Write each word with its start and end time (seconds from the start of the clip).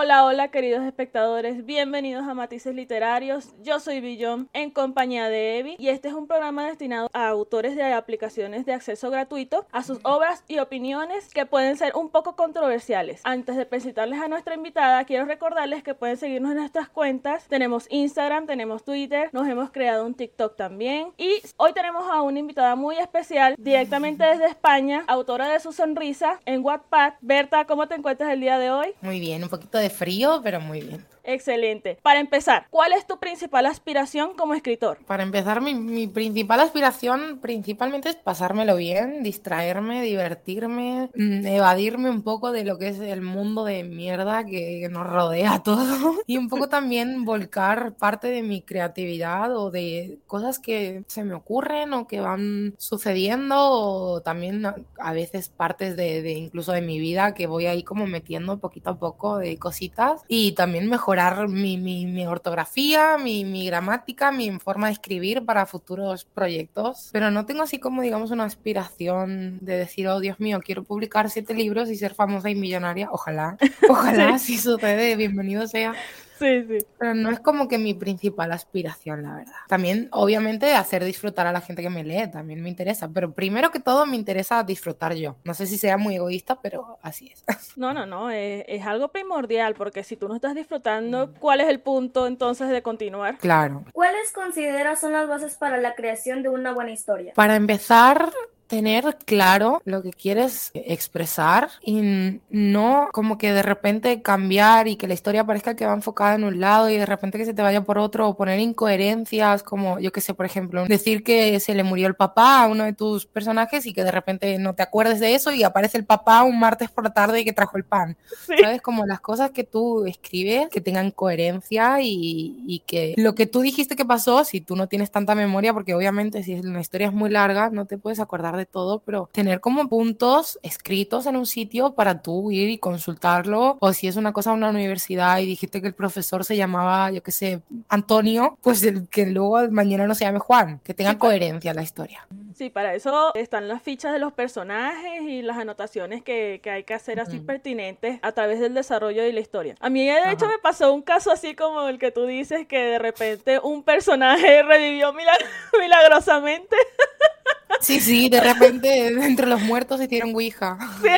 Hola, 0.00 0.24
hola 0.24 0.46
queridos 0.52 0.84
espectadores, 0.84 1.66
bienvenidos 1.66 2.28
a 2.28 2.32
Matices 2.32 2.72
Literarios. 2.72 3.48
Yo 3.64 3.80
soy 3.80 4.00
Billón 4.00 4.48
en 4.52 4.70
compañía 4.70 5.28
de 5.28 5.58
Evi 5.58 5.74
y 5.76 5.88
este 5.88 6.06
es 6.06 6.14
un 6.14 6.28
programa 6.28 6.64
destinado 6.68 7.10
a 7.12 7.26
autores 7.26 7.74
de 7.74 7.82
aplicaciones 7.92 8.64
de 8.64 8.74
acceso 8.74 9.10
gratuito 9.10 9.66
a 9.72 9.82
sus 9.82 9.98
obras 10.04 10.44
y 10.46 10.60
opiniones 10.60 11.34
que 11.34 11.46
pueden 11.46 11.76
ser 11.76 11.96
un 11.96 12.10
poco 12.10 12.36
controversiales. 12.36 13.22
Antes 13.24 13.56
de 13.56 13.66
presentarles 13.66 14.20
a 14.20 14.28
nuestra 14.28 14.54
invitada, 14.54 15.04
quiero 15.04 15.24
recordarles 15.24 15.82
que 15.82 15.96
pueden 15.96 16.16
seguirnos 16.16 16.52
en 16.52 16.58
nuestras 16.58 16.88
cuentas. 16.88 17.48
Tenemos 17.48 17.88
Instagram, 17.90 18.46
tenemos 18.46 18.84
Twitter, 18.84 19.30
nos 19.32 19.48
hemos 19.48 19.72
creado 19.72 20.06
un 20.06 20.14
TikTok 20.14 20.54
también 20.54 21.12
y 21.18 21.42
hoy 21.56 21.72
tenemos 21.72 22.08
a 22.08 22.22
una 22.22 22.38
invitada 22.38 22.76
muy 22.76 22.96
especial 22.98 23.56
directamente 23.58 24.24
desde 24.24 24.46
España, 24.46 25.02
autora 25.08 25.48
de 25.48 25.58
Su 25.58 25.72
Sonrisa 25.72 26.38
en 26.46 26.64
Wattpad. 26.64 27.14
Berta, 27.20 27.64
¿cómo 27.64 27.88
te 27.88 27.96
encuentras 27.96 28.30
el 28.30 28.38
día 28.38 28.60
de 28.60 28.70
hoy? 28.70 28.94
Muy 29.00 29.18
bien, 29.18 29.42
un 29.42 29.48
poquito 29.48 29.76
de 29.76 29.87
frío, 29.90 30.40
pero 30.42 30.60
muy 30.60 30.80
bien. 30.80 31.04
Excelente. 31.28 31.98
Para 32.02 32.20
empezar, 32.20 32.66
¿cuál 32.70 32.94
es 32.94 33.06
tu 33.06 33.18
principal 33.18 33.66
aspiración 33.66 34.32
como 34.34 34.54
escritor? 34.54 34.96
Para 35.06 35.22
empezar, 35.22 35.60
mi, 35.60 36.06
principal 36.06 36.60
aspiración 36.60 37.38
principalmente 37.42 38.08
es 38.08 38.16
pasármelo 38.16 38.76
bien, 38.76 39.22
distraerme, 39.22 40.00
divertirme, 40.00 41.10
mm, 41.14 41.46
evadirme 41.46 42.08
un 42.08 42.22
poco 42.22 42.50
de 42.50 42.64
lo 42.64 42.78
que 42.78 42.88
es 42.88 43.00
el 43.00 43.20
mundo 43.20 43.64
de 43.64 43.84
mierda 43.84 44.46
que 44.46 44.88
nos 44.90 45.06
rodea 45.06 45.52
a 45.52 45.62
todos 45.62 45.86
y 46.26 46.38
un 46.38 46.48
poco 46.48 46.68
también 46.70 47.26
volcar 47.26 47.94
parte 47.96 48.28
de 48.28 48.42
mi 48.42 48.62
creatividad 48.62 49.54
o 49.54 49.70
de 49.70 50.20
cosas 50.26 50.58
que 50.58 51.04
se 51.08 51.24
me 51.24 51.34
ocurren 51.34 51.92
o 51.92 52.06
que 52.06 52.22
van 52.22 52.74
sucediendo 52.78 53.54
o 53.58 54.22
también 54.22 54.64
a 54.64 55.12
veces 55.12 55.50
partes 55.50 55.94
de, 55.94 56.22
de 56.22 56.32
incluso 56.32 56.72
de 56.72 56.80
mi 56.80 56.98
vida 56.98 57.34
que 57.34 57.46
voy 57.46 57.66
ahí 57.66 57.82
como 57.82 58.06
metiendo 58.06 58.60
poquito 58.60 58.88
a 58.88 58.98
poco 58.98 59.36
de 59.36 59.58
cositas 59.58 60.22
y 60.26 60.52
también 60.52 60.88
mejorar 60.88 61.17
mi, 61.48 62.26
ortografía, 62.26 63.18
mi, 63.18 63.66
gramática, 63.66 64.30
mi 64.30 64.50
forma 64.58 64.86
de 64.86 64.94
escribir 64.94 65.44
para 65.44 65.66
futuros 65.66 66.24
proyectos. 66.24 67.10
Pero 67.12 67.30
no 67.30 67.46
tengo 67.46 67.62
así 67.62 67.78
como, 67.78 68.02
digamos, 68.02 68.30
una 68.30 68.44
aspiración 68.44 69.58
de 69.60 69.76
decir, 69.76 70.08
oh 70.08 70.20
Dios 70.20 70.40
mío, 70.40 70.60
quiero 70.64 70.84
publicar 70.84 71.30
siete 71.30 71.54
libros 71.54 71.90
y 71.90 71.96
ser 71.96 72.14
famosa 72.14 72.50
y 72.50 72.54
millonaria. 72.54 73.08
Ojalá, 73.10 73.56
ojalá, 73.88 74.38
si 74.38 74.58
sucede, 74.58 75.16
bienvenido 75.16 75.66
sea. 75.66 75.94
Sí, 76.38 76.64
sí. 76.68 76.78
Pero 76.98 77.14
no 77.14 77.30
es 77.30 77.40
como 77.40 77.68
que 77.68 77.78
mi 77.78 77.94
principal 77.94 78.52
aspiración, 78.52 79.22
la 79.22 79.36
verdad. 79.36 79.52
También, 79.68 80.08
obviamente, 80.12 80.74
hacer 80.74 81.04
disfrutar 81.04 81.46
a 81.46 81.52
la 81.52 81.60
gente 81.60 81.82
que 81.82 81.90
me 81.90 82.04
lee, 82.04 82.30
también 82.30 82.62
me 82.62 82.68
interesa. 82.68 83.08
Pero 83.08 83.32
primero 83.32 83.70
que 83.70 83.80
todo, 83.80 84.06
me 84.06 84.16
interesa 84.16 84.62
disfrutar 84.62 85.14
yo. 85.14 85.36
No 85.44 85.54
sé 85.54 85.66
si 85.66 85.78
sea 85.78 85.96
muy 85.96 86.16
egoísta, 86.16 86.60
pero 86.60 86.98
así 87.02 87.32
es. 87.32 87.44
No, 87.78 87.94
no, 87.94 88.06
no, 88.06 88.30
es, 88.30 88.64
es 88.66 88.84
algo 88.84 89.08
primordial, 89.08 89.74
porque 89.74 90.02
si 90.02 90.16
tú 90.16 90.26
no 90.26 90.34
estás 90.34 90.54
disfrutando, 90.54 91.32
¿cuál 91.38 91.60
es 91.60 91.68
el 91.68 91.80
punto 91.80 92.26
entonces 92.26 92.68
de 92.70 92.82
continuar? 92.82 93.38
Claro. 93.38 93.84
¿Cuáles 93.92 94.32
consideras 94.32 95.00
son 95.00 95.12
las 95.12 95.28
bases 95.28 95.56
para 95.56 95.76
la 95.76 95.94
creación 95.94 96.42
de 96.42 96.48
una 96.48 96.72
buena 96.72 96.90
historia? 96.90 97.34
Para 97.34 97.54
empezar, 97.54 98.32
tener 98.68 99.16
claro 99.24 99.80
lo 99.84 100.02
que 100.02 100.12
quieres 100.12 100.70
expresar 100.74 101.70
y 101.82 102.40
no 102.50 103.08
como 103.12 103.38
que 103.38 103.52
de 103.52 103.62
repente 103.62 104.22
cambiar 104.22 104.88
y 104.88 104.96
que 104.96 105.08
la 105.08 105.14
historia 105.14 105.44
parezca 105.44 105.74
que 105.74 105.86
va 105.86 105.94
enfocada 105.94 106.34
en 106.34 106.44
un 106.44 106.60
lado 106.60 106.90
y 106.90 106.96
de 106.96 107.06
repente 107.06 107.38
que 107.38 107.46
se 107.46 107.54
te 107.54 107.62
vaya 107.62 107.82
por 107.82 107.98
otro 107.98 108.28
o 108.28 108.36
poner 108.36 108.60
incoherencias 108.60 109.62
como 109.62 109.98
yo 109.98 110.12
que 110.12 110.20
sé, 110.20 110.34
por 110.34 110.46
ejemplo, 110.46 110.84
decir 110.86 111.24
que 111.24 111.58
se 111.60 111.74
le 111.74 111.82
murió 111.82 112.06
el 112.06 112.14
papá 112.14 112.62
a 112.62 112.68
uno 112.68 112.84
de 112.84 112.92
tus 112.92 113.26
personajes 113.26 113.86
y 113.86 113.94
que 113.94 114.04
de 114.04 114.12
repente 114.12 114.58
no 114.58 114.74
te 114.74 114.82
acuerdes 114.82 115.18
de 115.18 115.34
eso 115.34 115.50
y 115.52 115.62
aparece 115.62 115.96
el 115.96 116.04
papá 116.04 116.42
un 116.42 116.58
martes 116.58 116.90
por 116.90 117.04
la 117.04 117.14
tarde 117.14 117.40
y 117.40 117.44
que 117.44 117.52
trajo 117.54 117.78
el 117.78 117.84
pan. 117.84 118.16
¿Sabes? 118.60 118.82
Como 118.82 119.06
las 119.06 119.20
cosas 119.20 119.50
que 119.50 119.64
tú 119.64 120.04
escribes 120.04 120.68
que 120.68 120.82
tengan 120.82 121.10
coherencia 121.10 122.00
y, 122.02 122.62
y 122.66 122.80
que 122.80 123.14
lo 123.16 123.34
que 123.34 123.46
tú 123.46 123.62
dijiste 123.62 123.96
que 123.96 124.04
pasó, 124.04 124.44
si 124.44 124.60
tú 124.60 124.76
no 124.76 124.88
tienes 124.88 125.10
tanta 125.10 125.34
memoria, 125.34 125.72
porque 125.72 125.94
obviamente 125.94 126.42
si 126.42 126.54
una 126.54 126.80
historia 126.80 127.06
es 127.06 127.12
muy 127.14 127.30
larga, 127.30 127.70
no 127.70 127.86
te 127.86 127.96
puedes 127.96 128.20
acordar 128.20 128.57
de 128.58 128.66
todo, 128.66 129.00
pero 129.00 129.30
tener 129.32 129.60
como 129.60 129.88
puntos 129.88 130.58
escritos 130.62 131.24
en 131.26 131.36
un 131.36 131.46
sitio 131.46 131.94
para 131.94 132.20
tú 132.20 132.50
ir 132.50 132.68
y 132.68 132.78
consultarlo, 132.78 133.78
o 133.80 133.92
si 133.94 134.08
es 134.08 134.16
una 134.16 134.32
cosa 134.32 134.52
una 134.52 134.70
universidad 134.70 135.38
y 135.38 135.46
dijiste 135.46 135.80
que 135.80 135.86
el 135.86 135.94
profesor 135.94 136.44
se 136.44 136.56
llamaba, 136.56 137.10
yo 137.10 137.22
qué 137.22 137.32
sé, 137.32 137.62
Antonio, 137.88 138.58
pues 138.62 138.82
el, 138.82 139.08
que 139.08 139.26
luego 139.26 139.70
mañana 139.70 140.06
no 140.06 140.14
se 140.14 140.24
llame 140.24 140.38
Juan, 140.38 140.80
que 140.84 140.94
tenga 140.94 141.18
coherencia 141.18 141.72
la 141.72 141.82
historia. 141.82 142.26
Sí, 142.54 142.70
para 142.70 142.94
eso 142.94 143.32
están 143.34 143.68
las 143.68 143.82
fichas 143.82 144.12
de 144.12 144.18
los 144.18 144.32
personajes 144.32 145.22
y 145.22 145.42
las 145.42 145.56
anotaciones 145.56 146.22
que, 146.22 146.60
que 146.60 146.70
hay 146.70 146.82
que 146.82 146.92
hacer 146.92 147.20
así 147.20 147.38
pertinentes 147.38 148.18
a 148.20 148.32
través 148.32 148.58
del 148.58 148.74
desarrollo 148.74 149.22
de 149.22 149.32
la 149.32 149.40
historia. 149.40 149.76
A 149.80 149.88
mí 149.88 150.04
de 150.04 150.32
hecho 150.32 150.46
me 150.46 150.58
pasó 150.58 150.92
un 150.92 151.02
caso 151.02 151.30
así 151.30 151.54
como 151.54 151.88
el 151.88 151.98
que 151.98 152.10
tú 152.10 152.26
dices 152.26 152.66
que 152.66 152.78
de 152.78 152.98
repente 152.98 153.60
un 153.62 153.82
personaje 153.84 154.62
revivió 154.64 155.12
milagrosamente. 155.80 156.76
Sí, 157.80 158.00
sí, 158.00 158.28
de 158.28 158.40
repente 158.40 159.08
entre 159.08 159.46
los 159.46 159.60
muertos 159.60 160.00
hicieron 160.00 160.34
Ouija. 160.34 160.78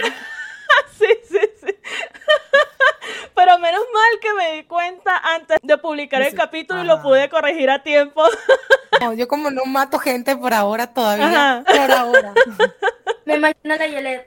Sí, 0.99 1.07
sí, 1.31 1.39
sí. 1.65 1.75
Pero 3.41 3.59
menos 3.59 3.81
mal 3.95 4.21
que 4.21 4.35
me 4.35 4.53
di 4.57 4.65
cuenta 4.65 5.17
antes 5.17 5.57
de 5.63 5.79
publicar 5.79 6.21
el 6.21 6.35
capítulo 6.35 6.83
y 6.83 6.87
lo 6.87 7.01
pude 7.01 7.31
corregir 7.31 7.71
a 7.71 7.83
tiempo. 7.83 8.23
No, 9.01 9.15
yo 9.15 9.29
como 9.29 9.51
no 9.51 9.65
mato 9.65 9.99
gente 9.99 10.37
por 10.37 10.53
ahora 10.53 10.93
todavía. 10.93 11.65
Por 11.67 11.91
ahora. 11.91 12.35
Me 13.25 13.37
imagino 13.37 13.75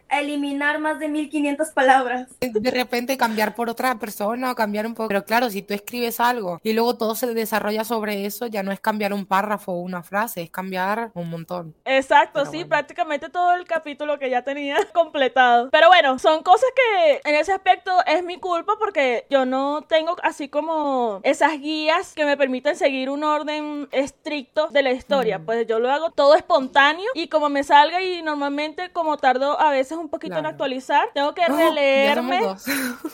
a 0.10 0.20
eliminar 0.20 0.80
más 0.80 1.00
de 1.00 1.10
1500 1.10 1.70
palabras. 1.72 2.30
De 2.40 2.72
repente 2.72 3.18
cambiar 3.18 3.54
por 3.54 3.70
otra 3.70 3.96
persona 3.96 4.52
o 4.52 4.56
cambiar 4.56 4.86
un 4.86 4.94
poco. 4.94 5.10
Pero 5.10 5.26
claro, 5.26 5.50
si 5.50 5.62
tú 5.62 5.74
escribes 5.74 6.20
algo 6.20 6.60
y 6.64 6.74
luego 6.74 6.96
todo 6.98 7.14
se 7.16 7.34
desarrolla 7.34 7.84
sobre 7.84 8.26
eso, 8.26 8.48
ya 8.48 8.64
no 8.64 8.72
es 8.72 8.80
cambiar 8.80 9.14
un 9.14 9.26
párrafo 9.26 9.74
o 9.74 9.80
una 9.82 10.04
frase, 10.04 10.44
es 10.44 10.50
cambiar 10.50 11.12
un 11.16 11.30
montón. 11.30 11.76
Exacto, 11.84 12.46
sí, 12.46 12.64
prácticamente 12.64 13.30
todo 13.30 13.54
el 13.56 13.66
capítulo 13.66 14.18
que 14.20 14.30
ya 14.30 14.44
tenía 14.44 14.78
completado. 14.94 15.70
Pero 15.70 15.88
bueno, 15.88 16.18
son 16.20 16.42
cosas 16.42 16.70
que 16.76 17.30
en 17.30 17.36
ese 17.36 17.52
aspecto 17.52 17.92
es 18.06 18.24
mi 18.24 18.40
culpa 18.40 18.74
porque 18.80 19.03
yo 19.30 19.46
no 19.46 19.84
tengo 19.88 20.16
así 20.24 20.50
como 20.50 21.20
esas 21.24 21.60
guías 21.60 22.14
que 22.14 22.26
me 22.26 22.38
permiten 22.38 22.76
seguir 22.76 23.10
un 23.10 23.24
orden 23.24 23.88
estricto 23.92 24.68
de 24.68 24.84
la 24.84 24.92
historia. 24.92 25.40
Pues 25.40 25.68
yo 25.68 25.80
lo 25.80 25.92
hago 25.92 26.12
todo 26.12 26.36
espontáneo 26.36 27.10
y 27.14 27.28
como 27.28 27.50
me 27.50 27.64
salga 27.64 28.02
y 28.02 28.22
normalmente 28.22 28.92
como 28.92 29.18
tardo 29.18 29.60
a 29.60 29.72
veces 29.72 29.98
un 29.98 30.10
poquito 30.10 30.38
en 30.38 30.46
actualizar, 30.46 31.10
tengo 31.14 31.34
que 31.34 31.46
releerme. 31.46 32.42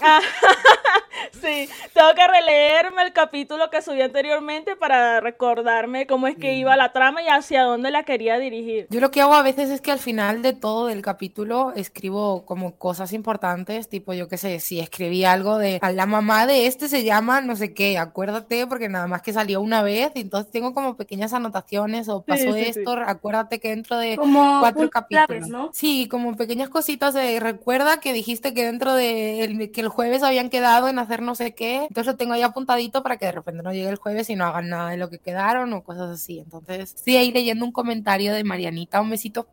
Ah, 0.01 0.21
sí, 1.41 1.69
tengo 1.93 2.13
que 2.15 2.27
releerme 2.27 3.03
el 3.03 3.11
capítulo 3.11 3.69
que 3.69 3.81
subí 3.81 4.01
anteriormente 4.01 4.75
para 4.75 5.19
recordarme 5.19 6.07
cómo 6.07 6.27
es 6.27 6.37
que 6.37 6.53
iba 6.53 6.77
la 6.77 6.93
trama 6.93 7.21
y 7.21 7.27
hacia 7.27 7.63
dónde 7.63 7.91
la 7.91 8.03
quería 8.03 8.37
dirigir. 8.39 8.87
Yo 8.89 8.99
lo 8.99 9.11
que 9.11 9.21
hago 9.21 9.33
a 9.33 9.41
veces 9.41 9.69
es 9.69 9.81
que 9.81 9.91
al 9.91 9.99
final 9.99 10.41
de 10.41 10.53
todo 10.53 10.89
el 10.89 11.01
capítulo 11.01 11.73
escribo 11.75 12.45
como 12.45 12.77
cosas 12.77 13.13
importantes, 13.13 13.89
tipo 13.89 14.13
yo 14.13 14.27
qué 14.27 14.37
sé, 14.37 14.59
si 14.59 14.79
escribí 14.79 15.25
algo 15.25 15.57
de 15.57 15.78
a 15.81 15.91
la 15.91 16.05
mamá 16.05 16.47
de 16.47 16.67
este 16.67 16.87
se 16.89 17.03
llama 17.03 17.41
no 17.41 17.55
sé 17.55 17.73
qué, 17.73 17.97
acuérdate 17.97 18.67
porque 18.67 18.89
nada 18.89 19.07
más 19.07 19.21
que 19.21 19.33
salió 19.33 19.61
una 19.61 19.81
vez, 19.81 20.11
y 20.15 20.21
entonces 20.21 20.51
tengo 20.51 20.73
como 20.73 20.95
pequeñas 20.95 21.33
anotaciones 21.33 22.09
o 22.09 22.23
pasó 22.23 22.55
esto, 22.55 22.91
acuérdate 22.91 23.59
que 23.59 23.69
dentro 23.69 23.97
de 23.97 24.17
cuatro 24.17 24.89
capítulos. 24.89 25.47
¿no? 25.49 25.69
Sí, 25.73 26.07
como 26.09 26.35
pequeñas 26.35 26.69
cositas 26.69 27.13
de 27.13 27.39
recuerda 27.39 27.99
que 27.99 28.13
dijiste 28.13 28.53
que 28.53 28.65
dentro 28.65 28.93
de 28.93 29.43
el, 29.43 29.71
que 29.71 29.81
el 29.81 29.89
jueves 29.89 30.23
habían 30.23 30.49
quedado 30.49 30.87
en 30.87 30.99
hacer 30.99 31.21
no 31.21 31.35
sé 31.35 31.53
qué, 31.53 31.83
entonces 31.83 32.07
lo 32.07 32.17
tengo 32.17 32.33
ahí 32.33 32.41
apuntadito 32.41 33.03
para 33.03 33.17
que 33.17 33.25
de 33.25 33.31
repente 33.31 33.63
no 33.63 33.73
llegue 33.73 33.89
el 33.89 33.97
jueves 33.97 34.29
y 34.29 34.35
no 34.35 34.45
hagan 34.45 34.69
nada 34.69 34.89
de 34.91 34.97
lo 34.97 35.09
que 35.09 35.19
quedaron 35.19 35.73
o 35.73 35.83
cosas 35.83 36.09
así. 36.09 36.39
Entonces, 36.39 36.95
estoy 36.95 37.17
ahí 37.17 37.31
leyendo 37.31 37.65
un 37.65 37.71
comentario 37.71 38.33
de 38.33 38.43
Marianita, 38.43 39.01
un 39.01 39.09
besito 39.09 39.47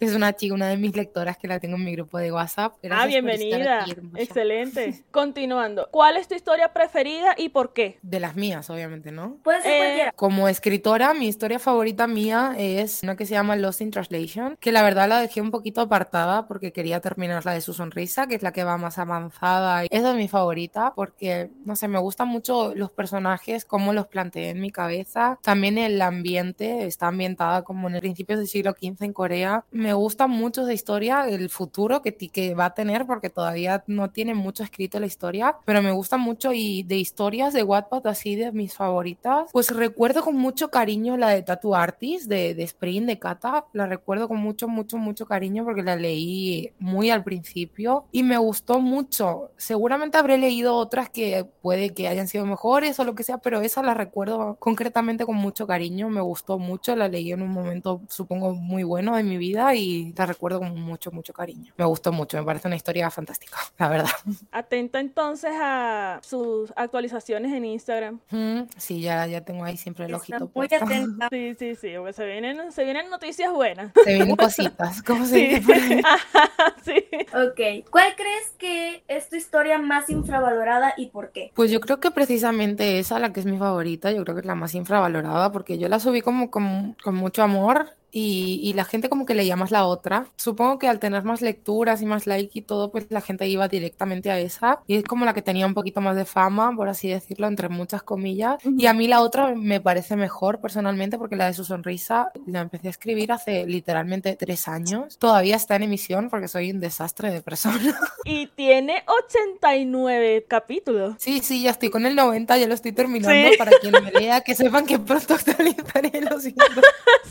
es 0.00 0.14
una 0.14 0.34
chica, 0.34 0.54
una 0.54 0.68
de 0.68 0.76
mis 0.76 0.96
lectoras 0.96 1.36
que 1.36 1.46
la 1.46 1.60
tengo 1.60 1.76
en 1.76 1.84
mi 1.84 1.92
grupo 1.92 2.18
de 2.18 2.32
WhatsApp. 2.32 2.74
ah, 2.90 3.06
bienvenida. 3.06 3.84
Excelente. 4.16 5.04
Continuando. 5.10 5.88
¿Cuál 5.90 6.16
es 6.16 6.28
tu 6.28 6.34
historia 6.34 6.72
preferida 6.72 7.34
y 7.36 7.50
por 7.50 7.72
qué? 7.72 7.98
De 8.02 8.20
las 8.20 8.36
mías, 8.36 8.70
obviamente, 8.70 9.12
¿no? 9.12 9.36
Puede 9.42 9.62
ser 9.62 9.78
cualquiera. 9.78 10.12
Como 10.12 10.48
escritora, 10.48 11.14
mi 11.14 11.28
historia 11.28 11.58
favorita 11.58 12.06
mía 12.06 12.54
es 12.56 13.02
una 13.02 13.16
que 13.16 13.26
se 13.26 13.32
llama 13.32 13.56
Lost 13.56 13.80
in 13.80 13.90
Translation, 13.90 14.56
que 14.58 14.72
la 14.72 14.82
verdad 14.82 15.08
la 15.08 15.20
dejé 15.20 15.40
un 15.40 15.50
poquito 15.50 15.80
apartada 15.80 16.46
porque 16.46 16.72
quería 16.72 17.00
terminar 17.00 17.44
la 17.44 17.52
de 17.52 17.60
su 17.60 17.74
sonrisa, 17.74 18.26
que 18.26 18.34
es 18.34 18.42
la 18.42 18.52
que 18.52 18.64
va 18.64 18.76
más 18.78 18.98
avanzada. 18.98 19.84
Esa 19.84 20.10
es 20.10 20.16
mi 20.16 20.28
favorita 20.28 20.94
porque, 20.94 21.50
no 21.64 21.76
sé, 21.76 21.88
me 21.88 21.98
gustan 21.98 22.28
mucho 22.28 22.74
los 22.74 22.90
personajes, 22.90 23.64
cómo 23.64 23.92
los 23.92 24.06
planteé 24.06 24.50
en 24.50 24.60
mi 24.60 24.70
cabeza. 24.70 25.38
También 25.42 25.78
el 25.78 26.00
ambiente, 26.00 26.86
está 26.86 27.08
ambientada 27.08 27.62
como 27.62 27.88
en 27.88 27.96
el 27.96 28.00
principios 28.00 28.38
del 28.38 28.48
siglo 28.48 28.72
XV 28.72 29.04
en 29.04 29.12
Corea. 29.12 29.64
Me 29.70 29.89
me 29.90 29.94
gusta 29.94 30.28
mucho 30.28 30.62
esa 30.62 30.72
historia, 30.72 31.28
el 31.28 31.50
futuro 31.50 32.00
que, 32.00 32.14
que 32.14 32.54
va 32.54 32.66
a 32.66 32.74
tener, 32.74 33.06
porque 33.06 33.28
todavía 33.28 33.82
no 33.88 34.10
tiene 34.10 34.34
mucho 34.34 34.62
escrito 34.62 35.00
la 35.00 35.06
historia, 35.06 35.56
pero 35.64 35.82
me 35.82 35.90
gusta 35.90 36.16
mucho 36.16 36.52
y 36.52 36.84
de 36.84 36.94
historias 36.94 37.52
de 37.52 37.64
Wattpad 37.64 38.06
así 38.06 38.36
de 38.36 38.52
mis 38.52 38.72
favoritas, 38.72 39.50
pues 39.52 39.74
recuerdo 39.74 40.22
con 40.22 40.36
mucho 40.36 40.70
cariño 40.70 41.16
la 41.16 41.30
de 41.30 41.42
Tattoo 41.42 41.74
Artist, 41.74 42.28
de, 42.28 42.54
de 42.54 42.62
Spring, 42.62 43.04
de 43.04 43.18
Kata, 43.18 43.64
la 43.72 43.86
recuerdo 43.86 44.28
con 44.28 44.36
mucho, 44.36 44.68
mucho, 44.68 44.96
mucho 44.96 45.26
cariño 45.26 45.64
porque 45.64 45.82
la 45.82 45.96
leí 45.96 46.70
muy 46.78 47.10
al 47.10 47.24
principio 47.24 48.04
y 48.12 48.22
me 48.22 48.38
gustó 48.38 48.78
mucho. 48.78 49.50
Seguramente 49.56 50.18
habré 50.18 50.38
leído 50.38 50.76
otras 50.76 51.10
que 51.10 51.44
puede 51.62 51.94
que 51.94 52.06
hayan 52.06 52.28
sido 52.28 52.46
mejores 52.46 53.00
o 53.00 53.04
lo 53.04 53.16
que 53.16 53.24
sea, 53.24 53.38
pero 53.38 53.60
esa 53.60 53.82
la 53.82 53.94
recuerdo 53.94 54.54
concretamente 54.60 55.26
con 55.26 55.34
mucho 55.34 55.66
cariño, 55.66 56.08
me 56.10 56.20
gustó 56.20 56.60
mucho, 56.60 56.94
la 56.94 57.08
leí 57.08 57.32
en 57.32 57.42
un 57.42 57.50
momento 57.50 58.02
supongo 58.08 58.54
muy 58.54 58.84
bueno 58.84 59.16
de 59.16 59.24
mi 59.24 59.36
vida 59.36 59.74
y 59.74 59.79
la 60.16 60.26
recuerdo 60.26 60.58
con 60.60 60.78
mucho, 60.80 61.10
mucho 61.10 61.32
cariño. 61.32 61.72
Me 61.76 61.84
gustó 61.84 62.12
mucho, 62.12 62.36
me 62.38 62.44
parece 62.44 62.68
una 62.68 62.76
historia 62.76 63.10
fantástica, 63.10 63.56
la 63.78 63.88
verdad. 63.88 64.10
Atenta 64.52 65.00
entonces 65.00 65.52
a 65.54 66.20
sus 66.22 66.72
actualizaciones 66.76 67.52
en 67.52 67.64
Instagram. 67.64 68.20
Mm, 68.30 68.60
sí, 68.76 69.00
ya, 69.00 69.26
ya 69.26 69.40
tengo 69.42 69.64
ahí 69.64 69.76
siempre 69.76 70.04
el 70.06 70.10
Está 70.12 70.20
ojito 70.22 70.38
muy 70.54 70.68
puesto. 70.68 70.84
atenta. 70.84 71.28
Sí, 71.30 71.54
sí, 71.58 71.74
sí, 71.74 71.92
porque 71.96 72.12
se 72.12 72.26
vienen, 72.26 72.72
se 72.72 72.84
vienen 72.84 73.10
noticias 73.10 73.52
buenas. 73.52 73.92
Se 74.04 74.14
vienen 74.14 74.36
cositas, 74.36 75.02
¿cómo 75.02 75.24
se 75.26 75.34
Sí. 75.36 75.46
dice 75.60 75.72
ahí? 75.74 76.02
sí. 76.84 77.04
Ok. 77.34 77.86
¿Cuál 77.90 78.14
crees 78.16 78.50
que 78.58 79.02
es 79.08 79.28
tu 79.28 79.36
historia 79.36 79.78
más 79.78 80.08
infravalorada 80.10 80.94
y 80.96 81.06
por 81.06 81.30
qué? 81.32 81.50
Pues 81.54 81.70
yo 81.70 81.80
creo 81.80 82.00
que 82.00 82.10
precisamente 82.10 82.98
esa, 82.98 83.18
la 83.18 83.32
que 83.32 83.40
es 83.40 83.46
mi 83.46 83.58
favorita, 83.58 84.10
yo 84.12 84.22
creo 84.24 84.34
que 84.34 84.40
es 84.40 84.46
la 84.46 84.54
más 84.54 84.74
infravalorada, 84.74 85.52
porque 85.52 85.78
yo 85.78 85.88
la 85.88 86.00
subí 86.00 86.20
como 86.22 86.50
con, 86.50 86.96
con 87.02 87.14
mucho 87.14 87.42
amor 87.42 87.90
y, 88.12 88.60
y 88.62 88.72
la 88.74 88.84
gente 88.84 89.08
como 89.08 89.26
que 89.26 89.34
leía 89.34 89.56
más 89.56 89.70
la 89.70 89.86
otra. 89.86 90.26
Supongo 90.36 90.78
que 90.78 90.88
al 90.88 90.98
tener 90.98 91.22
más 91.24 91.42
lecturas 91.42 92.02
y 92.02 92.06
más 92.06 92.26
like 92.26 92.58
y 92.58 92.62
todo, 92.62 92.90
pues 92.90 93.06
la 93.10 93.20
gente 93.20 93.46
iba 93.46 93.68
directamente 93.68 94.30
a 94.30 94.38
esa. 94.38 94.80
Y 94.86 94.96
es 94.96 95.04
como 95.04 95.24
la 95.24 95.34
que 95.34 95.42
tenía 95.42 95.66
un 95.66 95.74
poquito 95.74 96.00
más 96.00 96.16
de 96.16 96.24
fama, 96.24 96.74
por 96.74 96.88
así 96.88 97.08
decirlo, 97.08 97.46
entre 97.46 97.68
muchas 97.68 98.02
comillas. 98.02 98.58
Y 98.64 98.86
a 98.86 98.94
mí 98.94 99.08
la 99.08 99.20
otra 99.20 99.54
me 99.54 99.80
parece 99.80 100.16
mejor 100.16 100.60
personalmente, 100.60 101.18
porque 101.18 101.36
la 101.36 101.46
de 101.46 101.54
su 101.54 101.64
sonrisa 101.64 102.30
la 102.46 102.60
empecé 102.60 102.88
a 102.88 102.90
escribir 102.90 103.32
hace 103.32 103.66
literalmente 103.66 104.36
tres 104.36 104.68
años. 104.68 105.18
Todavía 105.18 105.56
está 105.56 105.76
en 105.76 105.84
emisión 105.84 106.28
porque 106.30 106.48
soy 106.48 106.70
un 106.70 106.80
desastre 106.80 107.30
de 107.30 107.42
persona. 107.42 107.98
Y 108.24 108.46
tiene 108.48 109.02
89 109.06 110.44
capítulos. 110.46 111.14
Sí, 111.18 111.40
sí, 111.42 111.62
ya 111.62 111.70
estoy 111.70 111.90
con 111.90 112.06
el 112.06 112.14
90, 112.14 112.58
ya 112.58 112.66
lo 112.66 112.74
estoy 112.74 112.92
terminando. 112.92 113.50
Sí. 113.50 113.56
Para 113.56 113.72
quien 113.80 113.94
me 114.04 114.12
lea, 114.12 114.40
que 114.42 114.54
sepan 114.54 114.86
que 114.86 114.98
pronto 114.98 115.34
actualizaré, 115.34 116.20
lo 116.20 116.40
siento. 116.40 116.64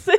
Sí. 0.05 0.11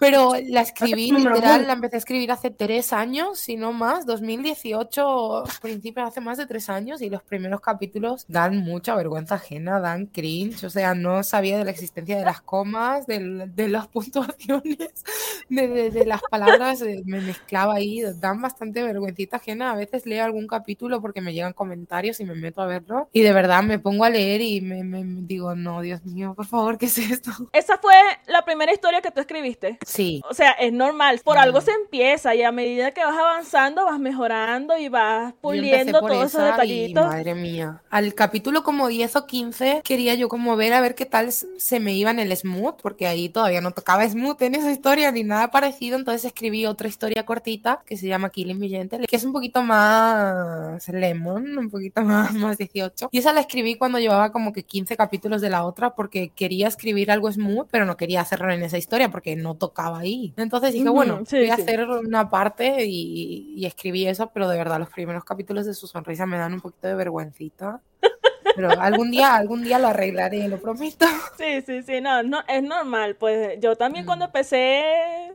Pero 0.00 0.32
la 0.48 0.62
escribí, 0.62 1.10
literal, 1.34 1.66
la 1.66 1.72
empecé 1.74 1.96
a 1.96 1.98
escribir 1.98 2.32
hace 2.32 2.50
tres 2.50 2.92
años, 2.92 3.38
si 3.38 3.56
no 3.56 3.72
más, 3.72 4.06
2018, 4.06 5.44
principios 5.60 6.08
hace 6.08 6.20
más 6.20 6.38
de 6.38 6.46
tres 6.46 6.68
años, 6.68 7.02
y 7.02 7.10
los 7.10 7.22
primeros 7.22 7.60
capítulos 7.60 8.24
dan 8.28 8.58
mucha 8.58 8.94
vergüenza 8.94 9.36
ajena, 9.36 9.80
dan 9.80 10.06
cringe, 10.06 10.64
o 10.64 10.70
sea, 10.70 10.94
no 10.94 11.22
sabía 11.22 11.58
de 11.58 11.64
la 11.64 11.70
existencia 11.70 12.16
de 12.18 12.24
las 12.24 12.40
comas, 12.42 13.06
del- 13.06 13.54
de, 13.54 13.68
las 13.68 13.86
puntuaciones, 14.42 15.04
de, 15.48 15.68
de- 15.68 15.90
de 15.90 16.06
las 16.06 16.20
palabras, 16.30 16.82
eh, 16.82 17.02
me 17.04 17.20
mezclaba 17.20 17.74
ahí, 17.74 18.02
dan 18.20 18.40
bastante 18.42 18.82
vergüencita 18.82 19.36
ajena, 19.36 19.72
a 19.72 19.76
veces 19.76 20.06
leo 20.06 20.24
algún 20.24 20.46
capítulo 20.46 21.00
porque 21.00 21.20
me 21.20 21.32
llegan 21.32 21.52
comentarios 21.52 22.20
y 22.20 22.24
me 22.24 22.34
meto 22.34 22.60
a 22.62 22.66
verlo, 22.66 23.08
y 23.12 23.22
de 23.22 23.32
verdad 23.32 23.62
me 23.62 23.78
pongo 23.78 24.04
a 24.04 24.10
leer 24.10 24.40
y 24.40 24.60
me, 24.60 24.84
me- 24.84 25.04
me 25.04 25.22
digo, 25.22 25.54
no, 25.54 25.80
Dios 25.80 26.04
mío, 26.04 26.34
por 26.34 26.46
favor, 26.46 26.78
¿qué 26.78 26.86
es 26.86 26.98
esto? 26.98 27.30
Esa 27.52 27.78
fue 27.78 27.94
la 28.26 28.44
primera 28.44 28.72
historia 28.72 29.00
que 29.00 29.10
tú 29.10 29.20
escribiste. 29.20 29.71
Sí. 29.86 30.22
O 30.28 30.34
sea, 30.34 30.52
es 30.52 30.72
normal. 30.72 31.20
Por 31.24 31.38
algo 31.38 31.60
se 31.60 31.72
empieza 31.72 32.34
y 32.34 32.42
a 32.42 32.52
medida 32.52 32.92
que 32.92 33.04
vas 33.04 33.16
avanzando 33.16 33.84
vas 33.84 33.98
mejorando 33.98 34.76
y 34.78 34.88
vas 34.88 35.34
puliendo 35.40 36.00
todos 36.00 36.26
esos 36.26 36.42
esa 36.42 36.64
y, 36.64 36.86
detallitos. 36.86 37.06
madre 37.06 37.34
mía. 37.34 37.82
Al 37.90 38.14
capítulo 38.14 38.62
como 38.62 38.88
10 38.88 39.16
o 39.16 39.26
15 39.26 39.82
quería 39.84 40.14
yo 40.14 40.28
como 40.28 40.56
ver 40.56 40.72
a 40.72 40.80
ver 40.80 40.94
qué 40.94 41.06
tal 41.06 41.32
se 41.32 41.80
me 41.80 41.94
iba 41.94 42.10
en 42.10 42.18
el 42.18 42.36
smooth, 42.36 42.76
porque 42.80 43.06
ahí 43.06 43.28
todavía 43.28 43.60
no 43.60 43.72
tocaba 43.72 44.08
smooth 44.08 44.40
en 44.42 44.54
esa 44.54 44.70
historia 44.70 45.10
ni 45.12 45.24
nada 45.24 45.50
parecido, 45.50 45.96
entonces 45.96 46.24
escribí 46.24 46.66
otra 46.66 46.88
historia 46.88 47.24
cortita 47.24 47.82
que 47.86 47.96
se 47.96 48.06
llama 48.06 48.30
Killing 48.30 48.58
Me 48.58 48.68
Gentle, 48.68 49.06
que 49.06 49.16
es 49.16 49.24
un 49.24 49.32
poquito 49.32 49.62
más 49.62 50.88
lemon, 50.88 51.58
un 51.58 51.70
poquito 51.70 52.00
más, 52.02 52.32
más 52.34 52.58
18. 52.58 53.08
Y 53.12 53.18
esa 53.18 53.32
la 53.32 53.40
escribí 53.40 53.76
cuando 53.76 53.98
llevaba 53.98 54.32
como 54.32 54.52
que 54.52 54.62
15 54.64 54.96
capítulos 54.96 55.40
de 55.40 55.50
la 55.50 55.64
otra 55.64 55.94
porque 55.94 56.30
quería 56.30 56.68
escribir 56.68 57.10
algo 57.10 57.30
smooth, 57.30 57.68
pero 57.70 57.86
no 57.86 57.96
quería 57.96 58.20
hacerlo 58.20 58.52
en 58.52 58.62
esa 58.62 58.78
historia 58.78 59.10
porque 59.10 59.36
no 59.36 59.54
tocaba 59.62 60.00
ahí. 60.00 60.34
Entonces 60.36 60.72
dije, 60.72 60.88
bueno, 60.88 61.22
sí, 61.24 61.36
voy 61.38 61.50
a 61.50 61.56
sí. 61.56 61.62
hacer 61.62 61.88
una 61.88 62.28
parte 62.28 62.84
y, 62.84 63.54
y 63.56 63.64
escribí 63.64 64.06
eso, 64.08 64.28
pero 64.34 64.48
de 64.48 64.58
verdad 64.58 64.80
los 64.80 64.90
primeros 64.90 65.22
capítulos 65.22 65.66
de 65.66 65.74
su 65.74 65.86
sonrisa 65.86 66.26
me 66.26 66.36
dan 66.36 66.52
un 66.54 66.60
poquito 66.60 66.88
de 66.88 66.96
vergüencita. 66.96 67.80
Pero 68.54 68.70
algún 68.80 69.10
día, 69.10 69.34
algún 69.34 69.62
día 69.62 69.78
lo 69.78 69.88
arreglaré, 69.88 70.48
lo 70.48 70.58
prometo. 70.60 71.06
Sí, 71.38 71.62
sí, 71.66 71.82
sí, 71.82 72.00
no, 72.00 72.22
no, 72.22 72.42
es 72.46 72.62
normal, 72.62 73.16
pues 73.16 73.58
yo 73.60 73.76
también 73.76 74.04
cuando 74.06 74.26
Mm. 74.26 74.28
empecé 74.28 74.84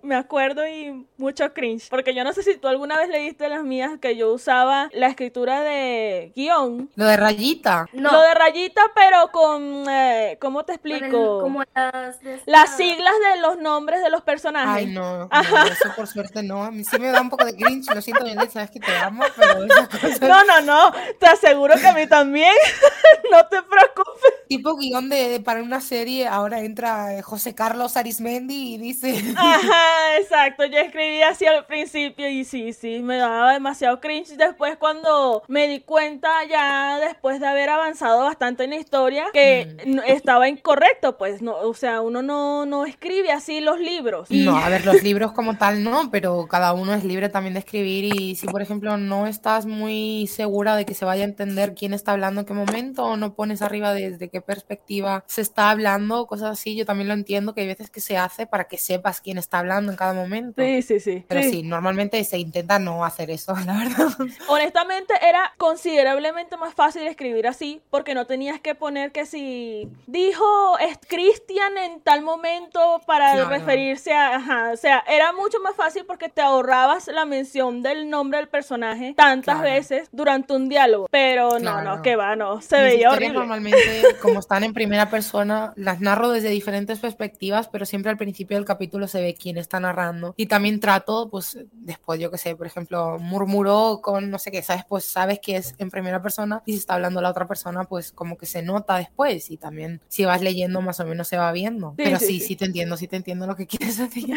me 0.03 0.15
acuerdo 0.15 0.65
y 0.67 1.05
mucho 1.17 1.53
cringe, 1.53 1.89
porque 1.89 2.13
yo 2.13 2.23
no 2.23 2.31
sé 2.31 2.43
si 2.43 2.55
tú 2.57 2.67
alguna 2.67 2.95
vez 2.97 3.09
leíste 3.09 3.49
las 3.49 3.63
mías 3.63 3.91
que 3.99 4.15
yo 4.15 4.31
usaba 4.31 4.89
la 4.93 5.07
escritura 5.07 5.61
de 5.63 6.31
guion, 6.35 6.89
Lo 6.95 7.05
de 7.05 7.17
rayita. 7.17 7.87
No. 7.93 8.11
lo 8.11 8.21
de 8.21 8.33
rayita, 8.35 8.81
pero 8.95 9.31
con, 9.31 9.85
eh, 9.89 10.37
¿cómo 10.39 10.63
te 10.63 10.73
el- 10.73 10.75
explico? 10.75 11.41
como 11.41 11.63
las, 11.75 12.21
de 12.21 12.39
Las 12.45 12.77
siglas 12.77 13.13
de 13.33 13.41
los 13.41 13.57
nombres 13.57 14.01
de 14.03 14.09
los 14.11 14.21
personajes. 14.21 14.69
Ay, 14.75 14.85
no, 14.93 15.25
no, 15.27 15.27
eso 15.65 15.91
por 15.95 16.07
suerte 16.07 16.43
no. 16.43 16.63
A 16.63 16.71
mí 16.71 16.83
sí 16.83 16.97
me 16.99 17.09
da 17.09 17.19
un 17.19 17.29
poco 17.29 17.43
de 17.45 17.55
cringe, 17.55 17.93
lo 17.93 18.01
siento, 18.01 18.23
Belén, 18.23 18.49
sabes 18.51 18.69
que 18.71 18.79
te 18.79 18.95
amo, 18.95 19.23
pero 19.35 19.63
esas 19.65 19.89
cosas 19.89 20.21
No, 20.21 20.43
no, 20.45 20.61
no, 20.61 20.91
te 21.19 21.25
aseguro 21.27 21.75
que 21.75 21.87
a 21.87 21.93
mí 21.93 22.07
también, 22.07 22.53
no 23.31 23.45
te 23.47 23.57
preocupes. 23.63 24.33
tipo 24.47 24.75
guion 24.75 25.09
de, 25.09 25.29
de- 25.29 25.39
para 25.39 25.61
una 25.63 25.81
serie, 25.81 26.27
ahora 26.27 26.61
entra 26.61 27.15
eh, 27.17 27.21
José 27.21 27.53
Carlos 27.55 27.97
Arismendi 27.97 28.75
y 28.75 28.77
dice... 28.77 29.13
Ajá, 29.37 30.17
exacto. 30.19 30.65
Yo 30.65 30.79
escribí 30.79 31.21
así 31.21 31.45
al 31.45 31.65
principio 31.65 32.29
y 32.29 32.43
sí, 32.45 32.73
sí, 32.73 32.99
me 33.01 33.17
daba 33.17 33.53
demasiado 33.53 33.99
cringe. 33.99 34.35
Después 34.37 34.77
cuando 34.77 35.43
me 35.47 35.67
di 35.67 35.81
cuenta 35.81 36.29
ya 36.49 36.99
después 36.99 37.39
de 37.39 37.47
haber 37.47 37.69
avanzado 37.69 38.23
bastante 38.23 38.63
en 38.65 38.71
la 38.71 38.75
historia 38.77 39.25
que 39.33 39.75
Mm. 39.85 39.99
estaba 40.07 40.47
incorrecto, 40.49 41.17
pues 41.17 41.41
no, 41.41 41.55
o 41.55 41.73
sea, 41.73 42.01
uno 42.01 42.21
no, 42.21 42.65
no 42.65 42.85
escribe 42.85 43.31
así 43.31 43.59
los 43.61 43.79
libros. 43.79 44.29
No, 44.31 44.55
a 44.57 44.69
ver, 44.69 44.85
los 44.85 45.03
libros 45.03 45.31
como 45.33 45.57
tal 45.57 45.83
no, 45.83 46.09
pero 46.11 46.47
cada 46.49 46.73
uno 46.73 46.93
es 46.93 47.03
libre 47.03 47.29
también 47.29 47.53
de 47.53 47.59
escribir 47.59 48.05
y 48.15 48.35
si, 48.35 48.47
por 48.47 48.61
ejemplo, 48.61 48.97
no 48.97 49.27
estás 49.27 49.65
muy 49.65 50.27
segura 50.27 50.75
de 50.75 50.85
que 50.85 50.93
se 50.93 51.05
vaya 51.05 51.23
a 51.23 51.27
entender 51.27 51.73
quién 51.75 51.93
está 51.93 52.13
hablando 52.13 52.41
en 52.41 52.47
qué 52.47 52.53
momento 52.53 52.96
o 52.99 53.17
no 53.17 53.33
pones 53.33 53.61
arriba 53.61 53.93
desde 53.93 54.29
qué 54.29 54.41
perspectiva 54.41 55.23
se 55.27 55.41
está 55.41 55.69
hablando, 55.69 56.27
cosas 56.27 56.51
así, 56.51 56.75
yo 56.75 56.85
también 56.85 57.07
lo 57.07 57.13
entiendo 57.13 57.53
que 57.53 57.61
hay 57.61 57.67
veces 57.67 57.89
que 57.89 58.01
se 58.01 58.17
hace 58.17 58.45
para 58.47 58.65
que 58.65 58.77
sepas 58.77 59.21
quién 59.21 59.37
está 59.37 59.59
hablando 59.59 59.91
en 59.91 59.97
cada 59.97 60.13
momento. 60.13 60.61
Sí, 60.61 60.81
sí, 60.81 60.99
sí. 60.99 61.25
Pero 61.27 61.41
sí. 61.43 61.49
sí, 61.49 61.63
normalmente 61.63 62.23
se 62.23 62.37
intenta 62.37 62.79
no 62.79 63.03
hacer 63.05 63.29
eso, 63.31 63.53
la 63.65 63.77
verdad. 63.77 64.07
Honestamente 64.47 65.13
era 65.21 65.53
considerablemente 65.57 66.57
más 66.57 66.73
fácil 66.73 67.03
escribir 67.03 67.47
así 67.47 67.81
porque 67.89 68.13
no 68.13 68.25
tenías 68.25 68.59
que 68.59 68.75
poner 68.75 69.11
que 69.11 69.25
si 69.25 69.87
dijo 70.07 70.77
es 70.79 70.97
Christian 71.07 71.77
en 71.77 72.01
tal 72.01 72.21
momento 72.21 73.01
para 73.05 73.45
referirse 73.45 74.13
a, 74.13 74.35
ajá, 74.35 74.71
o 74.73 74.77
sea, 74.77 75.03
era 75.07 75.31
mucho 75.33 75.59
más 75.61 75.75
fácil 75.75 76.05
porque 76.05 76.29
te 76.29 76.41
ahorrabas 76.41 77.07
la 77.07 77.25
mención 77.25 77.81
del 77.83 78.09
nombre 78.09 78.39
del 78.39 78.47
personaje 78.49 79.13
tantas 79.15 79.55
Claro. 79.57 79.61
veces 79.75 80.09
durante 80.11 80.53
un 80.53 80.67
diálogo, 80.69 81.07
pero 81.11 81.53
no, 81.53 81.59
Claro. 81.59 81.95
no, 81.97 82.01
que 82.01 82.15
va, 82.15 82.35
no, 82.35 82.61
se 82.61 82.75
veía 82.87 83.11
horrible. 83.11 83.33
Normalmente, 83.33 84.03
como 84.21 84.39
están 84.39 84.63
en 84.63 84.73
primera 84.73 85.09
persona, 85.09 85.73
las 85.75 85.99
narro 86.01 86.29
desde 86.29 86.49
diferentes 86.49 86.99
perspectivas, 86.99 87.67
pero 87.67 87.85
siempre 87.85 88.11
al 88.11 88.17
principio 88.17 88.57
del 88.57 88.65
capítulo 88.65 89.07
se 89.07 89.21
ve 89.21 89.35
quién 89.35 89.57
está 89.57 89.79
narrando. 89.79 90.33
Y 90.37 90.47
también 90.47 90.79
trato, 90.79 91.29
pues, 91.29 91.57
después, 91.71 92.19
yo 92.19 92.31
que 92.31 92.37
sé, 92.37 92.55
por 92.55 92.67
ejemplo, 92.67 93.17
murmuró 93.19 93.99
con 94.01 94.29
no 94.29 94.39
sé 94.39 94.51
qué, 94.51 94.61
¿sabes? 94.61 94.83
Pues 94.87 95.05
sabes 95.05 95.39
que 95.39 95.57
es 95.57 95.75
en 95.77 95.89
primera 95.89 96.21
persona 96.21 96.63
y 96.65 96.73
si 96.73 96.79
está 96.79 96.95
hablando 96.95 97.21
la 97.21 97.29
otra 97.29 97.47
persona, 97.47 97.83
pues 97.85 98.11
como 98.11 98.37
que 98.37 98.45
se 98.45 98.61
nota 98.61 98.97
después. 98.97 99.49
Y 99.51 99.57
también, 99.57 100.01
si 100.07 100.25
vas 100.25 100.41
leyendo, 100.41 100.81
más 100.81 100.99
o 100.99 101.05
menos 101.05 101.27
se 101.27 101.37
va 101.37 101.51
viendo. 101.51 101.91
Sí, 101.97 102.03
pero 102.03 102.19
sí, 102.19 102.25
sí, 102.25 102.39
sí. 102.39 102.55
te 102.55 102.65
entiendo, 102.65 102.97
sí 102.97 103.07
te 103.07 103.15
entiendo 103.15 103.47
lo 103.47 103.55
que 103.55 103.67
quieres 103.67 103.97
decir. 103.97 104.35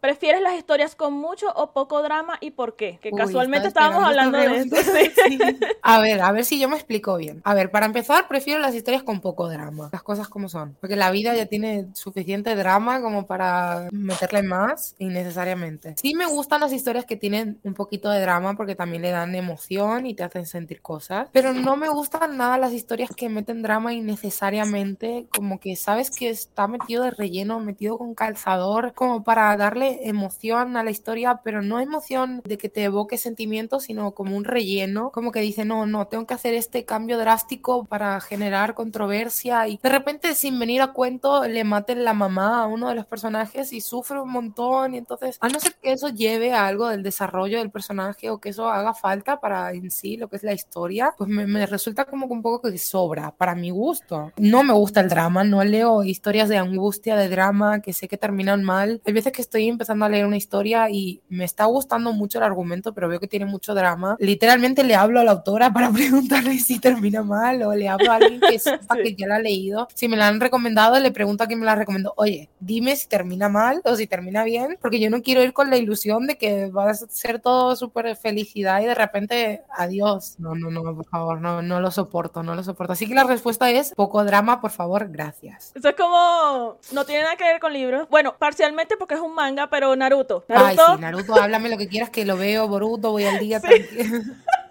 ¿Prefieres 0.00 0.42
las 0.42 0.54
historias 0.54 0.96
con 0.96 1.12
mucho 1.12 1.46
o 1.54 1.72
poco 1.72 2.02
drama 2.02 2.36
y 2.40 2.50
por 2.50 2.74
qué? 2.74 2.98
Que 3.00 3.10
Uy, 3.12 3.18
casualmente 3.18 3.68
estábamos 3.68 4.02
hablando 4.02 4.36
de 4.38 4.56
esto. 4.58 4.76
sí. 5.28 5.38
A 5.82 6.00
ver, 6.00 6.20
a 6.20 6.32
ver 6.32 6.44
si 6.44 6.58
yo 6.58 6.68
me 6.68 6.74
explico 6.74 7.16
bien. 7.16 7.40
A 7.44 7.54
ver, 7.54 7.70
para 7.70 7.86
empezar, 7.92 8.26
prefiero 8.26 8.58
las 8.60 8.74
historias 8.74 9.02
con 9.02 9.20
poco 9.20 9.48
drama. 9.48 9.90
Las 9.92 10.02
cosas 10.02 10.28
como 10.28 10.48
son. 10.48 10.76
Porque 10.80 10.96
la 10.96 11.10
vida 11.10 11.34
ya 11.36 11.46
tiene 11.46 11.88
suficiente 11.92 12.54
drama 12.56 13.02
como 13.02 13.26
para 13.26 13.88
meterle 13.92 14.42
más 14.42 14.94
innecesariamente. 14.98 15.94
Sí 15.98 16.14
me 16.14 16.26
gustan 16.26 16.62
las 16.62 16.72
historias 16.72 17.04
que 17.04 17.16
tienen 17.16 17.60
un 17.64 17.74
poquito 17.74 18.08
de 18.08 18.20
drama 18.20 18.54
porque 18.56 18.74
también 18.74 19.02
le 19.02 19.10
dan 19.10 19.34
emoción 19.34 20.06
y 20.06 20.14
te 20.14 20.24
hacen 20.24 20.46
sentir 20.46 20.80
cosas. 20.80 21.28
Pero 21.32 21.52
no 21.52 21.76
me 21.76 21.90
gustan 21.90 22.38
nada 22.38 22.56
las 22.56 22.72
historias 22.72 23.10
que 23.14 23.28
meten 23.28 23.62
drama 23.62 23.92
innecesariamente. 23.92 25.26
Como 25.34 25.60
que 25.60 25.76
sabes 25.76 26.10
que 26.10 26.30
está 26.30 26.66
metido 26.66 27.04
de 27.04 27.10
relleno, 27.10 27.60
metido 27.60 27.98
con 27.98 28.14
calzador, 28.14 28.94
como 28.94 29.22
para 29.22 29.54
darle 29.58 30.08
emoción 30.08 30.78
a 30.78 30.82
la 30.82 30.90
historia, 30.90 31.40
pero 31.44 31.60
no 31.60 31.78
emoción 31.78 32.40
de 32.44 32.56
que 32.56 32.70
te 32.70 32.84
evoque 32.84 33.18
sentimientos, 33.18 33.84
sino 33.84 34.12
como 34.12 34.34
un 34.34 34.44
relleno. 34.44 35.10
Como 35.10 35.30
que 35.30 35.40
dice, 35.40 35.66
no, 35.66 35.86
no, 35.86 36.06
tengo 36.06 36.26
que 36.26 36.34
hacer 36.34 36.54
este 36.54 36.84
cambio 36.84 37.18
drástico 37.18 37.81
para 37.84 38.20
generar 38.20 38.74
controversia 38.74 39.68
y 39.68 39.78
de 39.82 39.88
repente 39.88 40.34
sin 40.34 40.58
venir 40.58 40.82
a 40.82 40.92
cuento 40.92 41.46
le 41.46 41.64
maten 41.64 42.04
la 42.04 42.14
mamá 42.14 42.62
a 42.62 42.66
uno 42.66 42.88
de 42.88 42.94
los 42.94 43.06
personajes 43.06 43.72
y 43.72 43.80
sufre 43.80 44.20
un 44.20 44.30
montón 44.30 44.94
y 44.94 44.98
entonces 44.98 45.38
a 45.40 45.48
no 45.48 45.60
ser 45.60 45.74
que 45.74 45.92
eso 45.92 46.08
lleve 46.08 46.52
a 46.52 46.66
algo 46.66 46.88
del 46.88 47.02
desarrollo 47.02 47.58
del 47.58 47.70
personaje 47.70 48.30
o 48.30 48.38
que 48.38 48.50
eso 48.50 48.68
haga 48.68 48.94
falta 48.94 49.40
para 49.40 49.72
en 49.72 49.90
sí 49.90 50.16
lo 50.16 50.28
que 50.28 50.36
es 50.36 50.42
la 50.42 50.52
historia, 50.52 51.14
pues 51.16 51.28
me, 51.28 51.46
me 51.46 51.66
resulta 51.66 52.04
como 52.04 52.26
que 52.26 52.32
un 52.32 52.42
poco 52.42 52.70
que 52.70 52.78
sobra 52.78 53.32
para 53.32 53.54
mi 53.54 53.70
gusto. 53.70 54.32
No 54.36 54.62
me 54.62 54.72
gusta 54.72 55.00
el 55.00 55.08
drama, 55.08 55.44
no 55.44 55.62
leo 55.64 56.04
historias 56.04 56.48
de 56.48 56.58
angustia, 56.58 57.16
de 57.16 57.28
drama 57.28 57.80
que 57.80 57.92
sé 57.92 58.08
que 58.08 58.16
terminan 58.16 58.62
mal. 58.62 59.00
Hay 59.04 59.12
veces 59.12 59.32
que 59.32 59.42
estoy 59.42 59.68
empezando 59.68 60.04
a 60.04 60.08
leer 60.08 60.26
una 60.26 60.36
historia 60.36 60.90
y 60.90 61.22
me 61.28 61.44
está 61.44 61.64
gustando 61.64 62.12
mucho 62.12 62.38
el 62.38 62.44
argumento, 62.44 62.92
pero 62.94 63.08
veo 63.08 63.20
que 63.20 63.28
tiene 63.28 63.46
mucho 63.46 63.74
drama. 63.74 64.16
Literalmente 64.18 64.84
le 64.84 64.94
hablo 64.94 65.20
a 65.20 65.24
la 65.24 65.32
autora 65.32 65.72
para 65.72 65.90
preguntarle 65.90 66.58
si 66.58 66.78
termina 66.78 67.22
mal 67.22 67.62
o 67.62 67.71
le 67.74 67.88
hablo 67.88 68.10
a 68.10 68.16
alguien 68.16 68.40
que 68.40 68.58
sepa 68.58 68.96
que 68.96 69.14
ya 69.14 69.26
la 69.26 69.36
ha 69.36 69.40
leído. 69.40 69.88
Si 69.94 70.08
me 70.08 70.16
la 70.16 70.28
han 70.28 70.40
recomendado, 70.40 70.98
le 70.98 71.10
pregunto 71.10 71.44
a 71.44 71.46
quien 71.46 71.60
me 71.60 71.66
la 71.66 71.74
recomendó, 71.74 72.14
oye, 72.16 72.50
dime 72.60 72.96
si 72.96 73.08
termina 73.08 73.48
mal 73.48 73.80
o 73.84 73.96
si 73.96 74.06
termina 74.06 74.44
bien, 74.44 74.78
porque 74.80 75.00
yo 75.00 75.10
no 75.10 75.22
quiero 75.22 75.42
ir 75.42 75.52
con 75.52 75.70
la 75.70 75.76
ilusión 75.76 76.26
de 76.26 76.36
que 76.36 76.70
va 76.70 76.90
a 76.90 76.94
ser 76.94 77.40
todo 77.40 77.76
súper 77.76 78.14
felicidad 78.16 78.80
y 78.80 78.86
de 78.86 78.94
repente, 78.94 79.62
adiós. 79.76 80.36
No, 80.38 80.54
no, 80.54 80.70
no, 80.70 80.82
por 80.94 81.06
favor, 81.06 81.40
no, 81.40 81.62
no 81.62 81.80
lo 81.80 81.90
soporto, 81.90 82.42
no 82.42 82.54
lo 82.54 82.62
soporto. 82.62 82.92
Así 82.92 83.06
que 83.06 83.14
la 83.14 83.24
respuesta 83.24 83.70
es 83.70 83.92
poco 83.94 84.24
drama, 84.24 84.60
por 84.60 84.70
favor, 84.70 85.08
gracias. 85.10 85.72
Eso 85.74 85.88
es 85.88 85.94
como. 85.96 86.78
No 86.92 87.04
tiene 87.04 87.22
nada 87.22 87.36
que 87.36 87.44
ver 87.44 87.60
con 87.60 87.72
libros. 87.72 88.08
Bueno, 88.10 88.36
parcialmente 88.38 88.96
porque 88.96 89.14
es 89.14 89.20
un 89.20 89.34
manga, 89.34 89.68
pero 89.68 89.94
Naruto. 89.96 90.44
Naruto. 90.48 90.82
Ay, 90.86 90.96
sí, 90.96 91.00
Naruto, 91.00 91.34
háblame 91.34 91.68
lo 91.68 91.78
que 91.78 91.88
quieras 91.88 92.10
que 92.10 92.24
lo 92.24 92.36
veo, 92.36 92.68
Boruto, 92.68 93.10
voy 93.10 93.24
al 93.24 93.38
día. 93.38 93.60
Y 93.92 94.61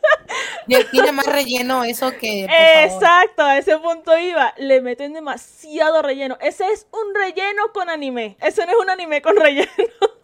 tiene 0.91 1.11
más 1.11 1.25
relleno 1.25 1.83
eso 1.83 2.11
que. 2.17 2.45
Exacto, 2.83 3.43
a 3.43 3.57
ese 3.57 3.77
punto 3.77 4.17
iba. 4.17 4.53
Le 4.57 4.81
meten 4.81 5.13
demasiado 5.13 6.01
relleno. 6.01 6.37
Ese 6.41 6.67
es 6.71 6.87
un 6.91 7.13
relleno 7.15 7.71
con 7.73 7.89
anime. 7.89 8.37
Ese 8.41 8.65
no 8.65 8.71
es 8.71 8.77
un 8.77 8.89
anime 8.89 9.21
con 9.21 9.35
relleno. 9.35 9.67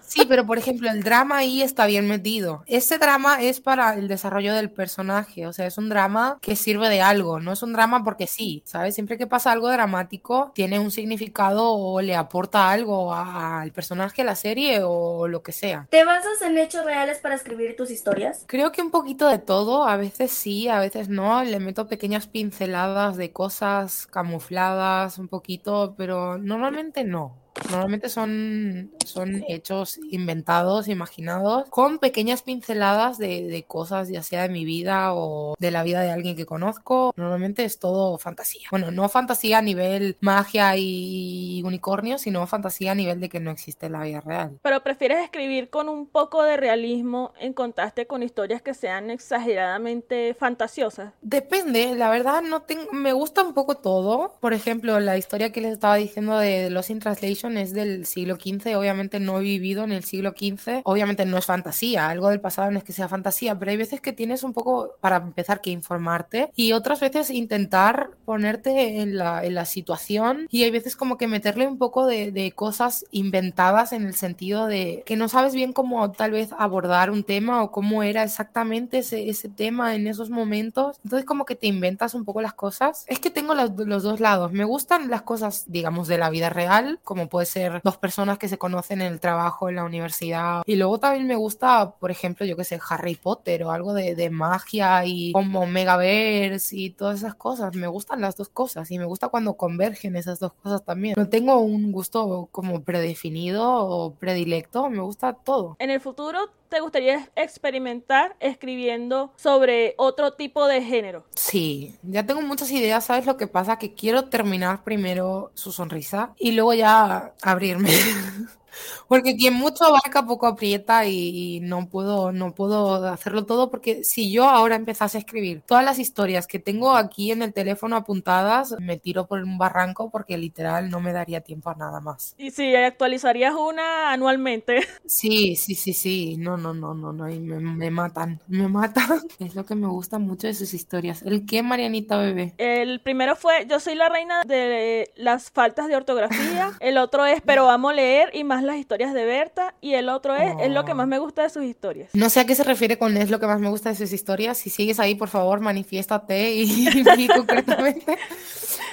Sí, 0.08 0.26
pero 0.28 0.46
por 0.46 0.58
ejemplo, 0.58 0.90
el 0.90 1.04
drama 1.04 1.38
ahí 1.38 1.62
está 1.62 1.86
bien 1.86 2.08
metido. 2.08 2.64
Ese 2.66 2.98
drama 2.98 3.42
es 3.42 3.60
para 3.60 3.94
el 3.96 4.08
desarrollo 4.08 4.54
del 4.54 4.72
personaje, 4.72 5.46
o 5.46 5.54
sea, 5.54 5.68
es 5.68 5.78
un 5.78 5.90
drama 5.90 6.38
que 6.42 6.56
sirve 6.56 6.88
de 6.90 7.02
algo, 7.02 7.40
no 7.40 7.52
es 7.52 7.62
un 7.62 7.74
drama 7.74 8.04
porque 8.04 8.26
sí, 8.26 8.64
¿sabes? 8.66 8.96
Siempre 8.96 9.18
que 9.18 9.28
pasa 9.28 9.52
algo 9.52 9.70
dramático, 9.70 10.52
tiene 10.56 10.80
un 10.80 10.92
significado 10.92 11.74
o 11.74 12.02
le 12.02 12.16
aporta 12.16 12.72
algo 12.72 13.14
al 13.14 13.72
personaje, 13.72 14.22
a 14.22 14.26
la 14.26 14.36
serie 14.36 14.80
o 14.84 15.28
lo 15.28 15.44
que 15.44 15.52
sea. 15.52 15.88
¿Te 15.90 16.06
basas 16.06 16.42
en 16.42 16.58
hechos 16.58 16.86
reales 16.86 17.20
para 17.20 17.36
escribir 17.36 17.76
tus 17.76 17.92
historias? 17.92 18.46
Creo 18.48 18.72
que 18.72 18.82
un 18.82 18.92
poquito 18.92 19.28
de 19.28 19.40
todo, 19.40 19.88
a 19.88 19.98
veces 19.98 20.32
sí, 20.32 20.70
a 20.70 20.80
veces 20.80 21.10
no, 21.10 21.44
le 21.44 21.60
meto 21.60 21.88
pequeñas 21.88 22.28
pinceladas 22.28 23.18
de 23.18 23.32
cosas 23.32 24.08
camufladas 24.08 25.18
un 25.18 25.28
poquito, 25.28 25.96
pero 25.98 26.38
normalmente 26.38 27.04
no. 27.04 27.36
Normalmente 27.70 28.10
son, 28.10 28.92
son 29.06 29.44
hechos 29.48 30.00
inventados, 30.10 30.88
imaginados, 30.88 31.70
con 31.70 32.00
pequeñas 32.00 32.42
pinceladas 32.42 33.18
de, 33.18 33.48
de 33.48 33.64
cosas, 33.64 34.10
ya 34.10 34.24
sea 34.24 34.44
de 34.44 34.50
mi 34.50 34.66
vida 34.66 35.14
o 35.14 35.56
de 35.60 35.72
la 35.72 35.84
vida 35.84 36.02
de 36.02 36.12
alguien 36.12 36.36
que 36.36 36.46
conozco. 36.46 37.14
Normalmente 37.16 37.64
es 37.64 37.80
todo 37.80 38.18
fantasía. 38.18 38.68
Bueno, 38.72 38.92
no 38.92 39.08
fantasía 39.10 39.60
a 39.60 39.62
nivel 39.62 40.18
magia 40.20 40.74
y 40.78 41.62
unicornio, 41.64 42.18
sino 42.18 42.46
fantasía 42.48 42.92
a 42.92 42.96
nivel 42.96 43.20
de 43.20 43.30
que 43.30 43.40
no 43.40 43.52
existe 43.52 43.90
la 43.90 44.04
vida 44.04 44.22
real. 44.22 44.60
Pero 44.62 44.82
prefieres 44.84 45.24
escribir 45.24 45.70
con 45.70 45.90
un 45.90 46.08
poco 46.08 46.44
de 46.44 46.58
realismo 46.58 47.34
en 47.40 47.54
contraste 47.54 48.08
con 48.08 48.24
historias 48.24 48.62
que 48.62 48.74
sean 48.74 49.10
exageradamente 49.10 50.34
fantasiosas. 50.34 51.14
Depende, 51.22 51.96
la 51.96 52.10
verdad 52.10 52.42
no 52.42 52.62
tengo, 52.62 52.92
me 52.92 53.14
gusta 53.14 53.44
un 53.44 53.54
poco 53.54 53.76
todo. 53.76 54.34
Por 54.40 54.54
ejemplo, 54.54 55.00
la 55.00 55.18
historia 55.18 55.52
que 55.52 55.62
les 55.62 55.74
estaba 55.74 55.96
diciendo 55.96 56.38
de 56.38 56.70
Lost 56.70 56.90
in 56.90 57.00
Translation 57.00 57.47
es 57.56 57.72
del 57.72 58.06
siglo 58.06 58.36
XV, 58.36 58.76
obviamente 58.76 59.20
no 59.20 59.38
he 59.40 59.44
vivido 59.44 59.84
en 59.84 59.92
el 59.92 60.04
siglo 60.04 60.32
XV, 60.32 60.82
obviamente 60.84 61.26
no 61.26 61.38
es 61.38 61.46
fantasía, 61.46 62.10
algo 62.10 62.30
del 62.30 62.42
pasado 62.42 62.72
no 62.72 62.80
es 62.80 62.84
que 62.84 62.94
sea 62.94 63.08
fantasía, 63.08 63.58
pero 63.58 63.72
hay 63.72 63.78
veces 63.78 64.02
que 64.02 64.12
tienes 64.12 64.44
un 64.44 64.54
poco, 64.54 64.96
para 65.00 65.18
empezar, 65.18 65.62
que 65.62 65.70
informarte 65.70 66.50
y 66.56 66.74
otras 66.74 67.00
veces 67.00 67.30
intentar 67.30 68.10
ponerte 68.26 69.02
en 69.02 69.18
la, 69.18 69.46
en 69.46 69.54
la 69.54 69.66
situación 69.66 70.48
y 70.50 70.64
hay 70.64 70.72
veces 70.72 70.96
como 70.96 71.18
que 71.18 71.28
meterle 71.28 71.68
un 71.68 71.78
poco 71.78 72.06
de, 72.08 72.32
de 72.32 72.52
cosas 72.52 73.06
inventadas 73.12 73.94
en 73.94 74.06
el 74.06 74.16
sentido 74.16 74.66
de 74.66 75.04
que 75.06 75.16
no 75.16 75.30
sabes 75.30 75.54
bien 75.54 75.74
cómo 75.74 76.12
tal 76.12 76.32
vez 76.32 76.50
abordar 76.58 77.12
un 77.12 77.24
tema 77.24 77.64
o 77.64 77.72
cómo 77.72 78.04
era 78.04 78.24
exactamente 78.24 79.00
ese, 79.00 79.30
ese 79.30 79.50
tema 79.50 79.96
en 79.96 80.08
esos 80.08 80.30
momentos. 80.30 81.00
Entonces 81.04 81.26
como 81.26 81.46
que 81.46 81.56
te 81.56 81.68
inventas 81.68 82.14
un 82.14 82.26
poco 82.26 82.42
las 82.42 82.54
cosas. 82.54 83.06
Es 83.08 83.20
que 83.20 83.30
tengo 83.30 83.54
los, 83.54 83.72
los 83.78 84.04
dos 84.04 84.20
lados. 84.20 84.52
Me 84.52 84.64
gustan 84.64 85.10
las 85.10 85.22
cosas, 85.22 85.66
digamos, 85.68 86.08
de 86.08 86.18
la 86.18 86.30
vida 86.30 86.50
real, 86.50 87.00
como 87.04 87.28
puede 87.38 87.46
ser 87.46 87.82
dos 87.84 87.98
personas 87.98 88.40
que 88.40 88.50
se 88.50 88.58
conocen 88.58 89.00
en 89.00 89.14
el 89.14 89.20
trabajo, 89.20 89.70
en 89.70 89.76
la 89.76 89.84
universidad. 89.84 90.64
Y 90.66 90.76
luego 90.76 91.00
también 91.00 91.28
me 91.28 91.36
gusta, 91.36 91.92
por 91.92 92.10
ejemplo, 92.10 92.48
yo 92.48 92.58
que 92.58 92.64
sé, 92.64 92.80
Harry 92.90 93.14
Potter 93.14 93.64
o 93.64 93.70
algo 93.70 93.94
de, 93.94 94.16
de 94.16 94.32
magia 94.32 95.06
y 95.06 95.32
como 95.34 95.68
Megaverse 95.68 96.76
y 96.76 96.90
todas 96.90 97.20
esas 97.20 97.36
cosas. 97.36 97.76
Me 97.76 97.86
gustan 97.86 98.22
las 98.22 98.38
dos 98.38 98.50
cosas 98.50 98.90
y 98.90 98.98
me 98.98 99.06
gusta 99.06 99.28
cuando 99.28 99.54
convergen 99.54 100.16
esas 100.16 100.40
dos 100.40 100.54
cosas 100.54 100.84
también. 100.84 101.14
No 101.16 101.30
tengo 101.30 101.60
un 101.60 101.92
gusto 101.92 102.50
como 102.52 102.82
predefinido 102.82 103.72
o 103.72 104.16
predilecto, 104.16 104.90
me 104.90 105.02
gusta 105.02 105.34
todo. 105.34 105.76
En 105.78 105.92
el 105.92 106.02
futuro, 106.02 106.40
¿te 106.70 106.80
gustaría 106.80 107.30
experimentar 107.36 108.36
escribiendo 108.40 109.34
sobre 109.36 109.96
otro 109.98 110.34
tipo 110.34 110.68
de 110.68 110.82
género? 110.82 111.26
Sí, 111.36 111.96
ya 112.04 112.26
tengo 112.26 112.42
muchas 112.42 112.72
ideas, 112.72 113.06
¿sabes 113.06 113.26
lo 113.26 113.38
que 113.38 113.48
pasa? 113.48 113.78
Que 113.78 113.94
quiero 113.94 114.26
terminar 114.26 114.84
primero 114.84 115.52
su 115.54 115.72
sonrisa 115.72 116.34
y 116.38 116.52
luego 116.52 116.74
ya 116.74 117.34
abrirme. 117.42 117.92
Porque 119.08 119.36
quien 119.36 119.54
mucho 119.54 119.86
abarca 119.86 120.26
poco 120.26 120.48
aprieta 120.48 121.06
y, 121.06 121.58
y 121.58 121.60
no 121.62 121.88
puedo, 121.90 122.32
no 122.32 122.54
puedo 122.54 123.06
hacerlo 123.08 123.46
todo 123.46 123.70
porque 123.70 124.04
si 124.04 124.32
yo 124.32 124.46
ahora 124.50 124.76
empezase 124.76 125.18
a 125.18 125.22
escribir 125.22 125.62
todas 125.66 125.84
las 125.84 126.00
historias 126.00 126.48
que 126.48 126.60
tengo 126.60 126.96
aquí 126.96 127.32
en 127.32 127.42
el 127.42 127.54
teléfono 127.54 127.96
apuntadas, 127.96 128.76
me 128.80 128.98
tiro 128.98 129.28
por 129.28 129.44
un 129.44 129.58
barranco 129.58 130.10
porque 130.10 130.38
literal 130.38 130.90
no 130.90 131.00
me 131.00 131.14
daría 131.14 131.42
tiempo 131.42 131.70
a 131.70 131.76
nada 131.76 132.00
más. 132.00 132.36
Y 132.38 132.52
si 132.52 132.76
actualizarías 132.76 133.54
una 133.56 134.12
anualmente. 134.12 134.82
Sí, 135.08 135.56
sí, 135.56 135.74
sí, 135.74 135.94
sí. 135.94 136.36
No, 136.38 136.58
no, 136.58 136.74
no, 136.74 136.94
no, 136.94 137.14
no. 137.14 137.30
y 137.30 137.40
me, 137.40 137.60
me 137.60 137.90
matan, 137.90 138.40
me 138.48 138.68
matan. 138.68 139.22
Es 139.40 139.56
lo 139.56 139.66
que 139.66 139.76
me 139.76 139.88
gusta 139.88 140.20
mucho 140.20 140.48
de 140.48 140.54
sus 140.54 140.74
historias. 140.74 141.22
¿El 141.22 141.46
qué, 141.46 141.64
Marianita 141.64 142.18
Bebé? 142.18 142.54
El 142.58 143.00
primero 143.00 143.36
fue 143.36 143.66
Yo 143.70 143.80
soy 143.80 143.96
la 143.96 144.10
reina 144.10 144.44
de 144.44 145.12
las 145.16 145.50
faltas 145.52 145.88
de 145.88 145.96
ortografía. 145.96 146.72
El 146.80 146.98
otro 146.98 147.26
es 147.26 147.42
Pero 147.42 147.70
amo 147.70 147.92
leer 147.94 148.32
y 148.34 148.44
más 148.44 148.64
las 148.68 148.78
historias 148.78 149.14
de 149.14 149.26
Berta. 149.26 149.74
Y 149.82 149.94
el 149.94 150.10
otro 150.10 150.36
es 150.36 150.54
Es 150.60 150.72
lo 150.72 150.86
que 150.86 150.94
más 150.94 151.08
me 151.08 151.18
gusta 151.18 151.44
de 151.44 151.50
sus 151.50 151.64
historias. 151.64 152.10
No 152.14 152.30
sé 152.30 152.42
a 152.42 152.46
qué 152.46 152.54
se 152.54 152.64
refiere 152.64 152.98
con 152.98 153.18
es 153.18 153.32
lo 153.32 153.40
que 153.40 153.48
más 153.48 153.60
me 153.60 153.70
gusta 153.70 153.90
de 153.90 153.96
sus 153.96 154.14
historias. 154.14 154.58
Si 154.58 154.70
sigues 154.70 155.00
ahí, 155.00 155.16
por 155.16 155.30
favor, 155.30 155.60
manifiéstate 155.60 156.54
y, 156.54 156.88
y 157.18 157.28
concretamente. 157.28 158.18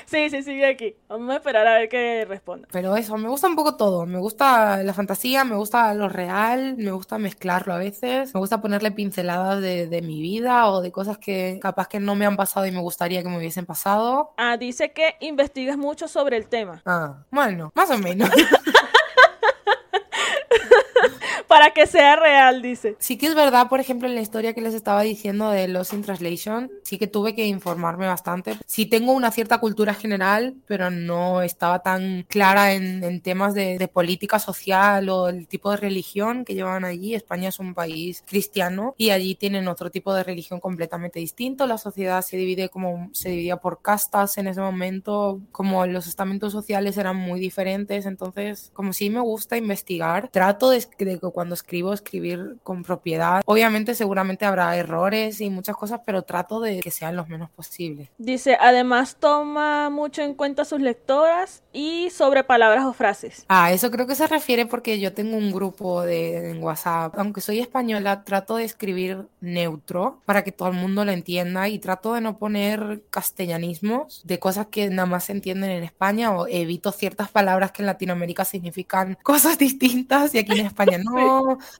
Sí, 0.07 0.31
sí, 0.31 0.43
sigue 0.43 0.67
aquí. 0.67 0.95
Vamos 1.09 1.31
a 1.33 1.37
esperar 1.37 1.67
a 1.67 1.75
ver 1.75 1.89
qué 1.89 2.25
responde. 2.29 2.69
Pero 2.71 2.97
eso, 2.97 3.17
me 3.17 3.29
gusta 3.29 3.49
un 3.49 3.57
poco 3.57 3.77
todo. 3.77 4.07
Me 4.07 4.19
gusta 4.19 4.83
la 4.83 4.95
fantasía, 4.95 5.45
me 5.45 5.57
gusta 5.57 5.93
lo 5.95 6.09
real, 6.09 6.77
me 6.77 6.93
gusta 6.93 7.19
mezclarlo 7.19 7.75
a 7.75 7.79
veces. 7.79 8.33
Me 8.33 8.41
gusta 8.41 8.61
ponerle 8.61 8.93
pinceladas 8.93 9.61
de, 9.61 9.89
de 9.89 10.03
mi 10.03 10.21
vida 10.21 10.69
o 10.69 10.83
de 10.83 10.93
cosas 10.93 11.19
que 11.19 11.59
capaz 11.61 11.89
que 11.89 12.01
no 12.01 12.15
me 12.15 12.27
han 12.27 12.37
pasado 12.37 12.67
y 12.67 12.71
me 12.71 12.81
gustaría 12.81 13.23
que 13.23 13.29
me 13.29 13.39
hubiesen 13.39 13.67
pasado. 13.67 14.35
Ah, 14.37 14.57
dice 14.57 14.93
que 14.93 15.17
investigas 15.21 15.77
mucho 15.77 16.07
sobre 16.07 16.37
el 16.37 16.47
tema. 16.47 16.83
Ah, 16.87 17.25
bueno, 17.31 17.73
más 17.75 17.91
o 17.91 17.99
menos. 17.99 18.31
para 21.55 21.71
que 21.71 21.87
sea 21.87 22.17
real, 22.17 22.63
dice. 22.63 22.97
Sí 22.99 23.17
que 23.17 23.27
es 23.27 23.35
verdad, 23.37 23.69
por 23.69 23.79
ejemplo, 23.79 24.09
en 24.09 24.17
la 24.17 24.21
historia 24.21 24.55
que 24.55 24.61
les 24.61 24.75
estaba 24.75 25.03
diciendo 25.03 25.51
de 25.51 25.69
Los 25.69 25.93
in 25.93 26.03
Translation, 26.03 26.69
sí 26.83 26.99
que 26.99 27.07
tuve 27.07 27.37
que 27.37 27.47
informarme 27.47 28.09
bastante. 28.09 28.59
Sí 28.67 28.87
tengo 28.87 29.13
una 29.13 29.31
cierta 29.31 29.59
cultura 29.59 29.95
general, 29.95 30.57
pero 30.67 30.91
no 30.91 31.43
estaba 31.43 31.79
tan 31.79 32.25
clara 32.25 32.73
en, 32.73 33.05
en 33.05 33.21
temas 33.21 33.55
de, 33.55 33.79
de, 33.79 33.87
política 33.87 34.41
social 34.41 35.09
o 35.09 35.29
el 35.29 35.47
tipo 35.47 35.71
de 35.71 35.77
religión 35.77 36.45
que 36.45 36.55
llevan 36.55 36.85
allí. 36.85 37.15
España 37.15 37.51
es 37.51 37.61
un 37.61 37.73
país 37.73 38.25
cristiano 38.27 38.97
y 38.99 39.11
allí 39.11 39.37
tienen 39.37 39.69
otro 39.69 39.93
tipo 39.93 40.13
de 40.13 40.25
religión 40.25 40.59
completamente 40.59 41.21
distinto. 41.21 41.69
La 41.69 41.79
sociedad 41.79 42.23
se 42.23 42.37
divide 42.37 42.69
como 42.69 43.11
se 43.13 43.29
dividía 43.29 43.59
por 43.59 43.81
castas 43.81 44.39
en 44.39 44.49
ese 44.49 44.61
momento, 44.61 45.41
como 45.53 45.87
los 45.87 46.09
estamentos 46.09 46.51
sociales 46.51 46.97
eran 46.97 47.15
muy 47.15 47.39
diferentes. 47.39 48.07
Entonces, 48.07 48.73
como 48.75 48.93
sí 48.93 49.09
me 49.09 49.21
gusta 49.21 49.57
investigar, 49.57 50.31
trato 50.33 50.71
de, 50.71 50.85
de 50.99 51.21
cuando 51.21 51.44
escribo, 51.53 51.93
escribir 51.93 52.57
con 52.63 52.83
propiedad. 52.83 53.43
Obviamente, 53.45 53.95
seguramente 53.95 54.47
habrá 54.47 54.75
errores 54.77 55.43
y 55.43 55.51
muchas 55.51 55.77
cosas, 55.77 56.01
pero 56.07 56.23
trato 56.23 56.61
de 56.61 56.81
que 56.81 56.91
sean 56.91 57.17
los 57.17 57.29
menos 57.29 57.51
posibles. 57.51 58.09
Dice, 58.17 58.57
además 58.59 59.17
toma 59.21 59.91
mucho 59.91 60.23
en 60.23 60.35
cuenta 60.35 60.65
sus 60.65 60.81
lectoras 60.81 61.63
y 61.73 62.09
sobre 62.11 62.45
palabras 62.45 62.85
o 62.85 62.93
frases. 62.93 63.45
Ah, 63.49 63.73
eso 63.73 63.91
creo 63.91 64.07
que 64.07 64.15
se 64.15 64.27
refiere 64.27 64.65
porque 64.65 64.99
yo 64.99 65.13
tengo 65.13 65.37
un 65.37 65.53
grupo 65.53 66.03
de, 66.03 66.51
en 66.51 66.63
WhatsApp. 66.63 67.15
Aunque 67.19 67.41
soy 67.41 67.61
española, 67.61 68.25
trato 68.25 68.57
de 68.57 68.65
escribir 68.65 69.27
neutro 69.41 70.21
para 70.25 70.45
que 70.45 70.53
todo 70.53 70.69
el 70.69 70.75
mundo 70.75 71.05
lo 71.05 71.13
entienda 71.13 71.69
y 71.69 71.79
trato 71.79 72.15
de 72.15 72.21
no 72.21 72.39
poner 72.39 73.03
castellanismos 73.11 74.23
de 74.25 74.39
cosas 74.39 74.67
que 74.69 74.89
nada 74.89 75.07
más 75.07 75.25
se 75.25 75.33
entienden 75.33 75.71
en 75.71 75.85
España 75.85 76.33
o 76.33 76.47
evito 76.47 76.93
ciertas 76.93 77.31
palabras 77.31 77.73
que 77.73 77.83
en 77.83 77.87
Latinoamérica 77.87 78.45
significan 78.45 79.19
cosas 79.23 79.59
distintas 79.59 80.35
y 80.35 80.39
aquí 80.39 80.59
en 80.59 80.67
España 80.67 80.99
no. 80.99 81.13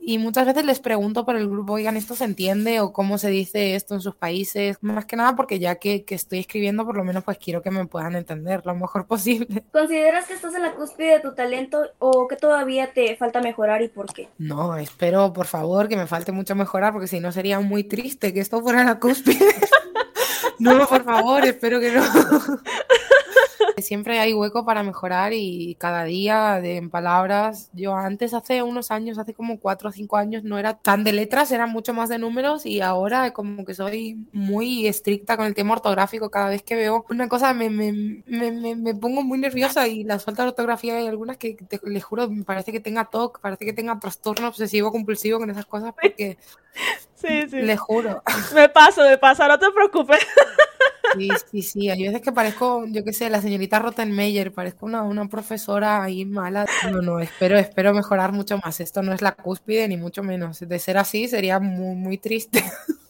Y 0.01 0.19
muchas 0.19 0.47
veces 0.47 0.65
les 0.65 0.81
pregunto 0.81 1.25
por 1.25 1.37
el 1.37 1.49
grupo, 1.49 1.75
oigan, 1.75 1.97
¿esto 1.97 2.15
se 2.15 2.25
entiende 2.25 2.81
o 2.81 2.93
cómo 2.93 3.19
se 3.19 3.31
dice 3.31 3.75
esto 3.75 3.95
en 3.95 4.01
sus 4.01 4.15
países? 4.15 4.79
Más 4.81 5.07
que 5.07 5.17
nada 5.17 5.37
porque 5.37 5.59
ya 5.59 5.77
que, 5.77 6.05
que 6.05 6.15
estoy 6.15 6.41
escribiendo, 6.41 6.85
por 6.85 6.97
lo 6.97 7.05
menos 7.05 7.25
pues 7.25 7.39
quiero 7.39 7.63
que 7.63 7.71
me 7.71 7.87
puedan 7.87 8.17
entender 8.17 8.63
lo 8.65 8.75
mejor 8.75 9.07
posible. 9.09 9.65
¿Consideras 9.73 10.27
que 10.27 10.35
estás 10.35 10.55
en 10.55 10.63
la 10.63 10.75
cúspide 10.75 11.15
de 11.15 11.21
tu 11.21 11.35
talento 11.35 11.83
o 11.99 12.29
que 12.29 12.37
todavía 12.37 12.93
te 12.93 13.17
falta 13.17 13.41
mejorar 13.41 13.83
y 13.83 13.89
por 13.89 14.13
qué? 14.13 14.29
No, 14.39 14.77
espero 14.77 15.33
por 15.33 15.47
favor 15.47 15.89
que 15.89 15.97
me 15.97 16.07
falte 16.07 16.33
mucho 16.33 16.55
mejorar 16.55 16.93
porque 16.93 17.09
si 17.09 17.21
no 17.21 17.33
sería 17.33 17.61
muy 17.61 17.85
triste 17.85 18.33
que 18.33 18.41
esto 18.41 18.61
fuera 18.61 18.85
la 18.85 18.99
cúspide. 18.99 19.55
no, 20.59 20.87
por 20.87 21.05
favor, 21.05 21.45
espero 21.45 21.81
que 21.81 21.93
no. 21.93 22.03
Siempre 23.85 24.19
hay 24.19 24.35
hueco 24.35 24.65
para 24.65 24.83
mejorar 24.83 25.33
y 25.33 25.77
cada 25.79 26.05
día 26.05 26.61
de, 26.61 26.77
en 26.79 26.91
palabras, 26.91 27.71
yo 27.73 27.95
antes 27.95 28.35
hace 28.35 28.63
unos 28.63 28.91
años, 28.91 29.19
hace 29.19 29.35
como 29.35 29.61
cuatro 29.61 29.91
o 29.91 29.93
cinco 29.93 30.17
años, 30.17 30.43
no 30.43 30.59
era 30.59 30.75
tan 30.79 31.05
de 31.05 31.13
letras, 31.13 31.53
era 31.53 31.67
mucho 31.67 31.95
más 31.95 32.09
de 32.09 32.19
números 32.19 32.67
y 32.67 32.81
ahora 32.81 33.33
como 33.33 33.65
que 33.65 33.75
soy 33.75 34.27
muy 34.33 34.87
estricta 34.87 35.37
con 35.37 35.47
el 35.47 35.55
tema 35.55 35.75
ortográfico. 35.75 36.31
Cada 36.31 36.49
vez 36.49 36.63
que 36.63 36.75
veo 36.75 37.05
una 37.11 37.29
cosa 37.29 37.55
me, 37.55 37.71
me, 37.71 37.93
me, 38.27 38.75
me 38.75 38.95
pongo 38.95 39.23
muy 39.23 39.39
nerviosa 39.39 39.87
y 39.87 40.05
las 40.05 40.25
faltas 40.25 40.45
de 40.47 40.49
ortografía 40.51 40.97
hay 40.97 41.07
algunas 41.07 41.37
que 41.37 41.55
te, 41.55 41.81
les 41.85 42.03
juro, 42.03 42.29
me 42.29 42.45
parece 42.45 42.73
que 42.73 42.81
tenga 42.81 43.05
TOC, 43.05 43.41
parece 43.41 43.65
que 43.65 43.73
tenga 43.73 43.99
trastorno 44.01 44.49
obsesivo 44.49 44.91
compulsivo 44.91 45.39
con 45.39 45.51
esas 45.51 45.67
cosas 45.67 45.95
porque... 46.01 46.39
Sí, 47.17 47.49
sí. 47.49 47.63
Les 47.63 47.81
juro. 47.81 48.23
Me 48.55 48.69
paso, 48.69 49.01
me 49.03 49.17
pasa, 49.17 49.49
no 49.49 49.59
te 49.59 49.71
preocupes. 49.71 50.19
Sí, 51.17 51.29
sí, 51.51 51.63
sí. 51.63 51.89
Hay 51.89 52.03
veces 52.03 52.21
que 52.21 52.33
parezco, 52.33 52.85
yo 52.87 53.03
qué 53.03 53.15
sé, 53.15 53.31
la 53.31 53.41
señorita 53.41 53.79
Rottenmeier, 53.79 54.53
parezco 54.53 54.85
una, 54.85 55.03
una 55.05 55.27
profesora 55.29 56.03
ahí 56.03 56.27
mala. 56.27 56.67
No, 56.91 57.01
no, 57.01 57.21
espero, 57.21 57.57
espero 57.57 57.95
mejorar 57.95 58.33
mucho 58.33 58.59
más. 58.59 58.81
Esto 58.81 59.03
no 59.03 59.13
es 59.15 59.23
la 59.23 59.33
cúspide, 59.33 59.89
ni 59.89 59.97
mucho 59.97 60.23
menos. 60.23 60.61
De 60.61 60.79
ser 60.79 60.99
así, 60.99 61.29
sería 61.29 61.61
muy, 61.61 61.95
muy 61.95 62.19
triste. 62.19 62.63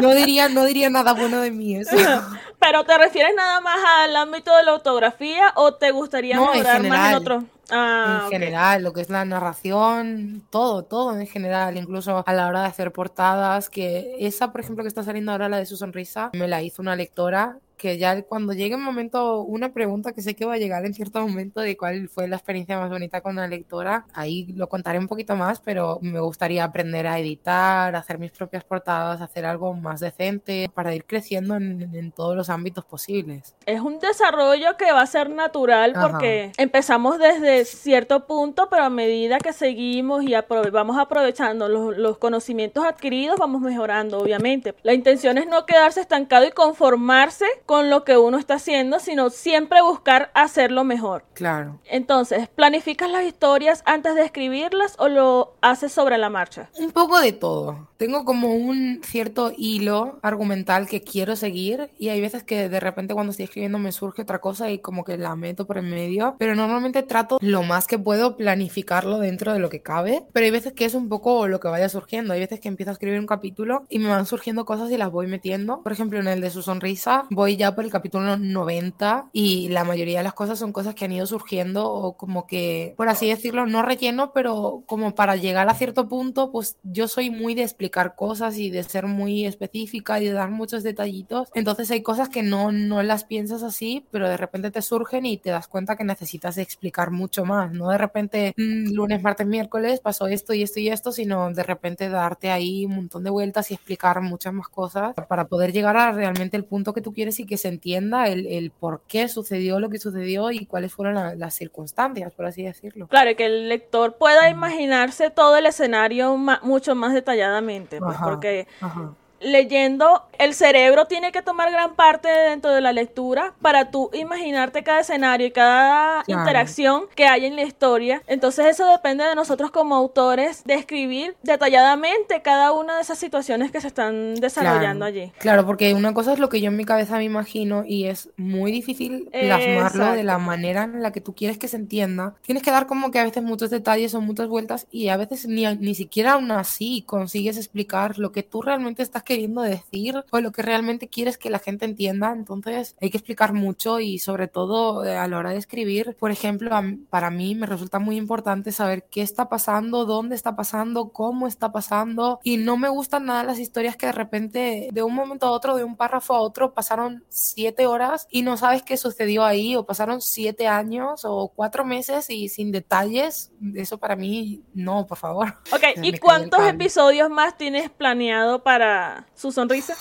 No 0.00 0.14
diría, 0.14 0.48
no 0.48 0.64
diría 0.64 0.88
nada 0.90 1.12
bueno 1.12 1.40
de 1.40 1.50
mí 1.50 1.76
eso. 1.76 1.94
Pero 2.58 2.84
¿te 2.84 2.96
refieres 2.96 3.34
nada 3.36 3.60
más 3.60 3.78
al 3.98 4.16
ámbito 4.16 4.56
de 4.56 4.62
la 4.62 4.74
ortografía 4.74 5.52
o 5.56 5.74
te 5.74 5.90
gustaría 5.90 6.36
No, 6.36 6.54
en 6.54 6.88
más 6.88 7.10
en 7.10 7.16
otro? 7.16 7.44
Ah, 7.70 8.22
en 8.24 8.30
general, 8.30 8.82
lo 8.82 8.92
que 8.92 9.00
es 9.00 9.08
la 9.08 9.24
narración, 9.24 10.42
todo, 10.50 10.82
todo 10.82 11.18
en 11.18 11.26
general, 11.26 11.76
incluso 11.76 12.22
a 12.26 12.32
la 12.32 12.46
hora 12.46 12.62
de 12.62 12.66
hacer 12.66 12.92
portadas, 12.92 13.70
que 13.70 14.16
esa, 14.20 14.52
por 14.52 14.60
ejemplo, 14.60 14.84
que 14.84 14.88
está 14.88 15.02
saliendo 15.02 15.32
ahora, 15.32 15.48
la 15.48 15.56
de 15.56 15.66
su 15.66 15.76
sonrisa, 15.76 16.30
me 16.34 16.48
la 16.48 16.62
hizo 16.62 16.82
una 16.82 16.96
lectora 16.96 17.58
que 17.82 17.98
ya 17.98 18.22
cuando 18.22 18.52
llegue 18.52 18.76
un 18.76 18.84
momento, 18.84 19.40
una 19.42 19.72
pregunta 19.72 20.12
que 20.12 20.22
sé 20.22 20.36
que 20.36 20.44
va 20.44 20.54
a 20.54 20.58
llegar 20.58 20.86
en 20.86 20.94
cierto 20.94 21.20
momento 21.20 21.60
de 21.60 21.76
cuál 21.76 22.08
fue 22.08 22.28
la 22.28 22.36
experiencia 22.36 22.78
más 22.78 22.90
bonita 22.90 23.22
con 23.22 23.34
la 23.34 23.48
lectora, 23.48 24.06
ahí 24.14 24.46
lo 24.54 24.68
contaré 24.68 25.00
un 25.00 25.08
poquito 25.08 25.34
más, 25.34 25.58
pero 25.58 25.98
me 26.00 26.20
gustaría 26.20 26.62
aprender 26.62 27.08
a 27.08 27.18
editar, 27.18 27.96
hacer 27.96 28.20
mis 28.20 28.30
propias 28.30 28.62
portadas, 28.62 29.20
hacer 29.20 29.44
algo 29.44 29.74
más 29.74 29.98
decente 29.98 30.70
para 30.72 30.94
ir 30.94 31.04
creciendo 31.06 31.56
en, 31.56 31.90
en 31.92 32.12
todos 32.12 32.36
los 32.36 32.50
ámbitos 32.50 32.84
posibles. 32.84 33.56
Es 33.66 33.80
un 33.80 33.98
desarrollo 33.98 34.76
que 34.78 34.92
va 34.92 35.00
a 35.02 35.06
ser 35.06 35.28
natural 35.30 35.94
Ajá. 35.96 36.08
porque 36.08 36.52
empezamos 36.58 37.18
desde 37.18 37.64
cierto 37.64 38.28
punto, 38.28 38.68
pero 38.70 38.84
a 38.84 38.90
medida 38.90 39.38
que 39.38 39.52
seguimos 39.52 40.22
y 40.22 40.34
aprove- 40.34 40.70
vamos 40.70 40.98
aprovechando 40.98 41.68
los, 41.68 41.98
los 41.98 42.18
conocimientos 42.18 42.84
adquiridos, 42.84 43.40
vamos 43.40 43.60
mejorando, 43.60 44.20
obviamente. 44.20 44.72
La 44.84 44.94
intención 44.94 45.36
es 45.36 45.48
no 45.48 45.66
quedarse 45.66 46.00
estancado 46.00 46.44
y 46.46 46.52
conformarse 46.52 47.46
con 47.66 47.71
lo 47.80 48.04
que 48.04 48.18
uno 48.18 48.36
está 48.36 48.54
haciendo, 48.54 48.98
sino 49.00 49.30
siempre 49.30 49.80
buscar 49.80 50.30
hacerlo 50.34 50.84
mejor. 50.84 51.24
Claro. 51.32 51.80
Entonces, 51.86 52.48
¿planificas 52.48 53.10
las 53.10 53.24
historias 53.24 53.82
antes 53.86 54.14
de 54.14 54.24
escribirlas 54.24 54.96
o 54.98 55.08
lo 55.08 55.54
haces 55.62 55.92
sobre 55.92 56.18
la 56.18 56.28
marcha? 56.28 56.68
Un 56.78 56.90
poco 56.90 57.18
de 57.20 57.32
todo. 57.32 57.88
Tengo 57.96 58.24
como 58.24 58.54
un 58.54 59.00
cierto 59.04 59.52
hilo 59.56 60.18
argumental 60.22 60.86
que 60.86 61.02
quiero 61.02 61.36
seguir 61.36 61.90
y 61.98 62.08
hay 62.08 62.20
veces 62.20 62.42
que 62.42 62.68
de 62.68 62.80
repente 62.80 63.14
cuando 63.14 63.30
estoy 63.30 63.44
escribiendo 63.44 63.78
me 63.78 63.92
surge 63.92 64.22
otra 64.22 64.40
cosa 64.40 64.70
y 64.70 64.80
como 64.80 65.04
que 65.04 65.16
la 65.16 65.36
meto 65.36 65.66
por 65.66 65.78
en 65.78 65.88
medio, 65.88 66.34
pero 66.38 66.54
normalmente 66.54 67.02
trato 67.02 67.38
lo 67.40 67.62
más 67.62 67.86
que 67.86 67.98
puedo 67.98 68.36
planificarlo 68.36 69.18
dentro 69.18 69.52
de 69.52 69.60
lo 69.60 69.70
que 69.70 69.82
cabe, 69.82 70.24
pero 70.32 70.44
hay 70.44 70.50
veces 70.50 70.72
que 70.72 70.84
es 70.84 70.94
un 70.94 71.08
poco 71.08 71.46
lo 71.46 71.60
que 71.60 71.68
vaya 71.68 71.88
surgiendo. 71.88 72.34
Hay 72.34 72.40
veces 72.40 72.60
que 72.60 72.68
empiezo 72.68 72.90
a 72.90 72.94
escribir 72.94 73.20
un 73.20 73.26
capítulo 73.26 73.86
y 73.88 73.98
me 73.98 74.08
van 74.08 74.26
surgiendo 74.26 74.64
cosas 74.64 74.90
y 74.90 74.96
las 74.96 75.10
voy 75.10 75.26
metiendo. 75.26 75.82
Por 75.82 75.92
ejemplo, 75.92 76.18
en 76.18 76.26
el 76.26 76.40
de 76.40 76.50
su 76.50 76.62
sonrisa 76.62 77.24
voy 77.30 77.56
ya 77.62 77.76
por 77.76 77.84
el 77.84 77.92
capítulo 77.92 78.36
90 78.36 79.30
y 79.32 79.68
la 79.68 79.84
mayoría 79.84 80.18
de 80.18 80.24
las 80.24 80.32
cosas 80.32 80.58
son 80.58 80.72
cosas 80.72 80.96
que 80.96 81.04
han 81.04 81.12
ido 81.12 81.26
surgiendo 81.26 81.88
o 81.88 82.16
como 82.16 82.44
que, 82.48 82.94
por 82.96 83.08
así 83.08 83.28
decirlo, 83.28 83.66
no 83.66 83.82
relleno, 83.82 84.32
pero 84.32 84.82
como 84.86 85.14
para 85.14 85.36
llegar 85.36 85.68
a 85.68 85.74
cierto 85.74 86.08
punto, 86.08 86.50
pues 86.50 86.76
yo 86.82 87.06
soy 87.06 87.30
muy 87.30 87.54
de 87.54 87.62
explicar 87.62 88.16
cosas 88.16 88.58
y 88.58 88.70
de 88.70 88.82
ser 88.82 89.06
muy 89.06 89.46
específica 89.46 90.20
y 90.20 90.24
de 90.26 90.32
dar 90.32 90.50
muchos 90.50 90.82
detallitos. 90.82 91.50
Entonces 91.54 91.88
hay 91.92 92.02
cosas 92.02 92.28
que 92.28 92.42
no, 92.42 92.72
no 92.72 93.00
las 93.04 93.22
piensas 93.22 93.62
así, 93.62 94.04
pero 94.10 94.28
de 94.28 94.36
repente 94.36 94.72
te 94.72 94.82
surgen 94.82 95.24
y 95.24 95.38
te 95.38 95.50
das 95.50 95.68
cuenta 95.68 95.94
que 95.94 96.02
necesitas 96.02 96.58
explicar 96.58 97.12
mucho 97.12 97.44
más, 97.44 97.70
no 97.70 97.90
de 97.90 97.98
repente 97.98 98.54
mm, 98.56 98.92
lunes, 98.92 99.22
martes, 99.22 99.46
miércoles 99.46 100.00
pasó 100.00 100.26
esto 100.26 100.52
y 100.52 100.64
esto 100.64 100.80
y 100.80 100.88
esto, 100.88 101.12
sino 101.12 101.52
de 101.52 101.62
repente 101.62 102.08
darte 102.08 102.50
ahí 102.50 102.86
un 102.86 102.96
montón 102.96 103.22
de 103.22 103.30
vueltas 103.30 103.70
y 103.70 103.74
explicar 103.74 104.20
muchas 104.20 104.52
más 104.52 104.66
cosas 104.66 105.14
para 105.28 105.46
poder 105.46 105.72
llegar 105.72 105.96
a 105.96 106.10
realmente 106.10 106.56
el 106.56 106.64
punto 106.64 106.92
que 106.92 107.02
tú 107.02 107.12
quieres 107.12 107.38
y 107.38 107.46
que 107.46 107.51
se 107.56 107.68
entienda 107.68 108.26
el, 108.28 108.46
el 108.46 108.70
por 108.70 109.02
qué 109.08 109.28
sucedió 109.28 109.80
lo 109.80 109.88
que 109.90 109.98
sucedió 109.98 110.50
y 110.50 110.66
cuáles 110.66 110.92
fueron 110.92 111.14
la- 111.14 111.34
las 111.34 111.54
circunstancias, 111.54 112.32
por 112.32 112.46
así 112.46 112.62
decirlo. 112.62 113.06
Claro, 113.08 113.30
y 113.30 113.34
que 113.34 113.46
el 113.46 113.68
lector 113.68 114.16
pueda 114.16 114.48
imaginarse 114.50 115.30
todo 115.30 115.56
el 115.56 115.66
escenario 115.66 116.36
ma- 116.36 116.60
mucho 116.62 116.94
más 116.94 117.12
detalladamente, 117.14 117.98
pues, 117.98 118.16
Ajá. 118.16 118.24
porque 118.24 118.66
Ajá. 118.80 119.14
Leyendo, 119.42 120.24
el 120.38 120.54
cerebro 120.54 121.06
tiene 121.06 121.32
que 121.32 121.42
tomar 121.42 121.70
gran 121.70 121.94
parte 121.94 122.28
dentro 122.28 122.70
de 122.72 122.80
la 122.80 122.92
lectura 122.92 123.54
para 123.62 123.90
tú 123.90 124.10
imaginarte 124.12 124.82
cada 124.82 125.00
escenario 125.00 125.46
y 125.46 125.50
cada 125.50 126.22
Claro. 126.24 126.40
interacción 126.40 127.04
que 127.14 127.26
hay 127.26 127.46
en 127.46 127.56
la 127.56 127.62
historia. 127.62 128.22
Entonces 128.26 128.66
eso 128.66 128.86
depende 128.86 129.24
de 129.24 129.34
nosotros 129.34 129.70
como 129.70 129.94
autores 129.94 130.62
de 130.64 130.74
escribir 130.74 131.36
detalladamente 131.42 132.42
cada 132.42 132.72
una 132.72 132.96
de 132.96 133.02
esas 133.02 133.18
situaciones 133.18 133.70
que 133.70 133.80
se 133.80 133.88
están 133.88 134.34
desarrollando 134.36 135.06
Claro, 135.06 135.20
allí. 135.20 135.32
Claro, 135.38 135.66
porque 135.66 135.94
una 135.94 136.14
cosa 136.14 136.32
es 136.32 136.38
lo 136.38 136.48
que 136.48 136.60
yo 136.60 136.68
en 136.68 136.76
mi 136.76 136.84
cabeza 136.84 137.16
me 137.16 137.24
imagino 137.24 137.84
y 137.86 138.04
es 138.06 138.30
muy 138.36 138.72
difícil 138.72 139.28
plasmarlo 139.32 140.12
de 140.12 140.24
la 140.24 140.32
Exacto. 140.34 140.46
manera 140.46 140.84
en 140.84 141.02
la 141.02 141.12
que 141.12 141.20
tú 141.20 141.34
quieres 141.34 141.58
que 141.58 141.68
se 141.68 141.76
entienda. 141.76 142.34
Tienes 142.42 142.62
que 142.62 142.70
dar 142.70 142.86
como 142.86 143.10
que 143.10 143.18
a 143.18 143.24
veces 143.24 143.42
muchos 143.42 143.70
detalles 143.70 144.14
o 144.14 144.20
muchas 144.20 144.48
vueltas 144.48 144.86
y 144.90 145.08
a 145.08 145.16
veces 145.16 145.46
ni, 145.46 145.66
ni 145.76 145.94
siquiera 145.94 146.32
aún 146.32 146.50
así 146.52 147.02
consigues 147.06 147.56
explicar 147.56 148.18
lo 148.18 148.32
que 148.32 148.42
tú 148.42 148.62
realmente 148.62 149.02
estás 149.02 149.22
queriendo 149.22 149.31
queriendo 149.32 149.62
decir 149.62 150.22
o 150.30 150.40
lo 150.40 150.52
que 150.52 150.60
realmente 150.60 151.08
quieres 151.08 151.38
que 151.38 151.48
la 151.48 151.58
gente 151.58 151.86
entienda. 151.86 152.32
Entonces 152.32 152.96
hay 153.00 153.08
que 153.08 153.16
explicar 153.16 153.54
mucho 153.54 153.98
y 153.98 154.18
sobre 154.18 154.46
todo 154.46 155.06
eh, 155.06 155.16
a 155.16 155.26
la 155.26 155.38
hora 155.38 155.50
de 155.50 155.56
escribir, 155.56 156.14
por 156.18 156.30
ejemplo, 156.30 156.70
para 157.08 157.30
mí 157.30 157.54
me 157.54 157.66
resulta 157.66 157.98
muy 157.98 158.18
importante 158.18 158.72
saber 158.72 159.06
qué 159.10 159.22
está 159.22 159.48
pasando, 159.48 160.04
dónde 160.04 160.34
está 160.34 160.54
pasando, 160.54 161.08
cómo 161.08 161.46
está 161.46 161.72
pasando 161.72 162.40
y 162.42 162.58
no 162.58 162.76
me 162.76 162.90
gustan 162.90 163.24
nada 163.24 163.42
las 163.42 163.58
historias 163.58 163.96
que 163.96 164.04
de 164.04 164.12
repente 164.12 164.90
de 164.92 165.02
un 165.02 165.14
momento 165.14 165.46
a 165.46 165.52
otro, 165.52 165.76
de 165.76 165.84
un 165.84 165.96
párrafo 165.96 166.34
a 166.34 166.40
otro, 166.40 166.74
pasaron 166.74 167.24
siete 167.30 167.86
horas 167.86 168.26
y 168.30 168.42
no 168.42 168.58
sabes 168.58 168.82
qué 168.82 168.98
sucedió 168.98 169.46
ahí 169.46 169.76
o 169.76 169.86
pasaron 169.86 170.20
siete 170.20 170.66
años 170.66 171.22
o 171.24 171.48
cuatro 171.48 171.86
meses 171.86 172.28
y 172.28 172.50
sin 172.50 172.70
detalles. 172.70 173.50
Eso 173.74 173.96
para 173.96 174.14
mí, 174.14 174.62
no, 174.74 175.06
por 175.06 175.16
favor. 175.16 175.56
Ok, 175.72 175.84
¿y 176.02 176.18
cuántos 176.18 176.60
episodios 176.66 177.30
más 177.30 177.56
tienes 177.56 177.88
planeado 177.88 178.62
para 178.62 179.21
su 179.34 179.52
sonrisa? 179.52 179.96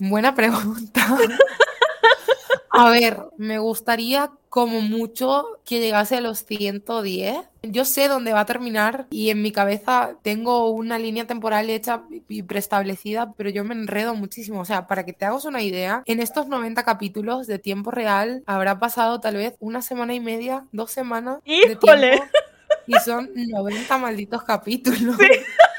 Buena 0.00 0.34
pregunta. 0.34 1.18
A 2.70 2.90
ver, 2.90 3.18
me 3.36 3.58
gustaría 3.58 4.30
como 4.48 4.80
mucho 4.80 5.44
que 5.64 5.80
llegase 5.80 6.16
a 6.16 6.20
los 6.20 6.44
110. 6.44 7.36
Yo 7.62 7.84
sé 7.84 8.06
dónde 8.08 8.32
va 8.32 8.40
a 8.40 8.46
terminar 8.46 9.06
y 9.10 9.30
en 9.30 9.42
mi 9.42 9.50
cabeza 9.50 10.16
tengo 10.22 10.70
una 10.70 10.98
línea 10.98 11.26
temporal 11.26 11.70
hecha 11.70 12.04
y 12.28 12.44
preestablecida, 12.44 13.32
pero 13.36 13.50
yo 13.50 13.64
me 13.64 13.74
enredo 13.74 14.14
muchísimo. 14.14 14.60
O 14.60 14.64
sea, 14.64 14.86
para 14.86 15.04
que 15.04 15.12
te 15.12 15.24
hagas 15.24 15.44
una 15.44 15.62
idea, 15.62 16.02
en 16.06 16.20
estos 16.20 16.46
90 16.46 16.84
capítulos 16.84 17.46
de 17.46 17.58
tiempo 17.58 17.90
real 17.90 18.44
habrá 18.46 18.78
pasado 18.78 19.18
tal 19.18 19.36
vez 19.36 19.56
una 19.58 19.82
semana 19.82 20.14
y 20.14 20.20
media, 20.20 20.64
dos 20.70 20.92
semanas. 20.92 21.40
¡Híjole! 21.44 22.22
y 22.86 22.94
son 23.00 23.30
90 23.34 23.98
malditos 23.98 24.44
capítulos. 24.44 25.16
sí. 25.18 25.28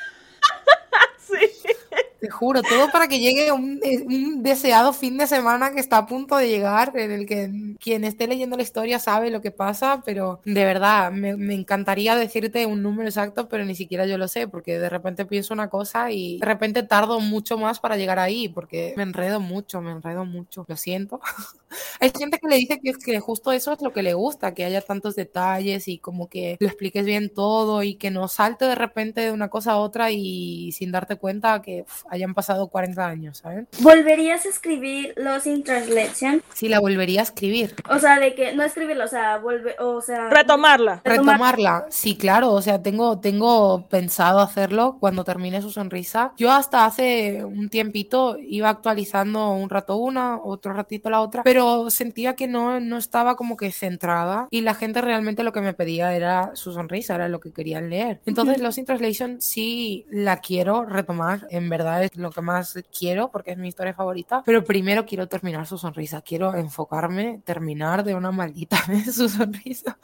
Te 2.20 2.30
juro, 2.30 2.62
todo 2.62 2.92
para 2.92 3.08
que 3.08 3.20
llegue 3.20 3.52
un, 3.52 3.80
eh, 3.82 4.04
un, 4.06 4.44
deseado 4.44 4.92
fin 4.92 5.18
de 5.18 5.26
semana 5.26 5.72
que 5.72 5.80
está 5.80 6.00
a 6.00 6.06
punto 6.06 6.36
de 6.36 6.50
llegar, 6.50 6.92
en 6.98 7.12
el 7.12 7.26
que 7.26 7.76
quien 7.80 8.04
esté 8.04 8.28
leyendo 8.28 8.58
la 8.58 8.64
historia 8.64 9.00
sabe 9.00 9.30
lo 9.30 9.42
que 9.42 9.52
pasa, 9.52 10.02
pero 10.04 10.42
de 10.44 10.66
verdad, 10.66 11.12
me, 11.12 11.38
me, 11.38 11.54
encantaría 11.54 12.16
decirte 12.16 12.66
un 12.66 12.84
número 12.84 13.08
exacto, 13.08 13.48
pero 13.48 13.64
ni 13.64 13.74
siquiera 13.74 14.06
yo 14.06 14.18
lo 14.18 14.28
sé, 14.28 14.48
porque 14.48 14.80
de 14.80 14.90
repente 14.90 15.26
pienso 15.26 15.54
una 15.54 15.70
cosa 15.70 16.12
y 16.12 16.40
de 16.40 16.46
repente 16.46 16.84
tardo 16.84 17.22
mucho 17.22 17.58
más 17.58 17.80
para 17.80 17.96
llegar 17.96 18.20
ahí, 18.20 18.50
porque 18.50 18.94
me 18.98 19.04
enredo 19.04 19.40
mucho, 19.40 19.82
me 19.82 19.92
enredo 19.92 20.26
mucho, 20.26 20.66
lo 20.68 20.76
siento. 20.76 21.22
Hay 22.00 22.12
gente 22.18 22.40
que 22.40 22.48
le 22.48 22.56
dice 22.56 22.80
que, 22.82 22.94
que 22.94 23.20
justo 23.20 23.52
eso 23.52 23.74
es 23.74 23.82
lo 23.82 23.94
que 23.94 24.04
le 24.04 24.14
gusta, 24.14 24.54
que 24.54 24.66
haya 24.66 24.82
tantos 24.82 25.16
detalles 25.16 25.88
y 25.88 26.00
como 26.00 26.28
que 26.28 26.58
lo 26.60 26.68
expliques 26.68 27.06
bien 27.06 27.32
todo 27.34 27.84
y 27.84 27.96
que 27.96 28.12
no 28.12 28.28
salte 28.28 28.66
de 28.66 28.76
repente 28.76 29.22
de 29.22 29.32
una 29.32 29.50
cosa 29.50 29.74
a 29.74 29.78
otra 29.78 30.12
y 30.12 30.72
sin 30.72 30.92
darte 30.92 31.16
cuenta 31.16 31.62
que 31.62 31.86
hayan 32.10 32.34
pasado 32.34 32.68
40 32.68 33.06
años, 33.06 33.38
¿sabes? 33.40 33.68
¿Volverías 33.80 34.46
a 34.46 34.50
escribir 34.50 35.14
Lost 35.18 35.48
in 35.48 35.64
Translation? 35.64 36.44
Sí, 36.54 36.70
la 36.70 36.80
volvería 36.80 37.22
a 37.22 37.24
escribir. 37.24 37.76
O 37.90 38.00
sea, 38.00 38.20
de 38.20 38.36
que 38.36 38.54
no 38.54 38.64
escribirla, 38.64 39.06
o 39.06 39.08
sea, 39.08 39.38
volver, 39.38 39.76
o 39.80 40.02
sea, 40.02 40.30
retomarla. 40.30 41.02
Retomarla, 41.04 41.86
sí, 41.90 42.18
claro, 42.18 42.52
o 42.52 42.62
sea, 42.62 42.82
tengo, 42.82 43.20
tengo 43.20 43.88
pensado 43.88 44.40
hacerlo 44.40 44.98
cuando 45.00 45.24
termine 45.24 45.62
su 45.62 45.72
sonrisa. 45.72 46.34
Yo 46.38 46.52
hasta 46.52 46.86
hace 46.86 47.44
un 47.44 47.70
tiempito 47.70 48.38
iba 48.40 48.70
actualizando 48.70 49.52
un 49.52 49.70
rato 49.70 49.98
una, 49.98 50.38
otro 50.38 50.74
ratito 50.74 51.10
la 51.10 51.22
otra, 51.22 51.44
pero 51.44 51.90
sentía 51.90 52.36
que 52.36 52.48
no, 52.48 52.80
no 52.80 52.98
estaba 52.98 53.36
como 53.36 53.58
que 53.58 53.72
centrada 53.72 54.48
y 54.52 54.62
la 54.62 54.74
gente 54.74 55.02
realmente 55.02 55.44
lo 55.44 55.54
que 55.54 55.62
me 55.62 55.74
pedía 55.74 56.16
era 56.16 56.52
su 56.56 56.74
sonrisa, 56.74 57.16
era 57.16 57.30
lo 57.30 57.40
que 57.40 57.52
querían 57.52 57.90
leer. 57.90 58.22
Entonces, 58.26 58.60
Lost 58.60 58.78
in 58.78 58.86
Translation 58.86 59.42
sí 59.42 60.06
la 60.10 60.38
quiero 60.38 60.86
retomar, 60.86 61.48
en 61.50 61.70
verdad 61.70 61.99
es 62.02 62.16
lo 62.16 62.32
que 62.32 62.42
más 62.42 62.78
quiero 62.98 63.30
porque 63.32 63.52
es 63.52 63.58
mi 63.58 63.68
historia 63.68 63.94
favorita, 63.94 64.44
pero 64.46 64.64
primero 64.64 65.06
quiero 65.06 65.28
terminar 65.28 65.66
su 65.66 65.78
sonrisa, 65.78 66.22
quiero 66.22 66.56
enfocarme, 66.56 67.42
terminar 67.46 68.04
de 68.04 68.16
una 68.16 68.32
maldita 68.32 68.78
vez 68.88 69.16
su 69.16 69.30
sonrisa 69.30 69.98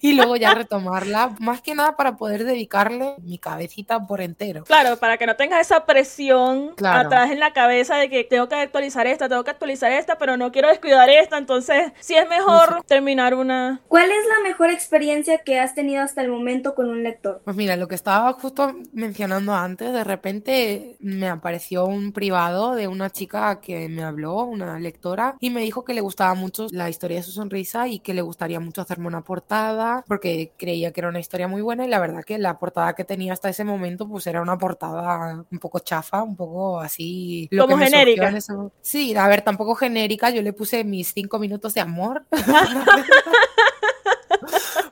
y 0.00 0.14
luego 0.14 0.36
ya 0.36 0.54
retomarla, 0.54 1.34
más 1.38 1.62
que 1.62 1.74
nada 1.74 1.96
para 1.96 2.16
poder 2.16 2.44
dedicarle 2.44 3.16
mi 3.22 3.38
cabecita 3.38 4.06
por 4.06 4.20
entero. 4.20 4.64
Claro, 4.64 4.96
para 4.96 5.18
que 5.18 5.26
no 5.26 5.36
tengas 5.36 5.60
esa 5.60 5.84
presión 5.84 6.74
atrás 6.84 7.30
en 7.30 7.40
la 7.40 7.52
cabeza 7.52 7.96
de 7.96 8.08
que 8.08 8.24
tengo 8.24 8.48
que 8.48 8.56
actualizar 8.56 9.06
esta, 9.06 9.28
tengo 9.28 9.44
que 9.44 9.50
actualizar 9.50 9.92
esta, 9.92 10.18
pero 10.18 10.36
no 10.36 10.52
quiero 10.52 10.68
descuidar 10.68 11.08
esta, 11.10 11.38
entonces 11.38 11.92
sí 12.00 12.14
es 12.14 12.28
mejor 12.28 12.82
terminar 12.86 13.34
una... 13.34 13.80
¿Cuál 13.88 14.10
es 14.10 14.26
la 14.28 14.48
mejor 14.48 14.70
experiencia 14.70 15.38
que 15.38 15.60
has 15.60 15.74
tenido 15.74 16.02
hasta 16.02 16.22
el 16.22 16.28
momento 16.28 16.74
con 16.74 16.88
un 16.88 17.02
lector? 17.02 17.42
Pues 17.44 17.56
mira, 17.56 17.76
lo 17.76 17.88
que 17.88 17.94
estaba 17.94 18.32
justo 18.34 18.74
mencionando 18.92 19.54
antes, 19.54 19.92
de 19.92 20.04
repente 20.04 20.96
me 21.00 21.28
apareció 21.42 21.86
un 21.86 22.12
privado 22.12 22.76
de 22.76 22.86
una 22.86 23.10
chica 23.10 23.60
que 23.60 23.88
me 23.88 24.04
habló, 24.04 24.44
una 24.44 24.78
lectora, 24.78 25.34
y 25.40 25.50
me 25.50 25.60
dijo 25.62 25.84
que 25.84 25.92
le 25.92 26.00
gustaba 26.00 26.34
mucho 26.34 26.68
la 26.70 26.88
historia 26.88 27.16
de 27.16 27.24
su 27.24 27.32
sonrisa 27.32 27.88
y 27.88 27.98
que 27.98 28.14
le 28.14 28.22
gustaría 28.22 28.60
mucho 28.60 28.80
hacerme 28.80 29.08
una 29.08 29.22
portada 29.22 30.04
porque 30.06 30.52
creía 30.56 30.92
que 30.92 31.00
era 31.00 31.08
una 31.08 31.18
historia 31.18 31.48
muy 31.48 31.60
buena 31.60 31.84
y 31.84 31.88
la 31.88 31.98
verdad 31.98 32.22
que 32.22 32.38
la 32.38 32.60
portada 32.60 32.94
que 32.94 33.02
tenía 33.04 33.32
hasta 33.32 33.48
ese 33.48 33.64
momento 33.64 34.08
pues 34.08 34.24
era 34.28 34.40
una 34.40 34.56
portada 34.56 35.44
un 35.50 35.58
poco 35.58 35.80
chafa, 35.80 36.22
un 36.22 36.36
poco 36.36 36.78
así... 36.78 37.48
Lo 37.50 37.66
Como 37.66 37.76
genérica. 37.78 38.28
Ese... 38.28 38.52
Sí, 38.80 39.16
a 39.16 39.26
ver, 39.26 39.42
tampoco 39.42 39.74
genérica, 39.74 40.30
yo 40.30 40.42
le 40.42 40.52
puse 40.52 40.84
mis 40.84 41.12
cinco 41.12 41.40
minutos 41.40 41.74
de 41.74 41.80
amor. 41.80 42.24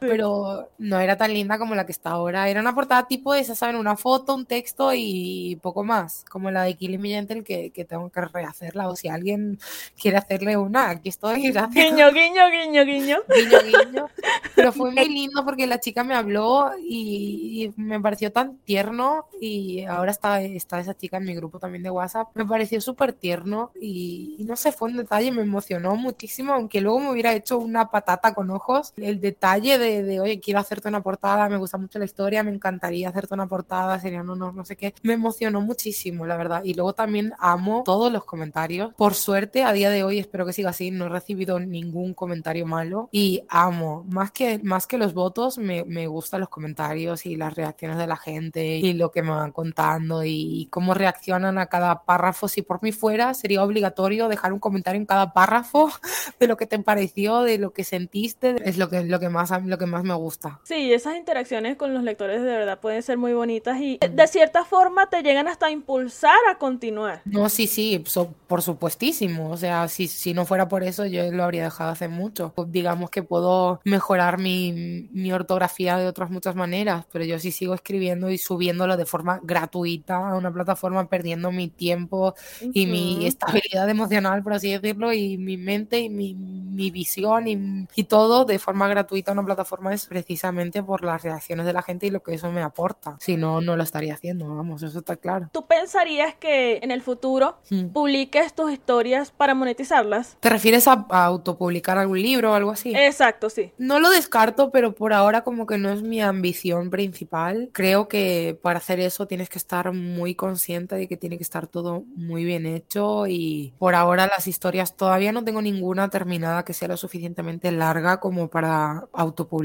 pero 0.00 0.70
no 0.78 0.98
era 0.98 1.16
tan 1.16 1.32
linda 1.32 1.58
como 1.58 1.74
la 1.74 1.86
que 1.86 1.92
está 1.92 2.10
ahora. 2.10 2.48
Era 2.48 2.60
una 2.60 2.74
portada 2.74 3.06
tipo 3.06 3.32
de 3.32 3.40
esa, 3.40 3.54
¿saben? 3.54 3.76
Una 3.76 3.96
foto, 3.96 4.34
un 4.34 4.46
texto 4.46 4.92
y 4.94 5.58
poco 5.62 5.84
más, 5.84 6.24
como 6.28 6.50
la 6.50 6.62
de 6.64 6.74
Killing 6.74 7.00
Me 7.00 7.08
Gentle 7.10 7.44
que, 7.44 7.70
que 7.70 7.84
tengo 7.84 8.10
que 8.10 8.20
rehacerla. 8.22 8.88
O 8.88 8.96
si 8.96 9.08
alguien 9.08 9.58
quiere 10.00 10.16
hacerle 10.16 10.56
una, 10.56 10.90
aquí 10.90 11.08
estoy. 11.10 11.42
Gracias. 11.52 11.72
Guiño, 11.72 12.10
guiño, 12.12 12.50
guiño, 12.50 12.84
guiño. 12.84 13.18
Guiño, 13.28 13.58
guiño. 13.64 14.06
Pero 14.54 14.72
fue 14.72 14.90
muy 14.90 15.08
lindo 15.08 15.44
porque 15.44 15.66
la 15.66 15.80
chica 15.80 16.04
me 16.04 16.14
habló 16.14 16.70
y, 16.82 17.64
y 17.76 17.80
me 17.80 18.00
pareció 18.00 18.32
tan 18.32 18.58
tierno 18.58 19.26
y 19.40 19.84
ahora 19.84 20.10
está, 20.10 20.42
está 20.42 20.80
esa 20.80 20.96
chica 20.96 21.18
en 21.18 21.24
mi 21.24 21.34
grupo 21.34 21.58
también 21.58 21.82
de 21.82 21.90
WhatsApp. 21.90 22.28
Me 22.34 22.44
pareció 22.44 22.80
súper 22.80 23.12
tierno 23.12 23.70
y, 23.80 24.36
y 24.38 24.44
no 24.44 24.56
sé, 24.56 24.72
fue 24.72 24.88
un 24.90 24.96
detalle, 24.96 25.32
me 25.32 25.42
emocionó 25.42 25.96
muchísimo, 25.96 26.52
aunque 26.52 26.80
luego 26.80 27.00
me 27.00 27.10
hubiera 27.10 27.32
hecho 27.32 27.58
una 27.58 27.90
patata 27.90 28.34
con 28.34 28.50
ojos. 28.50 28.92
El 28.96 29.20
detalle 29.20 29.78
de 29.78 29.89
de, 30.02 30.20
oye, 30.20 30.40
quiero 30.40 30.60
hacerte 30.60 30.88
una 30.88 31.02
portada, 31.02 31.48
me 31.48 31.56
gusta 31.56 31.78
mucho 31.78 31.98
la 31.98 32.04
historia, 32.04 32.42
me 32.42 32.52
encantaría 32.52 33.08
hacerte 33.08 33.34
una 33.34 33.46
portada, 33.46 33.98
sería 33.98 34.22
un 34.22 34.30
honor, 34.30 34.54
no 34.54 34.64
sé 34.64 34.76
qué. 34.76 34.94
Me 35.02 35.14
emocionó 35.14 35.60
muchísimo, 35.60 36.26
la 36.26 36.36
verdad. 36.36 36.62
Y 36.64 36.74
luego 36.74 36.94
también 36.94 37.32
amo 37.38 37.82
todos 37.84 38.12
los 38.12 38.24
comentarios. 38.24 38.94
Por 38.94 39.14
suerte, 39.14 39.64
a 39.64 39.72
día 39.72 39.90
de 39.90 40.04
hoy, 40.04 40.18
espero 40.18 40.46
que 40.46 40.52
siga 40.52 40.70
así, 40.70 40.90
no 40.90 41.06
he 41.06 41.08
recibido 41.08 41.60
ningún 41.60 42.14
comentario 42.14 42.66
malo. 42.66 43.08
Y 43.12 43.42
amo, 43.48 44.04
más 44.08 44.30
que, 44.30 44.58
más 44.62 44.86
que 44.86 44.98
los 44.98 45.14
votos, 45.14 45.58
me, 45.58 45.84
me 45.84 46.06
gustan 46.06 46.40
los 46.40 46.48
comentarios 46.48 47.26
y 47.26 47.36
las 47.36 47.54
reacciones 47.54 47.98
de 47.98 48.06
la 48.06 48.16
gente 48.16 48.76
y 48.76 48.92
lo 48.94 49.10
que 49.10 49.22
me 49.22 49.30
van 49.30 49.52
contando 49.52 50.24
y 50.24 50.68
cómo 50.70 50.94
reaccionan 50.94 51.58
a 51.58 51.66
cada 51.66 52.04
párrafo. 52.04 52.48
Si 52.48 52.62
por 52.62 52.82
mí 52.82 52.92
fuera, 52.92 53.34
sería 53.34 53.62
obligatorio 53.62 54.28
dejar 54.28 54.52
un 54.52 54.58
comentario 54.58 55.00
en 55.00 55.06
cada 55.06 55.32
párrafo 55.32 55.90
de 56.40 56.46
lo 56.46 56.56
que 56.56 56.66
te 56.66 56.78
pareció, 56.78 57.42
de 57.42 57.58
lo 57.58 57.72
que 57.72 57.84
sentiste. 57.84 58.56
Es 58.64 58.78
lo 58.78 58.88
que, 58.88 59.04
lo 59.04 59.20
que 59.20 59.28
más 59.28 59.50
lo 59.64 59.78
que 59.80 59.86
más 59.86 60.04
me 60.04 60.14
gusta. 60.14 60.60
Sí, 60.62 60.92
esas 60.92 61.16
interacciones 61.16 61.76
con 61.76 61.92
los 61.92 62.04
lectores 62.04 62.40
de 62.42 62.46
verdad 62.46 62.78
pueden 62.78 63.02
ser 63.02 63.18
muy 63.18 63.32
bonitas 63.32 63.80
y 63.80 63.98
de 63.98 64.26
cierta 64.28 64.64
forma 64.64 65.08
te 65.08 65.22
llegan 65.22 65.48
hasta 65.48 65.66
a 65.66 65.70
impulsar 65.70 66.38
a 66.48 66.58
continuar. 66.58 67.22
No, 67.24 67.48
sí, 67.48 67.66
sí, 67.66 68.04
so, 68.06 68.32
por 68.46 68.62
supuestísimo. 68.62 69.50
O 69.50 69.56
sea, 69.56 69.88
si, 69.88 70.06
si 70.06 70.34
no 70.34 70.46
fuera 70.46 70.68
por 70.68 70.84
eso, 70.84 71.06
yo 71.06 71.30
lo 71.32 71.42
habría 71.42 71.64
dejado 71.64 71.90
hace 71.90 72.08
mucho. 72.08 72.52
Pues 72.54 72.70
digamos 72.70 73.10
que 73.10 73.22
puedo 73.22 73.80
mejorar 73.84 74.38
mi, 74.38 75.08
mi 75.12 75.32
ortografía 75.32 75.96
de 75.96 76.06
otras 76.06 76.30
muchas 76.30 76.54
maneras, 76.54 77.06
pero 77.10 77.24
yo 77.24 77.38
sí 77.38 77.50
sigo 77.50 77.74
escribiendo 77.74 78.30
y 78.30 78.38
subiéndolo 78.38 78.96
de 78.96 79.06
forma 79.06 79.40
gratuita 79.42 80.30
a 80.30 80.36
una 80.36 80.52
plataforma, 80.52 81.08
perdiendo 81.08 81.50
mi 81.50 81.68
tiempo 81.68 82.28
uh 82.28 82.64
-huh. 82.64 82.70
y 82.74 82.86
mi 82.86 83.26
estabilidad 83.26 83.88
emocional, 83.88 84.42
por 84.42 84.52
así 84.52 84.70
decirlo, 84.70 85.12
y 85.12 85.38
mi 85.38 85.56
mente 85.56 86.00
y 86.00 86.10
mi, 86.10 86.34
mi 86.34 86.90
visión 86.90 87.48
y, 87.48 87.86
y 87.96 88.04
todo 88.04 88.44
de 88.44 88.58
forma 88.58 88.88
gratuita 88.88 89.30
a 89.30 89.34
una 89.34 89.44
plataforma 89.44 89.69
es 89.90 90.06
precisamente 90.06 90.82
por 90.82 91.04
las 91.04 91.22
reacciones 91.22 91.66
de 91.66 91.72
la 91.72 91.82
gente 91.82 92.06
y 92.06 92.10
lo 92.10 92.22
que 92.22 92.34
eso 92.34 92.50
me 92.50 92.62
aporta. 92.62 93.16
Si 93.20 93.36
no, 93.36 93.60
no 93.60 93.76
lo 93.76 93.82
estaría 93.82 94.14
haciendo, 94.14 94.54
vamos, 94.54 94.82
eso 94.82 94.98
está 94.98 95.16
claro. 95.16 95.48
¿Tú 95.52 95.66
pensarías 95.66 96.34
que 96.34 96.78
en 96.82 96.90
el 96.90 97.02
futuro 97.02 97.58
hmm. 97.70 97.88
publiques 97.88 98.54
tus 98.54 98.72
historias 98.72 99.30
para 99.30 99.54
monetizarlas? 99.54 100.36
¿Te 100.40 100.48
refieres 100.48 100.88
a, 100.88 101.06
a, 101.10 101.24
autopublicar 101.24 101.98
algún 101.98 102.22
libro 102.22 102.52
o 102.52 102.54
algo 102.54 102.70
así? 102.70 102.94
Exacto, 102.94 103.50
sí. 103.50 103.72
No 103.78 104.00
lo 104.00 104.10
descarto, 104.10 104.70
pero 104.70 104.94
por 104.94 105.12
ahora 105.12 105.42
como 105.42 105.66
que 105.66 105.78
no 105.78 105.90
es 105.90 106.02
mi 106.02 106.20
ambición 106.20 106.90
principal. 106.90 107.70
Creo 107.72 108.08
que 108.08 108.58
para 108.62 108.78
hacer 108.78 109.00
eso 109.00 109.26
tienes 109.26 109.48
que 109.48 109.58
estar 109.58 109.92
muy 109.92 110.34
consciente 110.34 110.96
de 110.96 111.08
que 111.08 111.16
tiene 111.16 111.36
que 111.36 111.42
estar 111.42 111.66
todo 111.66 112.04
muy 112.14 112.44
bien 112.44 112.66
hecho 112.66 113.26
y 113.26 113.74
por 113.78 113.94
ahora 113.94 114.26
las 114.26 114.46
historias 114.46 114.96
todavía 114.96 115.32
no 115.32 115.44
tengo 115.44 115.62
ninguna 115.62 116.08
terminada 116.10 116.64
que 116.64 116.74
sea 116.74 116.88
lo 116.88 116.96
suficientemente 116.96 117.70
larga 117.72 118.20
como 118.20 118.48
para 118.48 119.08
autopublicarla. 119.12 119.59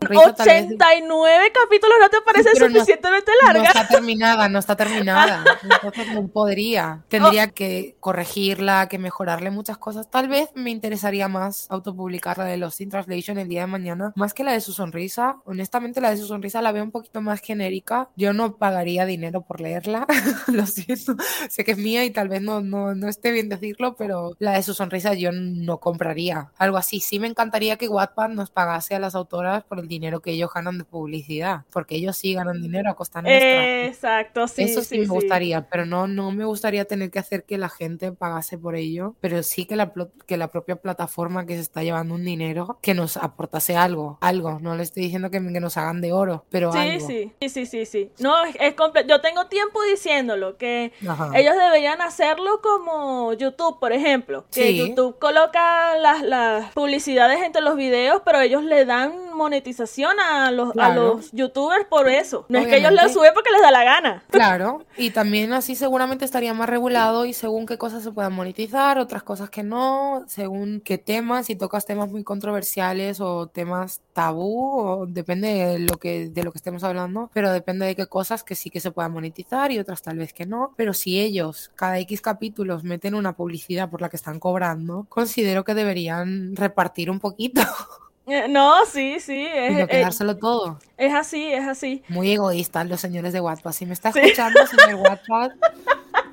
Vez- 0.00 0.18
89 0.40 1.52
capítulos 1.52 1.96
no 2.00 2.08
te 2.08 2.20
parece 2.22 2.50
no- 2.58 2.66
suficientemente 2.66 3.32
No 3.42 3.46
larga. 3.52 3.68
está 3.68 3.88
terminada, 3.88 4.48
no 4.48 4.58
está 4.58 4.76
terminada. 4.76 5.44
Entonces 5.62 6.12
no 6.12 6.28
podría. 6.28 7.04
Tendría 7.08 7.48
que 7.48 7.96
corregirla, 8.00 8.88
que 8.88 8.98
mejorarle 8.98 9.50
muchas 9.50 9.78
cosas. 9.78 10.10
Tal 10.10 10.28
vez 10.28 10.50
me 10.54 10.70
interesaría 10.70 11.28
más 11.28 11.66
autopublicar 11.70 12.38
la 12.38 12.44
de 12.44 12.56
Lost 12.56 12.80
in 12.80 12.90
Translation 12.90 13.38
el 13.38 13.48
día 13.48 13.62
de 13.62 13.66
mañana, 13.66 14.12
más 14.16 14.34
que 14.34 14.44
la 14.44 14.52
de 14.52 14.60
su 14.60 14.72
sonrisa. 14.72 15.36
Honestamente, 15.44 16.00
la 16.00 16.10
de 16.10 16.16
su 16.16 16.26
sonrisa 16.26 16.62
la 16.62 16.72
veo 16.72 16.82
un 16.84 16.90
poquito 16.90 17.20
más 17.20 17.40
genérica. 17.40 18.08
Yo 18.16 18.32
no 18.32 18.56
pagaría 18.56 19.06
dinero 19.06 19.42
por 19.42 19.60
leerla. 19.60 20.06
Lo 20.48 20.66
siento. 20.66 21.14
Sé 21.48 21.64
que 21.64 21.72
es 21.72 21.78
mía 21.78 22.04
y 22.04 22.10
tal 22.10 22.28
vez 22.28 22.42
no, 22.42 22.60
no, 22.60 22.94
no 22.94 23.08
esté 23.08 23.32
bien 23.32 23.48
decirlo, 23.48 23.96
pero 23.96 24.32
la 24.38 24.52
de 24.52 24.62
su 24.62 24.74
sonrisa 24.74 25.14
yo 25.14 25.30
no 25.32 25.78
compraría. 25.78 26.50
Algo 26.58 26.76
así. 26.76 27.00
Sí 27.00 27.18
me 27.18 27.26
encantaría 27.26 27.76
que 27.76 27.88
Wattpad 27.88 28.28
nos 28.30 28.50
pagase 28.50 28.94
a 28.94 28.98
las 28.98 29.14
autoras 29.26 29.64
por 29.64 29.78
el 29.80 29.88
dinero 29.88 30.20
que 30.20 30.30
ellos 30.30 30.50
ganan 30.54 30.78
de 30.78 30.84
publicidad, 30.84 31.62
porque 31.70 31.96
ellos 31.96 32.16
sí 32.16 32.34
ganan 32.34 32.62
dinero 32.62 32.90
a 32.90 32.94
costa 32.94 33.20
nuestra. 33.22 33.84
Exacto, 33.86 34.46
sí. 34.48 34.62
Eso 34.62 34.80
sí, 34.80 34.86
sí, 34.86 34.98
me 34.98 35.04
sí. 35.06 35.10
gustaría, 35.10 35.68
pero 35.68 35.84
no, 35.84 36.06
no 36.06 36.30
me 36.30 36.44
gustaría 36.44 36.84
tener 36.84 37.10
que 37.10 37.18
hacer 37.18 37.44
que 37.44 37.58
la 37.58 37.68
gente 37.68 38.12
pagase 38.12 38.56
por 38.58 38.76
ello, 38.76 39.14
pero 39.20 39.42
sí 39.42 39.66
que 39.66 39.74
la, 39.76 39.92
que 40.26 40.36
la 40.36 40.48
propia 40.48 40.76
plataforma 40.76 41.44
que 41.46 41.54
se 41.56 41.60
está 41.62 41.82
llevando 41.82 42.14
un 42.14 42.24
dinero, 42.24 42.78
que 42.82 42.94
nos 42.94 43.16
aportase 43.16 43.76
algo, 43.76 44.18
algo, 44.20 44.58
no 44.60 44.76
le 44.76 44.82
estoy 44.84 45.02
diciendo 45.04 45.30
que, 45.30 45.38
que 45.38 45.60
nos 45.60 45.76
hagan 45.76 46.00
de 46.00 46.12
oro, 46.12 46.44
pero 46.50 46.72
Sí, 46.72 46.78
algo. 46.78 47.06
sí, 47.06 47.32
sí, 47.40 47.48
sí, 47.48 47.66
sí, 47.66 47.86
sí. 47.86 48.10
No, 48.20 48.44
es, 48.44 48.54
es 48.60 48.74
Yo 49.08 49.20
tengo 49.20 49.46
tiempo 49.46 49.82
diciéndolo, 49.90 50.56
que 50.56 50.92
Ajá. 51.06 51.30
ellos 51.34 51.54
deberían 51.56 52.00
hacerlo 52.00 52.60
como 52.62 53.32
YouTube, 53.32 53.78
por 53.80 53.92
ejemplo. 53.92 54.44
Que 54.52 54.66
Sí. 54.68 54.76
YouTube 54.78 55.18
coloca 55.18 55.96
las, 55.98 56.22
las 56.22 56.72
publicidades 56.72 57.42
entre 57.42 57.62
los 57.62 57.76
videos, 57.76 58.22
pero 58.24 58.40
ellos 58.40 58.62
le 58.62 58.84
dan 58.84 59.12
monetización 59.34 60.18
a 60.20 60.50
los, 60.50 60.76
a 60.76 60.94
los 60.94 61.30
youtubers 61.32 61.84
por 61.86 62.08
eso. 62.08 62.46
No 62.48 62.58
es 62.58 62.66
que 62.66 62.78
ellos 62.78 62.92
lo 62.92 63.08
suben 63.08 63.32
porque 63.34 63.50
les 63.50 63.62
da 63.62 63.70
la 63.70 63.84
gana. 63.84 64.22
Claro, 64.30 64.84
y 64.96 65.10
también 65.10 65.52
así 65.52 65.74
seguramente 65.76 66.24
estaría 66.24 66.54
más 66.54 66.68
regulado 66.68 67.24
y 67.26 67.32
según 67.32 67.66
qué 67.66 67.78
cosas 67.78 68.02
se 68.02 68.12
puedan 68.12 68.32
monetizar, 68.32 68.98
otras 68.98 69.22
cosas 69.22 69.50
que 69.50 69.62
no, 69.62 70.24
según 70.26 70.80
qué 70.80 70.98
temas, 70.98 71.46
si 71.46 71.56
tocas 71.56 71.86
temas 71.86 72.10
muy 72.10 72.24
controversiales 72.24 73.20
o 73.20 73.46
temas 73.48 74.00
tabú, 74.12 74.80
o 74.80 75.06
depende 75.06 75.48
de 75.48 75.78
lo 75.80 75.98
que, 75.98 76.28
de 76.28 76.44
lo 76.44 76.52
que 76.52 76.58
estemos 76.58 76.84
hablando, 76.84 77.30
pero 77.32 77.52
depende 77.52 77.86
de 77.86 77.94
qué 77.94 78.06
cosas 78.06 78.42
que 78.42 78.54
sí 78.54 78.70
que 78.70 78.80
se 78.80 78.90
puedan 78.90 79.12
monetizar 79.12 79.70
y 79.72 79.78
otras 79.78 80.02
tal 80.02 80.18
vez 80.18 80.32
que 80.32 80.46
no. 80.46 80.72
Pero 80.76 80.94
si 80.94 81.20
ellos 81.20 81.70
cada 81.74 81.98
X 82.00 82.20
capítulos 82.20 82.84
meten 82.84 83.14
una 83.14 83.36
publicidad 83.36 83.90
por 83.90 84.00
la 84.00 84.08
que 84.08 84.16
están 84.16 84.40
cobrando, 84.40 85.06
considero 85.08 85.64
que 85.64 85.74
deberían 85.74 86.56
repartir 86.56 87.10
un 87.10 87.20
poquito 87.20 87.60
No, 88.48 88.84
sí, 88.86 89.20
sí, 89.20 89.42
y 89.42 89.46
es, 89.46 89.72
no 89.78 89.86
quedárselo 89.86 90.36
todo. 90.36 90.78
es 90.96 91.14
así, 91.14 91.52
es 91.52 91.66
así. 91.66 92.02
Muy 92.08 92.32
egoístas 92.32 92.86
los 92.88 93.00
señores 93.00 93.32
de 93.32 93.40
Wattpad. 93.40 93.72
Si 93.72 93.86
me 93.86 93.92
está 93.92 94.12
Sí. 94.12 94.18
escuchando, 94.20 94.60
señor 94.66 94.96
Wattpad, 95.00 95.50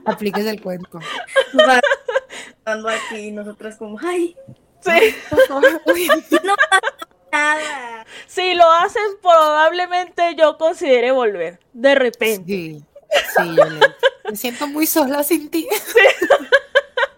apliques 0.06 0.46
el 0.46 0.62
cuento. 0.62 1.00
Ando 2.66 2.90
aquí 2.90 3.16
y 3.28 3.32
nosotros 3.32 3.76
como, 3.76 4.00
ay, 4.04 4.36
Sí, 4.82 5.16
nada. 7.32 8.06
si 8.28 8.54
lo 8.54 8.70
hacen, 8.72 9.02
probablemente 9.22 10.36
yo 10.38 10.58
considere 10.58 11.12
volver. 11.12 11.60
De 11.72 11.96
repente. 11.96 12.46
Sí, 12.52 12.84
sí, 13.38 13.56
Yolette. 13.56 13.96
Me 14.30 14.36
siento 14.36 14.68
muy 14.68 14.86
sola 14.88 15.24
sin 15.24 15.50
ti. 15.50 15.68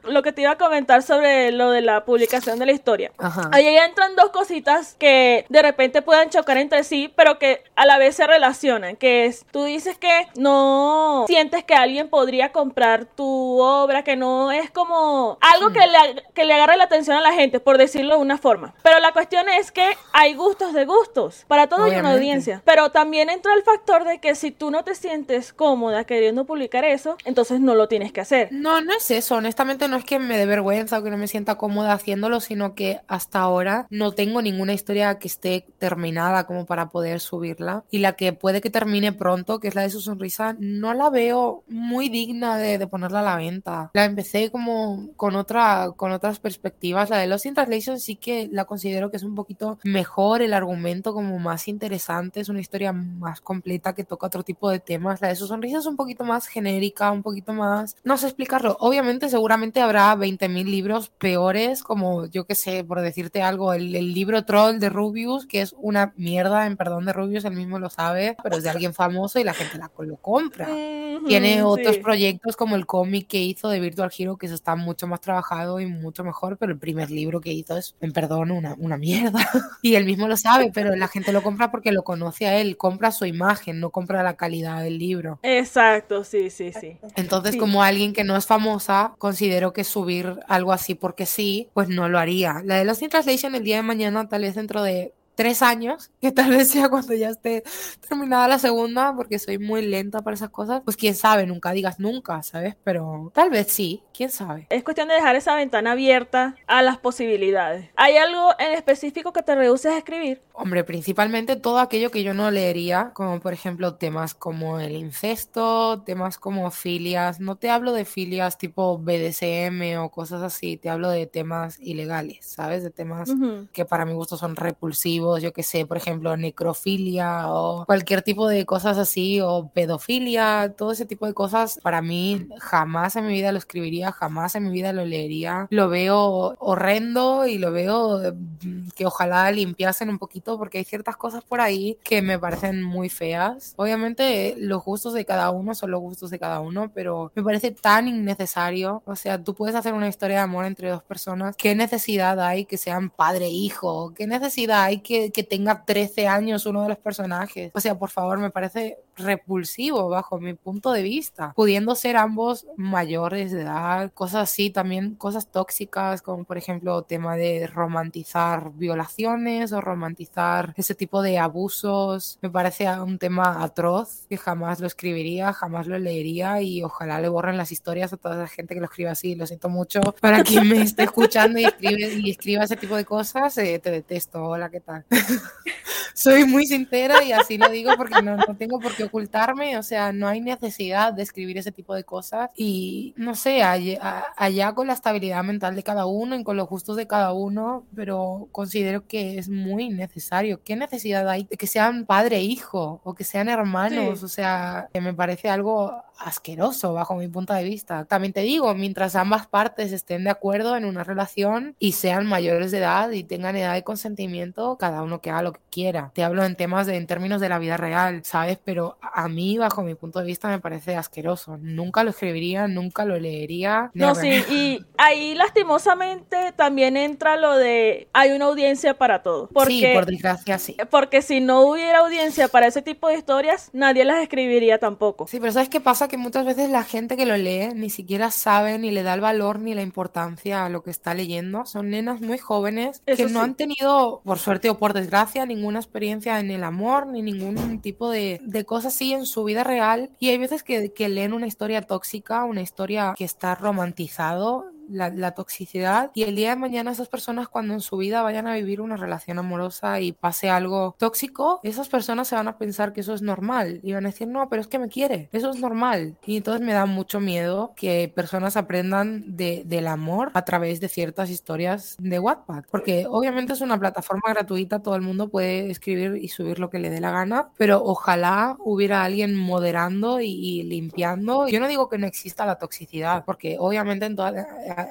Lo 0.08 0.22
que 0.24 0.32
te 0.32 0.42
iba 0.42 0.52
a 0.52 0.58
comentar 0.58 1.04
sobre 1.04 1.52
lo 1.52 1.72
de 1.72 1.82
la 1.82 2.06
publicación 2.06 2.60
de 2.60 2.66
la 2.66 2.72
historia. 2.72 3.12
Ajá. 3.18 3.50
Ahí 3.52 3.68
entran 3.78 4.16
dos 4.16 4.30
cositas 4.30 4.96
que 5.00 5.46
de 5.50 5.62
repente 5.62 6.02
puedan 6.02 6.30
chocar 6.30 6.58
entre 6.58 6.84
sí, 6.84 7.12
pero 7.16 7.40
que 7.40 7.64
a 7.76 7.86
la 7.86 7.98
vez 7.98 8.16
se 8.16 8.28
relacionan. 8.28 8.96
Que 8.96 9.26
es, 9.26 9.46
tú 9.52 9.64
dices 9.64 9.98
que 9.98 10.28
no 10.36 11.26
sientes 11.28 11.64
que 11.64 11.74
alguien 11.74 12.10
podría 12.10 12.52
comprar 12.52 13.06
tu 13.06 13.60
obra, 13.60 14.04
que 14.04 14.16
no 14.16 14.52
es 14.52 14.70
como 14.72 15.38
algo 15.42 15.72
que, 15.72 15.80
le, 15.80 16.24
que 16.34 16.46
le 16.46 16.54
agarre 16.54 16.78
la 16.78 16.86
atención 16.86 17.18
a 17.18 17.22
la 17.22 17.34
gente, 17.34 17.60
por 17.60 17.78
decirlo 17.78 18.16
de 18.16 18.22
una 18.22 18.38
forma. 18.38 18.74
Pero 18.84 19.00
la 19.00 19.12
cuestión 19.12 19.50
es 19.50 19.72
que 19.72 19.98
hay 20.14 20.34
gustos 20.34 20.74
de 20.74 20.86
gustos. 20.86 21.46
Para 21.48 21.68
todo 21.68 21.84
hay 21.84 21.92
una 21.92 22.00
Obviamente. 22.00 22.18
audiencia. 22.18 22.62
Pero 22.66 22.92
también 22.92 23.30
entra 23.30 23.54
el 23.54 23.64
factor 23.64 24.04
de 24.04 24.20
que 24.20 24.36
si 24.36 24.52
tú 24.52 24.72
no 24.72 24.84
te 24.84 24.96
sientes 24.96 25.54
cómoda 25.54 26.04
queriendo 26.06 26.46
publicar 26.46 26.86
eso, 26.86 27.18
entonces 27.26 27.60
no 27.60 27.76
lo 27.76 27.88
tienes 27.88 28.12
que 28.12 28.22
hacer. 28.22 28.50
No, 28.52 28.82
no 28.82 28.94
es 28.94 29.10
eso. 29.12 29.36
Honestamente, 29.36 29.88
no 29.88 29.95
es 29.96 30.06
que 30.06 30.20
me 30.20 30.38
dé 30.38 30.46
vergüenza 30.46 31.00
o 31.00 31.04
que 31.04 31.10
no 31.10 31.18
me 31.18 31.28
sienta 31.28 31.56
cómoda 31.56 31.94
haciéndolo, 31.94 32.40
sino 32.40 32.76
que 32.76 33.00
hasta 33.08 33.40
ahora 33.40 33.88
no 33.90 34.12
tengo 34.12 34.42
ninguna 34.42 34.74
historia 34.74 35.20
que 35.20 35.28
esté 35.28 35.66
terminada 35.78 36.46
como 36.46 36.66
para 36.66 36.90
poder 36.90 37.20
subirla. 37.20 37.84
Y 37.92 38.00
la 38.00 38.14
que 38.14 38.34
puede 38.34 38.62
que 38.62 38.70
termine 38.70 39.14
pronto, 39.14 39.60
que 39.60 39.68
es 39.68 39.76
la 39.76 39.82
de 39.82 39.90
su 39.90 40.02
sonrisa, 40.02 40.56
no 40.60 40.94
la 40.94 41.10
veo 41.10 41.64
muy 41.68 42.10
digna 42.10 42.58
de, 42.58 42.78
de 42.78 42.88
ponerla 42.88 43.20
a 43.20 43.24
la 43.24 43.36
venta. 43.38 43.92
La 43.94 44.06
empecé 44.06 44.52
como 44.52 45.10
con 45.16 45.36
otra, 45.36 45.92
con 45.96 46.12
otras 46.12 46.40
perspectivas. 46.40 47.10
La 47.10 47.18
de 47.18 47.28
Lost 47.28 47.46
in 47.46 47.54
Translation 47.54 48.00
sí 48.00 48.16
que 48.16 48.50
la 48.52 48.66
considero 48.66 49.12
que 49.12 49.18
es 49.18 49.24
un 49.24 49.36
poquito 49.36 49.80
mejor, 49.84 50.42
el 50.42 50.54
argumento 50.54 51.14
como 51.14 51.40
más 51.40 51.68
interesante, 51.68 52.40
es 52.40 52.50
una 52.50 52.60
historia 52.60 52.94
más 52.94 53.42
completa 53.42 53.94
que 53.94 54.04
toca 54.04 54.28
otro 54.28 54.44
tipo 54.44 54.70
de 54.70 54.80
temas. 54.80 55.22
La 55.22 55.30
de 55.30 55.36
su 55.36 55.48
sonrisa 55.48 55.80
es 55.80 55.86
un 55.86 55.96
poquito 55.96 56.24
más 56.24 56.48
genérica, 56.48 57.12
un 57.12 57.24
poquito 57.24 57.54
más... 57.54 57.96
No 58.04 58.18
sé 58.18 58.28
explicarlo. 58.28 58.78
Obviamente 58.80 59.30
seguramente 59.30 59.82
habrá 59.86 60.14
20.000 60.16 60.66
libros 60.66 61.10
peores, 61.18 61.82
como 61.84 62.26
yo 62.26 62.46
que 62.46 62.56
sé, 62.56 62.84
por 62.84 63.02
decirte 63.02 63.42
algo, 63.42 63.74
el, 63.74 63.96
el 63.96 64.14
libro 64.14 64.44
Troll 64.46 64.80
de 64.80 64.90
Rubius, 64.90 65.46
que 65.46 65.62
es 65.62 65.74
una 65.78 66.14
mierda, 66.18 66.66
en 66.68 66.76
perdón 66.78 67.06
de 67.06 67.14
Rubius, 67.14 67.46
él 67.46 67.56
mismo 67.56 67.80
lo 67.80 67.90
sabe, 67.90 68.36
pero 68.44 68.58
es 68.58 68.64
de 68.64 68.70
alguien 68.70 68.94
famoso 68.94 69.40
y 69.40 69.44
la 69.44 69.54
gente 69.54 69.78
la, 69.78 69.90
lo 69.98 70.18
compra. 70.18 70.68
Ujú, 70.68 71.28
Tiene 71.28 71.64
otros 71.64 71.96
sí. 71.96 72.02
proyectos 72.02 72.56
como 72.56 72.76
el 72.76 72.86
cómic 72.86 73.28
que 73.28 73.42
hizo 73.42 73.70
de 73.70 73.80
Virtual 73.80 74.12
Hero, 74.18 74.38
que 74.38 74.48
eso 74.48 74.56
está 74.56 74.76
mucho 74.76 75.08
más 75.08 75.22
trabajado 75.22 75.80
y 75.80 75.86
mucho 75.86 76.24
mejor, 76.24 76.58
pero 76.58 76.72
el 76.74 76.78
primer 76.80 77.10
libro 77.12 77.40
que 77.42 77.54
hizo 77.54 77.78
es, 77.78 77.96
en 78.02 78.12
perdón, 78.12 78.52
una, 78.52 78.76
una 78.78 78.98
mierda. 78.98 79.40
y 79.82 79.96
él 79.96 80.06
mismo 80.06 80.28
lo 80.28 80.38
sabe, 80.38 80.72
pero 80.74 80.96
la 80.96 81.08
gente 81.08 81.32
lo 81.32 81.42
compra 81.42 81.72
porque 81.72 81.92
lo 81.92 82.04
conoce 82.04 82.48
a 82.48 82.60
él, 82.60 82.78
compra 82.78 83.12
su 83.12 83.26
imagen, 83.26 83.80
no 83.80 83.90
compra 83.92 84.24
la 84.24 84.36
calidad 84.36 84.82
del 84.84 84.98
libro. 84.98 85.40
Exacto, 85.44 86.24
sí, 86.24 86.50
sí, 86.50 86.72
sí. 86.74 86.98
Entonces, 87.16 87.54
Sí. 87.54 87.60
como 87.60 87.84
alguien 87.84 88.12
que 88.14 88.24
no 88.24 88.36
es 88.36 88.46
famosa, 88.46 89.14
considero 89.18 89.72
que 89.76 89.84
subir 89.84 90.40
algo 90.48 90.74
así 90.74 90.96
porque 90.96 91.28
sí, 91.28 91.70
pues 91.76 91.88
no 91.90 92.10
lo 92.10 92.18
haría. 92.18 92.64
La 92.66 92.78
de 92.78 92.86
Lost 92.86 93.04
in 93.04 93.10
Translation 93.10 93.54
el 93.54 93.64
día 93.64 93.78
de 93.78 93.84
mañana, 93.84 94.28
tal 94.28 94.42
vez 94.42 94.56
dentro 94.56 94.82
de 94.82 95.14
tres 95.36 95.62
años, 95.62 96.12
que 96.22 96.32
tal 96.32 96.50
vez 96.50 96.70
sea 96.72 96.90
cuando 96.90 97.14
ya 97.14 97.30
esté 97.30 97.64
terminada 98.08 98.48
la 98.48 98.60
segunda, 98.60 99.14
porque 99.16 99.40
soy 99.40 99.60
muy 99.60 99.82
lenta 99.86 100.22
para 100.22 100.36
esas 100.36 100.50
cosas, 100.50 100.82
pues 100.84 100.98
quién 100.98 101.16
sabe, 101.16 101.46
nunca 101.46 101.72
digas 101.72 102.00
nunca, 102.00 102.42
¿sabes? 102.44 102.76
Pero 102.84 103.32
tal 103.34 103.50
vez 103.50 103.68
sí, 103.68 104.02
quién 104.14 104.30
sabe. 104.30 104.68
Es 104.70 104.84
cuestión 104.84 105.08
de 105.08 105.16
dejar 105.16 105.36
esa 105.36 105.56
ventana 105.56 105.92
abierta 105.92 106.56
a 106.68 106.82
las 106.82 106.98
posibilidades. 106.98 107.90
¿Hay 107.96 108.18
algo 108.18 108.52
en 108.60 108.74
específico 108.74 109.34
que 109.34 109.44
te 109.44 109.56
reduces 109.56 109.92
a 109.92 109.98
escribir? 109.98 110.42
Hombre, 110.54 110.84
principalmente 110.84 111.56
todo 111.58 111.80
aquello 111.80 112.12
que 112.12 112.24
yo 112.24 112.34
no 112.34 112.50
leería, 112.52 113.12
como 113.14 113.40
por 113.40 113.54
ejemplo 113.54 113.96
temas 113.96 114.34
como 114.34 114.80
el 114.80 114.94
incesto, 114.94 116.02
temas 116.04 116.38
como 116.38 116.72
filias. 116.72 117.40
No 117.40 117.58
te 117.58 117.70
hablo 117.70 117.92
de 117.92 118.06
filias 118.06 118.58
tipo 118.58 118.98
BDSM 118.98 119.98
o 119.98 120.10
cosas 120.10 120.42
así, 120.42 120.78
te 120.78 120.90
hablo 120.90 121.10
de 121.10 121.28
temas 121.28 121.78
ilegales, 121.80 122.46
¿sabes? 122.46 122.84
De 122.84 122.90
temas 122.90 123.30
Ujú. 123.30 123.68
que 123.74 123.86
para 123.86 124.06
mi 124.06 124.14
gusto 124.14 124.38
son 124.38 124.56
repulsivos, 124.56 125.25
yo 125.40 125.54
que 125.54 125.64
sé, 125.64 125.86
por 125.86 125.98
ejemplo, 125.98 126.36
necrofilia 126.38 127.52
o 127.52 127.86
cualquier 127.86 128.22
tipo 128.22 128.48
de 128.48 128.66
cosas 128.66 128.98
así, 128.98 129.42
o 129.42 129.70
pedofilia, 129.74 130.74
todo 130.78 130.92
ese 130.92 131.06
tipo 131.06 131.26
de 131.26 131.34
cosas, 131.34 131.80
para 131.82 132.02
mí 132.02 132.48
jamás 132.60 133.16
en 133.16 133.28
mi 133.28 133.34
vida 133.34 133.52
lo 133.52 133.58
escribiría, 133.58 134.12
jamás 134.12 134.56
en 134.56 134.64
mi 134.66 134.72
vida 134.72 134.94
lo 134.94 135.06
leería. 135.06 135.68
Lo 135.70 135.90
veo 135.90 136.56
horrendo 136.60 137.48
y 137.48 137.58
lo 137.58 137.72
veo 137.72 138.34
mm, 138.64 138.90
que 138.96 139.06
ojalá 139.06 139.52
limpiasen 139.52 140.10
un 140.10 140.20
poquito 140.20 140.58
porque 140.58 140.80
hay 140.80 140.84
ciertas 140.86 141.18
cosas 141.18 141.44
por 141.44 141.62
ahí 141.62 141.98
que 142.04 142.22
me 142.22 142.40
parecen 142.40 142.84
muy 142.84 143.10
feas. 143.10 143.74
Obviamente 143.78 144.56
los 144.58 144.84
gustos 144.84 145.14
de 145.14 145.26
cada 145.26 145.50
uno 145.52 145.76
son 145.76 145.92
los 145.92 146.02
gustos 146.02 146.30
de 146.30 146.40
cada 146.40 146.60
uno, 146.60 146.92
pero 146.94 147.32
me 147.36 147.44
parece 147.44 147.72
tan 147.72 148.08
innecesario. 148.08 149.02
O 149.06 149.16
sea, 149.16 149.44
tú 149.44 149.54
puedes 149.54 149.76
hacer 149.76 149.94
una 149.94 150.08
historia 150.08 150.38
de 150.38 150.44
amor 150.44 150.66
entre 150.66 150.90
dos 150.90 151.04
personas. 151.04 151.56
¿Qué 151.56 151.76
necesidad 151.76 152.40
hay 152.40 152.66
que 152.66 152.78
sean 152.78 153.10
padre 153.10 153.46
e 153.46 153.50
hijo? 153.50 154.14
¿Qué 154.16 154.28
necesidad 154.28 154.84
hay 154.84 155.00
que, 155.00 155.15
que 155.34 155.44
tenga 155.44 155.86
13 155.86 156.28
años 156.28 156.66
uno 156.66 156.84
de 156.84 156.90
los 156.90 156.98
personajes? 156.98 157.72
O 157.74 157.80
sea, 157.80 157.98
por 157.98 158.10
favor, 158.10 158.38
me 158.40 158.52
parece 158.52 158.98
repulsivo 159.16 160.10
bajo 160.10 160.40
mi 160.40 160.54
punto 160.54 160.92
de 160.92 161.04
vista, 161.04 161.54
pudiendo 161.56 161.96
ser 161.96 162.18
ambos 162.18 162.68
mayores 162.78 163.52
de 163.52 163.62
edad, 163.62 164.12
cosas 164.14 164.44
así, 164.44 164.70
también 164.70 165.16
cosas 165.16 165.52
tóxicas 165.52 166.22
como 166.22 166.44
por 166.44 166.58
ejemplo 166.58 167.04
tema 167.04 167.36
de 167.36 167.68
romantizar 167.68 168.72
violaciones 168.74 169.72
o 169.72 169.82
romantizar 169.82 170.74
ese 170.78 170.96
tipo 170.96 171.22
de 171.22 171.38
abusos, 171.38 172.38
me 172.42 172.50
parece 172.50 172.90
un 173.00 173.18
tema 173.18 173.64
atroz 173.64 174.26
que 174.30 174.38
jamás 174.38 174.80
lo 174.80 174.88
escribiría, 174.88 175.54
jamás 175.54 175.88
lo 175.88 175.98
leería 175.98 176.62
y 176.62 176.84
ojalá 176.84 177.20
le 177.20 177.30
borren 177.30 177.58
las 177.58 177.72
historias 177.72 178.14
a 178.14 178.18
toda 178.18 178.36
la 178.36 178.48
gente 178.48 178.74
que 178.74 178.80
lo 178.80 178.86
escribe 178.86 179.10
así, 179.10 179.36
lo 179.36 179.48
siento 179.48 179.70
mucho 179.70 180.02
para 180.20 180.44
quien 180.44 180.68
me 180.68 180.82
esté 180.82 181.04
escuchando 181.04 181.60
y, 181.60 181.66
escribe, 181.66 182.14
y 182.16 182.30
escriba 182.30 182.64
ese 182.64 182.76
tipo 182.76 182.96
de 182.96 183.06
cosas, 183.06 183.58
eh, 183.58 183.80
te 183.80 183.92
detesto, 183.92 184.44
hola, 184.44 184.70
¿qué 184.70 184.82
tal? 184.82 185.06
Soy 186.14 186.46
muy 186.46 186.66
sincera 186.66 187.24
y 187.24 187.34
así 187.34 187.58
lo 187.58 187.70
digo 187.70 187.92
porque 187.98 188.22
no, 188.22 188.38
no 188.38 188.56
tengo 188.58 188.80
por 188.80 188.96
qué 188.96 189.05
ocultarme, 189.06 189.78
o 189.78 189.84
sea, 189.84 190.12
no 190.12 190.28
hay 190.28 190.42
necesidad 190.42 191.14
de 191.14 191.24
escribir 191.24 191.58
ese 191.58 191.72
tipo 191.72 191.96
de 191.96 192.04
cosas 192.04 192.50
y 192.56 193.14
no 193.18 193.36
sé, 193.36 193.64
allá, 193.64 194.26
allá 194.36 194.74
con 194.74 194.88
la 194.88 194.94
estabilidad 194.94 195.44
mental 195.44 195.76
de 195.76 195.84
cada 195.84 196.06
uno 196.06 196.36
y 196.36 196.44
con 196.44 196.58
los 196.58 196.68
gustos 196.68 196.98
de 196.98 197.08
cada 197.08 197.34
uno, 197.34 197.86
pero 197.96 198.48
considero 198.52 199.08
que 199.08 199.38
es 199.38 199.50
muy 199.50 199.90
necesario. 199.90 200.62
¿Qué 200.64 200.76
necesidad 200.76 201.28
hay 201.30 201.44
de 201.46 201.58
que 201.58 201.68
sean 201.68 202.06
padre 202.06 202.38
e 202.38 202.44
hijo 202.44 203.02
o 203.04 203.14
que 203.14 203.24
sean 203.24 203.50
hermanos? 203.50 204.24
O 204.24 204.28
sea, 204.28 204.90
que 204.94 205.02
me 205.02 205.14
parece 205.14 205.50
algo 205.50 206.04
asqueroso 206.18 206.94
bajo 206.94 207.16
mi 207.16 207.28
punto 207.28 207.54
de 207.54 207.64
vista. 207.64 208.06
También 208.06 208.34
te 208.34 208.42
digo, 208.42 208.74
mientras 208.74 209.16
ambas 209.16 209.48
partes 209.48 209.92
estén 209.92 210.24
de 210.24 210.30
acuerdo 210.30 210.78
en 210.78 210.86
una 210.86 211.04
relación 211.04 211.76
y 211.80 211.94
sean 211.94 212.26
mayores 212.26 212.72
de 212.72 212.80
edad 212.80 213.12
y 213.12 213.24
tengan 213.24 213.56
edad 213.56 213.74
de 213.74 213.84
consentimiento, 213.84 214.78
cada 214.78 215.02
uno 215.02 215.22
que 215.22 215.30
haga 215.30 215.42
lo 215.42 215.54
que 215.54 215.62
quiera. 215.70 216.12
Te 216.14 216.24
hablo 216.24 216.44
en 216.46 216.56
temas 216.56 216.88
de 216.88 216.96
en 216.96 217.08
términos 217.08 217.42
de 217.42 217.50
la 217.50 217.60
vida 217.60 217.78
real, 217.78 218.24
¿sabes? 218.24 218.58
Pero 218.64 218.95
a 219.02 219.28
mí 219.28 219.58
bajo 219.58 219.84
mi 219.84 219.96
punto 219.96 220.20
de 220.20 220.26
vista 220.26 220.48
me 220.48 220.60
parece 220.60 220.96
asqueroso. 220.96 221.58
Nunca 221.58 222.04
lo 222.04 222.12
escribiría, 222.12 222.68
nunca 222.68 223.06
lo 223.06 223.20
leería. 223.20 223.92
No, 223.94 224.16
sí, 224.16 224.30
y 224.50 224.86
ahí 224.98 225.36
lastimosamente 225.36 226.54
también 226.56 226.98
entra 226.98 227.38
lo 227.38 227.58
de 227.58 228.08
hay 228.14 228.32
una 228.32 228.46
audiencia 228.46 228.98
para 228.98 229.24
todo. 229.24 229.50
Porque, 229.54 229.74
sí, 229.74 229.86
por 229.94 230.06
desgracia 230.06 230.60
sí. 230.60 230.78
Porque 230.90 231.22
si 231.22 231.42
no 231.42 231.62
hubiera 231.62 232.00
audiencia 232.00 232.48
para 232.48 232.68
ese 232.68 232.82
tipo 232.82 233.08
de 233.08 233.16
historias, 233.16 233.70
nadie 233.74 234.06
las 234.06 234.22
escribiría 234.22 234.80
tampoco. 234.80 235.28
Sí, 235.28 235.40
pero 235.40 235.52
¿sabes 235.52 235.70
qué 235.70 235.82
pasa? 235.82 236.06
que 236.08 236.18
muchas 236.18 236.46
veces 236.46 236.70
la 236.70 236.84
gente 236.84 237.18
que 237.18 237.26
lo 237.26 237.38
lee 237.38 237.70
ni 237.74 237.90
siquiera 237.90 238.32
sabe 238.32 238.78
ni 238.78 238.92
le 238.92 239.04
da 239.04 239.14
el 239.14 239.22
valor 239.22 239.60
ni 239.60 239.74
la 239.74 239.82
importancia 239.82 240.66
a 240.66 240.70
lo 240.70 240.84
que 240.84 240.92
está 240.92 241.14
leyendo. 241.14 241.66
Son 241.66 241.90
nenas 241.90 242.22
muy 242.22 242.38
jóvenes 242.38 243.02
que 243.06 243.26
no 243.28 243.42
han 243.42 243.56
tenido, 243.56 244.22
por 244.24 244.40
suerte 244.40 244.70
o 244.70 244.78
por 244.78 244.94
desgracia, 244.94 245.46
ninguna 245.46 245.80
experiencia 245.80 246.40
en 246.40 246.52
el 246.52 246.64
amor 246.64 247.08
ni 247.08 247.22
ningún 247.22 247.82
tipo 247.82 248.10
de, 248.10 248.40
de 248.44 248.66
así 248.86 249.14
en 249.14 249.26
su 249.26 249.44
vida 249.44 249.64
real. 249.64 250.10
Y 250.20 250.30
hay 250.30 250.38
veces 250.38 250.64
que, 250.64 250.94
que 250.94 251.10
leen 251.10 251.34
una 251.34 251.48
historia 251.48 251.82
tóxica, 251.82 252.44
una 252.46 252.62
historia 252.62 253.14
que 253.18 253.26
está 253.26 253.56
romantizado 253.56 254.66
la, 254.90 255.32
toxicidad 255.32 256.12
y 256.14 256.24
el 256.24 256.36
día 256.36 256.52
de 256.52 256.56
mañana 256.56 256.92
esas 256.92 257.10
personas 257.10 257.48
cuando 257.48 257.74
en 257.74 257.82
su 257.82 257.98
vida 257.98 258.22
vayan 258.22 258.48
a 258.48 258.54
vivir 258.54 258.80
una 258.80 258.96
relación 258.96 259.40
amorosa 259.40 260.00
y 260.00 260.12
pase 260.12 260.50
algo 260.50 260.96
tóxico, 260.98 261.60
esas 261.64 261.90
personas 261.90 262.28
se 262.28 262.36
van 262.36 262.48
a 262.48 262.58
pensar 262.58 262.94
que 262.94 263.02
eso 263.02 263.14
es 263.14 263.22
normal 263.22 263.80
y 263.84 263.94
van 263.94 264.06
a 264.06 264.10
decir, 264.10 264.28
no, 264.28 264.48
pero 264.50 264.62
es 264.62 264.68
que 264.68 264.80
me 264.80 264.88
quiere, 264.88 265.30
eso 265.32 265.50
es 265.50 265.60
normal. 265.60 266.18
Y 266.26 266.38
entonces 266.38 266.66
me 266.66 266.74
da 266.74 266.86
mucho 266.86 267.20
miedo 267.20 267.74
que 267.76 268.12
personas 268.14 268.56
aprendan 268.58 269.36
de, 269.36 269.64
del 269.66 269.88
amor 269.88 270.32
a 270.34 270.46
través 270.46 270.80
de 270.80 270.88
ciertas 270.88 271.30
historias 271.30 271.96
de 272.00 272.20
Wattpad, 272.20 272.66
porque 272.72 273.06
obviamente 273.10 273.54
es 273.54 273.62
una 273.62 273.80
plataforma 273.80 274.30
gratuita, 274.30 274.82
todo 274.82 274.96
el 274.96 275.02
mundo 275.02 275.30
puede 275.30 275.70
escribir 275.70 276.16
y 276.22 276.30
subir 276.30 276.60
lo 276.60 276.70
que 276.70 276.80
le 276.80 276.90
dé 276.90 277.02
la 277.02 277.12
gana, 277.12 277.50
pero 277.58 277.84
ojalá 277.84 278.58
hubiera 278.60 279.04
alguien 279.04 279.36
moderando 279.36 280.20
y, 280.22 280.64
limpiando. 280.64 281.48
Yo 281.48 281.60
no 281.60 281.68
digo 281.68 281.90
que 281.90 281.98
no 281.98 282.08
exista 282.08 282.46
la 282.46 282.56
toxicidad, 282.56 283.26
porque 283.26 283.58
obviamente 283.60 284.06
en 284.06 284.16
toda 284.16 284.32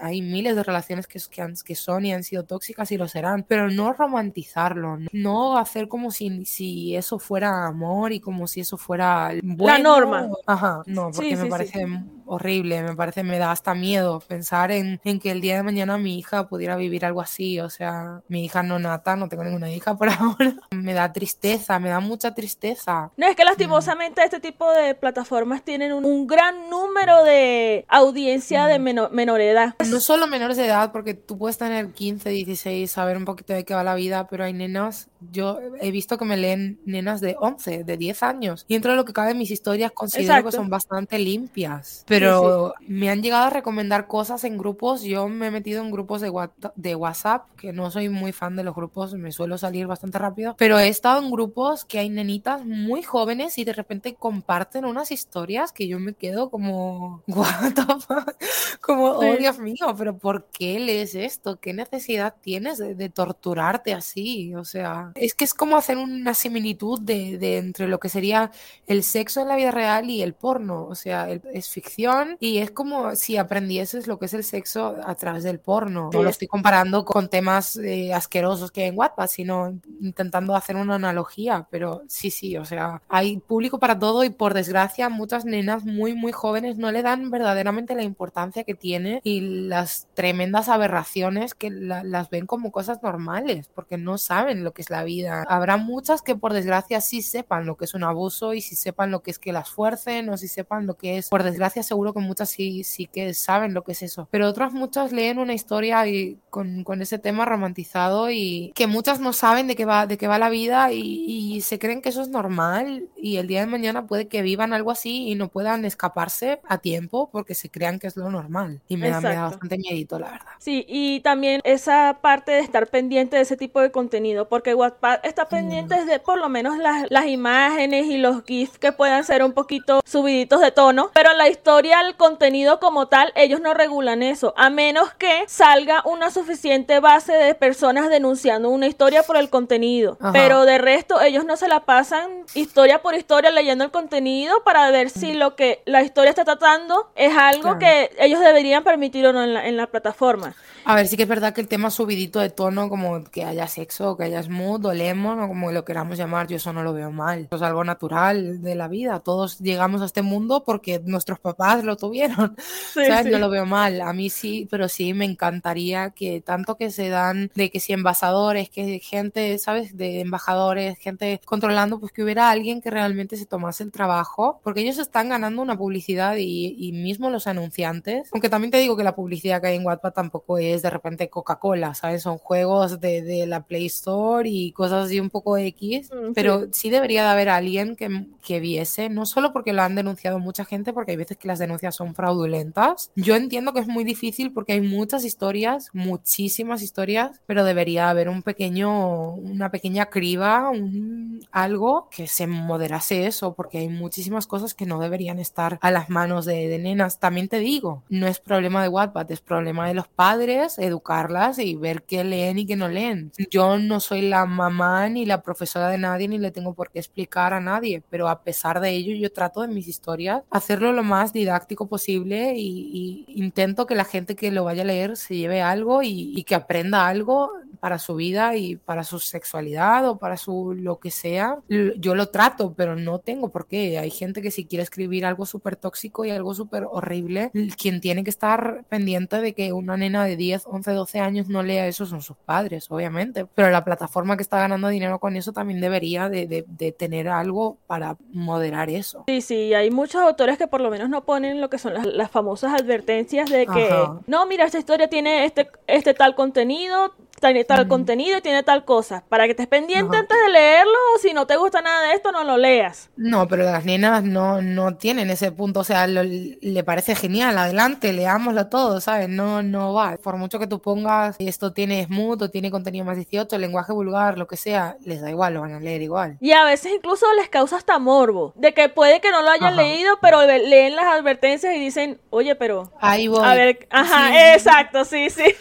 hay 0.01 0.23
miles 0.23 0.57
de 0.57 0.63
relaciones 0.63 1.07
que, 1.07 1.21
que, 1.65 1.75
son 1.75 2.07
y 2.07 2.13
han 2.13 2.25
sido 2.25 2.45
tóxicas 2.45 2.91
y 2.93 2.97
lo 2.97 3.09
serán, 3.09 3.45
pero 3.47 3.71
no 3.71 3.93
romantizarlo, 3.93 4.99
no 5.13 5.59
hacer 5.59 5.89
como 5.89 6.11
si, 6.11 6.45
si 6.45 6.97
eso 6.97 7.19
fuera 7.19 7.67
amor 7.67 8.13
y 8.13 8.21
como 8.21 8.47
si 8.47 8.61
eso 8.61 8.77
fuera 8.77 9.33
la 9.33 9.79
norma. 9.79 10.29
Ajá, 10.47 10.83
no, 10.87 11.11
porque 11.11 11.37
me 11.37 11.47
parece 11.47 11.87
horrible, 12.35 12.83
me 12.83 12.95
parece, 12.95 13.23
me 13.23 13.39
da 13.39 13.51
hasta 13.51 13.75
miedo 13.75 14.21
pensar 14.21 14.71
en, 14.71 15.01
en, 15.05 15.21
que 15.21 15.31
el 15.31 15.41
día 15.41 15.57
de 15.57 15.63
mañana 15.63 15.99
mi 15.99 16.19
hija 16.19 16.49
pudiera 16.49 16.77
vivir 16.77 17.05
algo 17.05 17.21
así, 17.21 17.61
o 17.61 17.71
sea, 17.71 18.23
mi 18.29 18.45
hija 18.45 18.63
no 18.63 18.79
nata, 18.79 19.17
no 19.17 19.29
tengo 19.29 19.45
ninguna 19.45 19.71
hija 19.71 19.97
por 19.97 20.09
ahora, 20.11 20.55
me 20.71 20.95
da 20.95 21.13
tristeza, 21.13 21.79
me 21.79 21.89
da 21.89 22.01
mucha 22.01 22.35
tristeza. 22.35 23.11
No, 23.17 23.27
es 23.27 23.37
que 23.37 23.45
lastimosamente 23.45 24.23
este 24.23 24.41
tipo 24.41 24.71
de 24.73 24.95
plataformas 24.95 25.63
tienen 25.63 25.93
un, 25.93 26.27
gran 26.27 26.71
número 26.71 27.23
de 27.25 27.85
audiencia 27.89 28.67
de 28.67 28.79
menor 28.79 29.41
edad. 29.41 29.75
No 29.91 30.01
solo 30.01 30.27
menores 30.27 30.57
de 30.57 30.67
edad, 30.67 30.91
porque 30.91 31.15
tú 31.15 31.37
puedes 31.37 31.59
tener 31.59 31.93
15, 31.93 32.31
16, 32.31 32.91
saber 32.91 33.17
un 33.17 33.25
poquito 33.25 33.53
de 33.53 33.65
qué 33.65 33.75
va 33.75 33.85
la 33.85 33.95
vida, 33.95 34.27
pero 34.29 34.45
hay 34.45 34.53
nenas, 34.53 35.09
yo 35.33 35.59
he 35.81 35.91
visto 35.91 36.19
que 36.19 36.25
me 36.25 36.37
leen 36.37 36.79
nenas 36.85 37.21
de 37.21 37.37
11, 37.39 37.85
de 37.85 37.97
10 37.97 38.23
años, 38.23 38.65
y 38.69 38.75
dentro 38.75 38.93
de 38.93 38.97
lo 38.97 39.05
que 39.05 39.13
cabe 39.13 39.35
mis 39.35 39.51
historias 39.51 39.93
considero 39.93 40.45
que 40.45 40.53
son 40.53 40.69
bastante 40.69 41.19
limpias 41.19 42.05
pero 42.07 42.75
me 42.87 43.11
han 43.11 43.23
llegado 43.23 43.47
a 43.47 43.51
recomendar 43.51 44.07
cosas 44.07 44.45
en 44.45 44.59
grupos. 44.59 45.03
Yo 45.03 45.29
me 45.29 45.49
he 45.49 45.51
metido 45.51 45.83
en 45.83 45.91
grupos 45.91 46.21
de, 46.21 46.33
de 46.77 46.95
WhatsApp, 46.95 47.49
que 47.57 47.73
no 47.73 47.91
soy 47.91 48.09
muy 48.09 48.33
fan 48.33 48.57
de 48.57 48.65
los 48.65 48.75
grupos, 48.75 49.15
me 49.15 49.33
suelo 49.33 49.59
salir 49.59 49.87
bastante 49.87 50.19
rápido, 50.19 50.55
pero 50.59 50.79
he 50.79 50.89
estado 50.89 51.23
en 51.23 51.31
grupos 51.31 51.85
que 51.85 51.99
hay 51.99 52.09
nenitas 52.09 52.65
muy 52.65 53.03
jóvenes 53.03 53.59
y 53.59 53.65
de 53.65 53.73
repente 53.73 54.15
comparten 54.15 54.85
unas 54.85 55.11
historias 55.11 55.73
que 55.73 55.89
yo 55.89 55.99
me 55.99 56.15
quedo 56.15 56.51
como, 56.51 57.23
what 57.27 57.75
the 57.75 57.83
fuck? 57.83 58.35
como, 58.81 59.05
oh 59.05 59.37
Dios 59.37 59.59
mío, 59.59 59.95
pero 59.97 60.17
¿por 60.17 60.47
qué 60.47 60.79
lees 60.79 61.15
esto? 61.15 61.59
¿Qué 61.61 61.73
necesidad 61.73 62.35
tienes 62.41 62.79
de, 62.79 63.09
torturarte 63.09 63.95
así? 63.95 64.55
O 64.55 64.65
sea, 64.65 65.13
es 65.15 65.35
que 65.35 65.45
es 65.45 65.55
como 65.55 65.77
hacer 65.77 65.97
una 65.99 66.35
similitud 66.35 67.01
de, 67.01 67.39
de, 67.39 67.59
entre 67.59 67.89
lo 67.89 67.99
que 67.99 68.09
sería 68.09 68.51
el 68.87 69.03
sexo 69.03 69.41
en 69.41 69.49
la 69.49 69.57
vida 69.57 69.71
real 69.71 70.11
y 70.11 70.23
el 70.23 70.35
porno, 70.35 70.87
o 70.87 70.95
sea, 70.95 71.31
es 71.31 71.69
ficción 71.69 72.37
y 72.41 72.59
es 72.59 72.71
como 72.71 73.15
si 73.15 73.37
aprendieses 73.37 74.07
lo 74.07 74.19
que 74.19 74.27
es 74.27 74.35
el 74.35 74.45
sexo 74.45 74.97
a 75.05 75.15
través 75.15 75.45
del 75.45 75.61
porno. 75.61 76.11
No 76.13 76.23
lo 76.23 76.31
estoy 76.31 76.49
comparando 76.49 77.05
con 77.05 77.29
temas 77.29 77.77
eh, 77.77 78.13
asquerosos 78.13 78.71
que 78.71 78.83
hay 78.83 78.89
en 78.89 78.99
WhatsApp, 78.99 79.29
sino 79.29 79.79
intentando 80.01 80.55
hacer 80.55 80.77
una 80.77 80.97
analogía, 80.97 81.67
pero 81.71 82.03
sí, 82.09 82.31
sí, 82.31 82.57
o 82.57 82.65
sea, 82.65 83.03
hay 83.09 83.39
público 83.39 83.79
para 83.79 83.99
todo 83.99 84.25
y 84.25 84.31
por 84.31 84.55
desgracia 84.55 85.09
muchas 85.09 85.45
nenas 85.45 85.85
muy, 85.85 86.15
muy 86.15 86.33
jóvenes 86.33 86.77
no 86.77 86.91
le 86.91 87.03
dan 87.03 87.31
verdaderamente 87.31 87.95
la 87.95 88.03
importancia 88.03 88.65
que 88.65 88.75
tiene 88.75 89.21
y 89.25 89.41
las 89.69 90.09
tremendas 90.15 90.69
aberraciones 90.69 91.55
que 91.55 91.71
las 91.71 92.31
ven 92.31 92.47
como 92.47 92.73
cosas 92.73 93.03
normales, 93.03 93.71
porque 93.75 93.97
no 93.97 94.19
saben 94.19 94.65
lo 94.65 94.73
que 94.73 94.83
es 94.83 94.91
la 94.91 95.04
vida. 95.05 95.45
Habrá 95.49 95.77
muchas 95.77 96.23
que 96.23 96.35
por 96.35 96.53
desgracia 96.53 97.01
sí 97.01 97.23
sepan 97.23 97.67
lo 97.67 97.77
que 97.77 97.85
es 97.85 97.95
un 97.95 98.05
abuso 98.05 98.55
y 98.55 98.61
si 98.61 98.77
sepan 98.77 99.11
lo 99.11 99.23
que 99.23 99.31
es 99.31 99.39
que 99.39 99.53
las 99.53 99.71
fuercen 99.71 100.29
o 100.29 100.37
si 100.37 100.49
sepan 100.49 100.87
lo 100.87 100.97
que 100.97 101.19
es, 101.19 101.29
por 101.29 101.43
desgracia, 101.43 101.83
seguro 101.83 102.13
que 102.13 102.21
muchas 102.21 102.51
sí, 102.51 102.85
sí 102.85 103.07
que 103.07 103.35
saben 103.35 103.75
lo 103.75 103.85
que 103.85 103.93
es 103.93 104.03
eso, 104.03 104.29
pero 104.31 104.49
otras 104.49 104.73
muchas 104.73 105.13
leen 105.13 105.39
una 105.39 105.55
historia 105.55 106.07
y 106.07 106.39
con, 106.51 106.85
con 106.85 107.03
ese 107.03 107.19
tema 107.19 107.45
romantizado 107.45 108.31
y 108.31 108.73
que 108.75 108.87
muchas 108.87 109.21
no 109.21 109.33
saben 109.33 109.67
de 109.67 109.77
qué 109.77 109.85
va, 109.85 110.07
de 110.07 110.19
qué 110.19 110.29
va 110.29 110.39
la 110.39 110.51
vida 110.51 110.93
y, 110.93 111.61
se 111.65 111.79
creen 111.79 112.03
que 112.03 112.09
eso 112.09 112.21
es 112.21 112.29
normal 112.29 113.09
y 113.17 113.37
el 113.37 113.47
día 113.47 113.61
de 113.61 113.67
mañana 113.67 114.07
puede 114.07 114.29
que 114.29 114.43
vivan 114.43 114.73
algo 114.73 114.91
así 114.91 115.29
y 115.29 115.35
no 115.35 115.49
puedan 115.49 115.85
escaparse 115.85 116.61
a 116.69 116.79
tiempo 116.79 117.31
porque 117.31 117.55
se 117.55 117.71
crean 117.71 117.99
que 117.99 118.07
es 118.07 118.17
lo 118.17 118.29
normal 118.29 118.81
y 118.89 118.97
me, 118.97 119.09
da, 119.11 119.21
bastante 119.21 119.79
miedito 119.79 120.19
la 120.19 120.31
verdad. 120.31 120.53
Sí, 120.59 120.85
y 120.89 121.21
también 121.21 121.61
esa 121.65 122.19
parte 122.21 122.53
de 122.53 122.61
estar 122.61 122.89
pendiente 122.89 123.37
de 123.37 123.43
ese 123.43 123.57
tipo 123.57 123.81
de 123.81 123.91
contenido 123.91 124.49
porque 124.49 124.75
WhatsApp 124.85 125.25
está 125.25 125.49
pendiente 125.49 126.05
de 126.05 126.19
por 126.19 126.39
lo 126.39 126.49
menos 126.49 126.79
las, 126.79 127.11
las 127.11 127.27
imágenes 127.27 128.07
y 128.07 128.19
los 128.19 128.45
GIFs 128.45 128.79
que 128.79 128.93
puedan 128.93 129.25
ser 129.25 129.43
un 129.43 129.53
poquito 129.53 130.03
subiditos 130.05 130.61
de 130.61 130.71
tono, 130.71 131.11
pero 131.15 131.33
la 131.35 131.49
historia 131.49 132.01
el 132.01 132.17
contenido 132.17 132.81
como 132.81 133.09
tal, 133.09 133.33
ellos 133.35 133.61
no 133.61 133.75
regulan 133.75 134.23
eso, 134.23 134.55
a 134.57 134.71
menos 134.71 135.13
que 135.15 135.45
salga 135.47 136.03
una 136.05 136.31
suficiente 136.31 137.01
base 137.01 137.33
de 137.33 137.55
personas 137.55 138.09
denunciando 138.09 138.71
una 138.71 138.87
historia 138.87 139.23
por 139.23 139.37
el 139.37 139.51
contenido. 139.51 140.19
Pero 140.33 140.65
de 140.65 140.79
resto, 140.79 141.21
ellos 141.21 141.45
no 141.45 141.57
se 141.57 141.69
la 141.69 141.81
pasan 141.81 142.45
historia 142.55 143.03
por 143.03 143.15
historia 143.15 143.51
leyendo 143.51 143.85
el 143.85 143.91
contenido 143.91 144.63
para 144.65 144.91
ver 144.91 145.11
si 145.11 145.35
lo 145.35 145.57
que 145.57 145.83
la 145.85 146.03
historia 146.03 146.31
está 146.31 146.45
tratando 146.45 147.11
es 147.15 147.37
algo 147.37 147.79
que 147.79 148.11
ellos 148.19 148.41
deberían 148.41 148.85
permitir 148.85 149.27
o 149.27 149.33
no 149.33 149.43
en 149.43 149.55
la, 149.55 149.67
en 149.67 149.77
la 149.77 149.87
plataforma. 149.87 150.55
A 150.85 150.95
ver, 150.95 151.09
sí 151.09 151.17
que 151.17 151.23
es 151.23 151.29
verdad 151.29 151.55
que 151.55 151.61
el 151.61 151.69
tema 151.69 151.91
subidito 151.91 152.41
de 152.41 152.51
tono, 152.51 152.91
como 152.91 153.25
que 153.25 153.45
haya 153.45 153.67
sexo, 153.69 154.17
que 154.17 154.25
haya 154.25 154.43
smooth 154.43 154.74
o 154.83 154.93
lemon, 154.93 155.41
o 155.41 155.49
como 155.49 155.73
lo 155.73 155.85
queramos 155.85 156.19
llamar, 156.19 156.47
yo 156.47 156.57
eso 156.57 156.73
no 156.73 156.83
lo 156.83 156.93
veo 156.93 157.11
mal. 157.11 157.47
Eso 157.47 157.57
es 157.57 157.63
algo 157.63 157.85
natural 157.85 158.63
de 158.63 158.75
la 158.75 158.89
vida. 158.89 159.21
Todos 159.21 159.59
llegamos 159.59 160.03
a 160.03 160.07
este 160.07 160.23
mundo 160.23 160.65
porque 160.65 161.01
nuestros 161.05 161.39
papás 161.41 161.85
lo 161.85 161.97
tuvieron. 161.97 162.57
Sí, 162.95 163.07
¿Sabes? 163.07 163.25
sí. 163.25 163.31
No 163.31 163.39
lo 163.39 163.51
veo 163.51 163.67
mal. 163.67 164.01
A 164.01 164.13
mí 164.13 164.31
sí, 164.31 164.69
pero 164.71 164.89
sí 164.89 165.15
me 165.15 165.25
encantaría 165.25 166.11
que 166.11 166.41
tanto 166.41 166.77
que 166.77 166.91
se 166.91 167.09
dan 167.09 167.51
de 167.55 167.71
que 167.71 167.81
si 167.81 167.93
embajadores, 167.93 168.71
que 168.71 169.01
gente, 169.01 169.59
¿sabes? 169.59 169.97
De 169.97 170.21
embajadores, 170.21 170.99
gente 170.99 171.41
controlando, 171.45 171.99
pues 171.99 172.13
que 172.13 172.23
hubiera 172.23 172.51
alguien 172.51 172.81
que 172.81 172.91
realmente 172.91 173.37
se 173.37 173.47
tomase 173.47 173.83
el 173.83 173.91
trabajo, 173.91 174.61
porque 174.63 174.81
ellos 174.81 174.99
están 174.99 175.29
ganando 175.29 175.61
una 175.63 175.77
publicidad 175.77 176.37
y, 176.37 176.77
y 176.79 176.93
mismo 176.93 177.31
los 177.31 177.47
anunciantes. 177.47 178.29
Aunque 178.33 178.49
también 178.49 178.71
te 178.71 178.79
digo 178.79 178.97
que 178.97 179.05
la 179.05 179.17
publicidad 179.17 179.61
que 179.61 179.69
hay 179.69 179.77
en 179.77 179.87
Wattpad 179.87 180.13
tampoco 180.13 180.59
es 180.59 180.83
de 180.83 180.91
repente 180.91 181.29
Coca-Cola, 181.29 181.95
¿sabes? 181.95 182.23
Son 182.23 182.39
juegos 182.39 183.01
de, 183.01 183.23
de 183.23 183.47
la 183.47 183.65
Play 183.65 183.87
Store 183.87 184.49
y 184.49 184.64
cosas 184.73 185.07
así 185.07 185.21
un 185.21 185.31
poco 185.31 185.57
X, 185.59 186.11
Mm, 186.13 186.27
sí. 186.29 186.33
pero 186.35 186.67
sí 186.73 186.91
debería 186.91 187.23
de 187.25 187.29
haber 187.31 187.49
alguien 187.49 187.97
que, 187.97 188.27
que 188.43 188.61
viese, 188.61 189.09
no 189.09 189.27
solo 189.27 189.53
porque 189.53 189.73
lo 189.73 189.83
han 189.83 189.95
denunciado 189.95 190.39
mucha 190.39 190.65
gente, 190.65 190.93
porque 190.93 191.13
hay 191.13 191.17
veces 191.17 191.37
que 191.37 191.49
las 191.49 191.59
denuncias 191.59 191.95
son 191.95 192.15
fraudulentas. 192.15 193.11
Yo 193.17 193.37
entiendo 193.37 193.73
que 193.73 193.81
es 193.81 193.87
muy 193.89 194.05
difícil 194.05 194.53
porque 194.53 194.75
hay 194.75 194.81
muchas 194.81 195.25
historias, 195.25 195.91
muchísimas 195.93 196.83
historias, 196.83 197.41
pero 197.47 197.65
debería 197.65 198.11
haber 198.11 198.29
un 198.29 198.43
pequeño, 198.43 199.35
una 199.35 199.71
pequeña 199.71 200.07
criba, 200.07 200.71
un, 200.71 201.41
algo 201.53 202.09
que 202.11 202.27
se 202.27 202.47
moderase 202.47 203.27
eso, 203.27 203.55
porque 203.55 203.79
hay 203.79 203.89
muchísimas 203.89 204.47
cosas 204.47 204.75
que 204.75 204.87
no 204.87 204.99
deberían 205.01 205.39
estar 205.39 205.79
a 205.81 205.91
las 205.91 206.09
manos 206.11 206.45
de, 206.45 206.69
de 206.69 206.79
nenas. 206.79 207.19
También 207.21 207.49
te 207.49 207.59
digo, 207.59 208.03
no 208.09 208.27
es 208.27 208.39
problema 208.41 208.83
de 208.83 208.89
Wattpad, 208.89 209.31
es 209.33 209.41
problema 209.41 209.87
de 209.89 209.95
los 209.95 210.09
padres, 210.09 210.79
educarlas 210.79 211.59
y 211.59 211.75
ver 211.75 212.03
qué 212.03 212.25
leen 212.25 212.59
y 212.59 212.67
qué 212.67 212.77
no 212.77 212.89
leen. 212.89 213.33
Yo 213.51 213.79
no 213.79 214.01
soy 214.01 214.23
la 214.23 214.47
mamá 214.55 215.09
ni 215.09 215.27
la 215.27 215.43
profesora 215.43 215.89
de 215.89 215.99
nadie 215.99 216.29
ni 216.29 216.39
le 216.39 216.51
tengo 216.51 216.75
por 216.75 216.91
qué 216.91 216.99
explicar 216.99 217.53
a 217.53 217.61
nadie, 217.61 218.03
pero 218.11 218.29
a 218.29 218.43
pesar 218.43 218.81
de 218.81 218.91
ello 218.91 219.15
yo 219.15 219.33
trato 219.33 219.65
en 219.65 219.75
mis 219.75 219.89
historias 219.89 220.43
hacerlo 220.51 220.93
lo 220.93 221.03
más 221.03 221.33
didáctico 221.33 221.87
posible 221.87 222.55
y, 222.57 223.25
intento 223.29 223.87
que 223.87 223.95
la 223.95 224.05
gente 224.05 224.37
que 224.37 224.51
lo 224.51 224.65
vaya 224.65 224.83
a 224.83 224.87
leer 224.87 225.17
se 225.17 225.37
lleve 225.37 225.61
algo 225.61 226.03
y, 226.03 226.33
y 226.37 226.45
que 226.45 226.55
aprenda 226.55 227.07
algo 227.07 227.51
para 227.85 227.99
su 227.99 228.15
vida 228.15 228.57
y 228.57 228.77
para 228.77 229.05
su 229.05 229.19
sexualidad 229.19 230.09
o 230.09 230.17
para 230.17 230.39
su 230.39 230.73
lo 230.73 231.01
que 231.01 231.11
sea. 231.11 231.59
Yo 231.69 232.15
lo 232.15 232.31
trato, 232.31 232.73
pero 232.73 232.97
no 232.97 233.19
tengo 233.19 233.51
por 233.51 233.67
qué. 233.67 233.99
Hay 233.99 234.11
gente 234.11 234.41
que 234.41 234.51
si 234.51 234.65
quiere 234.65 234.83
escribir 234.83 235.27
algo 235.27 235.45
súper 235.45 235.77
tóxico 235.77 236.25
y 236.25 236.31
algo 236.31 236.55
súper 236.55 236.87
horrible, 236.91 237.51
quien 237.77 238.01
tiene 238.01 238.25
que 238.25 238.31
estar 238.31 238.87
pendiente 238.89 239.39
de 239.39 239.53
que 239.53 239.75
una 239.75 239.99
nena 239.99 240.25
de 240.25 240.39
10, 240.39 240.63
11, 240.65 240.93
12 240.93 241.21
años 241.21 241.49
no 241.49 241.63
lea 241.63 241.87
eso 241.87 242.07
son 242.07 242.23
sus 242.23 242.39
padres, 242.39 242.87
obviamente. 242.91 243.45
Pero 243.55 243.69
la 243.69 243.85
plataforma 243.85 244.39
que 244.39 244.44
está 244.45 244.59
ganando 244.59 244.89
dinero 244.89 245.19
con 245.19 245.37
eso 245.37 245.53
también 245.53 245.81
debería 245.81 246.29
de, 246.29 246.47
de- 246.47 246.65
de 246.69 246.93
tener 246.93 247.29
algo 247.29 247.79
para 247.87 248.17
moderar 248.33 248.89
eso. 248.91 249.25
Sí, 249.27 249.41
sí, 249.41 249.75
hay 249.75 249.91
muchos 249.91 250.21
autores 250.23 250.57
que 250.59 250.67
por 250.69 250.81
lo 250.81 250.91
menos 250.91 251.09
no 251.09 251.25
ponen 251.25 251.61
lo 251.61 251.69
que 251.71 251.79
son 251.79 251.95
las, 251.95 252.07
las 252.07 252.31
famosas 252.31 252.73
advertencias 252.81 253.51
de 253.51 253.67
que, 253.67 253.89
Ajá. 253.91 254.21
no, 254.27 254.47
mira, 254.47 254.65
esta 254.65 254.79
historia 254.79 255.09
tiene 255.09 255.45
este, 255.45 255.69
este 255.87 256.15
tal 256.15 256.35
contenido, 256.35 257.13
tiene 257.41 257.65
tal 257.65 257.89
contenido 257.89 258.39
y 258.39 258.41
tiene 258.41 258.63
tal 258.63 258.85
cosa, 258.85 259.23
para 259.29 259.45
que 259.45 259.51
estés 259.51 259.67
pendiente 259.67 260.17
antes 260.17 260.37
de 260.47 260.51
leerlo, 260.53 260.93
o 261.15 261.19
si 261.19 261.35
no 261.35 261.47
te 261.47 261.57
gusta 261.57 261.83
nada 261.83 262.09
de 262.09 262.15
esto, 262.15 262.33
no 262.33 262.43
lo 262.43 262.57
leas. 262.57 263.11
No, 263.17 263.47
pero 263.49 263.65
las 263.65 263.85
nenas 263.85 264.23
no, 264.25 264.63
no 264.63 264.97
tienen 264.97 265.29
ese 265.31 265.53
punto, 265.53 265.81
o 265.81 265.85
sea, 265.85 266.07
lo- 266.07 266.23
le 266.25 266.85
parece 266.85 267.15
genial, 267.15 267.59
adelante, 267.59 268.13
leámoslo 268.13 268.69
todo, 268.69 269.01
¿sabes? 269.01 269.29
No, 269.29 269.63
no 269.63 269.93
va. 269.93 270.17
Por 270.17 270.37
mucho 270.37 270.59
que 270.59 270.67
tú 270.67 270.81
pongas 270.81 271.37
esto 271.39 271.73
tiene 271.73 272.05
smooth 272.07 272.43
o 272.43 272.51
tiene 272.51 272.71
contenido 272.71 273.05
más 273.05 273.17
18, 273.17 273.59
lenguaje 273.59 273.93
vulgar, 273.93 274.39
lo 274.39 274.47
que 274.47 274.57
sea, 274.57 274.97
les 275.05 275.21
da 275.21 275.29
igual, 275.31 275.55
lo 275.55 275.61
van 275.61 275.75
a 275.75 275.81
leer 275.81 276.01
igual. 276.03 276.39
Y 276.41 276.53
a 276.53 276.65
veces 276.65 276.93
incluso 276.95 277.27
les 277.35 277.49
causa 277.51 277.77
hasta 277.77 277.99
morbo, 277.99 278.53
de 278.57 278.73
que 278.73 278.89
puede 278.89 279.21
que 279.21 279.31
no 279.31 279.43
lo 279.43 279.51
hayan 279.51 279.75
Ajá. 279.75 279.83
leído, 279.83 280.19
pero 280.23 280.43
le- 280.47 280.67
leen 280.67 280.97
las 280.97 281.07
advertencias 281.07 281.75
y 281.75 281.79
dicen, 281.81 282.21
oye, 282.31 282.55
pero... 282.55 282.91
Ahí 283.01 283.29
voy. 283.29 283.43
A 283.45 283.55
ver, 283.55 283.87
ajá, 283.91 284.29
Sí, 284.31 284.37
exacto, 284.55 285.05
sí, 285.05 285.29
sí. 285.31 285.45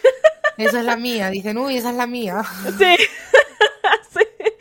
esa 0.57 0.79
es 0.79 0.85
la 0.85 0.95
mía, 0.97 1.29
dicen, 1.29 1.57
uy, 1.57 1.77
esa 1.77 1.89
es 1.89 1.95
la 1.95 2.07
mía. 2.07 2.41
Sí. 2.77 2.95
sí. 4.17 4.27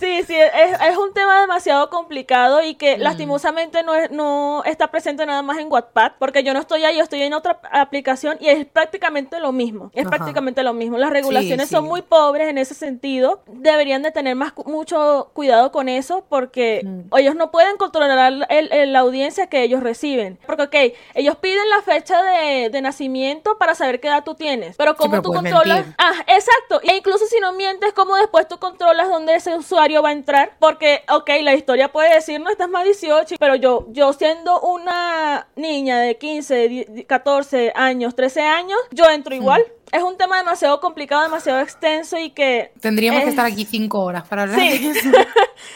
Sí, 0.00 0.22
sí, 0.22 0.34
es, 0.34 0.80
es 0.80 0.96
un 0.96 1.12
tema 1.12 1.42
demasiado 1.42 1.90
complicado 1.90 2.62
y 2.62 2.74
que 2.74 2.96
Mm. 2.96 3.00
lastimosamente 3.02 3.82
no, 3.82 3.94
es, 3.94 4.10
no 4.10 4.62
está 4.64 4.90
presente 4.90 5.26
nada 5.26 5.42
más 5.42 5.58
en 5.58 5.70
Wattpad, 5.70 6.12
porque 6.18 6.42
yo 6.42 6.54
no 6.54 6.60
estoy 6.60 6.84
ahí, 6.84 6.96
yo 6.96 7.02
estoy 7.02 7.20
en 7.22 7.34
otra 7.34 7.60
aplicación 7.70 8.38
y 8.40 8.48
es 8.48 8.64
prácticamente 8.64 9.38
lo 9.40 9.52
mismo, 9.52 9.90
es 9.94 10.06
Ajá. 10.06 10.16
prácticamente 10.16 10.62
lo 10.62 10.72
mismo. 10.72 10.96
Las 10.96 11.10
regulaciones 11.10 11.68
sí. 11.68 11.74
son 11.74 11.84
muy 11.84 12.00
pobres 12.00 12.48
en 12.48 12.56
ese 12.56 12.74
sentido, 12.74 13.42
deberían 13.46 14.02
de 14.02 14.10
tener 14.10 14.36
más 14.36 14.52
mucho 14.64 15.30
cuidado 15.34 15.70
con 15.70 15.88
eso 15.90 16.24
porque 16.30 16.80
Mm. 16.84 17.14
ellos 17.18 17.34
no 17.34 17.50
pueden 17.50 17.76
controlar 17.76 18.32
el- 18.48 18.72
el- 18.72 18.92
la 18.94 19.00
audiencia 19.00 19.48
que 19.48 19.62
ellos 19.62 19.82
reciben, 19.82 20.38
porque 20.46 20.62
ok, 20.62 20.96
ellos 21.14 21.36
piden 21.36 21.68
la 21.68 21.82
fecha 21.82 22.22
de, 22.22 22.70
de 22.70 22.80
nacimiento 22.80 23.58
para 23.58 23.74
saber 23.74 24.00
qué 24.00 24.08
edad 24.08 24.24
tú 24.24 24.34
tienes, 24.34 24.76
pero 24.76 24.96
como 24.96 25.10
pero 25.10 25.22
tú 25.22 25.32
controlas... 25.34 25.78
mentir. 25.80 25.94
Ah, 25.98 26.12
exacto. 26.26 26.80
E 26.82 26.96
incluso 26.96 27.26
si 27.26 27.38
no 27.40 27.52
mientes, 27.52 27.92
como 27.92 28.16
después 28.16 28.48
tú 28.48 28.58
controlas 28.58 29.08
dónde 29.10 29.29
ese 29.34 29.56
usuario 29.56 30.02
va 30.02 30.10
a 30.10 30.12
entrar. 30.12 30.52
Porque, 30.58 31.02
ok, 31.10 31.28
la 31.42 31.54
historia 31.54 31.90
puede 31.92 32.14
decir, 32.14 32.40
no, 32.40 32.50
estás 32.50 32.68
más 32.68 32.84
18, 32.84 33.36
pero 33.38 33.54
yo, 33.54 33.86
yo 33.90 34.12
siendo 34.12 34.60
una 34.60 35.46
niña 35.56 35.98
de 36.00 36.16
15, 36.16 36.68
di- 36.68 37.04
14 37.04 37.72
años, 37.74 38.14
13 38.14 38.42
años, 38.42 38.78
yo 38.90 39.08
entro 39.10 39.34
igual. 39.34 39.64
Es 39.92 40.02
un 40.02 40.16
tema 40.16 40.38
demasiado 40.38 40.80
complicado, 40.80 41.22
demasiado 41.22 41.60
extenso 41.60 42.16
y 42.18 42.30
que... 42.30 42.72
Tendríamos 42.80 43.20
Eh, 43.22 43.24
que 43.24 43.30
estar 43.30 43.46
aquí 43.46 43.64
cinco 43.64 44.00
horas 44.00 44.26
para 44.28 44.42
hablar 44.42 44.60
Sí. 44.60 44.78
de 44.78 44.90
eso. 44.90 45.08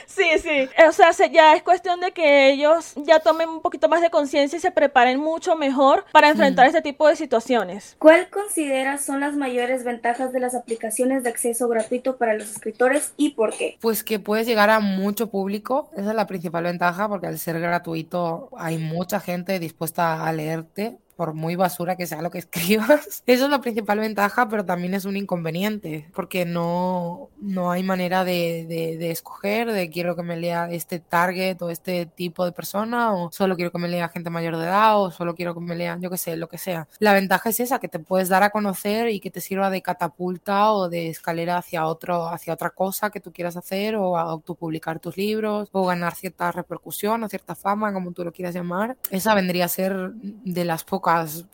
Sí, 0.07 0.25
sí. 0.41 0.69
O 0.89 0.93
sea, 0.93 1.13
se- 1.13 1.31
ya 1.31 1.55
es 1.55 1.63
cuestión 1.63 2.01
de 2.01 2.13
que 2.13 2.51
ellos 2.51 2.93
ya 2.97 3.19
tomen 3.21 3.49
un 3.49 3.61
poquito 3.61 3.89
más 3.89 4.01
de 4.01 4.09
conciencia 4.11 4.57
y 4.57 4.61
se 4.61 4.71
preparen 4.71 5.21
mucho 5.21 5.57
mejor 5.57 6.05
para 6.13 6.31
enfrentar 6.31 6.67
este 6.67 6.81
tipo 6.81 7.07
de 7.09 7.17
situaciones. 7.17 7.97
¿Cuál 7.99 8.31
consideras 8.31 9.05
son 9.05 9.21
las 9.21 9.35
mayores 9.37 9.85
ventajas 9.85 10.33
de 10.33 10.41
las 10.41 10.55
aplicaciones 10.55 11.23
de 11.23 11.31
acceso 11.31 11.69
gratuito 11.69 12.17
para 12.17 12.33
los 12.35 12.51
escritores 12.51 13.13
y 13.17 13.31
por 13.31 13.55
qué? 13.57 13.77
Pues 13.81 14.03
que 14.05 14.19
puedes 14.19 14.47
llegar 14.47 14.71
a 14.71 14.81
mucho 14.81 15.29
público, 15.31 15.91
esa 15.97 16.11
es 16.11 16.17
la 16.17 16.27
principal 16.27 16.65
ventaja, 16.65 17.09
porque 17.09 17.27
al 17.27 17.39
ser 17.39 17.61
gratuito 17.61 18.49
hay 18.57 18.79
mucha 18.79 19.21
gente 19.21 19.59
dispuesta 19.59 20.27
a 20.27 20.33
leerte, 20.33 20.97
por 21.17 21.35
muy 21.35 21.57
basura 21.57 21.97
que 21.97 22.07
sea 22.07 22.23
lo 22.23 22.31
que 22.31 22.39
escribas. 22.45 23.23
Eso 23.27 23.45
es 23.45 23.51
la 23.51 23.61
principal 23.61 23.99
ventaja, 23.99 24.49
pero 24.49 24.65
también 24.65 24.95
es 24.95 25.05
un 25.05 25.17
inconveniente, 25.17 26.11
porque 26.15 26.45
no, 26.45 27.31
no 27.41 27.71
hay 27.71 27.83
manera 27.83 28.25
de, 28.25 28.67
de, 28.69 28.97
de 28.97 29.11
escoger, 29.11 29.73
de 29.73 29.91
quiero 29.91 30.17
que 30.17 30.23
me 30.23 30.37
lea 30.37 30.69
este 30.71 31.01
target 31.01 31.61
o 31.63 31.71
este 31.71 32.07
tipo 32.07 32.45
de 32.45 32.53
persona, 32.53 33.15
o 33.15 33.31
solo 33.33 33.57
quiero 33.57 33.71
que 33.71 33.79
me 33.79 33.89
lea 33.89 34.09
gente 34.09 34.31
mayor 34.31 34.57
de 34.57 34.65
edad, 34.65 35.01
o 35.01 35.11
solo 35.11 35.35
quiero 35.35 35.55
que 35.55 35.61
me 35.61 35.77
lean, 35.77 36.01
yo 36.01 36.11
qué 36.11 36.19
sé, 36.19 36.37
lo 36.37 36.49
que 36.49 36.59
sea. 36.59 36.89
La 36.99 37.13
ventaja 37.13 37.51
es 37.51 37.61
esa, 37.61 37.79
que 37.79 37.89
te 37.89 37.99
puedes 37.99 38.29
dar 38.29 38.43
a 38.43 38.51
conocer 38.51 39.09
y 39.09 39.21
que 39.21 39.31
te 39.31 39.41
sirva 39.41 39.71
de 39.71 39.83
catapulta 39.83 40.73
o 40.73 40.89
de 40.89 41.09
escalera 41.09 41.59
hacia 41.59 41.87
otro, 41.87 42.29
hacia 42.29 42.53
otra 42.53 42.71
cosa 42.71 43.11
que 43.11 43.21
tú 43.21 43.33
quieras 43.33 43.57
hacer, 43.57 43.97
o 43.97 44.17
autopublicar 44.19 45.01
tus 45.01 45.17
libros, 45.17 45.69
o 45.73 45.87
ganar 45.87 46.15
cierta 46.15 46.51
repercusión 46.53 47.23
o 47.23 47.29
cierta 47.29 47.55
fama, 47.55 47.93
como 47.93 48.13
tú 48.13 48.25
lo 48.25 48.33
quieras 48.33 48.55
llamar. 48.55 48.97
Esa 49.11 49.35
vendría 49.35 49.67
a 49.67 49.69
ser 49.69 50.13
de 50.15 50.65
las 50.65 50.85
pocas 50.85 51.04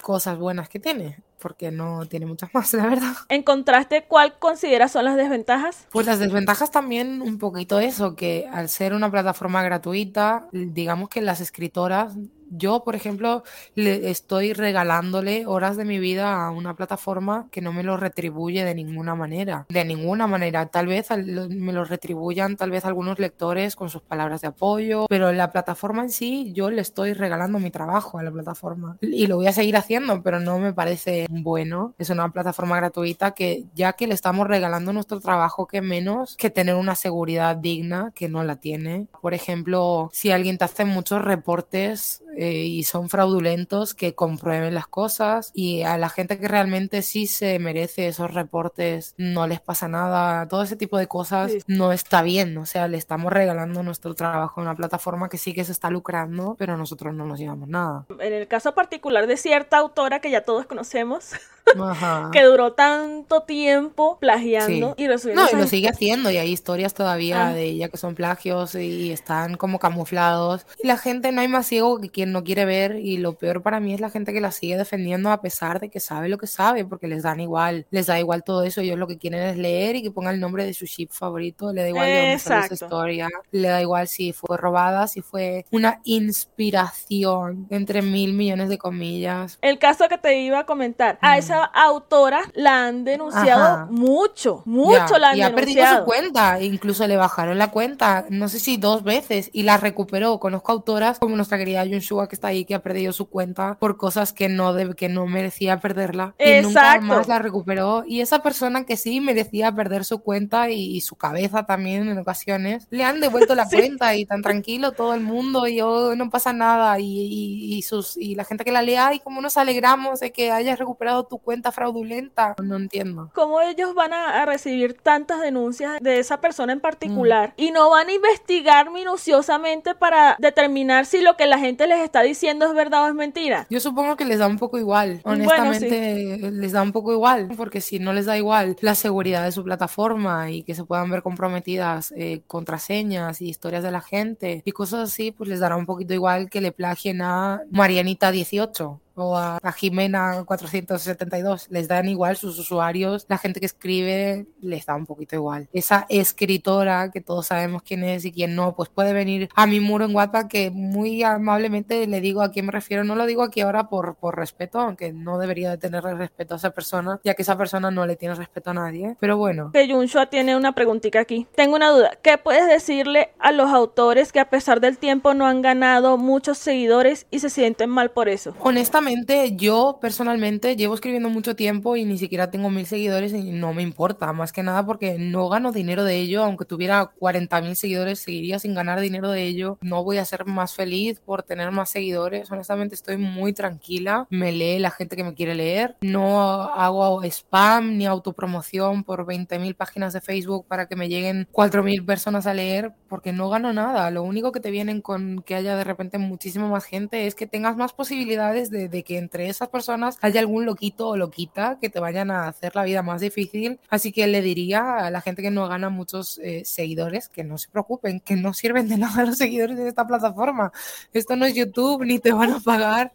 cosas 0.03 0.38
buenas 0.38 0.68
que 0.68 0.78
tiene, 0.80 1.18
porque 1.41 1.70
no 1.70 2.07
tiene 2.07 2.26
muchas 2.26 2.53
más, 2.55 2.72
la 2.74 2.86
verdad. 2.86 3.14
En 3.28 3.43
contraste, 3.43 4.05
¿cuál 4.07 4.38
consideras 4.38 4.93
son 4.93 5.05
las 5.05 5.16
desventajas? 5.16 5.86
Pues 5.91 6.07
las 6.07 6.18
desventajas 6.18 6.70
también 6.70 7.22
un 7.22 7.38
poquito 7.38 7.80
eso, 7.80 8.14
que 8.14 8.49
al 8.53 8.68
ser 8.68 8.95
una 8.95 9.11
plataforma 9.11 9.62
gratuita, 9.62 10.49
digamos 10.53 11.09
que 11.09 11.20
las 11.20 11.41
escritoras, 11.41 12.14
yo 12.51 12.82
por 12.84 12.97
ejemplo, 12.97 13.45
le 13.74 14.11
estoy 14.11 14.53
regalándole 14.53 15.47
horas 15.47 15.76
de 15.76 15.84
mi 15.84 15.99
vida 15.99 16.45
a 16.45 16.51
una 16.51 16.74
plataforma 16.74 17.49
que 17.51 17.61
no 17.61 17.72
me 17.72 17.82
lo 17.82 17.97
retribuye 17.97 18.64
de 18.64 18.74
ninguna 18.74 19.14
manera, 19.14 19.66
de 19.68 19.84
ninguna 19.84 20.26
manera. 20.26 20.66
Tal 20.66 20.88
vez 20.88 21.09
me 21.11 21.72
lo 21.72 21.84
retribuyan 21.84 22.57
tal 22.57 22.70
vez 22.70 22.84
algunos 22.84 23.18
lectores 23.18 23.76
con 23.76 23.88
sus 23.88 24.03
palabras 24.03 24.41
de 24.41 24.49
apoyo, 24.49 25.07
pero 25.09 25.32
la 25.32 25.53
plataforma 25.53 26.03
en 26.03 26.11
sí, 26.11 26.53
yo 26.53 26.70
le 26.70 26.82
estoy 26.82 27.12
regalando 27.12 27.59
mi 27.59 27.70
trabajo 27.70 28.18
a 28.18 28.22
la 28.22 28.30
plataforma 28.30 28.99
y 29.01 29.26
lo 29.26 29.36
voy 29.36 29.47
a 29.47 29.53
seguir 29.53 29.76
haciendo, 29.76 30.22
pero 30.22 30.41
no 30.41 30.59
me 30.59 30.72
parece 30.72 31.26
bueno. 31.30 31.94
Es 31.98 32.10
una 32.10 32.28
plataforma 32.32 32.76
gratuita 32.76 33.32
que 33.32 33.64
ya 33.74 33.92
que 33.94 34.06
le 34.06 34.14
estamos 34.14 34.46
regalando 34.46 34.92
nuestro 34.92 35.20
trabajo, 35.20 35.66
que 35.66 35.80
menos 35.80 36.36
que 36.36 36.50
tener 36.50 36.74
una 36.74 36.94
seguridad 36.94 37.56
digna 37.56 38.12
que 38.14 38.28
no 38.28 38.44
la 38.44 38.56
tiene. 38.56 39.06
Por 39.22 39.34
ejemplo, 39.34 40.10
si 40.12 40.30
alguien 40.30 40.58
te 40.58 40.64
hace 40.64 40.84
muchos 40.84 41.22
reportes 41.22 42.22
eh, 42.36 42.64
y 42.64 42.82
son 42.84 43.08
fraudulentos, 43.08 43.94
que 43.94 44.14
comprueben 44.14 44.74
las 44.74 44.86
cosas 44.86 45.50
y 45.54 45.82
a 45.82 45.98
la 45.98 46.08
gente 46.08 46.38
que 46.38 46.48
realmente 46.48 47.02
sí 47.02 47.26
se 47.26 47.58
merece 47.58 48.06
esos 48.08 48.32
reportes 48.34 49.14
no 49.18 49.46
les 49.46 49.60
pasa 49.60 49.88
nada. 49.88 50.46
Todo 50.48 50.62
ese 50.62 50.76
tipo 50.76 50.98
de 50.98 51.06
cosas 51.06 51.52
Sí. 51.52 51.58
no 51.66 51.92
está 51.92 52.22
bien. 52.22 52.56
O 52.58 52.66
sea, 52.66 52.88
le 52.88 52.96
estamos 52.98 53.32
regalando 53.32 53.82
nuestro 53.82 54.14
trabajo 54.14 54.60
a 54.60 54.62
una 54.64 54.76
plataforma 54.76 55.28
que 55.28 55.38
sí 55.38 55.52
que 55.52 55.64
se 55.64 55.72
está 55.72 55.90
lucrando, 55.90 56.54
pero 56.58 56.76
nosotros 56.76 57.14
no 57.14 57.24
nos 57.26 57.38
llevamos 57.38 57.68
nada. 57.68 58.06
En 58.18 58.32
el 58.32 58.46
caso 58.48 58.74
particular 58.74 59.26
de 59.26 59.36
cierta 59.36 59.78
autora 59.78 60.20
que 60.20 60.30
ya 60.30 60.42
todos 60.44 60.66
conocemos, 60.66 61.19
Ajá. 61.80 62.30
que 62.32 62.42
duró 62.42 62.72
tanto 62.72 63.42
tiempo 63.42 64.18
plagiando 64.18 64.94
Sí. 64.96 65.04
y 65.04 65.06
resubiendo 65.06 65.42
No, 65.44 65.48
y 65.52 65.54
lo 65.60 65.68
sigue 65.68 65.88
haciendo 65.88 66.28
y 66.32 66.36
hay 66.36 66.50
historias 66.50 66.94
todavía 66.94 67.48
Ah. 67.48 67.52
de 67.54 67.62
ella 67.64 67.88
que 67.88 67.96
son 67.96 68.16
plagios 68.16 68.74
y 68.74 69.12
están 69.12 69.56
como 69.56 69.78
camuflados. 69.78 70.66
Y 70.82 70.88
la 70.88 70.96
gente 70.96 71.30
no 71.30 71.40
hay 71.42 71.46
más 71.48 71.66
ciego 71.68 72.00
que 72.00 72.08
quien 72.10 72.32
no 72.32 72.42
quiere 72.42 72.64
ver 72.64 72.96
y 72.96 73.18
lo 73.18 73.34
peor 73.34 73.62
para 73.62 73.78
mí 73.78 73.94
es 73.94 74.00
la 74.00 74.10
gente 74.10 74.32
que 74.32 74.40
la 74.40 74.50
sigue 74.50 74.76
defendiendo 74.76 75.30
a 75.30 75.40
pesar 75.42 75.78
de 75.78 75.90
que 75.90 76.00
sabe 76.00 76.28
lo 76.28 76.38
que 76.38 76.48
sabe, 76.48 76.84
porque 76.84 77.06
les 77.06 77.22
dan 77.22 77.38
igual, 77.38 77.86
les 77.92 78.06
da 78.06 78.18
igual 78.18 78.42
todo 78.42 78.64
eso, 78.64 78.80
ellos 78.80 78.98
lo 78.98 79.06
que 79.06 79.18
quieren 79.18 79.40
es 79.40 79.56
leer 79.56 79.94
y 79.94 80.02
que 80.02 80.10
ponga 80.10 80.30
el 80.32 80.40
nombre 80.40 80.64
de 80.64 80.74
su 80.74 80.86
ship 80.86 81.10
favorito, 81.12 81.72
le 81.72 81.82
da 81.82 81.88
igual 81.88 82.06
de 82.06 82.38
dónde 82.44 82.74
historia, 82.74 83.28
le 83.52 83.68
da 83.68 83.80
igual 83.80 84.08
si 84.08 84.32
fue 84.32 84.56
robada, 84.56 85.06
si 85.06 85.22
fue 85.22 85.64
una 85.70 86.00
inspiración 86.04 87.66
entre 87.70 88.02
mil 88.02 88.32
millones 88.32 88.68
de 88.68 88.78
comillas. 88.78 89.58
El 89.62 89.78
caso 89.78 90.08
que 90.08 90.18
te 90.18 90.38
iba 90.40 90.60
a 90.60 90.66
comentar, 90.66 91.09
a 91.20 91.38
esa 91.38 91.64
autora 91.64 92.42
la 92.54 92.86
han 92.86 93.04
denunciado 93.04 93.86
mucho, 93.90 94.62
mucho 94.64 95.18
la 95.18 95.30
han 95.30 95.38
y 95.38 95.42
ha 95.42 95.54
perdido 95.54 95.84
su 95.98 96.04
cuenta, 96.04 96.61
incluso 96.61 97.06
le 97.06 97.16
bajaron 97.16 97.58
la 97.58 97.70
cuenta, 97.70 98.26
no 98.28 98.48
sé 98.48 98.58
si 98.58 98.76
dos 98.76 99.02
veces, 99.02 99.50
y 99.52 99.62
la 99.62 99.76
recuperó. 99.76 100.38
Conozco 100.38 100.72
autoras 100.72 101.18
como 101.18 101.36
nuestra 101.36 101.58
querida 101.58 101.84
Shua 101.84 102.28
que 102.28 102.34
está 102.34 102.48
ahí, 102.48 102.64
que 102.64 102.74
ha 102.74 102.82
perdido 102.82 103.12
su 103.12 103.28
cuenta 103.28 103.76
por 103.78 103.96
cosas 103.96 104.32
que 104.32 104.48
no, 104.48 104.72
de, 104.72 104.94
que 104.94 105.08
no 105.08 105.26
merecía 105.26 105.80
perderla. 105.80 106.34
Y 106.38 106.62
nunca 106.62 107.00
más 107.00 107.28
la 107.28 107.38
recuperó. 107.38 108.04
Y 108.06 108.20
esa 108.20 108.40
persona 108.40 108.84
que 108.84 108.96
sí 108.96 109.20
merecía 109.20 109.72
perder 109.72 110.04
su 110.04 110.20
cuenta 110.20 110.70
y, 110.70 111.00
su 111.00 111.16
cabeza 111.16 111.64
también 111.64 112.08
en 112.08 112.18
ocasiones, 112.18 112.86
le 112.90 113.04
han 113.04 113.20
devuelto 113.20 113.54
la 113.54 113.66
cuenta 113.70 114.14
y 114.14 114.26
tan 114.26 114.42
tranquilo 114.42 114.92
todo 114.92 115.14
el 115.14 115.20
mundo 115.20 115.66
y 115.66 115.80
oh, 115.80 116.14
no 116.14 116.30
pasa 116.30 116.52
nada. 116.52 116.98
Y, 116.98 117.76
y, 117.76 117.82
sus, 117.82 118.16
y 118.16 118.34
la 118.34 118.44
gente 118.44 118.64
que 118.64 118.72
la 118.72 118.82
lea, 118.82 119.14
y 119.14 119.20
cómo 119.20 119.40
nos 119.40 119.56
alegramos 119.56 120.20
de 120.20 120.32
que 120.32 120.50
hayas 120.50 120.78
recuperado 120.78 120.99
tu 121.28 121.38
cuenta 121.38 121.72
fraudulenta. 121.72 122.55
No 122.62 122.76
entiendo. 122.76 123.30
¿Cómo 123.34 123.61
ellos 123.61 123.94
van 123.94 124.12
a, 124.12 124.44
recibir 124.44 124.94
tantas 124.94 125.40
denuncias 125.40 126.01
de 126.01 126.18
esa 126.18 126.40
persona 126.40 126.72
en 126.72 126.80
particular 126.80 127.51
mm. 127.51 127.62
y 127.62 127.70
no 127.70 127.90
van 127.90 128.09
a 128.09 128.12
investigar 128.12 128.90
minuciosamente 128.90 129.94
para 129.94 130.36
determinar 130.38 131.07
si 131.07 131.20
lo 131.20 131.36
que 131.36 131.46
la 131.46 131.59
gente 131.59 131.86
les 131.86 132.01
está 132.01 132.22
diciendo 132.22 132.66
es 132.66 132.74
verdad 132.74 133.05
o 133.05 133.09
es 133.09 133.14
mentira? 133.14 133.66
Yo 133.70 133.80
supongo 133.80 134.16
que 134.16 134.24
les 134.24 134.38
da 134.38 134.46
un 134.46 134.59
poco 134.59 134.78
igual. 134.78 135.20
Honestamente, 135.24 136.38
les 136.51 136.72
da 136.72 136.82
un 136.82 136.92
poco 136.92 137.12
igual, 137.12 137.48
porque 137.57 137.80
si 137.80 137.98
no 137.98 138.12
les 138.12 138.26
da 138.26 138.36
igual 138.36 138.76
la 138.80 138.94
seguridad 138.94 139.44
de 139.44 139.53
su 139.53 139.64
plataforma 139.64 140.51
y 140.51 140.62
que 140.62 140.74
se 140.74 140.84
puedan 140.84 141.11
ver 141.11 141.22
comprometidas 141.22 142.12
eh, 142.16 142.42
contraseñas 142.46 143.40
y 143.40 143.48
historias 143.48 143.82
de 143.82 143.90
la 143.90 144.01
gente 144.01 144.62
y 144.64 144.72
cosas 144.72 145.11
así, 145.11 145.32
pues 145.32 145.48
les 145.48 145.61
dará 145.61 145.76
un 145.76 145.86
poquito 145.86 146.14
igual 146.14 146.51
que 146.51 146.61
le 146.61 146.72
plagien 146.72 147.22
a 147.22 147.62
Marianita 147.70 148.30
18 148.30 149.01
o 149.20 149.36
a, 149.36 149.58
Jimena 149.76 150.44
472. 150.44 151.68
Les 151.70 151.88
dan 151.88 152.08
igual 152.08 152.36
sus 152.36 152.58
usuarios, 152.58 153.26
la 153.28 153.38
gente 153.38 153.60
que 153.60 153.66
escribe 153.66 154.46
les 154.60 154.86
da 154.86 154.94
un 154.94 155.06
poquito 155.06 155.36
igual. 155.36 155.68
Esa 155.72 156.06
escritora 156.08 157.10
que 157.10 157.20
todos 157.20 157.46
sabemos 157.46 157.82
quién 157.82 158.04
es 158.04 158.24
y 158.24 158.32
quién 158.32 158.54
no, 158.54 158.74
pues 158.74 158.88
puede 158.88 159.12
venir 159.12 159.48
a 159.54 159.66
mi 159.66 159.80
muro 159.80 160.04
en 160.04 160.14
WhatsApp 160.14 160.48
que 160.48 160.70
muy 160.70 161.22
amablemente 161.22 162.06
le 162.06 162.20
digo 162.20 162.42
a 162.42 162.50
quién 162.50 162.66
me 162.66 162.72
refiero. 162.72 163.04
No 163.04 163.14
lo 163.14 163.26
digo 163.26 163.42
aquí 163.42 163.60
ahora 163.60 163.88
por, 163.88 164.16
por 164.16 164.36
respeto, 164.36 164.80
aunque 164.80 165.12
no 165.12 165.38
debería 165.38 165.70
de 165.70 165.78
tenerle 165.78 166.14
respeto 166.14 166.54
a 166.54 166.56
esa 166.56 166.70
persona, 166.70 167.20
ya 167.24 167.34
que 167.34 167.42
esa 167.42 167.56
persona 167.56 167.90
no 167.90 168.06
le 168.06 168.16
tiene 168.16 168.34
respeto 168.34 168.70
a 168.70 168.74
nadie. 168.74 169.16
Pero 169.20 169.36
bueno. 169.36 169.70
Que 169.72 169.88
Junshua 169.90 170.26
tiene 170.26 170.56
una 170.56 170.72
preguntita 170.72 171.20
aquí. 171.20 171.46
Tengo 171.54 171.76
una 171.76 171.90
duda. 171.90 172.18
¿Qué 172.22 172.38
puedes 172.38 172.66
decirle 172.68 173.30
a 173.38 173.52
los 173.52 173.70
autores 173.70 174.32
que 174.32 174.40
a 174.40 174.50
pesar 174.50 174.80
del 174.80 174.98
tiempo 174.98 175.34
no 175.34 175.46
han 175.46 175.62
ganado 175.62 176.16
muchos 176.16 176.58
seguidores 176.58 177.26
y 177.30 177.40
se 177.40 177.50
sienten 177.50 177.90
mal 177.90 178.10
por 178.10 178.28
eso? 178.28 178.54
Honestamente, 178.60 179.09
yo 179.56 179.98
personalmente 180.00 180.76
llevo 180.76 180.94
escribiendo 180.94 181.28
mucho 181.28 181.56
tiempo 181.56 181.96
y 181.96 182.04
ni 182.04 182.18
siquiera 182.18 182.50
tengo 182.50 182.70
mil 182.70 182.86
seguidores 182.86 183.32
y 183.32 183.50
no 183.52 183.72
me 183.72 183.82
importa, 183.82 184.32
más 184.32 184.52
que 184.52 184.62
nada 184.62 184.84
porque 184.84 185.18
no 185.18 185.48
gano 185.48 185.72
dinero 185.72 186.04
de 186.04 186.16
ello, 186.16 186.42
aunque 186.44 186.64
tuviera 186.64 187.06
40 187.18 187.61
mil 187.61 187.76
seguidores, 187.76 188.20
seguiría 188.20 188.58
sin 188.58 188.74
ganar 188.74 189.00
dinero 189.00 189.30
de 189.30 189.44
ello. 189.44 189.78
No 189.80 190.04
voy 190.04 190.18
a 190.18 190.24
ser 190.24 190.46
más 190.46 190.74
feliz 190.74 191.20
por 191.20 191.42
tener 191.42 191.70
más 191.70 191.90
seguidores, 191.90 192.50
honestamente 192.50 192.94
estoy 192.94 193.16
muy 193.16 193.52
tranquila, 193.52 194.26
me 194.30 194.52
lee 194.52 194.78
la 194.78 194.90
gente 194.90 195.16
que 195.16 195.24
me 195.24 195.34
quiere 195.34 195.54
leer, 195.54 195.96
no 196.00 196.40
hago 196.40 197.22
spam 197.24 197.96
ni 197.96 198.06
autopromoción 198.06 199.04
por 199.04 199.26
20 199.26 199.58
mil 199.58 199.74
páginas 199.74 200.12
de 200.12 200.20
Facebook 200.20 200.66
para 200.66 200.86
que 200.86 200.96
me 200.96 201.08
lleguen 201.08 201.48
4 201.52 201.82
mil 201.82 202.04
personas 202.04 202.46
a 202.46 202.54
leer, 202.54 202.92
porque 203.11 203.32
no 203.32 203.50
gano 203.50 203.74
nada. 203.74 204.11
Lo 204.11 204.22
único 204.22 204.52
que 204.52 204.61
te 204.61 204.70
vienen 204.70 205.02
con 205.02 205.42
que 205.42 205.56
haya 205.56 205.76
de 205.76 205.84
repente 205.84 206.16
muchísima 206.16 206.68
más 206.68 206.84
gente 206.84 207.26
es 207.26 207.34
que 207.34 207.46
tengas 207.46 207.76
más 207.76 207.92
posibilidades 207.92 208.70
de 208.70 209.02
que 209.02 209.18
entre 209.18 209.48
esas 209.48 209.68
personas 209.68 210.16
haya 210.22 210.40
algún 210.40 210.64
loquito 210.64 211.08
o 211.08 211.16
loquita 211.16 211.78
que 211.80 211.90
te 211.90 211.98
vayan 211.98 212.30
a 212.30 212.46
hacer 212.46 212.76
la 212.76 212.84
vida 212.84 213.02
más 213.02 213.20
difícil. 213.20 213.80
Así 213.88 214.12
que 214.12 214.26
le 214.28 214.40
diría 214.40 214.98
a 214.98 215.11
la 215.11 215.20
gente 215.20 215.42
que 215.42 215.50
no 215.50 215.68
gana 215.68 215.90
muchos 215.90 216.38
eh, 216.38 216.62
seguidores 216.64 217.28
que 217.28 217.42
no 217.42 217.58
se 217.58 217.68
preocupen, 217.68 218.20
que 218.20 218.36
no 218.36 218.54
sirven 218.54 218.88
de 218.88 218.96
nada 218.98 219.24
los 219.24 219.38
seguidores 219.38 219.76
de 219.76 219.88
esta 219.88 220.06
plataforma. 220.06 220.72
Esto 221.12 221.34
no 221.34 221.46
es 221.46 221.54
YouTube, 221.54 222.04
ni 222.04 222.20
te 222.20 222.32
van 222.32 222.52
a 222.52 222.61
pagar, 222.61 223.11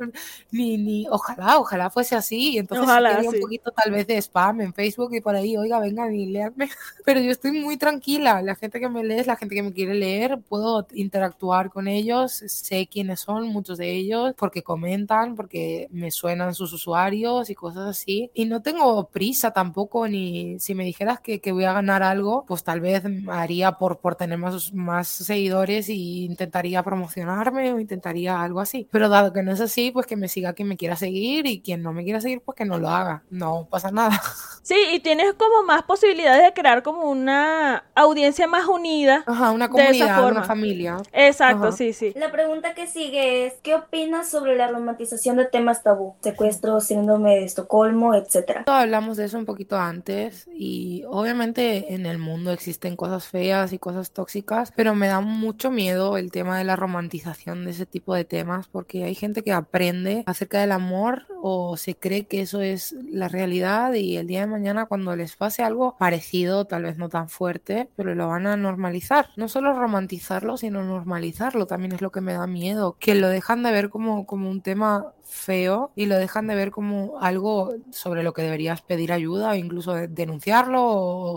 ni, 0.52 0.78
ni 0.78 1.08
ojalá, 1.10 1.58
ojalá 1.58 1.90
fuese 1.90 2.16
así. 2.16 2.58
Entonces 2.58 2.86
ojalá, 2.86 3.22
un 3.26 3.40
poquito 3.40 3.72
tal 3.72 3.92
vez 3.92 4.06
de 4.08 4.18
spam 4.18 4.60
en 4.62 4.74
Facebook 4.74 5.14
y 5.16 5.22
por 5.22 5.36
ahí, 5.36 5.56
oiga, 5.56 5.80
venga 5.80 6.12
y 6.12 6.26
leanme. 6.26 6.70
Pero 7.06 7.22
yo 7.22 7.32
estoy 7.32 7.52
muy 7.54 7.78
tranquila. 7.78 8.42
La 8.42 8.56
gente 8.56 8.80
que 8.82 8.90
me 8.90 9.04
lee 9.04 9.20
es 9.20 9.28
la 9.28 9.38
gente 9.38 9.56
que 9.56 9.64
me 9.64 9.72
quiere 9.72 9.85
leer. 9.94 10.40
Puedo 10.48 10.88
interactuar 10.94 11.70
con 11.70 11.88
ellos, 11.88 12.32
sé 12.48 12.88
quiénes 12.88 13.20
son, 13.22 13.48
muchos 13.48 13.78
de 13.78 13.92
ellos, 13.92 14.34
porque 14.38 14.64
comentan, 14.64 15.36
porque 15.36 15.88
me 15.92 16.12
suenan 16.12 16.56
sus 16.56 16.74
usuarios 16.74 17.50
y 17.50 17.56
cosas 17.56 17.88
así. 17.88 18.32
Y 18.34 18.46
no 18.46 18.62
tengo 18.62 19.08
prisa 19.10 19.52
tampoco, 19.52 20.08
ni 20.08 20.60
si 20.60 20.76
me 20.76 20.86
dijeras 20.86 21.20
que, 21.20 21.40
que 21.40 21.52
voy 21.52 21.66
a 21.66 21.74
ganar 21.74 22.04
algo, 22.04 22.46
pues 22.48 22.64
tal 22.64 22.82
vez 22.82 23.04
haría 23.30 23.74
por, 23.74 24.00
por 24.00 24.16
tener 24.16 24.38
más, 24.38 24.74
más 24.74 25.08
seguidores 25.08 25.90
y 25.90 26.26
intentaría 26.26 26.84
promocionarme 26.84 27.74
o 27.74 27.80
intentaría 27.80 28.42
algo 28.42 28.60
así. 28.60 28.88
Pero 28.92 29.10
dado 29.10 29.34
que 29.34 29.44
no 29.44 29.52
es 29.52 29.62
así, 29.62 29.92
pues 29.92 30.06
que 30.06 30.16
me 30.16 30.28
siga 30.28 30.54
quien 30.54 30.68
me 30.68 30.78
quiera 30.78 30.96
seguir 30.96 31.46
y 31.46 31.62
quien 31.62 31.82
no 31.82 31.94
me 31.94 32.04
quiera 32.04 32.22
seguir, 32.22 32.42
pues 32.42 32.56
que 32.56 32.66
no 32.66 32.78
lo 32.78 32.90
haga. 32.90 33.24
No 33.30 33.68
pasa 33.70 33.92
nada. 33.92 34.22
Sí, 34.66 34.76
y 34.94 35.00
tienes 35.00 35.36
como 35.36 35.62
más 35.62 35.84
posibilidades 35.84 36.42
de 36.42 36.54
crear 36.54 36.82
como 36.82 37.04
una 37.04 37.84
audiencia 37.94 38.48
más 38.48 38.66
unida. 38.68 39.24
Ajá, 39.28 39.52
una 39.52 39.70
comunidad, 39.76 40.32
una 40.32 40.44
familia. 40.44 40.98
Exacto, 41.12 41.72
sí, 41.72 41.94
sí. 41.94 42.14
La 42.16 42.32
pregunta 42.32 42.74
que 42.74 42.88
sigue 42.88 43.46
es, 43.46 43.54
¿qué 43.64 43.76
opinas 43.76 44.30
sobre 44.30 44.56
la 44.56 44.68
romantización 44.68 45.38
de 45.38 45.46
temas 45.46 45.84
tabú? 45.84 46.16
Secuestro, 46.22 46.80
síndrome 46.82 47.36
de 47.36 47.46
Estocolmo, 47.46 48.16
etcétera. 48.16 48.64
Hablamos 48.68 49.18
de 49.18 49.26
eso 49.26 49.38
un 49.38 49.46
poquito 49.46 49.78
antes 49.78 50.48
y 50.54 51.04
obviamente 51.08 51.94
en 51.94 52.06
el 52.06 52.18
mundo 52.18 52.52
existen 52.52 52.96
cosas 52.96 53.28
feas 53.28 53.74
y 53.74 53.80
cosas 53.80 54.12
tóxicas, 54.12 54.72
pero 54.76 54.96
me 54.96 55.08
da 55.08 55.22
mucho 55.22 55.72
miedo 55.72 56.18
el 56.18 56.32
tema 56.32 56.58
de 56.58 56.64
la 56.64 56.76
romantización 56.76 57.66
de 57.66 57.72
ese 57.72 57.86
tipo 57.86 58.14
de 58.14 58.26
temas 58.26 58.68
porque 58.68 59.04
hay 59.04 59.16
gente 59.16 59.44
que 59.44 59.52
aprende 59.52 60.24
acerca 60.26 60.60
del 60.60 60.72
amor 60.72 61.24
o 61.42 61.78
se 61.78 61.96
cree 61.96 62.26
que 62.26 62.42
eso 62.42 62.62
es 62.62 62.96
la 63.10 63.28
realidad 63.28 63.94
y 63.94 64.18
el 64.18 64.28
día 64.28 64.42
de 64.42 64.48
mañana 64.48 64.86
cuando 64.86 65.16
les 65.16 65.36
pase 65.36 65.64
algo 65.64 65.96
parecido, 65.98 66.66
tal 66.66 66.84
vez 66.84 66.98
no 66.98 67.10
tan 67.10 67.30
fuerte, 67.30 67.90
pero 67.96 68.16
lo 68.16 68.28
van 68.28 68.48
a 68.48 68.58
normalizar. 68.58 69.30
No 69.36 69.48
solo 69.48 69.65
romantizarlo, 69.74 70.58
sino 70.58 70.84
normalizarlo 70.84 71.66
también 71.66 71.94
es 71.94 72.02
lo 72.02 72.12
que 72.12 72.22
me 72.22 72.34
da 72.34 72.48
miedo, 72.48 72.96
que 73.00 73.16
lo 73.16 73.30
dejan 73.30 73.64
de 73.64 73.72
ver 73.72 73.90
como, 73.90 74.26
como 74.26 74.50
un 74.50 74.62
tema 74.62 75.14
feo 75.26 75.92
y 75.96 76.06
lo 76.06 76.18
dejan 76.18 76.48
de 76.48 76.56
ver 76.56 76.72
como 76.72 77.20
algo 77.20 77.74
sobre 77.92 78.24
lo 78.24 78.34
que 78.34 78.44
deberías 78.44 78.82
pedir 78.82 79.12
ayuda 79.12 79.52
o 79.52 79.56
incluso 79.56 79.94
denunciarlo 79.94 80.82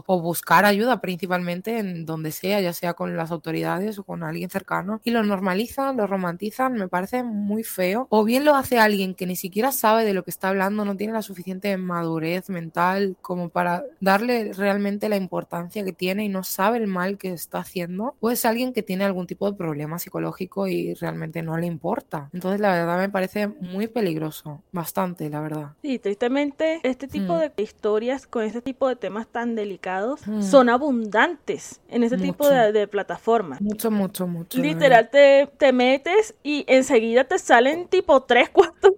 o, 0.06 0.20
buscar 0.20 0.64
ayuda 0.64 1.00
principalmente 1.00 1.78
en 1.78 2.04
donde 2.04 2.32
sea, 2.32 2.60
ya 2.60 2.72
sea 2.72 2.94
con 2.94 3.16
las 3.16 3.30
autoridades 3.30 3.98
o 3.98 4.04
con 4.04 4.22
alguien 4.22 4.50
cercano 4.50 5.00
y 5.04 5.10
lo 5.10 5.22
normalizan, 5.22 5.96
lo 5.96 6.06
romantizan, 6.06 6.74
me 6.74 6.88
parece 6.88 7.22
muy 7.22 7.64
feo. 7.64 8.06
O 8.10 8.24
bien 8.24 8.44
lo 8.44 8.54
hace 8.54 8.78
alguien 8.78 9.14
que 9.14 9.26
ni 9.26 9.36
siquiera 9.36 9.72
sabe 9.72 10.04
de 10.04 10.14
lo 10.14 10.22
que 10.22 10.30
está 10.30 10.48
hablando, 10.48 10.84
no 10.84 10.96
tiene 10.96 11.12
la 11.12 11.22
suficiente 11.22 11.76
madurez 11.76 12.50
mental 12.50 13.16
como 13.22 13.48
para 13.48 13.84
darle 14.00 14.52
realmente 14.52 15.08
la 15.08 15.16
importancia 15.16 15.84
que 15.84 15.92
tiene 15.92 16.24
y 16.24 16.28
no 16.28 16.44
sabe 16.44 16.78
el 16.78 16.86
mal 16.86 17.16
que 17.16 17.32
está 17.32 17.58
haciendo, 17.58 18.16
o 18.20 18.30
es 18.30 18.44
alguien 18.44 18.72
que 18.72 18.82
tiene 18.82 19.04
algún 19.04 19.26
tipo 19.26 19.50
de 19.50 19.56
problema 19.56 19.98
psicológico 19.98 20.66
y 20.66 20.94
realmente 20.94 21.42
no 21.42 21.56
le 21.56 21.66
importa. 21.66 22.28
Entonces 22.32 22.60
la 22.60 22.72
verdad 22.72 22.98
me 22.98 23.08
parece 23.08 23.46
muy 23.48 23.86
peligroso, 23.86 24.62
bastante, 24.72 25.28
la 25.30 25.40
verdad. 25.40 25.72
Sí, 25.82 25.98
tristemente 25.98 26.80
este 26.82 27.08
tipo 27.08 27.34
mm. 27.34 27.38
de 27.38 27.52
historias 27.62 28.26
con 28.26 28.44
este 28.44 28.62
tipo 28.62 28.88
de 28.88 28.96
temas 28.96 29.26
tan 29.28 29.54
delicados 29.54 30.26
mm. 30.26 30.42
son 30.42 30.68
abundantes 30.68 31.80
en 31.88 32.02
este 32.02 32.18
tipo 32.18 32.48
de, 32.48 32.88
plataformas. 32.88 33.60
Mucho, 33.60 33.90
mucho, 33.90 34.26
mucho. 34.26 34.58
Literal, 34.58 35.10
te, 35.10 35.48
te, 35.58 35.72
metes 35.72 36.34
y 36.42 36.64
enseguida 36.68 37.24
te 37.24 37.38
salen 37.38 37.88
tipo 37.88 38.22
tres, 38.22 38.48
cuatro 38.52 38.94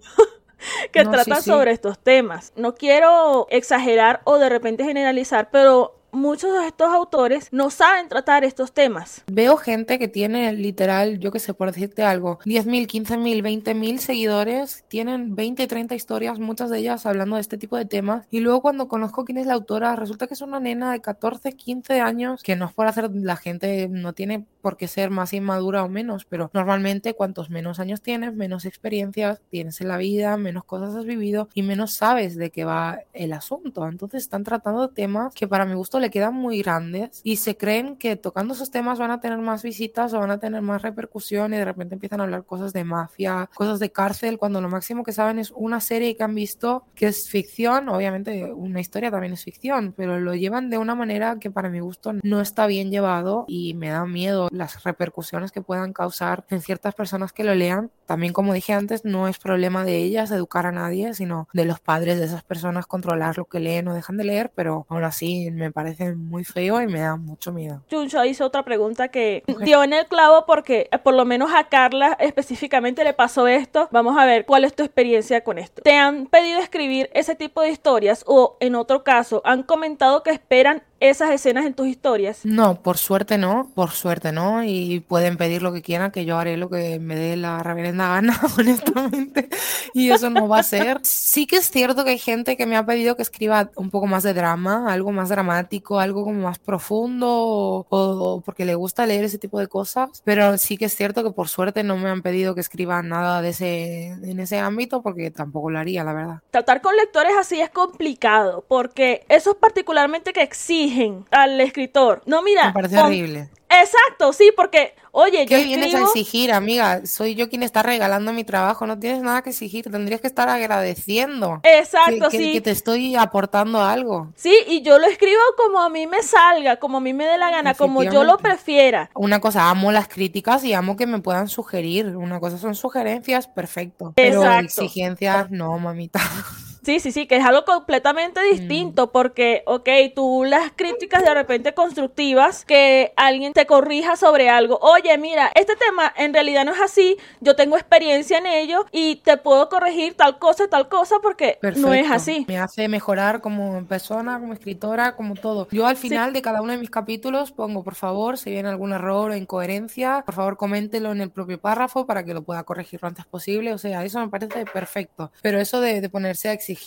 que 0.93 1.05
tratan 1.05 1.43
sobre 1.43 1.73
estos 1.73 1.99
temas. 1.99 2.53
No 2.57 2.75
quiero 2.75 3.47
exagerar 3.51 4.21
o 4.25 4.39
de 4.39 4.49
repente 4.49 4.85
generalizar, 4.85 5.51
pero 5.51 6.00
muchos 6.13 6.59
de 6.59 6.67
estos 6.67 6.89
autores 6.89 7.49
no 7.53 7.71
saben 7.71 8.09
tratar 8.09 8.45
estos 8.45 8.73
temas. 8.73 9.23
Veo 9.31 9.57
gente 9.57 9.99
que 9.99 10.09
tiene 10.09 10.53
literal, 10.53 11.19
yo 11.19 11.31
que 11.31 11.39
sé, 11.39 11.55
por 11.55 11.73
decirte 11.73 12.03
algo, 12.03 12.39
10.000, 12.41 12.87
15.000, 12.87 13.43
20.000 13.43 13.99
seguidores, 13.99 14.85
tienen 14.89 15.35
20, 15.35 15.67
30 15.67 15.95
historias, 15.95 16.39
muchas 16.39 16.71
de 16.71 16.79
ellas 16.79 17.07
hablando 17.07 17.37
de 17.37 17.43
este 17.43 17.59
tipo 17.59 17.77
de 17.77 17.85
temas. 17.85 18.27
Y 18.31 18.41
luego 18.41 18.63
cuando 18.63 18.89
conozco 18.89 19.25
quién 19.25 19.39
es 19.39 19.47
la 19.47 19.55
autora, 19.55 19.97
resulta 19.97 20.27
que 20.27 20.35
es 20.35 20.41
una 20.41 20.61
nena 20.61 20.93
de 20.93 21.01
14, 21.01 21.53
15 21.53 22.01
años, 22.01 22.43
que 22.43 22.57
no 22.57 22.67
es 22.67 22.73
por 22.73 22.87
hacer, 22.87 23.11
la 23.15 23.37
gente 23.37 23.89
no 23.89 24.13
tiene 24.13 24.45
por 24.61 24.77
qué 24.77 24.89
ser 24.89 25.11
más 25.11 25.33
inmadura 25.33 25.85
o 25.85 25.89
menos, 25.89 26.25
pero 26.25 26.51
normalmente 26.53 27.15
cuantos 27.15 27.51
menos 27.51 27.81
años 27.81 28.01
tienes, 28.01 28.35
menos 28.35 28.65
experiencias 28.65 29.41
tienes 29.51 29.81
en 29.81 29.89
la 29.89 29.97
vida, 29.97 30.37
menos 30.37 30.65
cosas 30.65 30.95
has 30.95 31.05
vivido 31.05 31.49
y 31.55 31.63
menos 31.63 31.95
sabes 31.95 32.37
de 32.37 32.51
qué 32.51 32.65
va 32.65 33.01
el 33.13 33.33
asunto. 33.33 33.87
Entonces 33.87 34.23
están 34.23 34.45
tratando 34.45 34.89
temas 34.89 35.35
que 35.35 35.49
para 35.49 35.65
mi 35.65 35.75
gusto 35.75 36.01
le 36.01 36.11
quedan 36.11 36.35
muy 36.35 36.63
grandes 36.63 37.21
y 37.25 37.37
se 37.37 37.57
creen 37.57 37.97
que 37.97 38.17
tocando 38.17 38.55
esos 38.55 38.71
temas 38.71 38.99
van 38.99 39.11
a 39.11 39.21
tener 39.21 39.39
más 39.39 39.63
visitas 39.63 40.13
o 40.13 40.21
van 40.21 40.31
a 40.31 40.39
tener 40.39 40.63
más 40.63 40.83
repercusión 40.83 41.55
y 41.55 41.57
de 41.57 41.65
repente 41.65 41.95
empiezan 41.95 42.21
a 42.21 42.25
hablar 42.25 42.45
cosas 42.45 42.73
de 42.73 42.85
mafia, 42.85 43.49
cosas 43.55 43.79
de 43.79 43.91
cárcel, 43.91 44.39
cuando 44.39 44.61
lo 44.61 44.69
máximo 44.69 45.05
que 45.05 45.13
saben 45.13 45.39
es 45.39 45.53
una 45.55 45.81
serie 45.81 46.17
que 46.17 46.23
han 46.23 46.35
visto 46.35 46.85
que 46.95 47.07
es 47.07 47.29
ficción, 47.29 47.89
obviamente 47.89 48.53
una 48.53 48.81
historia 48.81 49.11
también 49.11 49.33
es 49.33 49.45
ficción, 49.45 49.95
pero 49.97 50.21
lo 50.21 50.35
llevan 50.35 50.71
de 50.71 50.79
una 50.79 50.95
manera 50.95 51.39
que 51.39 51.51
para 51.51 51.71
mi 51.71 51.81
gusto 51.81 52.13
no 52.23 52.41
está 52.41 52.67
bien 52.67 52.91
llevado 52.91 53.45
y 53.49 53.75
me 53.75 53.89
da 53.89 54.05
miedo 54.07 54.49
las 54.51 54.83
repercusiones 54.85 55.53
que 55.53 55.63
puedan 55.63 55.93
causar 55.93 56.45
en 56.49 56.61
ciertas 56.61 56.95
personas 56.95 57.33
que 57.33 57.45
lo 57.45 57.55
lean. 57.55 57.91
También 58.11 58.33
como 58.33 58.53
dije 58.55 58.73
antes, 58.73 59.05
no 59.05 59.29
es 59.29 59.39
problema 59.39 59.85
de 59.85 59.99
ellas 59.99 60.33
educar 60.33 60.67
a 60.67 60.73
nadie, 60.73 61.15
sino 61.15 61.47
de 61.53 61.65
los 61.65 61.79
padres 61.79 62.19
de 62.19 62.25
esas 62.25 62.43
personas 62.43 62.89
controlar 62.89 63.39
lo 63.39 63.45
que 63.45 63.61
leen 63.61 63.87
o 63.87 63.95
dejan 63.95 64.17
de 64.17 64.25
leer, 64.25 64.51
pero 64.53 64.85
aún 64.89 65.05
así 65.05 65.53
me 65.53 65.71
parece 65.71 66.17
muy 66.17 66.43
feo 66.43 66.83
y 66.83 66.89
me 66.89 66.99
da 66.99 67.15
mucho 67.15 67.53
miedo. 67.53 67.85
Juncho 67.89 68.25
hizo 68.25 68.45
otra 68.45 68.65
pregunta 68.65 69.07
que 69.11 69.45
dio 69.63 69.85
en 69.85 69.93
el 69.93 70.07
clavo 70.07 70.45
porque 70.45 70.89
eh, 70.91 70.99
por 70.99 71.15
lo 71.15 71.25
menos 71.25 71.53
a 71.55 71.69
Carla 71.69 72.17
específicamente 72.19 73.05
le 73.05 73.13
pasó 73.13 73.47
esto. 73.47 73.89
Vamos 73.93 74.19
a 74.19 74.25
ver 74.25 74.45
cuál 74.45 74.65
es 74.65 74.75
tu 74.75 74.83
experiencia 74.83 75.45
con 75.45 75.59
esto. 75.59 75.81
¿Te 75.83 75.95
han 75.95 76.27
pedido 76.27 76.59
escribir 76.59 77.11
ese 77.15 77.37
tipo 77.37 77.61
de 77.61 77.71
historias 77.71 78.25
o 78.27 78.57
en 78.59 78.75
otro 78.75 79.05
caso 79.05 79.41
han 79.45 79.63
comentado 79.63 80.25
que 80.25 80.31
esperan 80.31 80.83
esas 80.99 81.31
escenas 81.31 81.65
en 81.65 81.75
tus 81.75 81.87
historias? 81.87 82.45
No, 82.45 82.83
por 82.83 82.99
suerte 82.99 83.39
no, 83.39 83.71
por 83.75 83.91
suerte 83.91 84.33
no, 84.33 84.63
y 84.65 85.01
pueden 85.01 85.37
pedir 85.37 85.63
lo 85.63 85.73
que 85.73 85.81
quieran, 85.81 86.11
que 86.11 86.25
yo 86.25 86.39
haré 86.39 86.57
lo 86.57 86.69
que 86.69 86.99
me 86.99 87.17
dé 87.17 87.37
la 87.37 87.63
reverenda 87.63 88.00
gana, 88.09 88.41
honestamente, 88.59 89.49
y 89.95 90.11
eso 90.11 90.31
no 90.31 90.49
va 90.49 90.61
a 90.61 90.63
ser. 90.63 90.99
Sí 91.03 91.47
que 91.47 91.57
es 91.57 91.71
cierto 91.71 92.05
que 92.05 92.11
hay 92.11 92.19
gente 92.19 92.57
que 92.57 92.67
me 92.67 92.77
ha 92.77 92.85
pedido 92.85 93.17
que 93.17 93.23
escriba 93.23 93.71
un 93.77 93.91
poco 93.91 94.07
más 94.07 94.23
de 94.23 94.35
drama, 94.35 94.93
algo 94.93 95.13
más 95.13 95.29
dramático, 95.29 96.01
algo 96.01 96.25
como 96.25 96.43
más 96.43 96.59
profundo, 96.59 97.29
o, 97.29 97.87
o 97.91 98.41
porque 98.41 98.65
le 98.65 98.75
gusta 98.75 99.07
leer 99.07 99.25
ese 99.25 99.39
tipo 99.39 99.59
de 99.59 99.69
cosas, 99.69 100.23
pero 100.25 100.59
sí 100.59 100.77
que 100.77 100.87
es 100.87 100.95
cierto 100.95 101.23
que 101.23 101.31
por 101.31 101.49
suerte 101.49 101.83
no 101.83 101.97
me 101.97 102.09
han 102.09 102.23
pedido 102.23 102.55
que 102.55 102.61
escriba 102.61 103.03
nada 103.03 103.43
de 103.43 103.51
ese, 103.51 104.07
en 104.09 104.41
ese 104.41 104.59
ámbito, 104.59 105.03
porque 105.03 105.31
tampoco 105.31 105.71
lo 105.71 105.79
haría, 105.79 106.05
la 106.05 106.13
verdad. 106.13 106.43
Tratar 106.51 106.81
con 106.81 106.97
lectores 106.97 107.33
así 107.39 107.61
es 107.61 107.71
complicado, 107.71 108.65
porque 108.69 109.25
eso 109.29 109.53
es 109.53 109.57
particularmente 109.57 110.33
que 110.33 110.43
exigen 110.43 111.25
al 111.31 111.61
escritor. 111.61 112.23
No, 112.27 112.43
mira. 112.43 112.69
Me 112.69 112.73
parece 112.73 112.99
horrible. 112.99 113.49
Exacto, 113.71 114.33
sí, 114.33 114.53
porque, 114.57 114.95
oye, 115.13 115.47
¿Qué 115.47 115.61
yo 115.61 115.67
vienes 115.67 115.95
a 115.95 116.01
exigir, 116.01 116.53
amiga? 116.53 117.07
Soy 117.07 117.37
yo 117.37 117.49
quien 117.49 117.63
está 117.63 117.83
regalando 117.83 118.33
mi 118.33 118.43
trabajo, 118.43 118.85
no 118.87 118.99
tienes 118.99 119.23
nada 119.23 119.43
que 119.43 119.51
exigir, 119.51 119.89
tendrías 119.91 120.21
que 120.21 120.27
estar 120.27 120.49
agradeciendo. 120.49 121.61
Exacto, 121.63 122.29
que, 122.31 122.39
sí. 122.39 122.53
que 122.53 122.61
te 122.61 122.73
estoy 122.73 123.15
aportando 123.15 123.81
algo. 123.81 124.33
Sí, 124.35 124.55
y 124.67 124.83
yo 124.83 124.99
lo 124.99 125.07
escribo 125.07 125.41
como 125.57 125.81
a 125.81 125.89
mí 125.89 126.07
me 126.07 126.23
salga, 126.23 126.77
como 126.77 126.99
a 126.99 127.01
mí 127.01 127.13
me 127.13 127.27
dé 127.27 127.39
la 127.39 127.51
gana, 127.51 127.75
como 127.75 128.03
yo 128.03 128.25
lo 128.25 128.39
prefiera. 128.39 129.11
Una 129.15 129.41
cosa, 129.41 129.71
amo 129.71 129.93
las 129.93 130.09
críticas 130.09 130.65
y 130.65 130.73
amo 130.73 130.97
que 130.97 131.07
me 131.07 131.21
puedan 131.21 131.49
sugerir. 131.49 132.17
Una 132.17 132.41
cosa 132.41 132.59
son 132.59 132.75
sugerencias, 132.75 133.47
perfecto. 133.47 134.13
Pero 134.17 134.43
Exacto. 134.43 134.83
exigencias, 134.83 135.51
no, 135.51 135.79
mamita. 135.79 136.21
Sí, 136.91 136.99
sí, 136.99 137.13
sí, 137.13 137.27
que 137.29 137.37
es 137.37 137.45
algo 137.45 137.65
completamente 137.65 138.41
Mm. 138.41 138.51
distinto, 138.51 139.13
porque, 139.13 139.63
ok, 139.67 139.89
tú 140.13 140.43
las 140.45 140.73
críticas 140.75 141.23
de 141.23 141.33
repente 141.35 141.73
constructivas, 141.73 142.65
que 142.65 143.13
alguien 143.15 143.53
te 143.53 143.65
corrija 143.65 144.17
sobre 144.17 144.49
algo, 144.51 144.77
oye, 144.83 145.17
mira, 145.19 145.53
este 145.55 145.77
tema 145.77 146.13
en 146.17 146.35
realidad 146.35 146.65
no 146.65 146.73
es 146.73 146.81
así, 146.81 147.17
yo 147.41 147.55
tengo 147.55 147.77
experiencia 147.77 148.39
en 148.39 148.47
ello 148.47 148.87
y 148.91 149.17
te 149.17 149.37
puedo 149.37 149.69
corregir 149.69 150.15
tal 150.15 150.41
cosa 150.41 150.67
tal 150.67 150.89
cosa 150.89 151.17
porque 151.23 151.59
no 151.63 151.93
es 151.95 152.01
Perfecto. 152.09 152.13
así. 152.15 152.45
Me 152.49 152.59
hace 152.59 152.89
mejorar 152.89 153.41
como 153.41 153.87
persona, 153.87 154.41
como 154.41 154.53
escritora, 154.53 155.15
como 155.15 155.37
todo. 155.37 155.69
Yo 155.71 155.87
al 155.87 155.97
final 155.97 156.33
de 156.33 156.43
cada 156.43 156.61
uno 156.61 156.73
de 156.73 156.79
mis 156.79 156.91
capítulos 156.91 157.53
pongo, 157.53 157.85
por 157.85 157.95
favor, 157.95 158.37
si 158.37 158.51
viene 158.51 158.69
algún 158.69 158.93
error 158.93 159.31
o 159.31 159.37
incoherencia, 159.37 160.25
por 160.27 160.35
favor 160.35 160.57
coméntelo 160.57 161.13
en 161.13 161.21
el 161.21 161.31
propio 161.31 161.61
párrafo 161.61 162.05
para 162.05 162.25
que 162.25 162.35
lo 162.35 162.43
pueda 162.43 162.65
corregir 162.65 162.99
lo 163.01 163.07
antes 163.09 163.27
posible. 163.27 163.73
O 163.75 163.79
sea, 163.79 164.05
eso 164.05 164.19
me 164.19 164.29
parece 164.29 164.65
perfecto. 164.65 165.31
Pero 165.41 165.61
eso 165.61 165.81
de, 165.81 166.01
de 166.01 166.09
ponerse 166.09 166.49
a 166.49 166.53
exigir, 166.53 166.80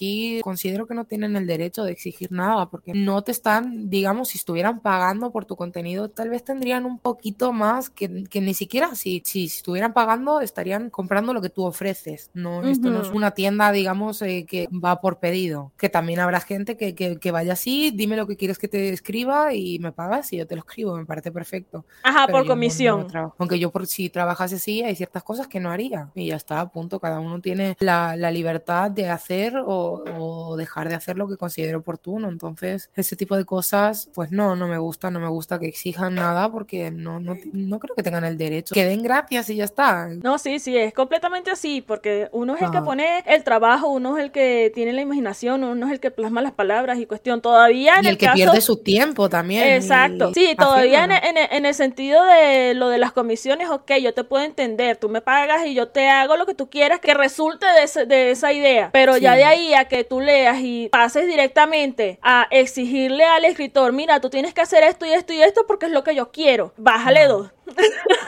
considero 0.43 0.87
que 0.87 0.93
no 0.93 1.05
tienen 1.05 1.35
el 1.35 1.47
derecho 1.47 1.83
de 1.83 1.91
exigir 1.91 2.31
nada, 2.31 2.69
porque 2.69 2.93
no 2.93 3.21
te 3.23 3.31
están, 3.31 3.89
digamos, 3.89 4.29
si 4.29 4.37
estuvieran 4.37 4.79
pagando 4.79 5.31
por 5.31 5.45
tu 5.45 5.55
contenido, 5.55 6.09
tal 6.09 6.29
vez 6.29 6.43
tendrían 6.43 6.85
un 6.85 6.99
poquito 6.99 7.53
más 7.53 7.89
que, 7.89 8.23
que 8.25 8.41
ni 8.41 8.53
siquiera 8.53 8.95
si, 8.95 9.21
si, 9.25 9.47
si 9.49 9.57
estuvieran 9.57 9.93
pagando, 9.93 10.41
estarían 10.41 10.89
comprando 10.89 11.33
lo 11.33 11.41
que 11.41 11.49
tú 11.49 11.63
ofreces. 11.65 12.29
No, 12.33 12.63
esto 12.67 12.89
no 12.89 13.01
es 13.01 13.09
una 13.09 13.31
tienda, 13.31 13.71
digamos, 13.71 14.21
eh, 14.21 14.45
que 14.47 14.67
va 14.71 14.99
por 15.01 15.19
pedido. 15.19 15.71
Que 15.77 15.89
también 15.89 16.19
habrá 16.19 16.39
gente 16.39 16.77
que, 16.77 16.95
que, 16.95 17.17
que 17.17 17.31
vaya 17.31 17.53
así, 17.53 17.91
dime 17.93 18.15
lo 18.17 18.27
que 18.27 18.37
quieres 18.37 18.57
que 18.57 18.67
te 18.67 18.89
escriba 18.89 19.53
y 19.53 19.79
me 19.79 19.91
pagas 19.91 20.31
y 20.33 20.37
yo 20.37 20.47
te 20.47 20.55
lo 20.55 20.61
escribo, 20.61 20.95
me 20.95 21.05
parece 21.05 21.31
perfecto. 21.31 21.85
Ajá, 22.03 22.25
Pero 22.27 22.37
por 22.39 22.45
no- 22.47 22.51
comisión. 22.53 22.99
no 23.01 23.07
traba- 23.07 23.33
Aunque 23.37 23.59
yo 23.59 23.71
por 23.71 23.87
si 23.87 24.09
trabajase 24.09 24.55
así, 24.55 24.81
hay 24.83 24.95
ciertas 24.95 25.23
cosas 25.23 25.47
que 25.47 25.59
no 25.59 25.69
haría. 25.71 26.09
Y 26.15 26.27
ya 26.27 26.35
está, 26.35 26.59
a 26.61 26.69
punto. 26.69 26.99
Cada 26.99 27.19
uno 27.19 27.39
tiene 27.41 27.75
la, 27.79 28.15
la 28.15 28.31
libertad 28.31 28.91
de 28.91 29.09
hacer 29.09 29.57
o, 29.57 29.63
o 29.73 30.55
dejar 30.57 30.89
de 30.89 30.95
hacer 30.95 31.17
lo 31.17 31.27
que 31.27 31.37
considere 31.37 31.75
oportuno. 31.75 32.29
Entonces, 32.29 32.89
ese 32.95 33.15
tipo 33.15 33.35
de 33.35 33.45
cosas, 33.45 34.09
pues 34.13 34.31
no, 34.31 34.55
no 34.55 34.67
me 34.67 34.77
gusta, 34.77 35.09
no 35.11 35.19
me 35.19 35.27
gusta 35.27 35.59
que 35.59 35.67
exijan 35.67 36.15
nada 36.15 36.51
porque 36.51 36.91
no, 36.91 37.19
no, 37.19 37.35
no 37.53 37.79
creo 37.79 37.95
que 37.95 38.03
tengan 38.03 38.23
el 38.23 38.37
derecho. 38.37 38.73
Que 38.73 38.85
den 38.85 39.03
gracias 39.03 39.49
y 39.49 39.55
ya 39.57 39.65
está. 39.65 40.07
No, 40.07 40.37
sí, 40.37 40.59
sí, 40.59 40.77
es 40.77 40.93
completamente 40.93 41.51
así, 41.51 41.81
porque 41.81 42.29
uno 42.31 42.55
es 42.55 42.61
el 42.61 42.71
que 42.71 42.77
Ajá. 42.77 42.85
pone 42.85 43.23
el 43.25 43.43
trabajo, 43.43 43.87
uno 43.89 44.17
es 44.17 44.23
el 44.23 44.31
que 44.31 44.71
tiene 44.73 44.93
la 44.93 45.01
imaginación, 45.01 45.63
uno 45.63 45.85
es 45.87 45.91
el 45.91 45.99
que 45.99 46.11
plasma 46.11 46.41
las 46.41 46.51
palabras 46.53 46.97
y 46.99 47.05
cuestión. 47.05 47.41
Todavía 47.41 47.95
en 47.97 48.03
Y 48.05 48.07
el, 48.07 48.11
el 48.13 48.17
que 48.17 48.25
caso... 48.27 48.35
pierde 48.35 48.61
su 48.61 48.77
tiempo 48.77 49.29
también. 49.29 49.63
Exacto. 49.73 50.29
y 50.31 50.33
Sí, 50.33 50.55
todavía 50.57 51.03
en, 51.05 51.11
en- 51.11 51.37
en 51.51 51.65
el 51.65 51.73
sentido 51.73 52.23
de 52.23 52.73
lo 52.73 52.89
de 52.89 52.97
las 52.97 53.11
comisiones, 53.11 53.69
ok, 53.69 53.91
yo 54.01 54.13
te 54.13 54.23
puedo 54.23 54.43
entender, 54.43 54.97
tú 54.97 55.09
me 55.09 55.21
pagas 55.21 55.65
y 55.65 55.73
yo 55.73 55.87
te 55.89 56.09
hago 56.09 56.37
lo 56.37 56.45
que 56.45 56.53
tú 56.55 56.69
quieras 56.69 56.99
que 56.99 57.13
resulte 57.13 57.65
de, 57.65 57.83
ese- 57.83 58.05
de 58.05 58.31
esa 58.31 58.51
idea, 58.53 58.89
pero 58.91 59.17
ya 59.17 59.35
de 59.35 59.43
ahí 59.43 59.62
que 59.89 60.03
tú 60.03 60.19
leas 60.21 60.57
y 60.59 60.89
pases 60.89 61.27
directamente 61.27 62.19
a 62.21 62.47
exigirle 62.51 63.23
al 63.25 63.45
escritor, 63.45 63.91
mira, 63.93 64.19
tú 64.19 64.29
tienes 64.29 64.53
que 64.53 64.61
hacer 64.61 64.83
esto 64.83 65.05
y 65.05 65.13
esto 65.13 65.33
y 65.33 65.41
esto 65.41 65.65
porque 65.67 65.85
es 65.87 65.91
lo 65.91 66.03
que 66.03 66.15
yo 66.15 66.31
quiero, 66.31 66.73
bájale 66.77 67.27
No. 67.27 67.37
dos. 67.37 67.51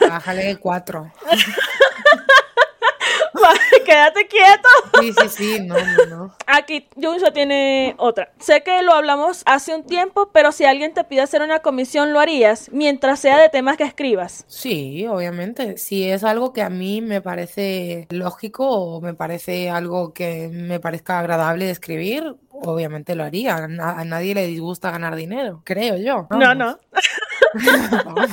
Bájale 0.08 0.56
cuatro. 0.56 1.12
Quédate 3.84 4.26
quieto. 4.26 4.68
Sí, 5.00 5.12
sí, 5.12 5.28
sí, 5.28 5.60
no, 5.60 5.74
no, 5.74 6.06
no. 6.06 6.34
Aquí 6.46 6.86
Junso 7.00 7.32
tiene 7.32 7.94
otra. 7.98 8.32
Sé 8.38 8.62
que 8.62 8.82
lo 8.82 8.92
hablamos 8.92 9.42
hace 9.46 9.74
un 9.74 9.84
tiempo, 9.84 10.30
pero 10.32 10.52
si 10.52 10.64
alguien 10.64 10.94
te 10.94 11.04
pide 11.04 11.22
hacer 11.22 11.42
una 11.42 11.60
comisión, 11.60 12.12
¿lo 12.12 12.20
harías? 12.20 12.70
Mientras 12.72 13.20
sea 13.20 13.38
de 13.38 13.48
temas 13.48 13.76
que 13.76 13.84
escribas. 13.84 14.44
Sí, 14.48 15.06
obviamente. 15.06 15.78
Si 15.78 16.08
es 16.08 16.24
algo 16.24 16.52
que 16.52 16.62
a 16.62 16.70
mí 16.70 17.00
me 17.00 17.20
parece 17.20 18.06
lógico 18.10 18.68
o 18.68 19.00
me 19.00 19.14
parece 19.14 19.70
algo 19.70 20.12
que 20.12 20.48
me 20.52 20.80
parezca 20.80 21.18
agradable 21.18 21.66
de 21.66 21.72
escribir, 21.72 22.36
obviamente 22.62 23.14
lo 23.14 23.24
haría. 23.24 23.56
A, 23.56 23.68
na- 23.68 23.98
a 23.98 24.04
nadie 24.04 24.34
le 24.34 24.46
disgusta 24.46 24.90
ganar 24.90 25.14
dinero, 25.16 25.62
creo 25.64 25.96
yo. 25.96 26.26
No, 26.30 26.38
Vamos. 26.38 26.56
no. 26.56 26.78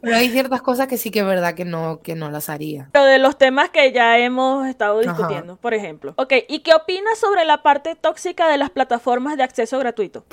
Pero 0.00 0.16
hay 0.16 0.30
ciertas 0.30 0.62
cosas 0.62 0.86
que 0.86 0.96
sí 0.96 1.10
que 1.10 1.20
es 1.20 1.26
verdad 1.26 1.54
que 1.54 1.64
no, 1.64 2.00
que 2.02 2.14
no 2.14 2.30
las 2.30 2.48
haría. 2.48 2.88
Pero 2.92 3.04
de 3.04 3.18
los 3.18 3.36
temas 3.38 3.70
que 3.70 3.92
ya 3.92 4.18
hemos 4.18 4.66
estado 4.66 5.00
Ajá. 5.00 5.12
discutiendo, 5.12 5.56
por 5.56 5.74
ejemplo. 5.74 6.14
Ok, 6.16 6.32
¿y 6.48 6.60
qué 6.60 6.74
opinas 6.74 7.18
sobre 7.18 7.44
la 7.44 7.62
parte 7.62 7.94
tóxica 7.94 8.48
de 8.48 8.58
las 8.58 8.70
plataformas 8.70 9.36
de 9.36 9.42
acceso 9.42 9.78
gratuito? 9.78 10.24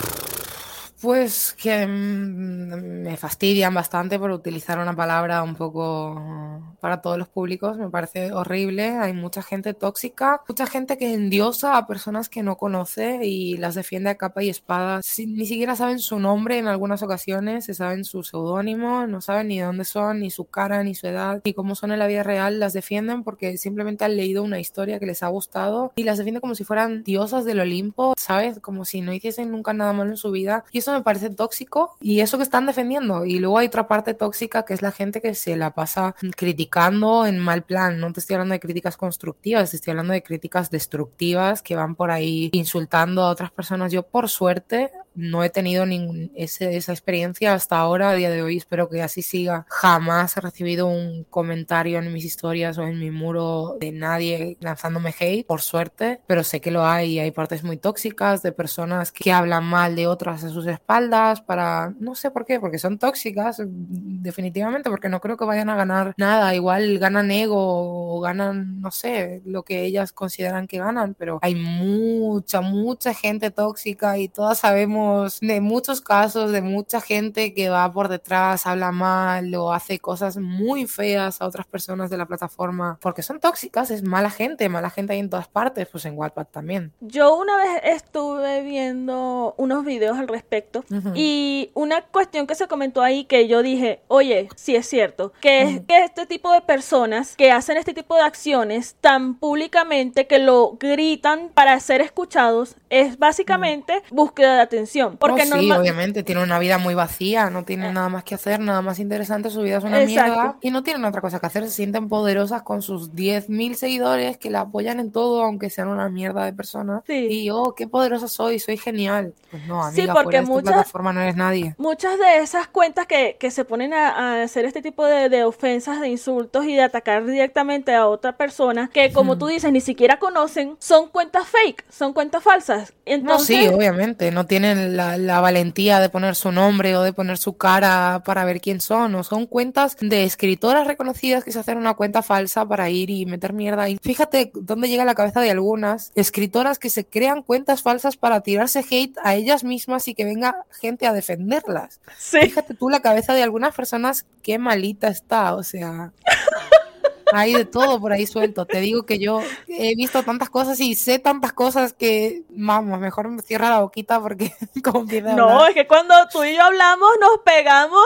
Pues 0.99 1.53
que 1.53 1.85
mm, 1.85 3.03
me 3.03 3.17
fastidian 3.17 3.71
bastante 3.71 4.17
por 4.17 4.31
utilizar 4.31 4.79
una 4.79 4.95
palabra 4.95 5.43
un 5.43 5.53
poco 5.55 6.67
para 6.79 7.01
todos 7.01 7.19
los 7.19 7.27
públicos, 7.27 7.77
me 7.77 7.89
parece 7.89 8.31
horrible. 8.31 8.97
Hay 8.97 9.13
mucha 9.13 9.43
gente 9.43 9.75
tóxica, 9.75 10.41
mucha 10.47 10.65
gente 10.65 10.97
que 10.97 11.13
endiosa 11.13 11.77
a 11.77 11.85
personas 11.85 12.29
que 12.29 12.41
no 12.41 12.57
conoce 12.57 13.19
y 13.23 13.57
las 13.57 13.75
defiende 13.75 14.09
a 14.09 14.17
capa 14.17 14.41
y 14.41 14.49
espada. 14.49 15.01
Ni 15.19 15.45
siquiera 15.45 15.75
saben 15.75 15.99
su 15.99 16.19
nombre 16.19 16.57
en 16.57 16.67
algunas 16.67 17.03
ocasiones, 17.03 17.65
se 17.65 17.75
saben 17.75 18.03
su 18.03 18.23
seudónimo, 18.23 19.05
no 19.05 19.21
saben 19.21 19.49
ni 19.49 19.59
de 19.59 19.65
dónde 19.65 19.85
son, 19.85 20.21
ni 20.21 20.31
su 20.31 20.45
cara, 20.45 20.83
ni 20.83 20.95
su 20.95 21.05
edad, 21.05 21.41
ni 21.45 21.53
cómo 21.53 21.75
son 21.75 21.91
en 21.91 21.99
la 21.99 22.07
vida 22.07 22.23
real. 22.23 22.59
Las 22.59 22.73
defienden 22.73 23.23
porque 23.23 23.57
simplemente 23.57 24.03
han 24.03 24.17
leído 24.17 24.41
una 24.41 24.59
historia 24.59 24.99
que 24.99 25.05
les 25.05 25.21
ha 25.21 25.27
gustado 25.27 25.93
y 25.95 26.03
las 26.03 26.17
defienden 26.17 26.41
como 26.41 26.55
si 26.55 26.63
fueran 26.63 27.03
diosas 27.03 27.45
del 27.45 27.59
Olimpo, 27.59 28.15
¿sabes? 28.17 28.59
Como 28.59 28.83
si 28.83 29.01
no 29.01 29.13
hiciesen 29.13 29.51
nunca 29.51 29.73
nada 29.73 29.93
malo 29.93 30.09
en 30.09 30.17
su 30.17 30.31
vida. 30.31 30.63
Y 30.71 30.79
eso 30.87 30.97
me 30.97 31.03
parece 31.03 31.29
tóxico 31.29 31.97
y 31.99 32.21
eso 32.21 32.37
que 32.37 32.43
están 32.43 32.65
defendiendo. 32.65 33.25
Y 33.25 33.39
luego 33.39 33.57
hay 33.57 33.67
otra 33.67 33.87
parte 33.87 34.13
tóxica 34.13 34.63
que 34.63 34.73
es 34.73 34.81
la 34.81 34.91
gente 34.91 35.21
que 35.21 35.35
se 35.35 35.55
la 35.57 35.73
pasa 35.73 36.15
criticando 36.35 37.25
en 37.25 37.39
mal 37.39 37.63
plan. 37.63 37.99
No 37.99 38.13
te 38.13 38.21
estoy 38.21 38.35
hablando 38.35 38.53
de 38.53 38.59
críticas 38.59 38.97
constructivas, 38.97 39.71
te 39.71 39.77
estoy 39.77 39.91
hablando 39.91 40.13
de 40.13 40.23
críticas 40.23 40.71
destructivas 40.71 41.61
que 41.61 41.75
van 41.75 41.95
por 41.95 42.11
ahí 42.11 42.49
insultando 42.53 43.23
a 43.23 43.29
otras 43.29 43.51
personas. 43.51 43.91
Yo, 43.91 44.03
por 44.03 44.29
suerte, 44.29 44.91
no 45.17 45.43
he 45.43 45.49
tenido 45.49 45.85
ningún, 45.85 46.31
ese, 46.35 46.77
esa 46.77 46.93
experiencia 46.93 47.53
hasta 47.53 47.77
ahora, 47.77 48.11
a 48.11 48.13
día 48.13 48.29
de 48.29 48.43
hoy, 48.43 48.57
espero 48.57 48.87
que 48.87 49.01
así 49.01 49.23
siga. 49.23 49.65
Jamás 49.67 50.37
he 50.37 50.41
recibido 50.41 50.85
un 50.85 51.25
comentario 51.29 51.97
en 51.97 52.13
mis 52.13 52.23
historias 52.23 52.77
o 52.77 52.83
en 52.83 52.99
mi 52.99 53.09
muro 53.09 53.77
de 53.79 53.91
nadie 53.91 54.57
lanzándome 54.61 55.13
hate, 55.19 55.45
por 55.45 55.61
suerte, 55.61 56.21
pero 56.27 56.43
sé 56.43 56.61
que 56.61 56.69
lo 56.69 56.85
hay, 56.85 57.17
hay 57.17 57.31
partes 57.31 57.63
muy 57.63 57.77
tóxicas 57.77 58.43
de 58.43 58.51
personas 58.51 59.11
que 59.11 59.31
hablan 59.31 59.65
mal 59.65 59.95
de 59.95 60.05
otras 60.05 60.43
a 60.43 60.49
sus 60.49 60.67
espaldas 60.67 61.41
para, 61.41 61.95
no 61.99 62.13
sé 62.13 62.29
por 62.29 62.45
qué, 62.45 62.59
porque 62.59 62.77
son 62.77 62.99
tóxicas, 62.99 63.59
definitivamente, 63.65 64.89
porque 64.89 65.09
no 65.09 65.19
creo 65.19 65.35
que 65.35 65.45
vayan 65.45 65.69
a 65.69 65.75
ganar 65.75 66.13
nada, 66.17 66.53
igual 66.53 66.99
ganan 66.99 67.31
ego 67.31 67.57
o 67.57 68.19
ganan, 68.21 68.81
no 68.81 68.91
sé, 68.91 69.41
lo 69.45 69.63
que 69.63 69.83
ellas 69.83 70.11
consideran 70.13 70.67
que 70.67 70.77
ganan, 70.77 71.15
pero 71.15 71.39
hay 71.41 71.55
mucha, 71.55 72.61
mucha 72.61 73.15
gente 73.15 73.49
tóxica 73.49 74.19
y 74.19 74.27
todas 74.27 74.63
sabemos 75.07 75.39
de 75.39 75.61
muchos 75.61 76.01
casos 76.01 76.51
de 76.51 76.61
mucha 76.61 77.01
gente 77.01 77.53
que 77.53 77.69
va 77.69 77.91
por 77.91 78.07
detrás, 78.07 78.65
habla 78.65 78.91
mal 78.91 79.53
o 79.55 79.73
hace 79.73 79.99
cosas 79.99 80.37
muy 80.37 80.85
feas 80.85 81.41
a 81.41 81.45
otras 81.45 81.65
personas 81.65 82.09
de 82.09 82.17
la 82.17 82.25
plataforma 82.25 82.97
porque 83.01 83.23
son 83.23 83.39
tóxicas, 83.39 83.91
es 83.91 84.03
mala 84.03 84.29
gente, 84.29 84.69
mala 84.69 84.89
gente 84.89 85.13
hay 85.13 85.19
en 85.19 85.29
todas 85.29 85.47
partes, 85.47 85.87
pues 85.91 86.05
en 86.05 86.17
Wattpad 86.17 86.47
también. 86.47 86.91
Yo 86.99 87.35
una 87.37 87.57
vez 87.57 87.81
estuve 87.83 88.63
viendo 88.63 89.53
unos 89.57 89.85
videos 89.85 90.17
al 90.17 90.27
respecto 90.27 90.83
Ujú. 90.91 91.11
y 91.15 91.71
una 91.73 92.01
cuestión 92.01 92.47
que 92.47 92.55
se 92.55 92.67
comentó 92.67 93.01
ahí 93.01 93.25
que 93.25 93.47
yo 93.47 93.61
dije, 93.61 94.01
oye, 94.07 94.49
sí 94.55 94.75
es 94.75 94.87
cierto, 94.87 95.33
que 95.41 95.61
es 95.61 95.81
que 95.87 96.03
este 96.03 96.25
tipo 96.25 96.51
de 96.51 96.61
personas 96.61 97.35
que 97.35 97.51
hacen 97.51 97.77
este 97.77 97.93
tipo 97.93 98.15
de 98.15 98.21
acciones 98.21 98.95
tan 99.01 99.35
públicamente 99.35 100.27
que 100.27 100.39
lo 100.39 100.77
gritan 100.79 101.49
para 101.53 101.79
ser 101.79 102.01
escuchados 102.01 102.75
es 102.89 103.17
básicamente 103.17 104.01
búsqueda 104.09 104.55
de 104.55 104.61
atención. 104.61 104.96
Porque 105.19 105.45
No, 105.45 105.57
sí, 105.59 105.71
obviamente, 105.71 106.23
tienen 106.23 106.43
una 106.43 106.59
vida 106.59 106.77
muy 106.77 106.93
vacía, 106.93 107.49
no 107.49 107.63
tienen 107.63 107.93
nada 107.93 108.09
más 108.09 108.23
que 108.23 108.35
hacer, 108.35 108.59
nada 108.59 108.81
más 108.81 108.99
interesante, 108.99 109.49
su 109.49 109.61
vida 109.61 109.77
es 109.77 109.83
una 109.83 110.01
Exacto. 110.03 110.33
mierda 110.33 110.55
y 110.61 110.71
no 110.71 110.83
tienen 110.83 111.05
otra 111.05 111.21
cosa 111.21 111.39
que 111.39 111.45
hacer, 111.47 111.63
se 111.65 111.71
sienten 111.71 112.09
poderosas 112.09 112.61
con 112.63 112.81
sus 112.81 113.13
10.000 113.13 113.75
seguidores 113.75 114.37
que 114.37 114.49
la 114.49 114.61
apoyan 114.61 114.99
en 114.99 115.11
todo, 115.11 115.43
aunque 115.43 115.69
sean 115.69 115.87
una 115.87 116.09
mierda 116.09 116.45
de 116.45 116.53
personas. 116.53 117.03
Sí. 117.07 117.27
Y 117.29 117.49
oh, 117.49 117.73
qué 117.75 117.87
poderosa 117.87 118.27
soy, 118.27 118.59
soy 118.59 118.77
genial. 118.77 119.33
Pues 119.51 119.65
no, 119.67 119.81
Sí, 119.91 120.01
amiga, 120.01 120.13
porque 120.13 120.23
fuera 120.23 120.39
de 120.39 120.43
esta 120.43 120.53
muchas- 120.53 120.73
plataforma 120.73 121.13
no 121.13 121.21
eres 121.21 121.35
nadie. 121.35 121.75
Muchas 121.77 122.17
de 122.19 122.37
esas 122.39 122.67
cuentas 122.67 123.05
que, 123.07 123.37
que 123.39 123.51
se 123.51 123.65
ponen 123.65 123.93
a, 123.93 124.09
a 124.39 124.43
hacer 124.43 124.65
este 124.65 124.81
tipo 124.81 125.05
de, 125.05 125.29
de 125.29 125.43
ofensas, 125.43 126.01
de 126.01 126.09
insultos 126.09 126.65
y 126.65 126.73
de 126.75 126.81
atacar 126.81 127.25
directamente 127.25 127.93
a 127.93 128.07
otra 128.07 128.35
persona 128.37 128.89
que, 128.93 129.11
como 129.13 129.37
tú 129.37 129.47
dices, 129.47 129.71
ni 129.71 129.81
siquiera 129.81 130.19
conocen, 130.19 130.75
son 130.79 131.07
cuentas 131.09 131.47
fake, 131.47 131.85
son 131.89 132.13
cuentas 132.13 132.43
falsas. 132.43 132.93
No, 133.05 133.13
Entonces, 133.13 133.47
sí, 133.47 133.67
obviamente, 133.67 134.31
no 134.31 134.45
tienen 134.45 134.86
la, 134.87 135.17
la 135.17 135.41
valentía 135.41 135.99
de 135.99 136.09
poner 136.09 136.35
su 136.35 136.51
nombre 136.51 136.95
o 136.95 137.01
de 137.01 137.13
poner 137.13 137.37
su 137.37 137.57
cara 137.57 138.21
para 138.25 138.45
ver 138.45 138.61
quién 138.61 138.81
son, 138.81 139.15
o 139.15 139.23
son 139.23 139.45
cuentas 139.45 139.95
de 139.99 140.23
escritoras 140.23 140.87
reconocidas 140.87 141.43
que 141.43 141.51
se 141.51 141.59
hacen 141.59 141.77
una 141.77 141.93
cuenta 141.93 142.21
falsa 142.21 142.65
para 142.65 142.89
ir 142.89 143.09
y 143.09 143.25
meter 143.25 143.53
mierda. 143.53 143.89
Y 143.89 143.97
fíjate 144.01 144.51
dónde 144.53 144.89
llega 144.89 145.05
la 145.05 145.15
cabeza 145.15 145.41
de 145.41 145.51
algunas 145.51 146.11
escritoras 146.15 146.79
que 146.79 146.89
se 146.89 147.05
crean 147.05 147.43
cuentas 147.43 147.81
falsas 147.81 148.17
para 148.17 148.41
tirarse 148.41 148.83
hate 148.89 149.17
a 149.23 149.35
ellas 149.35 149.63
mismas 149.63 150.07
y 150.07 150.15
que 150.15 150.25
venga 150.25 150.65
gente 150.79 151.07
a 151.07 151.13
defenderlas. 151.13 151.99
sí. 152.17 152.39
Fíjate 152.41 152.73
tú 152.73 152.89
la 152.89 153.01
cabeza 153.01 153.33
de 153.33 153.43
algunas 153.43 153.75
personas, 153.75 154.25
qué 154.41 154.57
malita 154.57 155.07
está, 155.07 155.55
o 155.55 155.63
sea. 155.63 156.11
Hay 157.33 157.53
de 157.53 157.65
todo 157.65 157.99
por 157.99 158.11
ahí 158.11 158.25
suelto. 158.25 158.65
Te 158.65 158.79
digo 158.79 159.03
que 159.03 159.19
yo 159.19 159.41
he 159.67 159.95
visto 159.95 160.23
tantas 160.23 160.49
cosas 160.49 160.79
y 160.79 160.95
sé 160.95 161.19
tantas 161.19 161.53
cosas 161.53 161.93
que, 161.93 162.43
vamos, 162.49 162.99
mejor 162.99 163.29
me 163.29 163.41
cierra 163.41 163.69
la 163.69 163.81
boquita 163.81 164.21
porque 164.21 164.53
como 164.83 165.03
No, 165.03 165.67
es 165.67 165.73
que 165.73 165.87
cuando 165.87 166.13
tú 166.31 166.43
y 166.43 166.55
yo 166.55 166.63
hablamos 166.63 167.09
nos 167.19 167.39
pegamos 167.43 168.01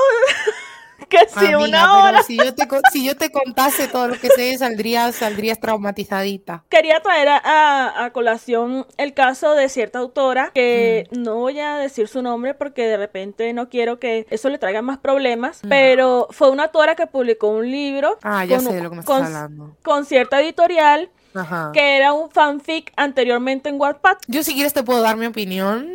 que 1.10 1.18
si 1.30 1.46
Amiga, 1.54 1.60
una 1.60 1.98
hora. 2.04 2.24
si 2.24 2.38
yo 2.38 2.54
te 2.54 2.68
si 2.92 3.06
yo 3.06 3.16
te 3.18 3.32
contase 3.32 3.88
todo 3.88 4.08
lo 4.08 4.20
que 4.20 4.28
sé, 4.30 4.58
saldrías, 4.58 5.16
saldrías 5.16 5.60
traumatizadita. 5.60 6.64
Quería 6.70 7.00
traer 7.02 7.28
a, 7.30 7.38
a- 7.44 8.06
a 8.06 8.12
colación 8.14 8.86
el 8.98 9.14
caso 9.14 9.54
de 9.54 9.70
cierta 9.70 10.00
autora 10.00 10.52
que 10.54 11.08
Mm. 11.12 11.24
no 11.24 11.36
voy 11.36 11.60
a 11.60 11.78
decir 11.78 12.08
su 12.08 12.22
nombre 12.22 12.54
porque 12.54 12.88
de 12.88 12.98
repente 12.98 13.52
no 13.54 13.70
quiero 13.70 14.00
que 14.00 14.26
eso 14.30 14.50
le 14.50 14.58
traiga 14.58 14.82
más 14.82 14.98
Mm. 14.98 15.02
problemas, 15.02 15.62
pero 15.68 16.28
fue 16.32 16.50
una 16.50 16.64
autora 16.66 16.96
que 16.96 17.08
publicó 17.08 17.48
un 17.50 17.70
libro 17.70 18.18
Ah, 18.24 18.46
ya 18.46 18.58
con- 18.58 18.66
sé 18.68 18.74
de 18.74 18.82
lo 18.82 18.90
que 18.90 18.96
me 18.96 19.02
estás 19.02 19.22
hablando. 19.24 19.76
con 19.84 20.06
cierta 20.06 20.42
editorial 20.42 21.10
Ajá. 21.34 21.72
que 21.74 21.98
era 21.98 22.14
un 22.14 22.30
fanfic 22.32 22.92
anteriormente 22.96 23.70
en 23.70 23.80
Wattpad. 23.80 24.18
Yo 24.28 24.44
si 24.44 24.54
quieres 24.54 24.74
te 24.74 24.84
puedo 24.84 25.02
dar 25.02 25.16
mi 25.18 25.26
opinión, 25.26 25.88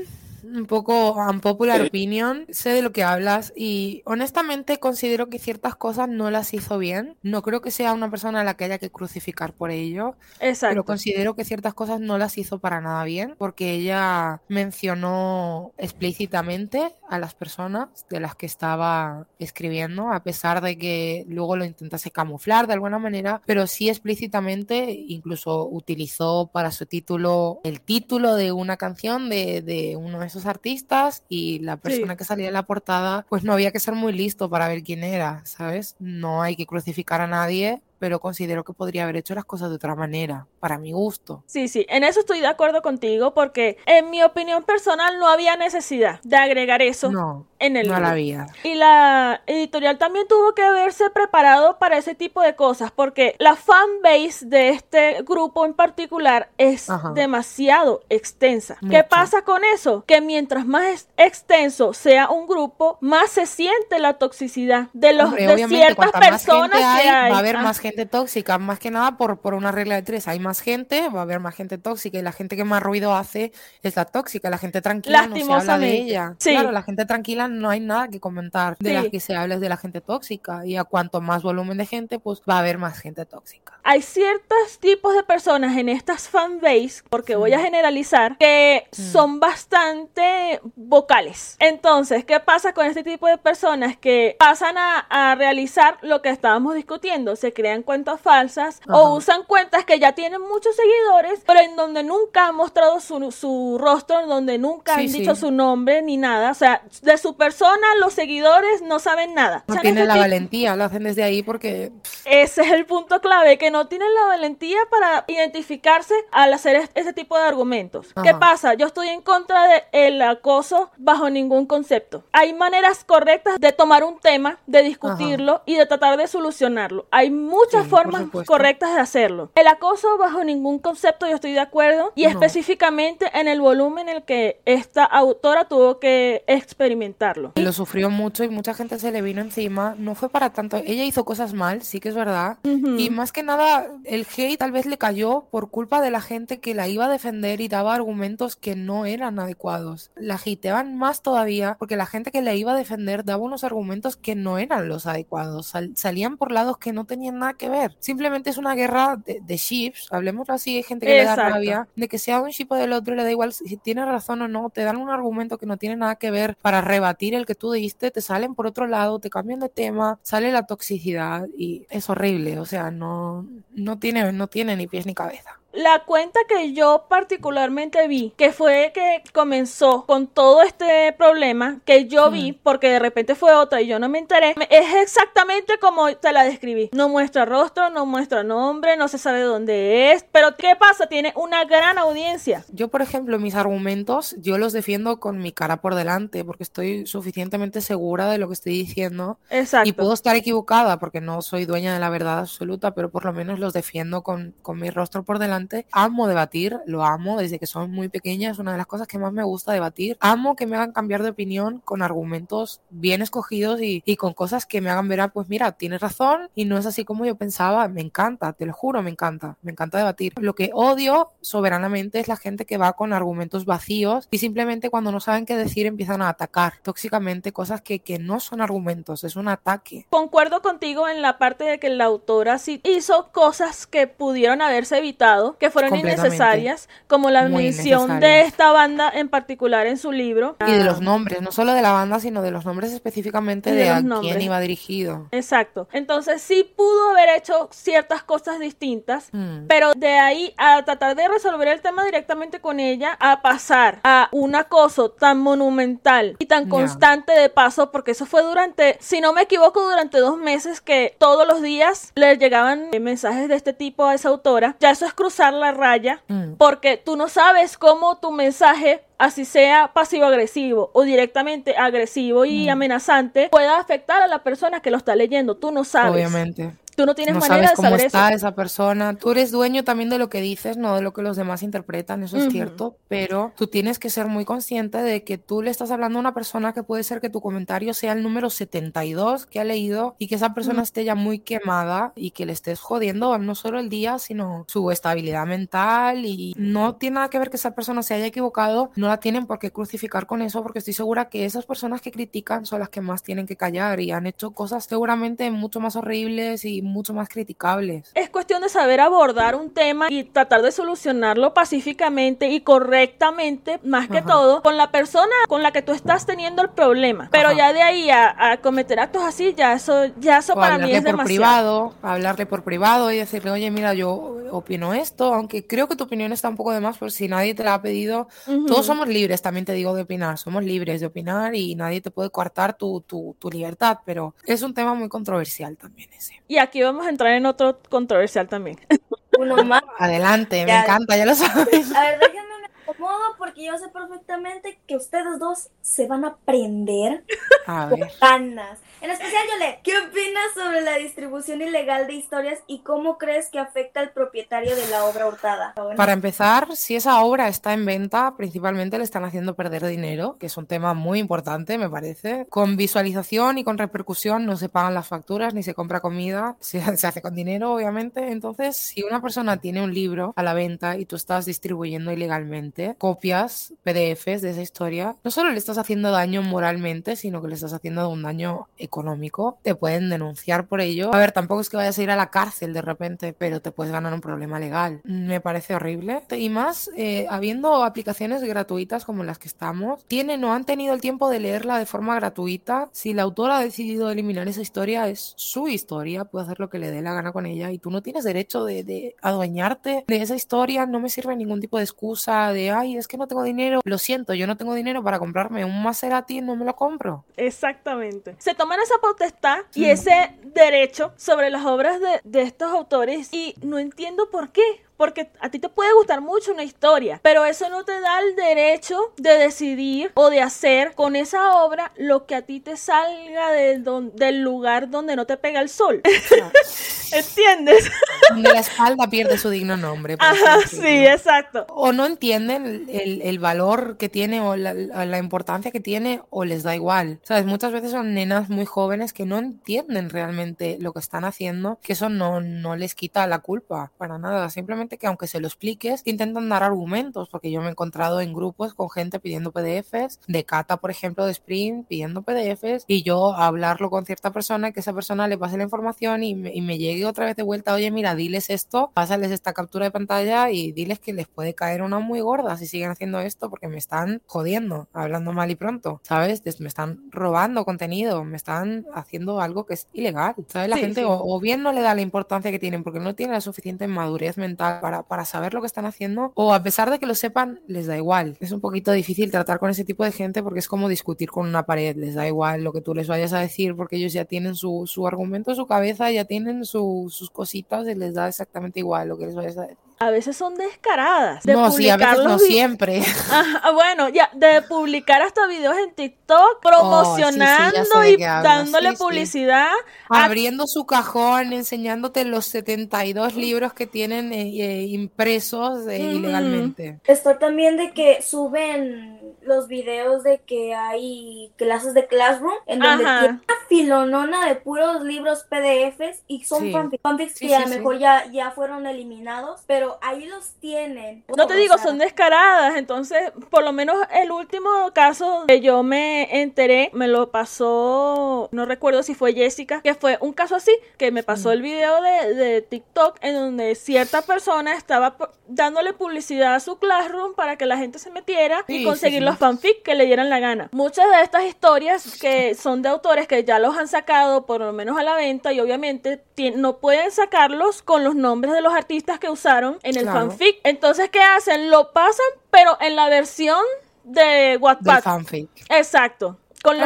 un 0.54 0.66
poco 0.66 1.12
unpopular 1.12 1.80
opinion, 1.82 2.46
sé 2.50 2.70
de 2.70 2.82
lo 2.82 2.92
que 2.92 3.04
hablas 3.04 3.52
y 3.56 4.02
honestamente 4.04 4.78
considero 4.78 5.28
que 5.28 5.38
ciertas 5.38 5.76
cosas 5.76 6.08
no 6.08 6.30
las 6.30 6.54
hizo 6.54 6.78
bien. 6.78 7.16
No 7.22 7.42
creo 7.42 7.60
que 7.60 7.70
sea 7.70 7.92
una 7.92 8.10
persona 8.10 8.40
a 8.40 8.44
la 8.44 8.56
que 8.56 8.64
haya 8.64 8.78
que 8.78 8.90
crucificar 8.90 9.52
por 9.52 9.70
ello, 9.70 10.16
pero 10.38 10.50
Exacto. 10.50 10.84
considero 10.84 11.34
que 11.34 11.44
ciertas 11.44 11.74
cosas 11.74 12.00
no 12.00 12.18
las 12.18 12.38
hizo 12.38 12.58
para 12.58 12.80
nada 12.80 13.04
bien 13.04 13.34
porque 13.38 13.72
ella 13.72 14.40
mencionó 14.48 15.72
explícitamente 15.78 16.94
a 17.08 17.18
las 17.18 17.34
personas 17.34 18.06
de 18.08 18.20
las 18.20 18.34
que 18.34 18.46
estaba 18.46 19.26
escribiendo, 19.38 20.12
a 20.12 20.22
pesar 20.22 20.60
de 20.60 20.78
que 20.78 21.24
luego 21.28 21.56
lo 21.56 21.64
intentase 21.64 22.10
camuflar 22.10 22.66
de 22.66 22.74
alguna 22.74 22.98
manera, 22.98 23.42
pero 23.46 23.66
sí 23.66 23.88
explícitamente 23.88 24.90
incluso 24.90 25.66
utilizó 25.68 26.50
para 26.52 26.70
su 26.70 26.86
título 26.86 27.60
el 27.64 27.80
título 27.80 28.34
de 28.34 28.52
una 28.52 28.76
canción 28.76 29.28
de, 29.28 29.62
de 29.62 29.96
uno 29.96 30.20
de 30.20 30.26
esos 30.26 30.35
artistas 30.44 31.22
y 31.28 31.60
la 31.60 31.78
persona 31.78 32.16
que 32.16 32.24
salía 32.24 32.48
en 32.48 32.52
la 32.52 32.66
portada, 32.66 33.24
pues 33.30 33.44
no 33.44 33.54
había 33.54 33.72
que 33.72 33.80
ser 33.80 33.94
muy 33.94 34.12
listo 34.12 34.50
para 34.50 34.68
ver 34.68 34.82
quién 34.82 35.02
era, 35.02 35.40
¿sabes? 35.46 35.96
No 35.98 36.42
hay 36.42 36.56
que 36.56 36.66
crucificar 36.66 37.22
a 37.22 37.26
nadie, 37.26 37.80
pero 37.98 38.20
considero 38.20 38.64
que 38.64 38.72
podría 38.72 39.04
haber 39.04 39.16
hecho 39.16 39.34
las 39.34 39.44
cosas 39.44 39.70
de 39.70 39.76
otra 39.76 39.94
manera, 39.94 40.46
para 40.60 40.78
mi 40.78 40.92
gusto. 40.92 41.42
Sí, 41.46 41.68
sí, 41.68 41.86
en 41.88 42.04
eso 42.04 42.20
estoy 42.20 42.40
de 42.40 42.46
acuerdo 42.46 42.82
contigo 42.82 43.34
porque 43.34 43.76
en 43.86 44.10
mi 44.10 44.22
opinión 44.22 44.62
personal 44.64 45.18
no 45.18 45.28
había 45.28 45.56
necesidad 45.56 46.20
de 46.22 46.36
agregar 46.36 46.82
eso 46.82 47.10
No, 47.10 47.46
en 47.58 47.76
el 47.76 47.88
no 47.88 47.98
la 48.00 48.10
había. 48.10 48.46
Y 48.64 48.74
la 48.74 49.40
editorial 49.46 49.98
también 49.98 50.26
tuvo 50.28 50.54
que 50.54 50.62
haberse 50.62 51.08
preparado 51.10 51.78
para 51.78 51.96
ese 51.98 52.14
tipo 52.14 52.40
de 52.42 52.54
cosas, 52.54 52.90
porque 52.90 53.34
la 53.38 53.56
fanbase 53.56 54.46
de 54.46 54.70
este 54.70 55.22
grupo 55.22 55.64
en 55.64 55.74
particular 55.74 56.48
es 56.58 56.90
Ajá. 56.90 57.12
demasiado 57.14 58.02
extensa. 58.08 58.76
¿Qué 58.80 58.86
Mucho. 58.86 59.08
pasa 59.08 59.42
con 59.42 59.62
eso? 59.64 60.04
Que 60.06 60.20
mientras 60.20 60.66
más 60.66 61.08
extenso 61.16 61.92
sea 61.94 62.30
un 62.30 62.46
grupo, 62.46 62.98
más 63.00 63.30
se 63.30 63.46
siente 63.46 63.98
la 63.98 64.14
toxicidad 64.14 64.88
de 64.92 65.12
los 65.12 65.26
Hombre, 65.26 65.46
de 65.46 65.68
ciertas 65.68 66.10
personas 66.12 66.80
hay, 66.82 67.02
que 67.02 67.08
hay. 67.10 67.30
va 67.30 67.36
a 67.36 67.40
haber 67.40 67.58
más 67.58 67.80
gente 67.88 68.06
tóxica, 68.06 68.58
más 68.58 68.78
que 68.78 68.90
nada 68.90 69.16
por, 69.16 69.40
por 69.40 69.54
una 69.54 69.72
regla 69.72 69.94
de 69.96 70.02
tres. 70.02 70.28
Hay 70.28 70.38
más 70.40 70.60
gente, 70.60 71.08
va 71.08 71.20
a 71.20 71.22
haber 71.22 71.40
más 71.40 71.54
gente 71.54 71.78
tóxica 71.78 72.18
y 72.18 72.22
la 72.22 72.32
gente 72.32 72.56
que 72.56 72.64
más 72.64 72.82
ruido 72.82 73.14
hace 73.14 73.52
es 73.82 73.96
la 73.96 74.04
tóxica. 74.04 74.50
La 74.50 74.58
gente 74.58 74.80
tranquila 74.82 75.26
no 75.26 75.36
se 75.36 75.52
habla 75.52 75.78
de 75.78 75.92
ella. 75.92 76.34
Sí. 76.38 76.50
Claro, 76.50 76.72
la 76.72 76.82
gente 76.82 77.04
tranquila 77.06 77.48
no 77.48 77.70
hay 77.70 77.80
nada 77.80 78.08
que 78.08 78.20
comentar. 78.20 78.76
De 78.78 78.90
Sí. 78.90 78.94
las 78.94 79.08
que 79.08 79.20
se 79.20 79.34
habla 79.34 79.54
es 79.56 79.60
de 79.60 79.68
la 79.68 79.76
gente 79.76 80.00
tóxica. 80.00 80.64
Y 80.66 80.76
a 80.76 80.84
cuanto 80.84 81.20
más 81.20 81.42
volumen 81.42 81.78
de 81.78 81.86
gente, 81.86 82.18
pues 82.18 82.40
va 82.48 82.56
a 82.56 82.58
haber 82.60 82.78
más 82.78 82.98
gente 82.98 83.24
tóxica. 83.26 83.74
hay 83.88 84.02
ciertos 84.02 84.80
tipos 84.80 85.14
de 85.14 85.22
personas 85.22 85.76
en 85.76 85.88
estas 85.88 86.28
fanbase, 86.28 87.02
porque 87.08 87.36
voy 87.36 87.52
a 87.52 87.60
generalizar, 87.60 88.36
que 88.36 88.88
son 88.90 89.38
bastante 89.38 90.60
vocales. 90.74 91.56
Entonces, 91.60 92.24
¿qué 92.24 92.40
pasa 92.40 92.72
con 92.72 92.86
este 92.86 93.04
tipo 93.04 93.26
de 93.28 93.38
personas 93.38 93.96
que 93.96 94.36
pasan 94.38 94.76
a, 94.76 94.98
a 94.98 95.34
realizar 95.36 95.98
lo 96.02 96.20
que 96.22 96.30
estábamos 96.30 96.74
discutiendo? 96.74 97.36
Se 97.36 97.52
crean 97.52 97.75
cuentas 97.82 98.20
falsas 98.20 98.80
Ajá. 98.86 98.96
o 98.98 99.16
usan 99.16 99.42
cuentas 99.44 99.84
que 99.84 99.98
ya 99.98 100.12
tienen 100.12 100.40
muchos 100.40 100.74
seguidores, 100.76 101.42
pero 101.46 101.60
en 101.60 101.76
donde 101.76 102.02
nunca 102.02 102.46
han 102.48 102.54
mostrado 102.56 103.00
su, 103.00 103.32
su 103.32 103.78
rostro, 103.80 104.20
en 104.20 104.28
donde 104.28 104.58
nunca 104.58 104.94
Sí, 104.94 105.00
han 105.02 105.08
sí. 105.08 105.18
dicho 105.20 105.34
su 105.34 105.50
nombre 105.50 106.02
ni 106.02 106.16
nada. 106.16 106.50
O 106.50 106.54
sea, 106.54 106.82
de 107.02 107.18
su 107.18 107.36
persona 107.36 107.86
los 108.00 108.12
seguidores 108.12 108.82
no 108.82 108.98
saben 108.98 109.34
nada. 109.34 109.64
No 109.66 109.76
tienen 109.76 110.06
la 110.08 110.16
valentía, 110.16 110.76
lo 110.76 110.84
hacen 110.84 111.04
desde 111.04 111.22
ahí 111.22 111.42
porque 111.42 111.92
ese 112.24 112.62
es 112.62 112.72
el 112.72 112.86
punto 112.86 113.20
clave, 113.20 113.58
que 113.58 113.70
no 113.70 113.86
tienen 113.88 114.12
la 114.14 114.24
valentía 114.26 114.78
para 114.90 115.24
identificarse 115.28 116.14
al 116.32 116.52
hacer 116.52 116.76
es- 116.76 116.90
ese 116.94 117.12
tipo 117.12 117.36
de 117.38 117.44
argumentos. 117.44 118.08
¿Qué 118.22 118.30
Ajá. 118.30 118.38
pasa? 118.38 118.74
Yo 118.74 118.86
estoy 118.86 119.08
en 119.08 119.22
contra 119.22 119.82
del 119.92 120.20
acoso 120.22 120.90
bajo 120.96 121.30
ningún 121.30 121.66
concepto. 121.66 122.24
Hay 122.32 122.52
maneras 122.52 123.04
correctas 123.04 123.58
de 123.58 123.72
tomar 123.72 124.04
un 124.04 124.18
tema, 124.18 124.58
de 124.66 124.82
discutirlo 124.82 125.62
y 125.66 125.74
de 125.76 125.86
tratar 125.86 126.16
de 126.16 126.26
solucionarlo. 126.26 127.06
Hay 127.10 127.30
muchas 127.30 127.65
muchas 127.66 127.84
Sí, 127.84 127.90
formas 127.90 128.24
correctas 128.46 128.94
de 128.94 129.00
hacerlo. 129.00 129.50
El 129.54 129.66
acoso 129.66 130.16
bajo 130.18 130.42
ningún 130.44 130.78
concepto 130.78 131.26
yo 131.28 131.34
estoy 131.34 131.52
de 131.52 131.60
acuerdo 131.60 132.12
y 132.14 132.24
No. 132.24 132.30
específicamente 132.30 133.30
en 133.34 133.48
el 133.48 133.60
volumen 133.60 134.08
en 134.08 134.16
el 134.16 134.22
que 134.24 134.60
esta 134.64 135.04
autora 135.04 135.66
tuvo 135.66 135.98
que 135.98 136.44
experimentarlo. 136.46 137.52
Lo 137.56 137.72
sufrió 137.72 138.10
mucho 138.10 138.44
y 138.44 138.48
mucha 138.48 138.74
gente 138.74 138.98
se 138.98 139.10
le 139.12 139.22
vino 139.22 139.40
encima. 139.40 139.94
No 139.98 140.14
fue 140.14 140.28
para 140.28 140.50
tanto. 140.50 140.76
Ella 140.78 141.04
hizo 141.04 141.24
cosas 141.24 141.52
mal, 141.54 141.82
sí 141.82 142.00
que 142.00 142.08
es 142.10 142.14
verdad. 142.14 142.58
Ujú. 142.64 142.96
Y 142.98 143.10
más 143.10 143.32
que 143.32 143.42
nada, 143.42 143.86
el 144.04 144.26
hate 144.36 144.58
tal 144.58 144.72
vez 144.72 144.86
le 144.86 144.98
cayó 144.98 145.46
por 145.50 145.70
culpa 145.70 146.00
de 146.00 146.10
la 146.10 146.20
gente 146.20 146.60
que 146.60 146.74
la 146.74 146.88
iba 146.88 147.06
a 147.06 147.08
defender 147.08 147.60
y 147.60 147.68
daba 147.68 147.94
argumentos 147.94 148.56
que 148.56 148.76
no 148.76 149.06
eran 149.06 149.38
adecuados. 149.38 150.10
La 150.16 150.34
hateaban 150.36 150.96
más 150.96 151.22
todavía 151.22 151.76
porque 151.78 151.96
la 151.96 152.06
gente 152.06 152.30
que 152.30 152.42
la 152.42 152.54
iba 152.54 152.72
a 152.72 152.76
defender 152.76 153.24
daba 153.24 153.42
unos 153.42 153.64
argumentos 153.64 154.16
que 154.16 154.34
no 154.34 154.58
eran 154.58 154.88
los 154.88 155.06
adecuados. 155.06 155.66
Sal- 155.68 155.96
salían 155.96 156.36
por 156.36 156.52
lados 156.52 156.78
que 156.78 156.92
no 156.92 157.04
tenían 157.04 157.38
nada 157.38 157.54
que 157.56 157.68
ver. 157.68 157.96
Simplemente 157.98 158.50
es 158.50 158.58
una 158.58 158.74
guerra 158.74 159.16
de, 159.16 159.40
de 159.42 159.56
ships, 159.56 160.08
hablemoslo 160.10 160.54
así, 160.54 160.76
hay 160.76 160.82
gente 160.82 161.06
que 161.06 161.12
le 161.12 161.24
da 161.24 161.36
rabia, 161.36 161.88
de 161.96 162.08
que 162.08 162.18
sea 162.18 162.40
un 162.40 162.50
ship 162.50 162.66
o 162.70 162.76
del 162.76 162.92
otro, 162.92 163.14
le 163.14 163.24
da 163.24 163.30
igual 163.30 163.52
si 163.52 163.76
tiene 163.76 164.04
razón 164.04 164.42
o 164.42 164.48
no, 164.48 164.70
te 164.70 164.82
dan 164.82 164.96
un 164.96 165.10
argumento 165.10 165.58
que 165.58 165.66
no 165.66 165.76
tiene 165.76 165.96
nada 165.96 166.16
que 166.16 166.30
ver 166.30 166.56
para 166.62 166.80
rebatir 166.80 167.34
el 167.34 167.46
que 167.46 167.54
tú 167.54 167.72
diste, 167.72 168.10
te 168.10 168.20
salen 168.20 168.54
por 168.54 168.66
otro 168.66 168.86
lado, 168.86 169.18
te 169.18 169.30
cambian 169.30 169.60
de 169.60 169.68
tema, 169.68 170.18
sale 170.22 170.52
la 170.52 170.66
toxicidad 170.66 171.46
y 171.56 171.86
es 171.90 172.08
horrible, 172.10 172.58
o 172.58 172.66
sea, 172.66 172.90
no, 172.90 173.46
no 173.74 173.98
tiene, 173.98 174.32
no 174.32 174.46
tiene 174.46 174.76
ni 174.76 174.86
pies 174.86 175.06
ni 175.06 175.14
cabeza. 175.14 175.60
La 175.76 176.04
cuenta 176.04 176.40
que 176.48 176.72
yo 176.72 177.06
particularmente 177.08 178.08
vi, 178.08 178.32
que 178.36 178.52
fue 178.52 178.92
que 178.94 179.22
comenzó 179.32 180.06
con 180.06 180.26
todo 180.26 180.62
este 180.62 181.12
problema, 181.12 181.80
que 181.84 182.06
yo 182.06 182.30
vi, 182.30 182.52
porque 182.52 182.88
de 182.88 182.98
repente 182.98 183.34
fue 183.34 183.52
otra 183.52 183.80
y 183.80 183.86
yo 183.86 183.98
no 183.98 184.08
me 184.08 184.18
enteré, 184.18 184.54
es 184.70 184.94
exactamente 185.02 185.78
como 185.78 186.14
te 186.16 186.32
la 186.32 186.44
describí. 186.44 186.90
No 186.92 187.08
muestra 187.08 187.44
rostro, 187.44 187.90
no 187.90 188.06
muestra 188.06 188.42
nombre, 188.42 188.96
no 188.96 189.08
se 189.08 189.18
sabe 189.18 189.42
dónde 189.42 190.12
es, 190.12 190.24
pero 190.32 190.56
¿qué 190.56 190.76
pasa? 190.76 191.06
Tiene 191.06 191.32
una 191.36 191.64
gran 191.64 191.98
audiencia. 191.98 192.64
Yo, 192.72 192.88
por 192.88 193.02
ejemplo, 193.02 193.38
mis 193.38 193.54
argumentos, 193.54 194.34
yo 194.38 194.58
los 194.58 194.72
defiendo 194.72 195.20
con 195.20 195.38
mi 195.38 195.52
cara 195.52 195.80
por 195.80 195.94
delante, 195.94 196.44
porque 196.44 196.62
estoy 196.62 197.06
suficientemente 197.06 197.80
segura 197.80 198.30
de 198.30 198.38
lo 198.38 198.48
que 198.48 198.54
estoy 198.54 198.72
diciendo 198.72 199.38
Exacto. 199.50 199.88
Y 199.88 199.92
puedo 199.92 200.12
estar 200.12 200.36
equivocada 200.36 200.98
porque 200.98 201.20
no 201.20 201.42
soy 201.42 201.64
dueña 201.64 201.92
de 201.92 202.00
la 202.00 202.10
verdad 202.10 202.40
absoluta, 202.40 202.94
pero 202.94 203.10
por 203.10 203.24
lo 203.24 203.32
menos 203.32 203.58
los 203.58 203.72
defiendo 203.72 204.22
con, 204.22 204.54
con 204.62 204.78
mi 204.78 204.90
rostro 204.90 205.22
por 205.22 205.38
delante. 205.38 205.65
Amo 205.92 206.26
debatir, 206.28 206.78
lo 206.86 207.04
amo 207.04 207.38
desde 207.38 207.58
que 207.58 207.66
soy 207.66 207.88
muy 207.88 208.08
pequeña, 208.08 208.50
es 208.50 208.58
una 208.58 208.72
de 208.72 208.78
las 208.78 208.86
cosas 208.86 209.06
que 209.06 209.18
más 209.18 209.32
me 209.32 209.42
gusta 209.42 209.72
debatir. 209.72 210.16
Amo 210.20 210.56
que 210.56 210.66
me 210.66 210.76
hagan 210.76 210.92
cambiar 210.92 211.22
de 211.22 211.30
opinión 211.30 211.80
con 211.84 212.02
argumentos 212.02 212.80
bien 212.90 213.22
escogidos 213.22 213.80
y, 213.80 214.02
y 214.04 214.16
con 214.16 214.34
cosas 214.34 214.66
que 214.66 214.80
me 214.80 214.90
hagan 214.90 215.08
ver, 215.08 215.20
ah, 215.20 215.28
pues 215.28 215.48
mira, 215.48 215.72
tienes 215.72 216.00
razón 216.00 216.50
y 216.54 216.64
no 216.64 216.78
es 216.78 216.86
así 216.86 217.04
como 217.04 217.24
yo 217.24 217.36
pensaba. 217.36 217.88
Me 217.88 218.00
encanta, 218.00 218.52
te 218.52 218.66
lo 218.66 218.72
juro, 218.72 219.02
me 219.02 219.10
encanta. 219.10 219.56
Me 219.62 219.72
encanta 219.72 219.98
debatir. 219.98 220.32
Lo 220.40 220.54
que 220.54 220.70
odio 220.74 221.30
soberanamente 221.40 222.20
es 222.20 222.28
la 222.28 222.36
gente 222.36 222.66
que 222.66 222.78
va 222.78 222.92
con 222.94 223.12
argumentos 223.12 223.64
vacíos 223.64 224.28
y 224.30 224.38
simplemente 224.38 224.90
cuando 224.90 225.12
no 225.12 225.20
saben 225.20 225.46
qué 225.46 225.56
decir 225.56 225.86
empiezan 225.86 226.22
a 226.22 226.28
atacar 226.28 226.74
tóxicamente 226.82 227.52
cosas 227.52 227.80
que, 227.80 228.00
que 228.00 228.18
no 228.18 228.40
son 228.40 228.60
argumentos, 228.60 229.24
es 229.24 229.36
un 229.36 229.48
ataque. 229.48 230.06
Concuerdo 230.10 230.62
contigo 230.62 231.08
en 231.08 231.22
la 231.22 231.38
parte 231.38 231.64
de 231.64 231.78
que 231.78 231.88
la 231.88 232.04
autora 232.04 232.58
sí 232.58 232.80
hizo 232.84 233.30
cosas 233.32 233.86
que 233.86 234.06
pudieron 234.06 234.62
haberse 234.62 234.98
evitado, 234.98 235.45
que 235.54 235.70
fueron 235.70 235.94
innecesarias, 235.96 236.88
como 237.06 237.30
la 237.30 237.48
Muy 237.48 237.64
mención 237.64 238.20
de 238.20 238.42
esta 238.42 238.72
banda 238.72 239.10
en 239.14 239.28
particular 239.28 239.86
en 239.86 239.96
su 239.98 240.12
libro. 240.12 240.56
Y 240.66 240.72
de 240.72 240.84
los 240.84 241.00
nombres, 241.00 241.40
no 241.42 241.52
solo 241.52 241.72
de 241.74 241.82
la 241.82 241.92
banda, 241.92 242.18
sino 242.20 242.42
de 242.42 242.50
los 242.50 242.64
nombres 242.64 242.92
específicamente 242.92 243.70
de 243.70 243.76
de, 243.76 243.88
a 243.90 244.00
nombres. 244.00 244.32
quién 244.32 244.42
iba 244.42 244.58
dirigido. 244.60 245.28
Exacto. 245.30 245.88
Entonces 245.92 246.42
sí 246.42 246.70
pudo 246.76 247.10
haber 247.10 247.28
hecho 247.36 247.68
ciertas 247.72 248.22
cosas 248.22 248.58
distintas, 248.58 249.28
Mm. 249.32 249.66
pero 249.68 249.92
de 249.94 250.08
ahí 250.18 250.54
a 250.56 250.84
tratar 250.84 251.16
de 251.16 251.28
resolver 251.28 251.68
el 251.68 251.80
tema 251.80 252.04
directamente 252.04 252.60
con 252.60 252.80
ella, 252.80 253.16
a 253.20 253.42
pasar 253.42 254.00
a 254.04 254.28
un 254.32 254.54
acoso 254.54 255.10
tan 255.10 255.38
monumental 255.40 256.36
y 256.38 256.46
tan 256.46 256.68
constante 256.68 257.32
de 257.32 257.48
paso, 257.48 257.90
porque 257.90 258.12
eso 258.12 258.26
fue 258.26 258.42
durante, 258.42 258.96
si 259.00 259.20
no 259.20 259.32
me 259.32 259.42
equivoco, 259.42 259.80
durante 259.88 260.18
dos 260.18 260.36
meses 260.38 260.80
que 260.80 261.14
todos 261.18 261.46
los 261.46 261.62
días 261.62 262.12
le 262.14 262.36
llegaban 262.36 262.90
mensajes 263.00 263.48
de 263.48 263.54
este 263.54 263.72
tipo 263.72 264.04
a 264.06 264.14
esa 264.14 264.28
autora. 264.28 264.76
Ya 264.80 264.90
eso 264.90 265.06
es 265.06 265.12
la 265.38 265.72
raya, 265.72 266.22
Mm. 266.28 266.54
porque 266.58 266.96
tú 266.96 267.16
no 267.16 267.28
sabes 267.28 267.76
cómo 267.78 268.18
tu 268.18 268.30
mensaje 268.30 269.02
así 269.18 269.44
sea 269.44 269.92
pasivo-agresivo 269.94 270.90
o 270.92 271.02
directamente 271.02 271.76
agresivo 271.76 272.44
y 272.44 272.66
Mm. 272.66 272.70
amenazante, 272.70 273.48
pueda 273.50 273.78
afectar 273.78 274.22
a 274.22 274.26
la 274.26 274.42
persona 274.42 274.80
que 274.80 274.90
lo 274.90 274.96
está 274.98 275.14
leyendo. 275.16 275.56
Tú 275.56 275.70
no 275.72 275.84
sabes. 275.84 276.12
Obviamente. 276.12 276.72
Tú 276.96 277.04
no 277.06 277.14
tienes 277.14 277.34
no 277.34 277.40
manera 277.40 277.56
sabes 277.68 277.70
de 277.70 277.76
cómo 277.76 277.88
saber 277.90 278.06
está 278.06 278.28
eso. 278.28 278.36
esa 278.36 278.54
persona. 278.54 279.14
Tú 279.18 279.30
eres 279.30 279.50
dueño 279.50 279.84
también 279.84 280.08
de 280.08 280.18
lo 280.18 280.30
que 280.30 280.40
dices, 280.40 280.76
no 280.78 280.96
de 280.96 281.02
lo 281.02 281.12
que 281.12 281.20
los 281.22 281.36
demás 281.36 281.62
interpretan, 281.62 282.22
eso 282.22 282.38
es 282.38 282.44
Ujú. 282.44 282.52
cierto, 282.52 282.96
pero 283.08 283.52
tú 283.56 283.66
tienes 283.66 283.98
que 283.98 284.08
ser 284.10 284.26
muy 284.26 284.44
consciente 284.46 284.98
de 285.02 285.22
que 285.22 285.36
tú 285.38 285.60
le 285.62 285.70
estás 285.70 285.90
hablando 285.90 286.18
a 286.18 286.20
una 286.20 286.32
persona 286.34 286.72
que 286.72 286.82
puede 286.82 287.02
ser 287.04 287.20
que 287.20 287.28
tu 287.28 287.40
comentario 287.42 287.92
sea 287.94 288.12
el 288.12 288.22
número 288.22 288.48
72 288.50 289.46
que 289.46 289.60
ha 289.60 289.64
leído 289.64 290.16
y 290.18 290.26
que 290.28 290.36
esa 290.36 290.54
persona 290.54 290.78
Ujú. 290.78 290.84
esté 290.84 291.04
ya 291.04 291.14
muy 291.14 291.38
quemada 291.40 292.12
y 292.16 292.30
que 292.30 292.46
le 292.46 292.52
estés 292.52 292.80
jodiendo 292.80 293.36
no 293.38 293.54
solo 293.54 293.78
el 293.78 293.88
día, 293.90 294.18
sino 294.18 294.64
su 294.68 294.90
estabilidad 294.90 295.46
mental 295.46 296.24
y 296.24 296.54
no 296.56 296.94
tiene 296.96 297.16
nada 297.16 297.28
que 297.28 297.38
ver 297.38 297.50
que 297.50 297.56
esa 297.56 297.74
persona 297.74 298.02
se 298.02 298.14
haya 298.14 298.26
equivocado, 298.26 298.90
no 298.96 299.08
la 299.08 299.18
tienen 299.20 299.46
por 299.46 299.58
qué 299.58 299.70
crucificar 299.70 300.26
con 300.26 300.40
eso 300.40 300.62
porque 300.62 300.78
estoy 300.78 300.94
segura 300.94 301.28
que 301.28 301.44
esas 301.44 301.66
personas 301.66 302.00
que 302.00 302.10
critican 302.10 302.64
son 302.64 302.80
las 302.80 302.88
que 302.88 303.02
más 303.02 303.22
tienen 303.22 303.46
que 303.46 303.56
callar 303.56 304.00
y 304.00 304.12
han 304.12 304.26
hecho 304.26 304.52
cosas 304.52 304.84
seguramente 304.86 305.50
mucho 305.50 305.78
más 305.80 305.96
horribles 305.96 306.64
y 306.64 306.82
mucho 306.86 307.12
más 307.14 307.28
criticables. 307.28 308.10
Es 308.14 308.30
cuestión 308.30 308.62
de 308.62 308.68
saber 308.68 309.00
abordar 309.00 309.54
un 309.54 309.70
tema 309.70 310.06
y 310.08 310.24
tratar 310.24 310.62
de 310.62 310.72
solucionarlo 310.72 311.52
pacíficamente 311.54 312.48
y 312.48 312.60
correctamente, 312.60 313.78
más 313.84 314.08
que 314.08 314.18
Ajá. 314.18 314.26
todo, 314.26 314.62
con 314.62 314.76
la 314.76 314.90
persona 314.90 315.32
con 315.48 315.62
la 315.62 315.72
que 315.72 315.82
tú 315.82 315.92
estás 315.92 316.26
teniendo 316.26 316.62
el 316.62 316.70
problema. 316.70 317.28
Pero 317.32 317.48
Ajá. 317.48 317.56
ya 317.58 317.72
de 317.72 317.82
ahí 317.82 318.10
a, 318.10 318.52
a 318.52 318.56
cometer 318.60 318.98
actos 319.00 319.22
así, 319.22 319.54
ya 319.56 319.72
eso, 319.74 320.06
ya 320.18 320.38
eso 320.38 320.54
O 320.54 320.56
para 320.56 320.78
mí 320.78 320.84
hablarle 320.84 320.96
es 320.96 321.02
por 321.04 321.10
demasiado. 321.12 321.26
privado, 321.26 321.94
hablarle 322.02 322.46
por 322.46 322.64
privado 322.64 323.10
y 323.12 323.16
decirle, 323.18 323.50
oye, 323.50 323.70
mira, 323.70 323.94
yo 323.94 324.36
opino 324.50 324.94
esto, 324.94 325.34
aunque 325.34 325.66
creo 325.66 325.88
que 325.88 325.96
tu 325.96 326.04
opinión 326.04 326.32
está 326.32 326.48
un 326.48 326.56
poco 326.56 326.72
de 326.72 326.80
más, 326.80 326.96
pero 326.98 327.10
si 327.10 327.28
nadie 327.28 327.54
te 327.54 327.64
la 327.64 327.74
ha 327.74 327.82
pedido, 327.82 328.28
Ujú. 328.46 328.66
todos 328.66 328.86
somos 328.86 329.08
libres, 329.08 329.42
también 329.42 329.64
te 329.66 329.72
digo, 329.72 329.94
de 329.94 330.02
opinar, 330.02 330.38
somos 330.38 330.62
libres 330.64 331.00
de 331.00 331.06
opinar 331.06 331.54
y 331.54 331.74
nadie 331.74 332.00
te 332.00 332.10
puede 332.10 332.30
coartar 332.30 332.76
tu, 332.76 333.00
tu, 333.02 333.36
tu 333.38 333.50
libertad, 333.50 333.98
pero 334.04 334.34
es 334.44 334.62
un 334.62 334.72
tema 334.74 334.94
muy 334.94 335.08
controversial 335.08 335.76
también 335.76 336.08
ese. 336.16 336.34
Y 336.48 336.58
aquí 336.58 336.75
vamos 336.82 337.06
a 337.06 337.10
entrar 337.10 337.32
en 337.32 337.46
otro 337.46 337.78
controversial 337.88 338.48
también. 338.48 338.78
Uno 339.38 339.56
más. 339.64 339.82
Adelante, 339.98 340.64
me 340.64 340.76
encanta, 340.76 341.16
ya 341.16 341.26
lo 341.26 341.34
sabes. 341.34 341.94
A 341.94 342.00
ver, 342.00 342.18
déjenme 342.20 342.58
me 342.60 342.66
acomodo 342.82 343.36
porque 343.38 343.66
yo 343.66 343.76
sé 343.78 343.88
perfectamente 343.88 344.78
que 344.86 344.96
ustedes 344.96 345.38
dos 345.38 345.68
se 345.80 346.06
van 346.06 346.24
a 346.24 346.36
prender 346.36 347.24
A 347.66 347.88
con 347.88 348.00
ganas. 348.20 348.80
En 349.02 349.10
especial, 349.10 349.42
Yole, 349.52 349.78
¿qué 349.82 349.92
opinas 349.98 350.54
sobre 350.54 350.80
la 350.80 350.96
distribución 350.96 351.60
ilegal 351.60 352.06
de 352.06 352.14
historias 352.14 352.60
y 352.66 352.78
cómo 352.78 353.18
crees 353.18 353.50
que 353.50 353.58
afecta 353.58 354.00
al 354.00 354.12
propietario 354.12 354.74
de 354.74 354.88
la 354.88 355.04
obra 355.04 355.26
hurtada? 355.26 355.74
Para 355.96 356.12
empezar, 356.12 356.74
si 356.74 356.96
esa 356.96 357.20
obra 357.20 357.48
está 357.48 357.74
en 357.74 357.84
venta, 357.84 358.34
principalmente 358.38 358.96
le 358.96 359.04
están 359.04 359.24
haciendo 359.24 359.54
perder 359.54 359.86
dinero, 359.86 360.38
que 360.40 360.46
es 360.46 360.56
un 360.56 360.66
tema 360.66 360.94
muy 360.94 361.18
importante, 361.18 361.76
me 361.76 361.90
parece. 361.90 362.46
Con 362.48 362.78
visualización 362.78 363.58
y 363.58 363.64
con 363.64 363.76
repercusión 363.76 364.46
no 364.46 364.56
se 364.56 364.70
pagan 364.70 364.94
las 364.94 365.08
facturas 365.08 365.52
ni 365.52 365.62
se 365.62 365.74
compra 365.74 366.00
comida, 366.00 366.56
se, 366.60 366.80
se 366.96 367.06
hace 367.06 367.20
con 367.20 367.34
dinero, 367.34 367.74
obviamente. 367.74 368.32
Entonces, 368.32 368.78
si 368.78 369.02
una 369.02 369.20
persona 369.20 369.58
tiene 369.58 369.82
un 369.82 369.92
libro 369.92 370.32
a 370.36 370.42
la 370.42 370.54
venta 370.54 370.96
y 370.96 371.04
tú 371.04 371.16
estás 371.16 371.44
distribuyendo 371.44 372.12
ilegalmente 372.12 372.94
copias, 372.96 373.74
PDFs 373.84 374.40
de 374.40 374.50
esa 374.50 374.62
historia, 374.62 375.16
no 375.22 375.30
solo 375.30 375.50
le 375.50 375.58
estás 375.58 375.76
haciendo 375.76 376.10
daño 376.10 376.40
moralmente, 376.40 377.14
sino 377.14 377.42
que 377.42 377.48
le 377.48 377.54
estás 377.56 377.74
haciendo 377.74 378.08
un 378.08 378.22
daño 378.22 378.68
económico. 378.86 379.58
Te 379.62 379.74
pueden 379.74 380.08
denunciar 380.08 380.66
por 380.66 380.80
ello. 380.80 381.14
A 381.14 381.18
ver, 381.18 381.32
tampoco 381.32 381.60
es 381.60 381.68
que 381.68 381.76
vayas 381.76 381.98
a 381.98 382.02
ir 382.02 382.10
a 382.10 382.16
la 382.16 382.30
cárcel 382.30 382.72
de 382.72 382.82
repente, 382.82 383.32
pero 383.32 383.60
te 383.60 383.70
puedes 383.70 383.92
ganar 383.92 384.12
un 384.12 384.20
problema 384.20 384.58
legal. 384.58 385.00
Me 385.04 385.40
parece 385.40 385.74
horrible. 385.74 386.22
Y 386.30 386.48
más, 386.48 386.90
eh, 386.96 387.26
habiendo 387.28 387.84
aplicaciones 387.84 388.42
gratuitas 388.42 389.04
como 389.04 389.24
las 389.24 389.38
que 389.38 389.48
estamos, 389.48 390.04
tienen 390.06 390.42
o 390.44 390.52
han 390.52 390.64
tenido 390.64 390.94
el 390.94 391.00
tiempo 391.00 391.28
de 391.28 391.40
leerla 391.40 391.78
de 391.78 391.86
forma 391.86 392.14
gratuita. 392.14 392.88
Si 392.92 393.14
la 393.14 393.22
autora 393.22 393.58
ha 393.58 393.62
decidido 393.62 394.10
eliminar 394.10 394.48
esa 394.48 394.60
historia, 394.60 395.08
es 395.08 395.34
su 395.36 395.68
historia, 395.68 396.24
puede 396.24 396.46
hacer 396.46 396.60
lo 396.60 396.70
que 396.70 396.78
le 396.78 396.90
dé 396.90 397.02
la 397.02 397.14
gana 397.14 397.32
con 397.32 397.46
ella 397.46 397.70
y 397.70 397.78
tú 397.78 397.90
no 397.90 398.02
tienes 398.02 398.24
derecho 398.24 398.64
de, 398.64 398.84
de 398.84 399.16
adueñarte 399.22 400.04
de 400.06 400.22
esa 400.22 400.34
historia. 400.34 400.86
No 400.86 401.00
me 401.00 401.08
sirve 401.08 401.36
ningún 401.36 401.60
tipo 401.60 401.78
de 401.78 401.84
excusa 401.84 402.52
de, 402.52 402.70
ay, 402.70 402.96
es 402.96 403.08
que 403.08 403.18
no 403.18 403.26
tengo 403.26 403.42
dinero. 403.42 403.80
Lo 403.84 403.98
siento, 403.98 404.34
yo 404.34 404.46
no 404.46 404.56
tengo 404.56 404.74
dinero 404.74 405.02
para 405.02 405.18
comprarme 405.18 405.64
un 405.64 405.82
Maserati, 405.82 406.40
no 406.40 406.56
me 406.56 406.64
lo 406.64 406.74
compro. 406.76 407.24
Exactamente. 407.36 408.36
Se 408.38 408.54
toman 408.76 408.82
esa 408.82 408.98
potestad 408.98 409.64
y 409.74 409.86
ese 409.86 410.34
derecho 410.44 411.12
sobre 411.16 411.50
las 411.50 411.64
obras 411.64 412.00
de, 412.00 412.20
de 412.24 412.42
estos 412.42 412.72
autores 412.72 413.28
y 413.32 413.54
no 413.62 413.78
entiendo 413.78 414.30
por 414.30 414.50
qué. 414.50 414.85
Porque 414.96 415.30
a 415.40 415.50
ti 415.50 415.58
te 415.58 415.68
puede 415.68 415.92
gustar 415.94 416.20
mucho 416.20 416.52
una 416.52 416.64
historia, 416.64 417.20
pero 417.22 417.44
eso 417.44 417.68
no 417.68 417.84
te 417.84 418.00
da 418.00 418.20
el 418.20 418.36
derecho 418.36 419.12
de 419.16 419.38
decidir 419.38 420.10
o 420.14 420.30
de 420.30 420.40
hacer 420.40 420.94
con 420.94 421.16
esa 421.16 421.56
obra 421.62 421.92
lo 421.96 422.26
que 422.26 422.34
a 422.34 422.42
ti 422.42 422.60
te 422.60 422.76
salga 422.76 423.52
de 423.52 423.82
del 424.14 424.42
lugar 424.42 424.90
donde 424.90 425.16
no 425.16 425.26
te 425.26 425.36
pega 425.36 425.60
el 425.60 425.68
sol. 425.68 426.02
¿Entiendes? 427.12 427.90
Donde 428.30 428.52
la 428.52 428.60
espalda 428.60 429.08
pierde 429.08 429.38
su 429.38 429.50
digno 429.50 429.76
nombre. 429.76 430.16
Ajá, 430.18 430.60
sí, 430.68 431.06
exacto. 431.06 431.66
O 431.68 431.92
no 431.92 432.06
entienden 432.06 432.86
el, 432.88 433.38
valor 433.38 433.96
que 433.96 434.08
tiene 434.08 434.40
o 434.40 434.56
la, 434.56 434.74
la, 434.74 435.18
importancia 435.18 435.70
que 435.70 435.80
tiene 435.80 436.22
o 436.30 436.44
les 436.44 436.62
da 436.62 436.74
igual. 436.74 437.20
¿Sabes? 437.22 437.44
Muchas 437.46 437.72
veces 437.72 437.90
son 437.92 438.14
nenas 438.14 438.48
muy 438.48 438.64
jóvenes 438.64 439.12
que 439.12 439.24
no 439.24 439.38
entienden 439.38 440.10
realmente 440.10 440.78
lo 440.80 440.92
que 440.92 440.98
están 440.98 441.24
haciendo, 441.24 441.78
que 441.82 441.92
eso 441.92 442.08
no, 442.08 442.40
no 442.40 442.76
les 442.76 442.94
quita 442.94 443.26
la 443.26 443.38
culpa 443.38 443.92
para 443.98 444.18
nada. 444.18 444.50
Simplemente 444.50 444.85
que 444.88 445.06
aunque 445.06 445.26
se 445.26 445.40
lo 445.40 445.46
expliques, 445.46 446.02
intentan 446.04 446.48
dar 446.48 446.62
argumentos, 446.62 447.28
porque 447.28 447.50
yo 447.50 447.60
me 447.60 447.68
he 447.68 447.70
encontrado 447.70 448.20
en 448.20 448.32
grupos 448.32 448.74
con 448.74 448.90
gente 448.90 449.20
pidiendo 449.20 449.52
PDFs, 449.52 450.20
de 450.26 450.44
Cata, 450.44 450.76
por 450.78 450.90
ejemplo, 450.90 451.26
de 451.26 451.32
Sprint, 451.32 451.86
pidiendo 451.88 452.22
PDFs, 452.22 452.84
y 452.86 453.02
yo 453.02 453.34
hablarlo 453.34 453.90
con 453.90 454.06
cierta 454.06 454.32
persona, 454.32 454.72
que 454.72 454.80
esa 454.80 454.92
persona 454.92 455.28
le 455.28 455.38
pase 455.38 455.56
la 455.56 455.64
información 455.64 456.22
y 456.22 456.34
me, 456.34 456.54
y 456.54 456.60
me 456.60 456.78
llegue 456.78 457.06
otra 457.06 457.26
vez 457.26 457.36
de 457.36 457.42
vuelta, 457.42 457.74
oye, 457.74 457.90
mira, 457.90 458.14
diles 458.14 458.50
esto, 458.50 458.90
pásales 458.94 459.30
esta 459.30 459.52
captura 459.52 459.86
de 459.86 459.90
pantalla 459.90 460.50
y 460.50 460.72
diles 460.72 460.98
que 460.98 461.12
les 461.12 461.26
puede 461.26 461.54
caer 461.54 461.82
una 461.82 461.98
muy 461.98 462.20
gorda 462.20 462.56
si 462.56 462.66
siguen 462.66 462.90
haciendo 462.90 463.20
esto, 463.20 463.50
porque 463.50 463.68
me 463.68 463.78
están 463.78 464.22
jodiendo, 464.26 464.88
hablando 464.92 465.32
mal 465.32 465.50
y 465.50 465.56
pronto, 465.56 466.00
¿sabes? 466.02 466.42
Me 466.60 466.68
están 466.68 467.10
robando 467.10 467.64
contenido, 467.64 468.24
me 468.24 468.36
están 468.36 468.86
haciendo 468.94 469.40
algo 469.40 469.66
que 469.66 469.74
es 469.74 469.88
ilegal, 469.92 470.34
¿sabes? 470.48 470.68
La 470.68 470.76
gente 470.76 471.02
O, 471.04 471.40
bien 471.40 471.62
no 471.62 471.72
le 471.72 471.80
da 471.80 471.94
la 471.94 472.00
importancia 472.00 472.50
que 472.50 472.58
tienen 472.58 472.82
porque 472.82 473.00
no 473.00 473.14
tiene 473.14 473.32
la 473.32 473.40
suficiente 473.40 473.86
madurez 473.88 474.36
mental 474.36 474.75
para, 474.80 475.02
para 475.02 475.24
saber 475.24 475.54
lo 475.54 475.60
que 475.60 475.66
están 475.66 475.86
haciendo, 475.86 476.32
o 476.34 476.54
a 476.54 476.62
pesar 476.62 476.90
de 476.90 476.98
que 476.98 477.06
lo 477.06 477.14
sepan, 477.14 477.60
les 477.66 477.86
da 477.86 477.96
igual. 477.96 478.36
Es 478.40 478.52
un 478.52 478.60
poquito 478.60 478.92
difícil 478.92 479.30
tratar 479.30 479.58
con 479.58 479.70
ese 479.70 479.84
tipo 479.84 480.04
de 480.04 480.12
gente 480.12 480.42
porque 480.42 480.60
es 480.60 480.68
como 480.68 480.88
discutir 480.88 481.30
con 481.30 481.46
una 481.46 481.64
pared, 481.64 481.96
les 481.96 482.14
da 482.14 482.26
igual 482.26 482.64
lo 482.64 482.72
que 482.72 482.80
tú 482.80 482.94
les 482.94 483.08
vayas 483.08 483.32
a 483.32 483.40
decir 483.40 483.76
porque 483.76 483.96
ellos 483.96 484.12
ya 484.12 484.24
tienen 484.24 484.54
su, 484.54 484.84
su 484.86 485.06
argumento 485.06 485.50
en 485.50 485.56
su 485.56 485.66
cabeza, 485.66 486.10
ya 486.10 486.24
tienen 486.24 486.64
sus 486.64 487.30
cositas 487.32 487.86
y 487.88 487.94
les 487.94 488.14
da 488.14 488.28
exactamente 488.28 488.80
igual 488.80 489.08
lo 489.08 489.18
que 489.18 489.26
les 489.26 489.34
vayas 489.34 489.58
a 489.58 489.62
decir 489.62 489.85
a 489.98 490.10
veces 490.10 490.36
son 490.36 490.54
descaradas. 490.56 491.42
De 491.44 491.54
no, 491.54 491.70
sí, 491.70 491.88
a 491.88 491.96
veces 491.96 492.24
no 492.24 492.38
siempre. 492.38 493.02
bueno, 493.74 494.08
ya, 494.10 494.30
de 494.34 494.60
publicar 494.62 495.22
hasta 495.22 495.46
videos 495.46 495.76
en 495.78 495.94
TikTok 495.94 496.56
oh, 496.56 496.60
promocionando 496.60 498.04
y 498.04 498.16
dándole 498.16 498.92
publicidad. 498.92 499.70
Abriendo 500.08 500.64
su 500.66 500.84
cajón, 500.84 501.54
enseñándote 501.54 502.24
los 502.24 502.46
72 502.46 503.36
libros 503.36 503.72
que 503.72 503.86
tienen 503.86 504.32
eh, 504.32 504.50
eh, 504.58 504.82
impresos 504.82 505.86
eh, 505.88 505.98
ilegalmente. 505.98 507.00
Esto 507.06 507.36
también 507.38 507.78
de 507.78 507.92
que 507.92 508.20
suben 508.20 509.25
los 509.46 509.68
videos 509.68 510.22
de 510.22 510.40
que 510.40 510.74
hay 510.74 511.52
clases 511.56 511.94
de 511.94 512.06
Classroom 512.06 512.54
en 512.66 512.80
donde 512.80 513.04
tiene 513.04 513.28
una 513.28 513.42
filonona 513.68 514.46
de 514.46 514.56
puros 514.56 515.02
libros 515.02 515.44
PDFs 515.44 516.22
y 516.26 516.44
son 516.44 516.70
fanfics, 516.72 517.38
que 517.38 517.54
a 517.54 517.60
lo 517.60 517.68
mejor 517.68 517.98
ya, 517.98 518.30
ya 518.30 518.50
fueron 518.50 518.86
eliminados, 518.86 519.62
pero 519.66 519.98
ahí 520.02 520.26
los 520.26 520.50
tienen. 520.60 521.24
No 521.36 521.46
te 521.46 521.56
digo, 521.56 521.76
son 521.78 521.98
descaradas, 521.98 522.76
entonces 522.76 523.32
por 523.50 523.64
lo 523.64 523.72
menos 523.72 523.96
el 524.12 524.30
último 524.30 524.68
caso 524.92 525.44
que 525.46 525.60
yo 525.60 525.82
me 525.82 526.42
enteré, 526.42 526.90
me 526.92 527.08
lo 527.08 527.30
pasó, 527.30 528.48
no 528.52 528.66
recuerdo 528.66 529.02
si 529.02 529.14
fue 529.14 529.32
Jessica, 529.32 529.80
que 529.82 529.94
fue 529.94 530.18
un 530.20 530.32
caso 530.32 530.54
así, 530.56 530.72
que 530.98 531.10
me 531.10 531.22
pasó 531.22 531.52
el 531.52 531.62
video 531.62 532.00
de, 532.02 532.34
de 532.34 532.62
TikTok 532.62 533.18
en 533.20 533.34
donde 533.34 533.74
cierta 533.74 534.22
persona 534.22 534.74
estaba 534.74 535.16
dándole 535.48 535.92
publicidad 535.92 536.54
a 536.54 536.60
su 536.60 536.78
Classroom 536.78 537.34
para 537.34 537.56
que 537.56 537.66
la 537.66 537.76
gente 537.76 537.98
se 537.98 538.10
metiera 538.10 538.64
y 538.68 538.84
conseguir 538.84 539.22
los 539.22 539.35
fanfic 539.36 539.82
que 539.82 539.94
le 539.94 540.06
dieran 540.06 540.30
la 540.30 540.38
gana. 540.40 540.68
Muchas 540.72 541.10
de 541.10 541.22
estas 541.22 541.44
historias 541.44 542.18
que 542.20 542.54
son 542.54 542.82
de 542.82 542.88
autores 542.88 543.26
que 543.26 543.44
ya 543.44 543.58
los 543.58 543.76
han 543.76 543.88
sacado 543.88 544.46
por 544.46 544.60
lo 544.60 544.72
menos 544.72 544.98
a 544.98 545.02
la 545.02 545.14
venta 545.14 545.52
y 545.52 545.60
obviamente 545.60 546.22
no 546.54 546.78
pueden 546.78 547.10
sacarlos 547.10 547.82
con 547.82 548.04
los 548.04 548.14
nombres 548.14 548.54
de 548.54 548.60
los 548.60 548.72
artistas 548.72 549.18
que 549.18 549.28
usaron 549.28 549.78
en 549.82 549.96
el 549.96 550.06
fanfic. 550.06 550.60
Entonces, 550.64 551.10
¿qué 551.10 551.20
hacen? 551.20 551.70
Lo 551.70 551.92
pasan, 551.92 552.26
pero 552.50 552.76
en 552.80 552.96
la 552.96 553.08
versión 553.08 553.62
de 554.04 554.58
Wattpad. 554.60 555.02
fanfic. 555.02 555.48
Exacto 555.68 556.38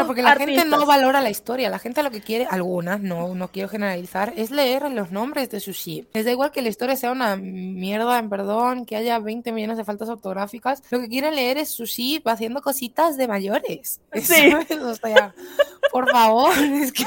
porque 0.07 0.23
la 0.23 0.37
gente 0.37 0.65
no 0.65 0.87
valora 0.87 1.21
la 1.21 1.31
historia, 1.31 1.71
la 1.71 1.79
gente 1.79 2.03
lo 2.03 2.11
que 2.11 2.21
quiere, 2.21 2.47
algunas, 2.51 3.01
no, 3.01 3.35
no 3.35 3.49
quiero 3.49 3.69
generalizar, 3.69 4.33
es 4.37 4.51
leer 4.51 4.91
los 4.91 5.11
nombres 5.11 5.51
de 5.51 5.61
sushi. 5.61 6.07
Es 6.13 6.25
da 6.25 6.31
igual 6.31 6.51
que 6.51 6.63
la 6.63 6.69
historia 6.69 6.97
sea 6.97 7.13
una 7.13 7.37
mierda, 7.37 8.19
en 8.19 8.29
perdón, 8.29 8.87
que 8.87 8.97
haya 8.97 9.19
20 9.19 9.53
millones 9.53 9.77
de 9.77 9.85
faltas 9.85 10.09
ortográficas, 10.09 10.83
lo 10.91 11.01
que 11.01 11.09
quieren 11.09 11.35
leer 11.35 11.59
es 11.59 11.71
sushi 11.71 12.23
haciendo 12.25 12.63
cositas 12.63 13.17
de 13.17 13.29
mayores. 13.29 14.01
Sí. 14.15 14.55
O 14.81 14.95
sea, 14.95 15.35
por 15.91 16.11
favor, 16.11 16.53
es 16.59 16.93
que... 16.93 17.05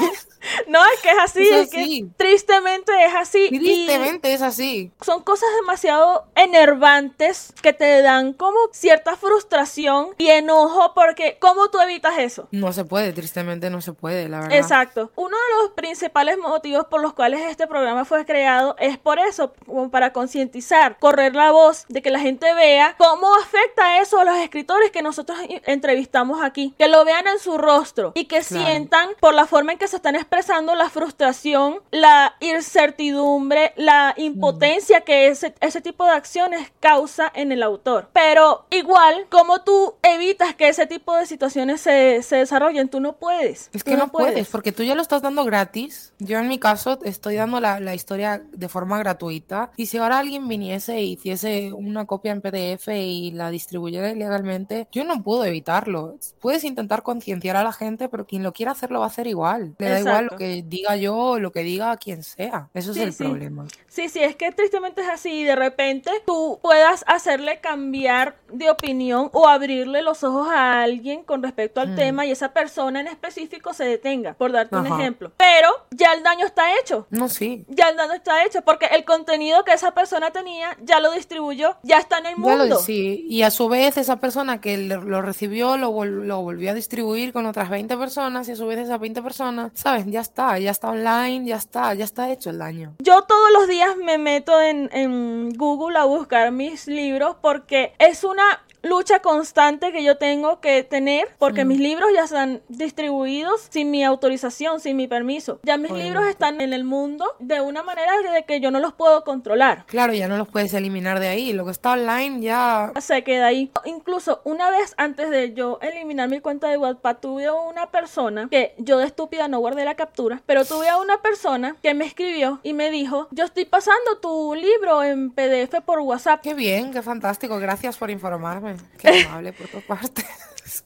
No, 0.68 0.80
es 0.94 1.02
que 1.02 1.10
es 1.10 1.18
así, 1.20 1.50
es, 1.50 1.70
que 1.70 2.06
tristemente 2.18 2.92
es 3.06 3.14
así. 3.16 3.48
Tristemente 3.48 4.34
es 4.34 4.42
así. 4.42 4.92
Son 5.02 5.24
cosas 5.24 5.48
demasiado 5.62 6.26
enervantes 6.36 7.54
que 7.62 7.72
te 7.72 8.02
dan 8.02 8.34
como 8.34 8.58
cierta 8.74 9.16
frustración 9.16 10.10
y 10.18 10.28
enojo 10.28 10.94
porque 10.94 11.38
¿cómo 11.40 11.70
tú 11.70 11.80
evitas 11.80 12.18
eso? 12.18 12.50
No 12.52 12.62
se 12.72 12.86
puede, 12.86 13.14
tristemente 13.14 13.70
no 13.70 13.82
se 13.82 13.93
puede, 13.93 14.30
la 14.30 14.41
verdad. 14.41 14.57
Exacto. 14.57 15.11
Uno 15.16 15.36
de 15.36 15.64
los 15.64 15.72
principales 15.72 16.38
motivos 16.38 16.86
por 16.86 17.01
los 17.01 17.14
cuales 17.14 17.41
este 17.41 17.68
programa 17.68 18.05
fue 18.05 18.26
creado 18.26 18.76
es 18.80 18.97
por 18.97 19.20
eso, 19.20 19.53
como 19.66 19.89
para 19.89 20.14
concientizar, 20.14 20.97
correr 20.99 21.36
la 21.36 21.51
voz 21.51 21.86
de 21.89 22.01
que 22.01 22.11
la 22.11 22.20
gente 22.20 22.53
vea 22.53 22.95
cómo 22.97 23.34
afecta 23.36 23.99
eso 23.99 24.20
a 24.20 24.26
los 24.26 24.38
escritores 24.38 24.91
que 24.91 25.01
nosotros 25.01 25.38
entrevistamos 25.66 26.41
aquí, 26.41 26.74
que 26.78 26.88
lo 26.88 27.03
vean 27.05 27.28
en 27.28 27.39
su 27.39 27.57
rostro 27.57 28.11
y 28.16 28.26
que 28.26 28.43
sientan 28.43 29.09
por 29.20 29.34
la 29.34 29.45
forma 29.45 29.74
en 29.74 29.78
que 29.78 29.88
se 29.88 29.97
están 29.97 30.16
expresando 30.16 30.76
la 30.76 30.89
frustración, 30.89 31.82
la 31.91 32.36
incertidumbre, 32.39 33.74
la 33.76 34.14
impotencia 34.18 35.01
que 35.01 35.28
ese, 35.28 35.55
ese 35.59 35.82
tipo 35.82 36.05
de 36.05 36.11
acciones 36.11 36.72
causa 36.80 37.32
en 37.34 37.51
el 37.51 37.64
autor. 37.64 38.09
Pero 38.14 38.66
igual, 38.70 39.26
como 39.30 39.61
tú 39.61 39.95
evitas 40.03 40.55
que 40.55 40.68
ese 40.68 40.86
tipo 40.86 41.16
de 41.16 41.26
situaciones 41.26 41.82
se, 41.82 42.22
se 42.24 42.43
desarrollen, 42.44 42.89
tú 42.89 43.00
no 43.00 43.18
puedes. 43.18 43.70
Es 43.74 43.84
que 43.84 43.98
no, 43.98 44.10
puedes. 44.10 44.48
porque 44.50 44.72
tú 44.72 44.84
ya 44.84 44.96
lo 44.96 45.02
estás 45.02 45.22
dando 45.22 45.44
gratis. 45.46 46.14
Yo 46.20 46.39
en 46.39 46.48
mi 46.48 46.60
caso 46.60 47.00
estoy 47.04 47.36
dando 47.36 47.60
la, 47.60 47.80
la, 47.80 47.96
historia 47.96 48.44
de 48.52 48.70
forma 48.70 48.98
gratuita. 49.00 49.72
Y 49.78 49.88
si 49.88 49.98
ahora 49.98 50.20
alguien 50.20 50.48
viniese 50.48 50.96
e 50.96 51.04
hiciese 51.04 51.74
una 51.74 52.06
copia 52.06 52.32
en 52.32 52.41
PDF 52.41 52.88
y 52.89 53.32
la 53.32 53.50
distribuyera 53.50 54.12
ilegalmente, 54.12 54.88
yo 54.91 55.04
no 55.04 55.22
puedo 55.24 55.46
evitarlo. 55.46 56.18
Puedes 56.39 56.64
intentar 56.64 57.04
concienciar 57.04 57.56
a 57.56 57.64
la 57.64 57.74
gente, 57.74 58.10
pero 58.10 58.26
quien 58.26 58.44
lo 58.44 58.54
quiera 58.54 58.72
hacer 58.72 58.91
lo 58.91 59.00
va 59.00 59.06
a 59.06 59.10
hacer 59.10 59.28
igual. 59.28 59.76
Le 59.78 59.89
da 59.89 60.00
igual 60.00 60.28
lo 60.32 60.38
que 60.38 60.64
diga 60.66 60.96
yo 60.96 61.16
o 61.16 61.39
lo 61.39 61.52
que 61.52 61.64
diga 61.64 61.96
quien 61.98 62.24
sea. 62.24 62.70
Eso 62.74 62.91
es 62.91 62.98
el 62.98 63.14
problema. 63.14 63.66
Sí, 63.88 64.10
sí, 64.10 64.20
es 64.20 64.36
que 64.36 64.52
tristemente 64.52 65.02
es 65.02 65.10
así. 65.10 65.32
Y 65.32 65.44
de 65.44 65.56
repente 65.56 66.12
tú 66.26 66.60
puedas 66.62 67.04
hacerle 67.08 67.60
cambiar 67.60 68.38
de 68.52 68.70
opinión 68.70 69.30
o 69.34 69.48
abrirle 69.48 70.02
los 70.02 70.24
ojos 70.24 70.48
a 70.50 70.84
alguien 70.84 71.24
con 71.24 71.44
respecto 71.44 71.82
al 71.82 71.89
mm. 71.89 71.96
tema 71.96 72.26
y 72.26 72.32
esa 72.34 72.54
persona 72.54 73.00
en 73.00 73.08
específico 73.08 73.74
se 73.74 73.86
detenga, 73.86 74.34
por 74.34 74.52
darte 74.52 74.76
un 74.76 74.88
ejemplo. 74.88 75.32
Pero 75.38 75.70
ya 75.92 76.14
el 76.14 76.24
daño 76.24 76.46
está 76.46 76.78
hecho. 76.80 77.08
No, 77.10 77.30
sí. 77.30 77.66
Ya 77.70 77.90
el 77.90 77.98
daño 77.98 78.14
está 78.14 78.44
hecho 78.46 78.62
porque 78.62 78.88
el 78.88 79.06
contenido 79.06 79.64
que 79.64 79.74
esa 79.74 79.94
persona 79.94 80.32
tenía 80.32 80.78
ya 80.82 81.00
lo 81.00 81.12
distribuyó, 81.12 81.78
ya 81.84 81.98
está 81.98 82.20
en 82.20 82.26
el 82.28 82.38
mundo. 82.38 82.78
sí, 82.78 83.26
y 83.30 83.44
a 83.44 83.52
su 83.52 83.70
vez 83.70 83.98
esa 83.98 84.18
persona 84.18 84.60
que 84.62 84.78
lo 84.78 85.22
recibió 85.22 85.78
lo, 85.78 86.04
lo 86.06 86.42
volvió 86.42 86.72
a 86.72 86.74
distribuir 86.74 87.34
con 87.34 87.46
otras 87.46 87.70
20 87.70 87.96
personas 87.98 88.48
y 88.50 88.52
a 88.52 88.56
su 88.56 88.68
vez 88.68 88.80
esas 88.80 89.00
20 89.00 89.22
personas, 89.22 89.72
¿sabes? 89.76 90.06
Ya 90.08 90.22
está, 90.22 90.58
ya 90.60 90.72
está 90.72 90.90
online, 90.90 91.48
ya 91.48 91.58
está, 91.58 91.94
ya 91.94 92.06
está 92.06 92.32
hecho 92.32 92.50
el 92.50 92.60
daño. 92.60 92.96
Yo 93.00 93.22
todos 93.24 93.52
los 93.52 93.68
días 93.68 93.96
me 93.98 94.18
meto 94.18 94.62
en, 94.62 94.90
en 94.94 95.52
Google 95.52 95.98
a 95.98 96.06
buscar 96.06 96.52
mis 96.52 96.88
libros 96.88 97.36
porque 97.42 97.94
es 98.00 98.24
una 98.24 98.64
lucha 98.84 99.22
constante 99.22 99.92
que 99.92 100.04
yo 100.04 100.18
tengo 100.18 100.60
que 100.60 100.84
tener 100.84 101.30
porque 101.40 101.66
mm. 101.66 101.68
mis 101.68 101.80
libros 101.80 102.10
ya 102.14 102.26
están 102.26 102.62
distribuidos 102.68 103.68
sin 103.70 103.90
mi 103.90 104.04
autorización, 104.04 104.80
sin 104.80 104.98
mi 104.98 105.08
permiso. 105.08 105.60
Ya 105.64 105.78
mis 105.78 105.92
libros 105.92 106.26
están 106.28 106.62
en 106.62 106.74
el 106.74 106.84
mundo 106.84 107.26
de 107.40 107.62
una 107.62 107.82
manera 107.82 108.12
de 108.34 108.44
que 108.44 108.60
yo 108.60 108.70
no 108.72 108.80
los 108.80 108.94
puedo 108.94 109.24
controlar. 109.24 109.86
Claro, 109.88 110.14
ya 110.14 110.28
no 110.28 110.38
los 110.38 110.48
puedes 110.48 110.74
eliminar 110.74 111.20
de 111.20 111.30
ahí. 111.30 111.54
Lo 111.54 111.66
que 111.66 111.72
está 111.72 111.94
online 111.94 112.42
ya 112.42 112.92
se 113.00 113.24
queda 113.24 113.48
ahí. 113.48 113.72
Incluso 113.86 114.42
una 114.44 114.70
vez 114.70 114.94
antes 114.98 115.30
de 115.30 115.54
yo 115.54 115.80
eliminar 115.82 116.30
mi 116.30 116.42
cuenta 116.42 116.70
de 116.70 116.78
WhatsApp 116.78 117.22
tuve 117.22 117.50
una 117.50 117.90
persona 117.90 118.48
que 118.52 118.76
yo 118.78 118.98
de 118.98 119.06
estúpida 119.06 119.48
no 119.48 119.60
guardé 119.60 119.86
la 119.86 119.96
captura, 119.96 120.42
pero 120.46 120.66
tuve 120.66 120.90
a 120.90 120.98
una 120.98 121.22
persona 121.22 121.78
que 121.82 121.94
me 121.94 122.06
escribió 122.06 122.60
y 122.64 122.74
me 122.74 122.92
dijo, 122.92 123.28
yo 123.32 123.46
estoy 123.46 123.66
pasando 123.66 124.18
tu 124.22 124.54
libro 124.54 125.04
en 125.04 125.32
PDF 125.32 125.82
por 125.86 126.00
WhatsApp. 126.00 126.42
Qué 126.42 126.54
bien, 126.54 126.92
qué 126.92 127.02
fantástico. 127.02 127.58
Gracias 127.60 127.98
por 127.98 128.10
informarme. 128.10 128.73
Qué 129.00 129.26
amable 129.26 129.54
por 129.54 129.68
tu 129.68 129.82
parte. 129.82 130.26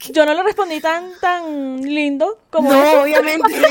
Yo 0.10 0.26
no 0.26 0.34
lo 0.34 0.44
respondí 0.44 0.82
tan, 0.82 1.12
tan 1.20 1.82
lindo 1.82 2.40
como 2.50 2.72
No, 2.72 3.02
obviamente. 3.02 3.50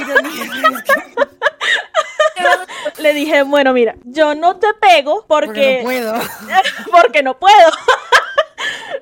le 2.99 3.13
dije, 3.13 3.43
bueno, 3.43 3.73
mira, 3.73 3.97
yo 4.05 4.35
no 4.35 4.57
te 4.57 4.73
pego 4.75 5.25
porque... 5.27 5.81
Porque 5.83 5.83
no 5.83 5.85
puedo. 5.85 6.15
porque 6.91 7.23
no 7.23 7.39
puedo. 7.39 7.71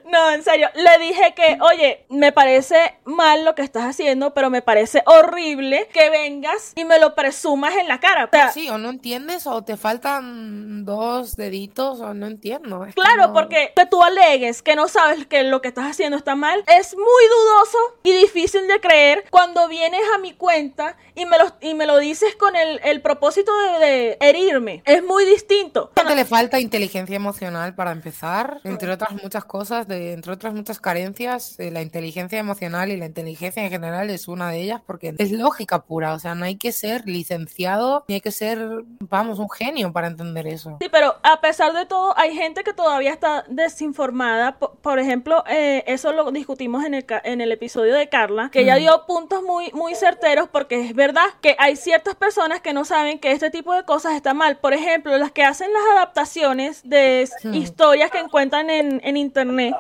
No, 0.05 0.31
en 0.31 0.43
serio, 0.45 0.69
le 0.75 0.99
dije 1.05 1.35
que, 1.35 1.59
oye, 1.61 2.05
me 2.09 2.31
parece 2.33 2.97
mal 3.05 3.45
lo 3.45 3.55
que 3.55 3.63
estás 3.63 3.85
haciendo, 3.85 4.35
pero 4.35 4.51
me 4.51 4.63
parece 4.63 5.03
horrible 5.07 5.89
que 5.93 6.11
vengas 6.11 6.73
y 6.77 6.85
me 6.85 6.99
lo 6.99 7.15
presumas 7.15 7.75
en 7.77 7.89
la 7.89 7.99
cara. 8.01 8.27
O 8.27 8.29
sea, 8.31 8.53
Sí, 8.53 8.69
o 8.69 8.79
no 8.79 8.91
entiendes, 8.91 9.47
o 9.47 9.63
te 9.65 9.77
faltan 9.77 10.85
dos 10.85 11.37
deditos, 11.37 12.01
o 12.01 12.15
no 12.15 12.27
entiendo. 12.27 12.85
es 12.85 12.95
que 12.95 13.01
Claro, 13.01 13.29
no- 13.29 13.33
porque 13.33 13.73
que 13.75 13.87
tú 13.87 14.03
alegues 14.03 14.63
que 14.63 14.77
no 14.77 14.89
sabes 14.89 15.27
que 15.27 15.43
lo 15.45 15.61
que 15.63 15.69
estás 15.69 15.87
haciendo 15.91 16.17
está 16.17 16.35
mal 16.35 16.63
es 16.67 16.95
muy 16.95 17.05
dudoso 17.05 17.79
y 18.03 18.13
difícil 18.13 18.67
de 18.69 18.81
creer 18.81 19.25
cuando 19.31 19.69
vienes 19.69 20.03
a 20.15 20.19
mi 20.19 20.33
cuenta 20.35 20.97
y 21.15 21.27
me 21.27 21.39
lo, 21.39 21.47
y 21.61 21.75
me 21.75 21.87
lo 21.87 21.99
dices 21.99 22.37
con 22.37 22.55
el, 22.57 22.81
el 22.85 23.01
propósito 23.01 23.53
de, 23.59 23.87
de 23.87 24.17
herirme. 24.21 24.83
Es 24.85 25.03
muy 25.05 25.25
distinto. 25.25 25.91
Gente 25.97 26.15
le 26.15 26.25
falta 26.25 26.61
inteligencia 26.61 27.17
emocional 27.17 27.75
para 27.75 27.93
empezar, 27.93 28.61
entre 28.65 28.91
otras 28.93 29.13
muchas 29.23 29.45
cosas, 29.45 29.87
de, 29.89 29.94
entre 29.95 30.33
otras 30.33 30.55
muchas 30.55 30.81
carencias, 30.81 31.59
eh, 31.59 31.71
la 31.71 31.83
inteligencia 31.83 32.39
emocional 32.39 32.91
y 32.91 32.97
la 32.97 33.07
inteligencia 33.07 33.63
en 33.65 33.71
general 33.71 34.11
es 34.11 34.29
una 34.29 34.51
de 34.51 34.61
ellas 34.61 34.81
porque 34.87 35.15
es 35.19 35.33
lógica 35.33 35.83
pura, 35.85 36.15
o 36.15 36.19
sea, 36.19 36.35
no 36.35 36.45
hay 36.45 36.57
que 36.57 36.73
ser 36.73 37.07
licenciado 37.07 38.05
ni 38.09 38.15
hay 38.17 38.21
que 38.21 38.31
ser, 38.31 38.59
vamos, 39.01 39.39
un 39.39 39.51
genio 39.51 39.93
para 39.93 40.07
entender 40.09 40.47
eso. 40.47 40.77
Sí, 40.81 40.89
pero 40.91 41.15
a 41.23 41.41
pesar 41.41 41.73
de 41.73 41.87
todo, 41.87 42.17
hay 42.19 42.35
gente 42.35 42.63
que 42.65 42.73
todavía 42.73 43.13
está 43.13 43.45
desinformada. 43.49 44.59
Por, 44.59 44.77
por 44.77 44.99
ejemplo, 44.99 45.45
eh, 45.49 45.85
eso 45.87 46.13
lo 46.13 46.31
discutimos 46.31 46.85
en 46.85 46.95
el, 46.95 47.07
en 47.25 47.41
el 47.41 47.53
episodio 47.53 47.95
de 47.95 48.09
Carla, 48.09 48.51
que 48.53 48.61
ella 48.61 48.77
Mm. 48.77 48.79
dio 48.81 49.07
puntos 49.07 49.43
muy, 49.43 49.71
muy 49.73 49.95
certeros 49.95 50.49
porque 50.51 50.81
es 50.81 50.95
verdad 50.95 51.27
que 51.41 51.57
hay 51.59 51.77
ciertas 51.77 52.15
personas 52.15 52.61
que 52.61 52.73
no 52.73 52.85
saben 52.85 53.19
que 53.19 53.33
este 53.33 53.51
tipo 53.51 53.73
de 53.75 53.85
cosas 53.85 54.15
está 54.15 54.35
mal. 54.35 54.57
Por 54.57 54.73
ejemplo, 54.73 55.17
las 55.19 55.33
que 55.33 55.45
hacen 55.45 55.73
las 55.73 55.83
adaptaciones 55.97 56.83
de 56.85 57.29
historias 57.53 58.11
que 58.11 58.19
encuentran 58.19 58.71
en, 58.71 59.01
en 59.05 59.17
internet 59.17 59.75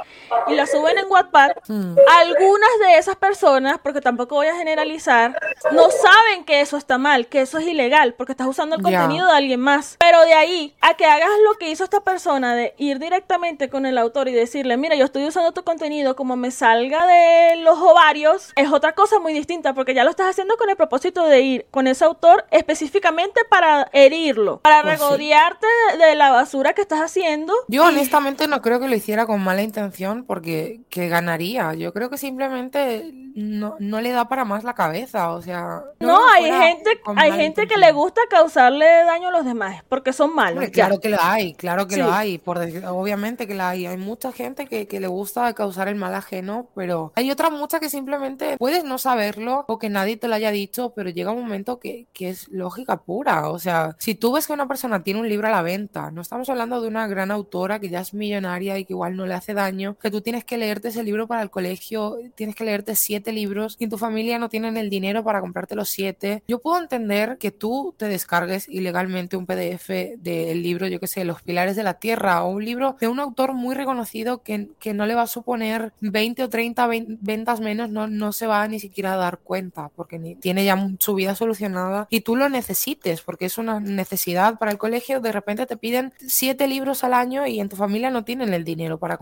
y 0.46 0.55
las 0.55 0.70
suben 0.70 0.98
en 0.98 1.07
Wattpad. 1.09 1.50
Hmm. 1.68 1.96
Algunas 2.18 2.70
de 2.80 2.98
esas 2.98 3.16
personas, 3.16 3.78
porque 3.82 4.00
tampoco 4.00 4.34
voy 4.36 4.46
a 4.46 4.57
generalizar, 4.57 5.38
no 5.72 5.90
saben 5.90 6.44
que 6.44 6.61
eso 6.61 6.76
está 6.76 6.98
mal, 6.98 7.26
que 7.28 7.40
eso 7.42 7.59
es 7.59 7.66
ilegal, 7.66 8.14
porque 8.14 8.32
estás 8.32 8.46
usando 8.46 8.76
el 8.76 8.82
contenido 8.82 9.26
de 9.28 9.36
alguien 9.36 9.61
más. 9.61 9.96
Pero 9.98 10.20
de 10.22 10.34
ahí 10.34 10.74
a 10.80 10.94
que 10.94 11.07
hagas 11.07 11.28
lo 11.44 11.55
que 11.55 11.70
hizo 11.70 11.84
esta 11.84 12.00
persona, 12.00 12.55
de 12.55 12.74
ir 12.78 12.98
directamente 12.98 13.68
con 13.68 13.86
el 13.86 13.98
autor 13.98 14.28
y 14.28 14.32
decirle, 14.32 14.76
mira, 14.76 14.96
yo 14.96 15.05
estoy 15.05 15.24
usando 15.26 15.52
tu 15.52 15.62
contenido 15.64 16.16
como 16.16 16.36
me 16.36 16.50
salga 16.50 17.07
de 17.07 17.57
los 17.57 17.78
ovarios, 17.78 18.52
es 18.57 18.72
otra 18.72 18.92
cosa 18.94 19.18
muy 19.18 19.32
distinta, 19.32 19.74
porque 19.74 19.94
ya 19.94 20.05
lo 20.05 20.11
estás 20.11 20.28
haciendo 20.30 20.57
con 20.57 20.68
el 20.70 20.76
propósito 20.76 21.24
de 21.26 21.40
ir 21.40 21.66
con 21.70 21.86
ese 21.86 22.05
autor 22.05 22.44
específicamente 22.50 23.40
para 23.48 23.88
herirlo, 23.92 24.59
para 24.61 24.82
Pues 24.82 24.94
sí. 24.94 25.00
regodearte 25.00 25.66
de, 25.98 26.05
de 26.07 26.14
la 26.14 26.30
basura 26.30 26.72
que 26.72 26.82
estás 26.82 27.00
haciendo. 27.00 27.55
Yo 27.68 27.84
honestamente 27.84 28.48
no 28.48 28.61
creo 28.62 28.80
que 28.80 28.88
lo 28.88 28.94
hiciera 28.94 29.26
con 29.26 29.42
mala 29.42 29.62
intención 29.62 29.92
porque 30.26 30.80
que 30.90 31.09
ganaría. 31.09 31.74
Yo 31.74 31.92
creo 31.92 32.11
que 32.11 32.18
simplemente 32.18 33.11
no, 33.34 33.76
no 33.80 34.01
le 34.01 34.11
da 34.12 34.28
para 34.28 34.45
más 34.45 34.62
la 34.64 34.74
cabeza, 34.74 35.30
o 35.32 35.42
sea... 35.42 35.82
No, 36.01 36.20
hay 36.28 36.45
gente, 36.53 37.01
hay 37.16 37.32
gente 37.32 37.66
que 37.66 37.76
le 37.76 37.90
gusta 37.92 38.20
causarle 38.30 38.86
daño 39.05 39.28
a 39.28 39.32
los 39.32 39.45
demás, 39.45 39.82
porque 39.88 40.12
son 40.12 40.34
malos. 40.34 40.59
Hombre, 40.59 40.70
claro 40.70 41.01
que 41.01 41.09
lo 41.09 41.18
hay, 41.20 41.55
claro 41.55 41.86
que 41.88 41.95
Sí. 41.97 42.01
lo 42.01 42.12
hay, 42.12 42.38
por 42.38 42.59
obviamente 42.88 43.47
que 43.47 43.55
la 43.55 43.70
hay. 43.70 43.86
Hay 43.86 43.97
mucha 43.97 44.30
gente 44.32 44.66
que, 44.66 44.86
que 44.86 45.01
le 45.01 45.09
gusta 45.09 45.53
causar 45.55 45.88
el 45.88 45.97
mal 45.97 46.14
ajeno, 46.14 46.68
pero 46.74 47.12
hay 47.16 47.30
otra 47.30 47.51
mucha 47.51 47.80
que 47.80 47.88
simplemente 47.90 48.57
puedes 48.59 48.84
no 48.84 48.99
saberlo 48.99 49.64
o 49.68 49.78
que 49.78 49.90
nadie 49.90 50.16
te 50.16 50.28
lo 50.28 50.34
haya 50.34 50.51
dicho, 50.51 50.92
pero 50.95 51.11
llega 51.11 51.32
un 51.32 51.42
momento 51.42 51.80
que, 51.80 52.07
que 52.12 52.28
es 52.30 52.49
lógica 52.49 52.99
pura. 53.03 53.49
O 53.49 53.59
sea, 53.59 53.97
si 53.99 54.14
tú 54.14 54.32
ves 54.32 54.47
que 54.47 54.53
una 54.53 54.68
persona 54.68 55.03
tiene 55.03 55.20
un 55.20 55.28
libro 55.28 55.49
a 55.49 55.51
la 55.51 55.62
venta, 55.62 56.11
no 56.11 56.20
estamos 56.20 56.49
hablando 56.49 56.80
de 56.80 56.88
una 56.88 57.07
gran 57.09 57.30
autora 57.30 57.80
que 57.80 57.88
ya 57.88 58.01
es 58.01 58.14
millonaria 58.14 58.78
y 58.78 58.84
que 58.84 58.92
igual 58.92 59.16
no 59.16 59.26
le 59.26 59.34
hace 59.34 59.55
daño, 59.55 59.84
que 59.99 60.11
tú 60.11 60.20
tienes 60.20 60.45
que 60.45 60.59
leerte 60.59 60.89
ese 60.89 61.03
libro 61.03 61.26
para 61.26 61.43
el 61.43 61.51
colegio, 61.51 62.16
tienes 62.35 62.55
que 62.57 62.64
leerte 62.64 62.95
siete 62.95 63.32
libros 63.32 63.76
y 63.78 63.89
tu 63.89 63.99
familia 63.99 64.39
no 64.39 64.49
tienen 64.49 64.76
el 64.76 64.91
dinero 64.91 65.22
para 65.24 65.41
comprarte 65.41 65.74
los 65.74 65.91
siete. 65.91 66.43
Yo 66.49 66.59
puedo 66.61 66.80
entender 66.80 67.37
que 67.39 67.51
tú 67.51 67.95
te 67.97 68.09
descargues 68.09 68.68
ilegalmente 68.68 69.37
un 69.37 69.47
PDF 69.47 69.89
del 70.18 70.62
libro, 70.62 70.87
yo 70.87 71.01
que 71.01 71.07
sé, 71.07 71.24
Los 71.24 71.43
Pilares 71.43 71.76
de 71.76 71.82
la 71.82 71.95
Tierra 71.95 72.43
o 72.45 72.51
un 72.51 72.64
libro 72.64 72.97
de 73.01 73.09
un 73.09 73.20
autor 73.20 73.53
muy 73.53 73.74
reconocido 73.74 74.43
que, 74.43 74.68
que 74.78 74.95
no 74.95 75.07
le 75.07 75.14
va 75.14 75.22
a 75.22 75.26
suponer 75.26 75.93
20 76.01 76.43
o 76.45 76.49
30 76.49 76.87
ven- 76.87 77.18
ventas 77.20 77.61
menos, 77.61 77.91
no, 77.91 78.07
no 78.07 78.32
se 78.32 78.47
va 78.47 78.66
ni 78.68 78.80
siquiera 78.80 79.14
a 79.14 79.16
dar 79.16 79.39
cuenta 79.39 79.91
porque 79.95 80.37
tiene 80.41 80.64
ya 80.64 80.76
su 80.99 81.14
vida 81.14 81.35
solucionada 81.35 82.07
y 82.11 82.20
tú 82.20 82.37
lo 82.37 82.49
necesites 82.49 83.20
porque 83.22 83.47
es 83.47 83.59
una 83.59 83.80
necesidad 83.80 84.59
para 84.59 84.70
el 84.72 84.78
colegio. 84.78 85.20
De 85.20 85.32
repente 85.32 85.66
te 85.66 85.76
piden 85.76 86.12
siete 86.26 86.66
libros 86.68 87.05
al 87.05 87.14
año 87.14 87.47
y 87.47 87.61
en 87.61 87.68
tu 87.68 87.76
familia 87.76 88.11
no 88.11 88.24
tienen 88.24 88.55
el 88.55 88.64
dinero 88.64 88.99
para 88.99 89.16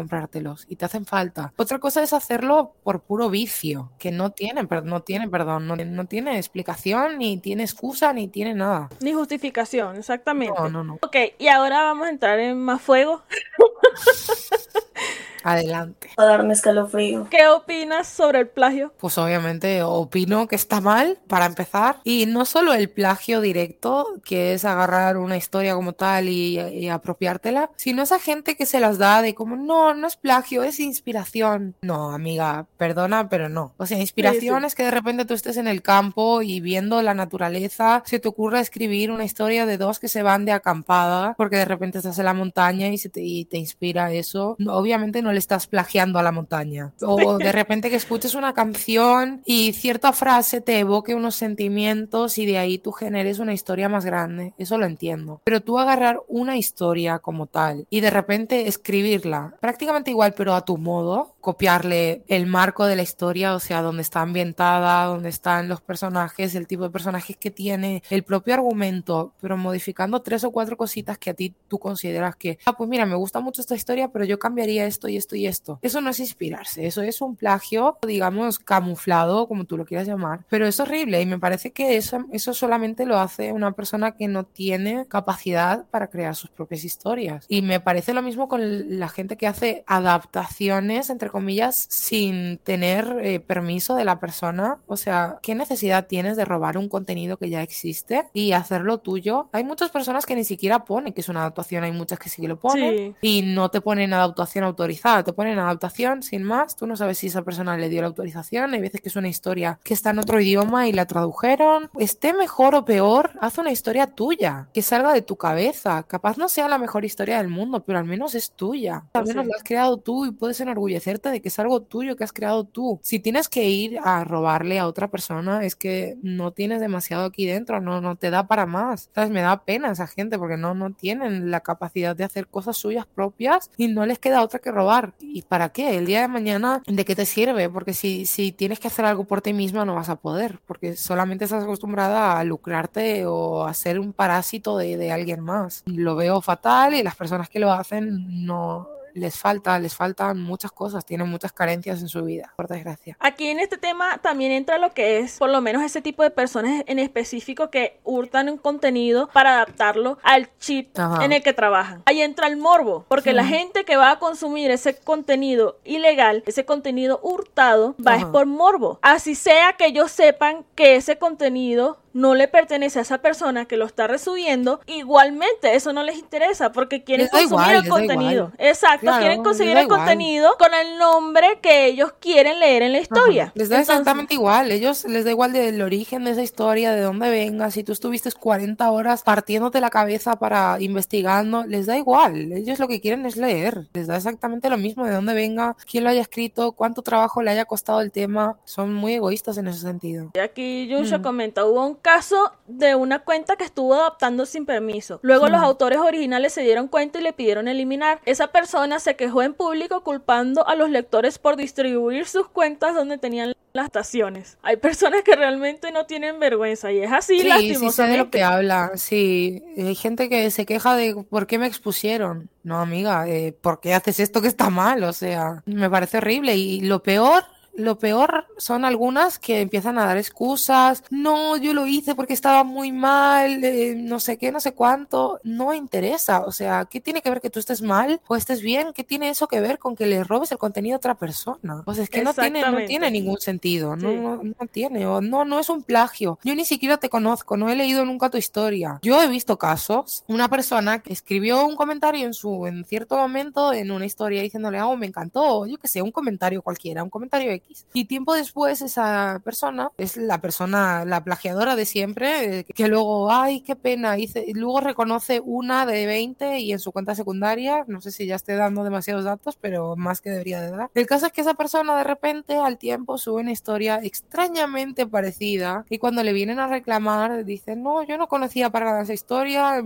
y 0.68 0.76
te 0.76 0.84
hacen 0.84 1.06
falta. 1.06 1.52
Otra 1.56 1.78
cosa 1.78 2.02
es 2.02 2.12
hacerlo 2.12 2.74
por 2.82 3.00
puro 3.00 3.30
vicio, 3.30 3.92
que 3.98 4.10
no 4.10 4.30
tiene, 4.30 4.66
no 4.84 5.02
tiene, 5.02 5.28
perdón, 5.28 5.66
no, 5.66 5.76
no 5.76 6.04
tiene 6.06 6.38
explicación, 6.38 7.18
ni 7.18 7.38
tiene 7.38 7.62
excusa, 7.62 8.12
ni 8.12 8.28
tiene 8.28 8.54
nada. 8.54 8.88
Ni 9.00 9.12
justificación, 9.12 9.96
exactamente. 9.96 10.58
No, 10.58 10.68
no, 10.68 10.84
no. 10.84 10.98
Ok, 11.02 11.16
y 11.38 11.48
ahora 11.48 11.82
vamos 11.82 12.06
a 12.06 12.10
entrar 12.10 12.38
en 12.38 12.58
más 12.58 12.80
fuego. 12.80 13.22
Adelante. 15.42 16.10
A 16.16 16.24
darme 16.24 16.52
escalofrío. 16.52 17.26
¿Qué 17.30 17.48
opinas 17.48 18.08
sobre 18.08 18.40
el 18.40 18.48
plagio? 18.48 18.92
Pues 18.98 19.18
obviamente 19.18 19.82
opino 19.82 20.46
que 20.46 20.56
está 20.56 20.80
mal, 20.80 21.18
para 21.28 21.46
empezar. 21.46 21.96
Y 22.04 22.26
no 22.26 22.44
solo 22.44 22.74
el 22.74 22.90
plagio 22.90 23.40
directo, 23.40 24.06
que 24.24 24.54
es 24.54 24.64
agarrar 24.64 25.16
una 25.16 25.36
historia 25.36 25.74
como 25.74 25.92
tal 25.92 26.28
y, 26.28 26.60
y 26.60 26.88
apropiártela, 26.88 27.70
sino 27.76 28.02
esa 28.02 28.18
gente 28.18 28.56
que 28.56 28.66
se 28.66 28.80
las 28.80 28.98
da 28.98 29.22
de 29.22 29.34
como, 29.34 29.56
no, 29.56 29.94
no 29.94 30.06
es 30.06 30.16
plagio, 30.16 30.62
es 30.62 30.80
inspiración. 30.80 31.76
No, 31.82 32.12
amiga, 32.12 32.66
perdona, 32.76 33.28
pero 33.28 33.48
no. 33.48 33.74
O 33.76 33.86
sea, 33.86 33.98
inspiración 33.98 34.60
sí. 34.60 34.66
es 34.66 34.74
que 34.74 34.84
de 34.84 34.90
repente 34.90 35.24
tú 35.24 35.34
estés 35.34 35.56
en 35.56 35.68
el 35.68 35.82
campo 35.82 36.42
y 36.42 36.60
viendo 36.60 37.02
la 37.02 37.14
naturaleza, 37.14 38.02
se 38.06 38.18
te 38.18 38.28
ocurra 38.28 38.60
escribir 38.60 39.10
una 39.10 39.24
historia 39.24 39.66
de 39.66 39.78
dos 39.78 39.98
que 39.98 40.08
se 40.08 40.22
van 40.22 40.44
de 40.44 40.52
acampada, 40.52 41.34
porque 41.36 41.56
de 41.56 41.64
repente 41.64 41.98
estás 41.98 42.18
en 42.18 42.24
la 42.24 42.34
montaña 42.34 42.88
y, 42.88 42.98
se 42.98 43.08
te, 43.08 43.22
y 43.22 43.44
te 43.44 43.58
inspira 43.58 44.12
eso. 44.12 44.56
No, 44.58 44.74
obviamente 44.74 45.22
no 45.22 45.31
le 45.32 45.38
estás 45.38 45.66
plagiando 45.66 46.18
a 46.18 46.22
la 46.22 46.32
montaña. 46.32 46.92
O 47.02 47.38
de 47.38 47.52
repente 47.52 47.90
que 47.90 47.96
escuches 47.96 48.34
una 48.34 48.54
canción 48.54 49.42
y 49.44 49.72
cierta 49.72 50.12
frase 50.12 50.60
te 50.60 50.78
evoque 50.78 51.14
unos 51.14 51.34
sentimientos 51.34 52.38
y 52.38 52.46
de 52.46 52.58
ahí 52.58 52.78
tú 52.78 52.92
generes 52.92 53.38
una 53.38 53.52
historia 53.52 53.88
más 53.88 54.04
grande. 54.04 54.54
Eso 54.56 54.78
lo 54.78 54.86
entiendo. 54.86 55.40
Pero 55.44 55.60
tú 55.60 55.78
agarrar 55.78 56.20
una 56.28 56.56
historia 56.56 57.18
como 57.18 57.46
tal 57.46 57.86
y 57.90 58.00
de 58.00 58.10
repente 58.10 58.68
escribirla 58.68 59.54
prácticamente 59.60 60.10
igual 60.10 60.34
pero 60.36 60.54
a 60.54 60.64
tu 60.64 60.78
modo, 60.78 61.31
copiarle 61.42 62.22
el 62.28 62.46
marco 62.46 62.86
de 62.86 62.94
la 62.96 63.02
historia, 63.02 63.54
o 63.54 63.60
sea, 63.60 63.82
donde 63.82 64.02
está 64.02 64.22
ambientada, 64.22 65.06
donde 65.06 65.28
están 65.28 65.68
los 65.68 65.80
personajes, 65.80 66.54
el 66.54 66.68
tipo 66.68 66.84
de 66.84 66.90
personajes 66.90 67.36
que 67.36 67.50
tiene, 67.50 68.02
el 68.10 68.22
propio 68.22 68.54
argumento, 68.54 69.34
pero 69.40 69.56
modificando 69.56 70.22
tres 70.22 70.44
o 70.44 70.52
cuatro 70.52 70.76
cositas 70.76 71.18
que 71.18 71.30
a 71.30 71.34
ti 71.34 71.52
tú 71.66 71.80
consideras 71.80 72.36
que, 72.36 72.58
ah, 72.64 72.74
pues 72.74 72.88
mira, 72.88 73.04
me 73.06 73.16
gusta 73.16 73.40
mucho 73.40 73.60
esta 73.60 73.74
historia, 73.74 74.08
pero 74.08 74.24
yo 74.24 74.38
cambiaría 74.38 74.86
esto 74.86 75.08
y 75.08 75.16
esto 75.16 75.34
y 75.34 75.48
esto. 75.48 75.80
Eso 75.82 76.00
no 76.00 76.10
es 76.10 76.20
inspirarse, 76.20 76.86
eso 76.86 77.02
es 77.02 77.20
un 77.20 77.34
plagio, 77.34 77.98
digamos, 78.06 78.60
camuflado, 78.60 79.48
como 79.48 79.64
tú 79.64 79.76
lo 79.76 79.84
quieras 79.84 80.06
llamar, 80.06 80.44
pero 80.48 80.64
es 80.66 80.78
horrible 80.78 81.20
y 81.20 81.26
me 81.26 81.40
parece 81.40 81.72
que 81.72 81.96
eso, 81.96 82.24
eso 82.30 82.54
solamente 82.54 83.04
lo 83.04 83.18
hace 83.18 83.52
una 83.52 83.72
persona 83.72 84.12
que 84.12 84.28
no 84.28 84.44
tiene 84.44 85.06
capacidad 85.08 85.86
para 85.90 86.06
crear 86.06 86.36
sus 86.36 86.50
propias 86.50 86.84
historias. 86.84 87.46
Y 87.48 87.62
me 87.62 87.80
parece 87.80 88.14
lo 88.14 88.22
mismo 88.22 88.46
con 88.46 89.00
la 89.00 89.08
gente 89.08 89.36
que 89.36 89.48
hace 89.48 89.82
adaptaciones, 89.88 91.10
entre 91.10 91.31
comillas, 91.32 91.86
sin 91.90 92.58
tener 92.58 93.18
eh, 93.22 93.40
permiso 93.40 93.94
de 93.96 94.04
la 94.04 94.20
persona. 94.20 94.78
O 94.86 94.96
sea, 94.96 95.38
¿qué 95.42 95.54
necesidad 95.54 96.06
tienes 96.06 96.36
de 96.36 96.44
robar 96.44 96.78
un 96.78 96.88
contenido 96.88 97.36
que 97.38 97.50
ya 97.50 97.62
existe 97.62 98.28
y 98.32 98.52
hacerlo 98.52 98.98
tuyo? 98.98 99.48
Hay 99.52 99.64
muchas 99.64 99.90
personas 99.90 100.26
que 100.26 100.36
ni 100.36 100.44
siquiera 100.44 100.84
ponen 100.84 101.12
que 101.12 101.20
es 101.22 101.28
una 101.28 101.40
adaptación, 101.40 101.82
hay 101.84 101.92
muchas 101.92 102.18
que 102.18 102.28
sí 102.28 102.40
que 102.42 102.48
lo 102.48 102.60
ponen 102.60 102.92
Sí. 102.92 103.14
y 103.22 103.42
no 103.42 103.70
te 103.70 103.80
ponen 103.80 104.12
adaptación 104.12 104.64
autorizada, 104.64 105.24
te 105.24 105.32
ponen 105.32 105.58
adaptación 105.58 106.22
sin 106.22 106.42
más. 106.42 106.76
Tú 106.76 106.86
no 106.86 106.96
sabes 106.96 107.18
si 107.18 107.26
esa 107.28 107.42
persona 107.42 107.76
le 107.76 107.88
dio 107.88 108.00
la 108.02 108.08
autorización. 108.08 108.74
Hay 108.74 108.80
veces 108.80 109.00
que 109.00 109.08
es 109.08 109.16
una 109.16 109.28
historia 109.28 109.78
que 109.82 109.94
está 109.94 110.10
en 110.10 110.18
otro 110.18 110.40
idioma 110.40 110.86
y 110.88 110.92
la 110.92 111.06
tradujeron. 111.06 111.90
Esté 111.98 112.34
mejor 112.34 112.74
o 112.74 112.84
peor, 112.84 113.30
haz 113.40 113.58
una 113.58 113.70
historia 113.72 114.06
tuya, 114.06 114.68
que 114.74 114.82
salga 114.82 115.12
de 115.12 115.22
tu 115.22 115.36
cabeza. 115.36 116.02
Capaz 116.04 116.36
no 116.38 116.48
sea 116.48 116.68
la 116.68 116.78
mejor 116.78 117.04
historia 117.04 117.38
del 117.38 117.48
mundo, 117.48 117.82
pero 117.84 117.98
al 117.98 118.04
menos 118.04 118.34
es 118.34 118.50
tuya. 118.52 119.04
Al 119.14 119.22
Pues 119.22 119.28
menos 119.28 119.44
sí. 119.44 119.50
la 119.50 119.56
has 119.56 119.64
creado 119.64 119.96
tú 119.96 120.26
y 120.26 120.32
puedes 120.32 120.60
enorgullecerte 120.60 121.21
de 121.30 121.40
que 121.40 121.48
es 121.48 121.58
algo 121.58 121.82
tuyo 121.82 122.16
que 122.16 122.24
has 122.24 122.32
creado 122.32 122.64
tú. 122.64 123.00
Si 123.02 123.18
tienes 123.18 123.48
que 123.48 123.68
ir 123.68 123.98
a 124.02 124.24
robarle 124.24 124.78
a 124.78 124.86
otra 124.86 125.08
persona, 125.08 125.64
es 125.64 125.76
que 125.76 126.16
no 126.22 126.52
tienes 126.52 126.80
demasiado 126.80 127.24
aquí 127.24 127.46
dentro, 127.46 127.80
no, 127.80 128.00
no 128.00 128.16
te 128.16 128.30
da 128.30 128.46
para 128.46 128.66
más. 128.66 129.10
¿Sabes? 129.14 129.30
Me 129.30 129.40
da 129.40 129.64
pena 129.64 129.90
esa 129.90 130.06
gente 130.06 130.38
porque 130.38 130.56
no, 130.56 130.74
no 130.74 130.92
tienen 130.92 131.50
la 131.50 131.60
capacidad 131.60 132.16
de 132.16 132.24
hacer 132.24 132.46
cosas 132.46 132.76
suyas 132.76 133.06
propias 133.06 133.70
y 133.76 133.88
no 133.88 134.06
les 134.06 134.18
queda 134.18 134.42
otra 134.42 134.58
que 134.60 134.70
robar. 134.70 135.14
¿Y 135.20 135.42
para 135.42 135.70
qué? 135.70 135.96
El 135.96 136.06
día 136.06 136.22
de 136.22 136.28
mañana, 136.28 136.82
¿de 136.86 137.04
qué 137.04 137.14
te 137.14 137.26
sirve? 137.26 137.68
Porque 137.68 137.94
si, 137.94 138.26
si 138.26 138.52
tienes 138.52 138.80
que 138.80 138.88
hacer 138.88 139.04
algo 139.04 139.24
por 139.24 139.42
ti 139.42 139.52
misma, 139.52 139.84
no 139.84 139.94
vas 139.94 140.08
a 140.08 140.16
poder, 140.16 140.60
porque 140.66 140.96
solamente 140.96 141.44
estás 141.44 141.64
acostumbrada 141.64 142.38
a 142.38 142.44
lucrarte 142.44 143.26
o 143.26 143.64
a 143.64 143.74
ser 143.74 143.98
un 143.98 144.12
parásito 144.12 144.76
de, 144.76 144.96
de 144.96 145.12
alguien 145.12 145.40
más. 145.40 145.82
Lo 145.86 146.16
veo 146.16 146.40
fatal 146.40 146.94
y 146.94 147.02
las 147.02 147.16
personas 147.16 147.48
que 147.48 147.58
lo 147.58 147.70
hacen 147.72 148.44
no 148.44 148.88
les 149.14 149.38
falta, 149.38 149.78
les 149.78 149.94
faltan 149.94 150.40
muchas 150.40 150.72
cosas, 150.72 151.04
tienen 151.04 151.28
muchas 151.28 151.52
carencias 151.52 152.00
en 152.00 152.08
su 152.08 152.24
vida, 152.24 152.52
por 152.56 152.68
desgracia. 152.68 153.16
Aquí 153.20 153.48
en 153.48 153.60
este 153.60 153.78
tema 153.78 154.18
también 154.18 154.52
entra 154.52 154.78
lo 154.78 154.92
que 154.92 155.18
es, 155.18 155.38
por 155.38 155.50
lo 155.50 155.60
menos 155.60 155.82
ese 155.82 156.02
tipo 156.02 156.22
de 156.22 156.30
personas 156.30 156.84
en 156.86 156.98
específico 156.98 157.70
que 157.70 158.00
hurtan 158.04 158.48
un 158.48 158.58
contenido 158.58 159.28
para 159.32 159.54
adaptarlo 159.54 160.18
al 160.22 160.48
chip 160.58 160.96
en 161.20 161.32
el 161.32 161.42
que 161.42 161.52
trabajan. 161.52 162.02
Ahí 162.06 162.20
entra 162.22 162.46
el 162.46 162.56
morbo, 162.56 163.04
porque 163.08 163.32
la 163.32 163.44
gente 163.44 163.84
que 163.84 163.96
va 163.96 164.12
a 164.12 164.18
consumir 164.18 164.70
ese 164.70 164.96
contenido 164.96 165.78
ilegal, 165.84 166.42
ese 166.46 166.64
contenido 166.64 167.20
hurtado, 167.22 167.94
va 168.06 168.16
es 168.16 168.24
por 168.26 168.46
morbo. 168.46 168.98
Así 169.02 169.34
sea 169.34 169.74
que 169.74 169.86
ellos 169.86 170.10
sepan 170.10 170.64
que 170.74 170.96
ese 170.96 171.18
contenido 171.18 171.98
no 172.12 172.34
le 172.34 172.48
pertenece 172.48 172.98
a 172.98 173.02
esa 173.02 173.18
persona 173.18 173.66
que 173.66 173.76
lo 173.76 173.86
está 173.86 174.06
resubiendo, 174.06 174.80
igualmente 174.86 175.74
eso 175.74 175.92
no 175.92 176.02
les 176.02 176.18
interesa 176.18 176.72
porque 176.72 177.04
quieren 177.04 177.28
consumir 177.28 177.76
el 177.76 177.88
contenido. 177.88 178.52
Exacto, 178.58 179.10
quieren 179.18 179.42
conseguir 179.42 179.76
el 179.76 179.88
contenido 179.88 180.54
con 180.58 180.74
el 180.74 180.98
nombre 180.98 181.58
que 181.60 181.86
ellos 181.86 182.12
quieren 182.20 182.60
leer 182.60 182.82
en 182.82 182.92
la 182.92 182.98
historia. 182.98 183.52
Les 183.54 183.68
da 183.68 183.80
exactamente 183.80 184.34
igual, 184.34 184.70
ellos 184.70 185.04
les 185.04 185.24
da 185.24 185.30
igual 185.30 185.52
del 185.52 185.80
origen 185.82 186.24
de 186.24 186.32
esa 186.32 186.42
historia, 186.42 186.92
de 186.92 187.00
dónde 187.00 187.30
venga, 187.30 187.70
si 187.70 187.84
tú 187.84 187.92
estuviste 187.92 188.30
40 188.32 188.90
horas 188.90 189.22
partiéndote 189.22 189.80
la 189.80 189.90
cabeza 189.90 190.36
para 190.36 190.80
investigando, 190.80 191.64
les 191.64 191.86
da 191.86 191.96
igual, 191.96 192.52
ellos 192.52 192.78
lo 192.78 192.88
que 192.88 193.00
quieren 193.00 193.26
es 193.26 193.36
leer, 193.36 193.88
les 193.92 194.06
da 194.06 194.16
exactamente 194.16 194.70
lo 194.70 194.76
mismo 194.76 195.04
de 195.04 195.12
dónde 195.12 195.34
venga, 195.34 195.76
quién 195.90 196.04
lo 196.04 196.10
haya 196.10 196.20
escrito, 196.20 196.72
cuánto 196.72 197.02
trabajo 197.02 197.42
le 197.42 197.50
haya 197.50 197.64
costado 197.64 198.00
el 198.00 198.12
tema, 198.12 198.58
son 198.64 198.94
muy 198.94 199.14
egoístas 199.14 199.58
en 199.58 199.68
ese 199.68 199.80
sentido. 199.80 200.30
Y 200.34 200.38
aquí 200.38 200.86
Yusha 200.88 201.18
mm. 201.18 201.22
comenta, 201.22 201.64
hubo 201.64 201.86
un 201.86 201.94
caso 202.02 202.52
de 202.66 202.94
una 202.94 203.20
cuenta 203.20 203.56
que 203.56 203.64
estuvo 203.64 203.94
adaptando 203.94 204.44
sin 204.44 204.66
permiso. 204.66 205.20
Luego 205.22 205.48
los 205.48 205.62
autores 205.62 205.98
originales 206.00 206.52
se 206.52 206.62
dieron 206.62 206.88
cuenta 206.88 207.20
y 207.20 207.22
le 207.22 207.32
pidieron 207.32 207.68
eliminar. 207.68 208.20
Esa 208.24 208.48
persona 208.48 208.98
se 208.98 209.16
quejó 209.16 209.42
en 209.42 209.54
público 209.54 210.02
culpando 210.02 210.66
a 210.66 210.74
los 210.74 210.90
lectores 210.90 211.38
por 211.38 211.56
distribuir 211.56 212.26
sus 212.26 212.48
cuentas 212.48 212.94
donde 212.94 213.18
tenían 213.18 213.54
las 213.72 213.86
estaciones. 213.86 214.58
Hay 214.62 214.76
personas 214.76 215.22
que 215.22 215.34
realmente 215.34 215.92
no 215.92 216.04
tienen 216.04 216.38
vergüenza 216.38 216.92
y 216.92 216.98
es 216.98 217.12
así 217.12 217.40
sí, 217.40 217.48
lastimosamente. 217.48 218.18
Sí, 218.18 218.24
lo 218.24 218.30
que 218.30 218.42
habla. 218.42 218.90
Sí, 218.96 219.62
hay 219.78 219.94
gente 219.94 220.28
que 220.28 220.50
se 220.50 220.66
queja 220.66 220.94
de 220.96 221.24
por 221.30 221.46
qué 221.46 221.58
me 221.58 221.66
expusieron. 221.66 222.50
No, 222.64 222.80
amiga, 222.80 223.26
eh, 223.28 223.56
¿por 223.58 223.80
qué 223.80 223.94
haces 223.94 224.20
esto 224.20 224.42
que 224.42 224.48
está 224.48 224.70
mal? 224.70 225.04
O 225.04 225.12
sea, 225.12 225.62
me 225.66 225.88
parece 225.88 226.18
horrible 226.18 226.56
y 226.56 226.80
lo 226.80 227.02
peor 227.02 227.44
lo 227.74 227.98
peor 227.98 228.46
son 228.58 228.84
algunas 228.84 229.38
que 229.38 229.60
empiezan 229.60 229.98
a 229.98 230.06
dar 230.06 230.16
excusas. 230.18 231.02
No, 231.10 231.56
yo 231.56 231.72
lo 231.72 231.86
hice 231.86 232.14
porque 232.14 232.34
estaba 232.34 232.64
muy 232.64 232.92
mal, 232.92 233.64
eh, 233.64 233.94
no 233.96 234.20
sé 234.20 234.36
qué, 234.36 234.52
no 234.52 234.60
sé 234.60 234.72
cuánto. 234.72 235.40
No 235.42 235.72
interesa. 235.74 236.42
O 236.42 236.52
sea, 236.52 236.84
¿qué 236.84 237.00
tiene 237.00 237.22
que 237.22 237.30
ver 237.30 237.40
que 237.40 237.50
tú 237.50 237.58
estés 237.58 237.82
mal 237.82 238.20
o 238.28 238.36
estés 238.36 238.60
bien? 238.60 238.92
¿Qué 238.92 239.04
tiene 239.04 239.30
eso 239.30 239.48
que 239.48 239.60
ver 239.60 239.78
con 239.78 239.96
que 239.96 240.06
le 240.06 240.24
robes 240.24 240.52
el 240.52 240.58
contenido 240.58 240.96
a 240.96 240.98
otra 240.98 241.14
persona? 241.14 241.82
Pues 241.84 241.98
es 241.98 242.10
que 242.10 242.22
no 242.22 242.34
tiene, 242.34 242.62
no 242.70 242.84
tiene 242.86 243.10
ningún 243.10 243.40
sentido. 243.40 243.96
No, 243.96 244.42
no, 244.42 244.66
tiene. 244.70 245.06
O 245.06 245.20
no, 245.20 245.44
no 245.44 245.58
es 245.58 245.68
un 245.68 245.82
plagio. 245.82 246.38
Yo 246.44 246.54
ni 246.54 246.64
siquiera 246.64 246.98
te 246.98 247.08
conozco, 247.08 247.56
no 247.56 247.70
he 247.70 247.76
leído 247.76 248.04
nunca 248.04 248.30
tu 248.30 248.38
historia. 248.38 248.98
Yo 249.02 249.22
he 249.22 249.28
visto 249.28 249.58
casos, 249.58 250.24
una 250.28 250.48
persona 250.48 251.00
que 251.00 251.12
escribió 251.12 251.66
un 251.66 251.76
comentario 251.76 252.26
en 252.26 252.34
su, 252.34 252.66
en 252.66 252.84
cierto 252.84 253.16
momento, 253.16 253.72
en 253.72 253.90
una 253.90 254.06
historia 254.06 254.42
diciéndole, 254.42 254.80
oh, 254.82 254.96
me 254.96 255.06
encantó, 255.06 255.66
yo 255.66 255.78
que 255.78 255.88
sé, 255.88 256.02
un 256.02 256.12
comentario 256.12 256.62
cualquiera, 256.62 257.02
un 257.02 257.10
comentario 257.10 257.50
y 257.92 258.06
tiempo 258.06 258.34
después 258.34 258.82
esa 258.82 259.40
persona 259.44 259.90
es 259.98 260.16
la 260.16 260.40
persona, 260.40 261.04
la 261.04 261.24
plagiadora 261.24 261.76
de 261.76 261.84
siempre, 261.84 262.60
eh, 262.60 262.64
que 262.64 262.88
luego, 262.88 263.30
ay, 263.30 263.60
qué 263.60 263.76
pena, 263.76 264.18
y 264.18 264.28
luego 264.54 264.80
reconoce 264.80 265.40
una 265.44 265.86
de 265.86 266.06
20 266.06 266.58
y 266.60 266.72
en 266.72 266.78
su 266.78 266.92
cuenta 266.92 267.14
secundaria, 267.14 267.84
no 267.86 268.00
sé 268.00 268.10
si 268.10 268.26
ya 268.26 268.36
esté 268.36 268.54
dando 268.54 268.84
demasiados 268.84 269.24
datos, 269.24 269.56
pero 269.60 269.96
más 269.96 270.20
que 270.20 270.30
debería 270.30 270.60
de 270.60 270.70
dar. 270.70 270.90
El 270.94 271.06
caso 271.06 271.26
es 271.26 271.32
que 271.32 271.40
esa 271.40 271.54
persona 271.54 271.96
de 271.96 272.04
repente 272.04 272.56
al 272.56 272.78
tiempo 272.78 273.18
sube 273.18 273.42
una 273.42 273.52
historia 273.52 274.00
extrañamente 274.02 275.06
parecida 275.06 275.84
y 275.88 275.98
cuando 275.98 276.22
le 276.22 276.32
vienen 276.32 276.58
a 276.58 276.66
reclamar 276.66 277.44
dicen, 277.44 277.82
no, 277.82 278.02
yo 278.02 278.18
no 278.18 278.28
conocía 278.28 278.70
para 278.70 278.86
nada 278.86 279.02
esa 279.02 279.14
historia, 279.14 279.82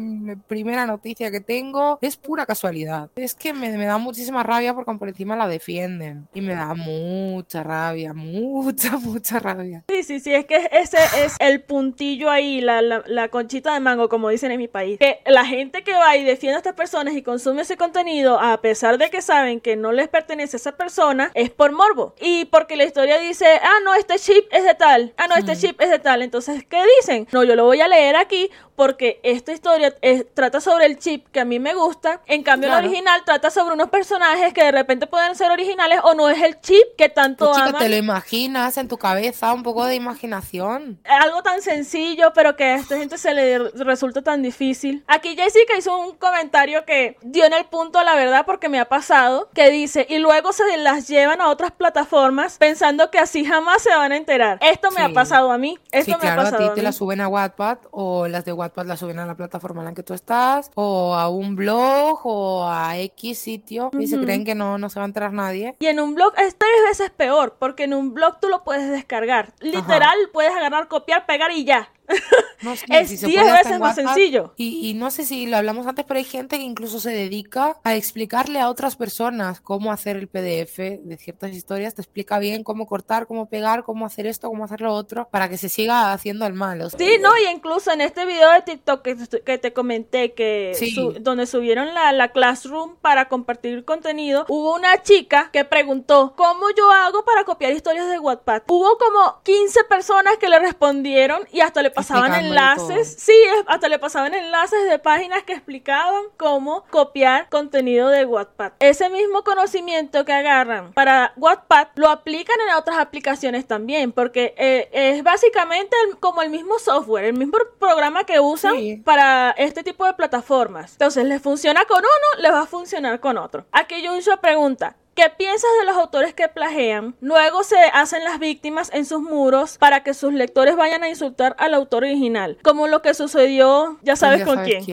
primera 0.46 0.86
noticia 0.86 1.30
que 1.30 1.40
tengo, 1.40 1.98
es 2.00 2.16
pura 2.16 2.46
casualidad. 2.46 3.10
Es 3.16 3.34
que 3.34 3.52
me, 3.52 3.76
me 3.76 3.86
da 3.86 3.98
muchísima 3.98 4.42
rabia 4.42 4.74
porque 4.74 4.96
por 4.96 5.08
encima 5.08 5.36
la 5.36 5.48
defienden 5.48 6.28
y 6.32 6.40
me 6.40 6.54
da 6.54 6.74
mucha 6.74 7.62
rabia, 7.66 8.14
mucha, 8.14 8.96
mucha 8.98 9.38
rabia. 9.38 9.84
Sí, 9.88 10.02
sí, 10.02 10.20
sí, 10.20 10.32
es 10.32 10.46
que 10.46 10.68
ese 10.72 10.98
es 11.24 11.36
el 11.38 11.62
puntillo 11.62 12.30
ahí, 12.30 12.60
la, 12.60 12.82
la, 12.82 13.28
conchita 13.28 13.74
de 13.74 13.80
mango, 13.80 14.08
como 14.08 14.28
dicen 14.28 14.50
en 14.52 14.58
mi 14.58 14.68
país. 14.68 14.98
Que 14.98 15.20
la 15.26 15.44
gente 15.44 15.82
que 15.82 15.92
va 15.92 16.16
y 16.16 16.24
defiende 16.24 16.56
a 16.56 16.58
estas 16.58 16.74
personas 16.74 17.14
y 17.14 17.22
consume 17.22 17.62
ese 17.62 17.76
contenido, 17.76 18.38
a 18.40 18.60
pesar 18.60 18.98
de 18.98 19.10
que 19.10 19.20
saben 19.20 19.60
que 19.60 19.76
no 19.76 19.92
les 19.92 20.08
pertenece 20.08 20.56
a 20.56 20.58
esa 20.58 20.76
persona, 20.76 21.30
es 21.34 21.50
por 21.50 21.72
morbo. 21.72 22.14
Y 22.20 22.46
porque 22.46 22.76
la 22.76 22.84
historia 22.84 23.18
dice, 23.18 23.46
ah, 23.62 23.78
no, 23.84 23.94
este 23.94 24.18
chip 24.18 24.46
es 24.50 24.64
de 24.64 24.74
tal, 24.74 25.12
ah, 25.16 25.26
no, 25.28 25.36
este 25.36 25.56
chip 25.56 25.80
es 25.80 25.90
de 25.90 25.98
tal. 25.98 26.22
Entonces, 26.22 26.64
¿qué 26.64 26.82
dicen? 26.98 27.26
No, 27.32 27.44
yo 27.44 27.56
lo 27.56 27.64
voy 27.64 27.80
a 27.80 27.88
leer 27.88 28.16
aquí 28.16 28.50
porque 28.76 29.20
esta 29.22 29.52
historia 29.52 29.94
trata 30.34 30.60
sobre 30.60 30.86
el 30.86 30.98
chip 30.98 31.26
que 31.32 31.40
a 31.40 31.44
mí 31.44 31.58
me 31.58 31.74
gusta, 31.74 32.20
en 32.26 32.42
cambio 32.42 32.68
el 32.68 32.84
original 32.84 33.22
trata 33.24 33.50
sobre 33.50 33.74
unos 33.74 33.88
personajes 33.88 34.52
que 34.52 34.62
de 34.64 34.72
repente 34.72 35.06
pueden 35.06 35.34
ser 35.34 35.50
originales 35.50 36.00
o 36.04 36.14
no 36.14 36.28
es 36.28 36.40
el 36.42 36.60
chip 36.60 36.84
que 36.96 37.08
tanto 37.08 37.50
pues 37.52 37.78
te 37.78 37.88
lo 37.88 37.96
imaginas 37.96 38.76
en 38.76 38.88
tu 38.88 38.98
cabeza, 38.98 39.52
un 39.52 39.62
poco 39.62 39.84
de 39.86 39.94
imaginación. 39.94 41.00
Algo 41.04 41.42
tan 41.42 41.62
sencillo, 41.62 42.32
pero 42.34 42.56
que 42.56 42.64
a 42.64 42.74
esta 42.76 42.98
gente 42.98 43.18
se 43.18 43.32
le 43.32 43.58
resulta 43.70 44.22
tan 44.22 44.42
difícil. 44.42 45.04
Aquí 45.06 45.34
Jessica 45.36 45.76
hizo 45.76 45.96
un 45.96 46.16
comentario 46.16 46.84
que 46.84 47.16
dio 47.22 47.44
en 47.44 47.54
el 47.54 47.64
punto 47.64 48.02
la 48.02 48.14
verdad 48.14 48.44
porque 48.44 48.68
me 48.68 48.78
ha 48.78 48.88
pasado, 48.88 49.48
que 49.54 49.70
dice, 49.70 50.06
y 50.08 50.18
luego 50.18 50.52
se 50.52 50.76
las 50.76 51.08
llevan 51.08 51.40
a 51.40 51.48
otras 51.48 51.72
plataformas 51.72 52.58
pensando 52.58 53.10
que 53.10 53.18
así 53.18 53.44
jamás 53.44 53.82
se 53.82 53.94
van 53.94 54.12
a 54.12 54.16
enterar. 54.16 54.58
Esto 54.60 54.90
me 54.90 55.02
ha 55.02 55.08
pasado 55.08 55.50
a 55.50 55.58
mí. 55.58 55.78
Esto 55.90 56.18
me 56.18 56.28
ha 56.28 56.36
pasado 56.36 56.56
a 56.56 56.68
ti 56.68 56.74
te 56.74 56.82
las 56.82 56.96
suben 56.96 57.20
a 57.20 57.28
Wattpad 57.28 57.78
o 57.90 58.28
las 58.28 58.44
de 58.44 58.52
Wattpad 58.52 58.65
las 58.84 59.00
suben 59.00 59.18
a 59.18 59.26
la 59.26 59.36
plataforma 59.36 59.82
en 59.82 59.86
la 59.86 59.94
que 59.94 60.02
tú 60.02 60.14
estás 60.14 60.70
o 60.74 61.14
a 61.14 61.28
un 61.28 61.56
blog 61.56 62.20
o 62.24 62.66
a 62.68 62.98
X 62.98 63.38
sitio 63.38 63.90
y 63.98 64.06
se 64.06 64.18
creen 64.20 64.44
que 64.44 64.54
no, 64.54 64.78
no 64.78 64.88
se 64.88 64.98
va 64.98 65.04
a 65.04 65.08
enterar 65.08 65.32
nadie. 65.32 65.76
Y 65.78 65.86
en 65.86 66.00
un 66.00 66.14
blog 66.14 66.32
es 66.38 66.56
tres 66.56 66.70
veces 66.88 67.10
peor 67.10 67.56
porque 67.58 67.84
en 67.84 67.94
un 67.94 68.14
blog 68.14 68.40
tú 68.40 68.48
lo 68.48 68.64
puedes 68.64 68.90
descargar. 68.90 69.52
Literal, 69.60 70.16
puedes 70.32 70.54
agarrar, 70.54 70.88
copiar, 70.88 71.26
pegar 71.26 71.50
y 71.52 71.64
ya. 71.64 71.90
es 72.88 73.20
10 73.20 73.52
veces 73.52 73.78
más 73.78 73.94
sencillo. 73.94 74.54
Y, 74.56 74.94
no 74.94 75.10
sé 75.10 75.24
si 75.24 75.46
lo 75.46 75.56
hablamos 75.56 75.86
antes, 75.86 76.04
pero 76.06 76.18
hay 76.18 76.24
gente 76.24 76.58
que 76.58 76.64
incluso 76.64 77.00
se 77.00 77.10
dedica 77.10 77.76
a 77.84 77.94
explicarle 77.94 78.60
a 78.60 78.68
otras 78.68 78.96
personas 78.96 79.60
cómo 79.60 79.92
hacer 79.92 80.16
el 80.16 80.28
PDF 80.28 80.78
de 80.78 81.18
ciertas 81.18 81.52
historias. 81.52 81.94
Te 81.94 82.02
explica 82.02 82.38
bien 82.38 82.64
cómo 82.64 82.86
cortar, 82.86 83.26
cómo 83.26 83.48
pegar, 83.48 83.84
cómo 83.84 84.06
hacer 84.06 84.26
esto, 84.26 84.48
cómo 84.48 84.64
hacer 84.64 84.80
lo 84.80 84.94
otro, 84.94 85.28
para 85.30 85.48
que 85.48 85.58
se 85.58 85.68
siga 85.68 86.12
haciendo 86.12 86.46
el 86.46 86.54
mal. 86.54 86.90
sí, 86.96 87.18
no, 87.20 87.30
y 87.38 87.50
incluso 87.50 87.92
en 87.92 88.00
este 88.00 88.26
video 88.26 88.50
de 88.50 88.62
TikTok 88.62 89.02
que, 89.02 89.58
te 89.58 89.72
comenté, 89.72 90.32
que 90.32 90.72
donde 91.20 91.46
subieron 91.46 91.94
la, 91.94 92.12
la 92.12 92.32
Classroom 92.32 92.96
para 92.96 93.28
compartir 93.28 93.84
contenido, 93.84 94.44
hubo 94.48 94.74
una 94.74 95.02
chica 95.02 95.50
que 95.52 95.64
preguntó, 95.64 96.34
¿cómo 96.36 96.66
yo 96.76 96.90
hago 96.90 97.24
para 97.24 97.44
copiar 97.44 97.72
historias 97.72 98.08
de 98.08 98.18
Wattpad? 98.18 98.62
Hubo 98.68 98.98
como 98.98 99.40
15 99.42 99.84
personas 99.84 100.36
que 100.38 100.48
le 100.48 100.58
respondieron 100.58 101.46
y 101.52 101.60
hasta 101.60 101.82
le 101.82 101.90
pasaban 101.96 102.34
enlaces, 102.34 103.16
sí, 103.18 103.32
hasta 103.66 103.88
le 103.88 103.98
pasaban 103.98 104.34
enlaces 104.34 104.88
de 104.88 104.98
páginas 104.98 105.42
que 105.42 105.54
explicaban 105.54 106.24
cómo 106.36 106.84
copiar 106.90 107.48
contenido 107.48 108.08
de 108.10 108.24
Wattpad. 108.24 108.72
Ese 108.78 109.08
mismo 109.10 109.42
conocimiento 109.42 110.24
que 110.24 110.32
agarran 110.32 110.92
para 110.92 111.32
Wattpad 111.36 111.88
lo 111.96 112.08
aplican 112.08 112.56
en 112.68 112.74
otras 112.74 112.98
aplicaciones 112.98 113.66
también, 113.66 114.12
porque 114.12 114.54
eh, 114.56 114.88
es 114.92 115.22
básicamente 115.22 115.96
como 116.20 116.42
el 116.42 116.50
mismo 116.50 116.78
software, 116.78 117.24
el 117.24 117.34
mismo 117.34 117.56
programa 117.78 118.24
que 118.24 118.38
usan 118.38 118.74
para 119.04 119.50
este 119.52 119.82
tipo 119.82 120.04
de 120.04 120.12
plataformas. 120.12 120.92
Entonces, 120.92 121.24
les 121.24 121.40
funciona 121.40 121.84
con 121.86 121.98
uno, 121.98 122.42
les 122.42 122.52
va 122.52 122.62
a 122.62 122.66
funcionar 122.66 123.20
con 123.20 123.38
otro. 123.38 123.64
Aquí 123.72 124.06
Juncho 124.06 124.36
pregunta, 124.36 124.96
¿qué 125.16 125.30
piensas 125.36 125.70
de 125.80 125.86
los 125.86 125.96
autores 125.96 126.34
que 126.34 126.46
plagean? 126.46 127.16
Luego 127.20 127.64
se 127.64 127.76
hacen 127.94 128.22
las 128.22 128.38
víctimas 128.38 128.90
en 128.92 129.06
sus 129.06 129.22
muros 129.22 129.78
para 129.78 130.02
que 130.02 130.14
sus 130.14 130.32
lectores 130.32 130.76
vayan 130.76 131.02
a 131.02 131.08
insultar 131.08 131.56
al 131.58 131.74
autor 131.74 132.04
original, 132.04 132.58
como 132.62 132.86
lo 132.86 133.00
que 133.00 133.14
sucedió, 133.14 133.98
ya 134.02 134.14
sabes 134.14 134.44
con 134.44 134.62
quién. 134.62 134.84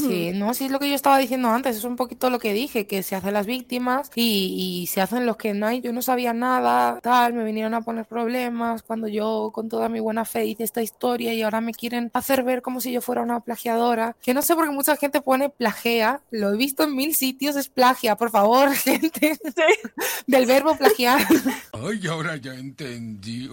Sí, 0.00 0.32
no, 0.34 0.52
sí 0.54 0.66
es 0.66 0.70
lo 0.72 0.80
que 0.80 0.88
yo 0.88 0.94
estaba 0.94 1.18
diciendo 1.18 1.48
antes, 1.48 1.76
es 1.76 1.84
un 1.84 1.96
poquito 1.96 2.28
lo 2.30 2.40
que 2.40 2.52
dije, 2.52 2.86
que 2.86 3.02
se 3.04 3.14
hacen 3.14 3.32
las 3.32 3.46
víctimas 3.46 4.10
y, 4.14 4.88
se 4.90 5.00
hacen 5.00 5.24
los 5.24 5.36
que 5.36 5.54
no, 5.54 5.70
yo 5.70 5.92
no 5.92 6.02
sabía 6.02 6.32
nada, 6.32 6.98
tal, 7.00 7.32
me 7.32 7.44
vinieron 7.44 7.74
a 7.74 7.82
poner 7.82 8.04
problemas 8.06 8.82
cuando 8.82 9.06
yo 9.06 9.52
con 9.54 9.68
toda 9.68 9.88
mi 9.88 10.00
buena 10.00 10.24
fe 10.24 10.46
hice 10.46 10.64
esta 10.64 10.82
historia 10.82 11.32
y 11.32 11.42
ahora 11.42 11.60
me 11.60 11.72
quieren 11.72 12.10
hacer 12.12 12.42
ver 12.42 12.60
como 12.60 12.80
si 12.80 12.90
yo 12.90 13.00
fuera 13.00 13.22
una 13.22 13.38
plagiadora, 13.40 14.16
que 14.20 14.34
no 14.34 14.42
sé 14.42 14.56
por 14.56 14.64
qué 14.64 14.72
mucha 14.72 14.96
gente 14.96 15.20
pone 15.20 15.48
plagea, 15.48 16.22
lo 16.30 16.52
he 16.52 16.56
visto 16.56 16.82
en 16.82 16.96
mil 16.96 17.14
sitios, 17.14 17.54
es 17.54 17.68
plagia, 17.68 18.16
por 18.16 18.30
favor, 18.30 18.70
gente, 18.74 19.38
del 20.26 20.46
verbo 20.46 20.76
plagiar. 20.76 21.20
Ay, 21.72 22.06
ahora 22.08 22.36
ya 22.36 22.54
entendí. 22.54 23.48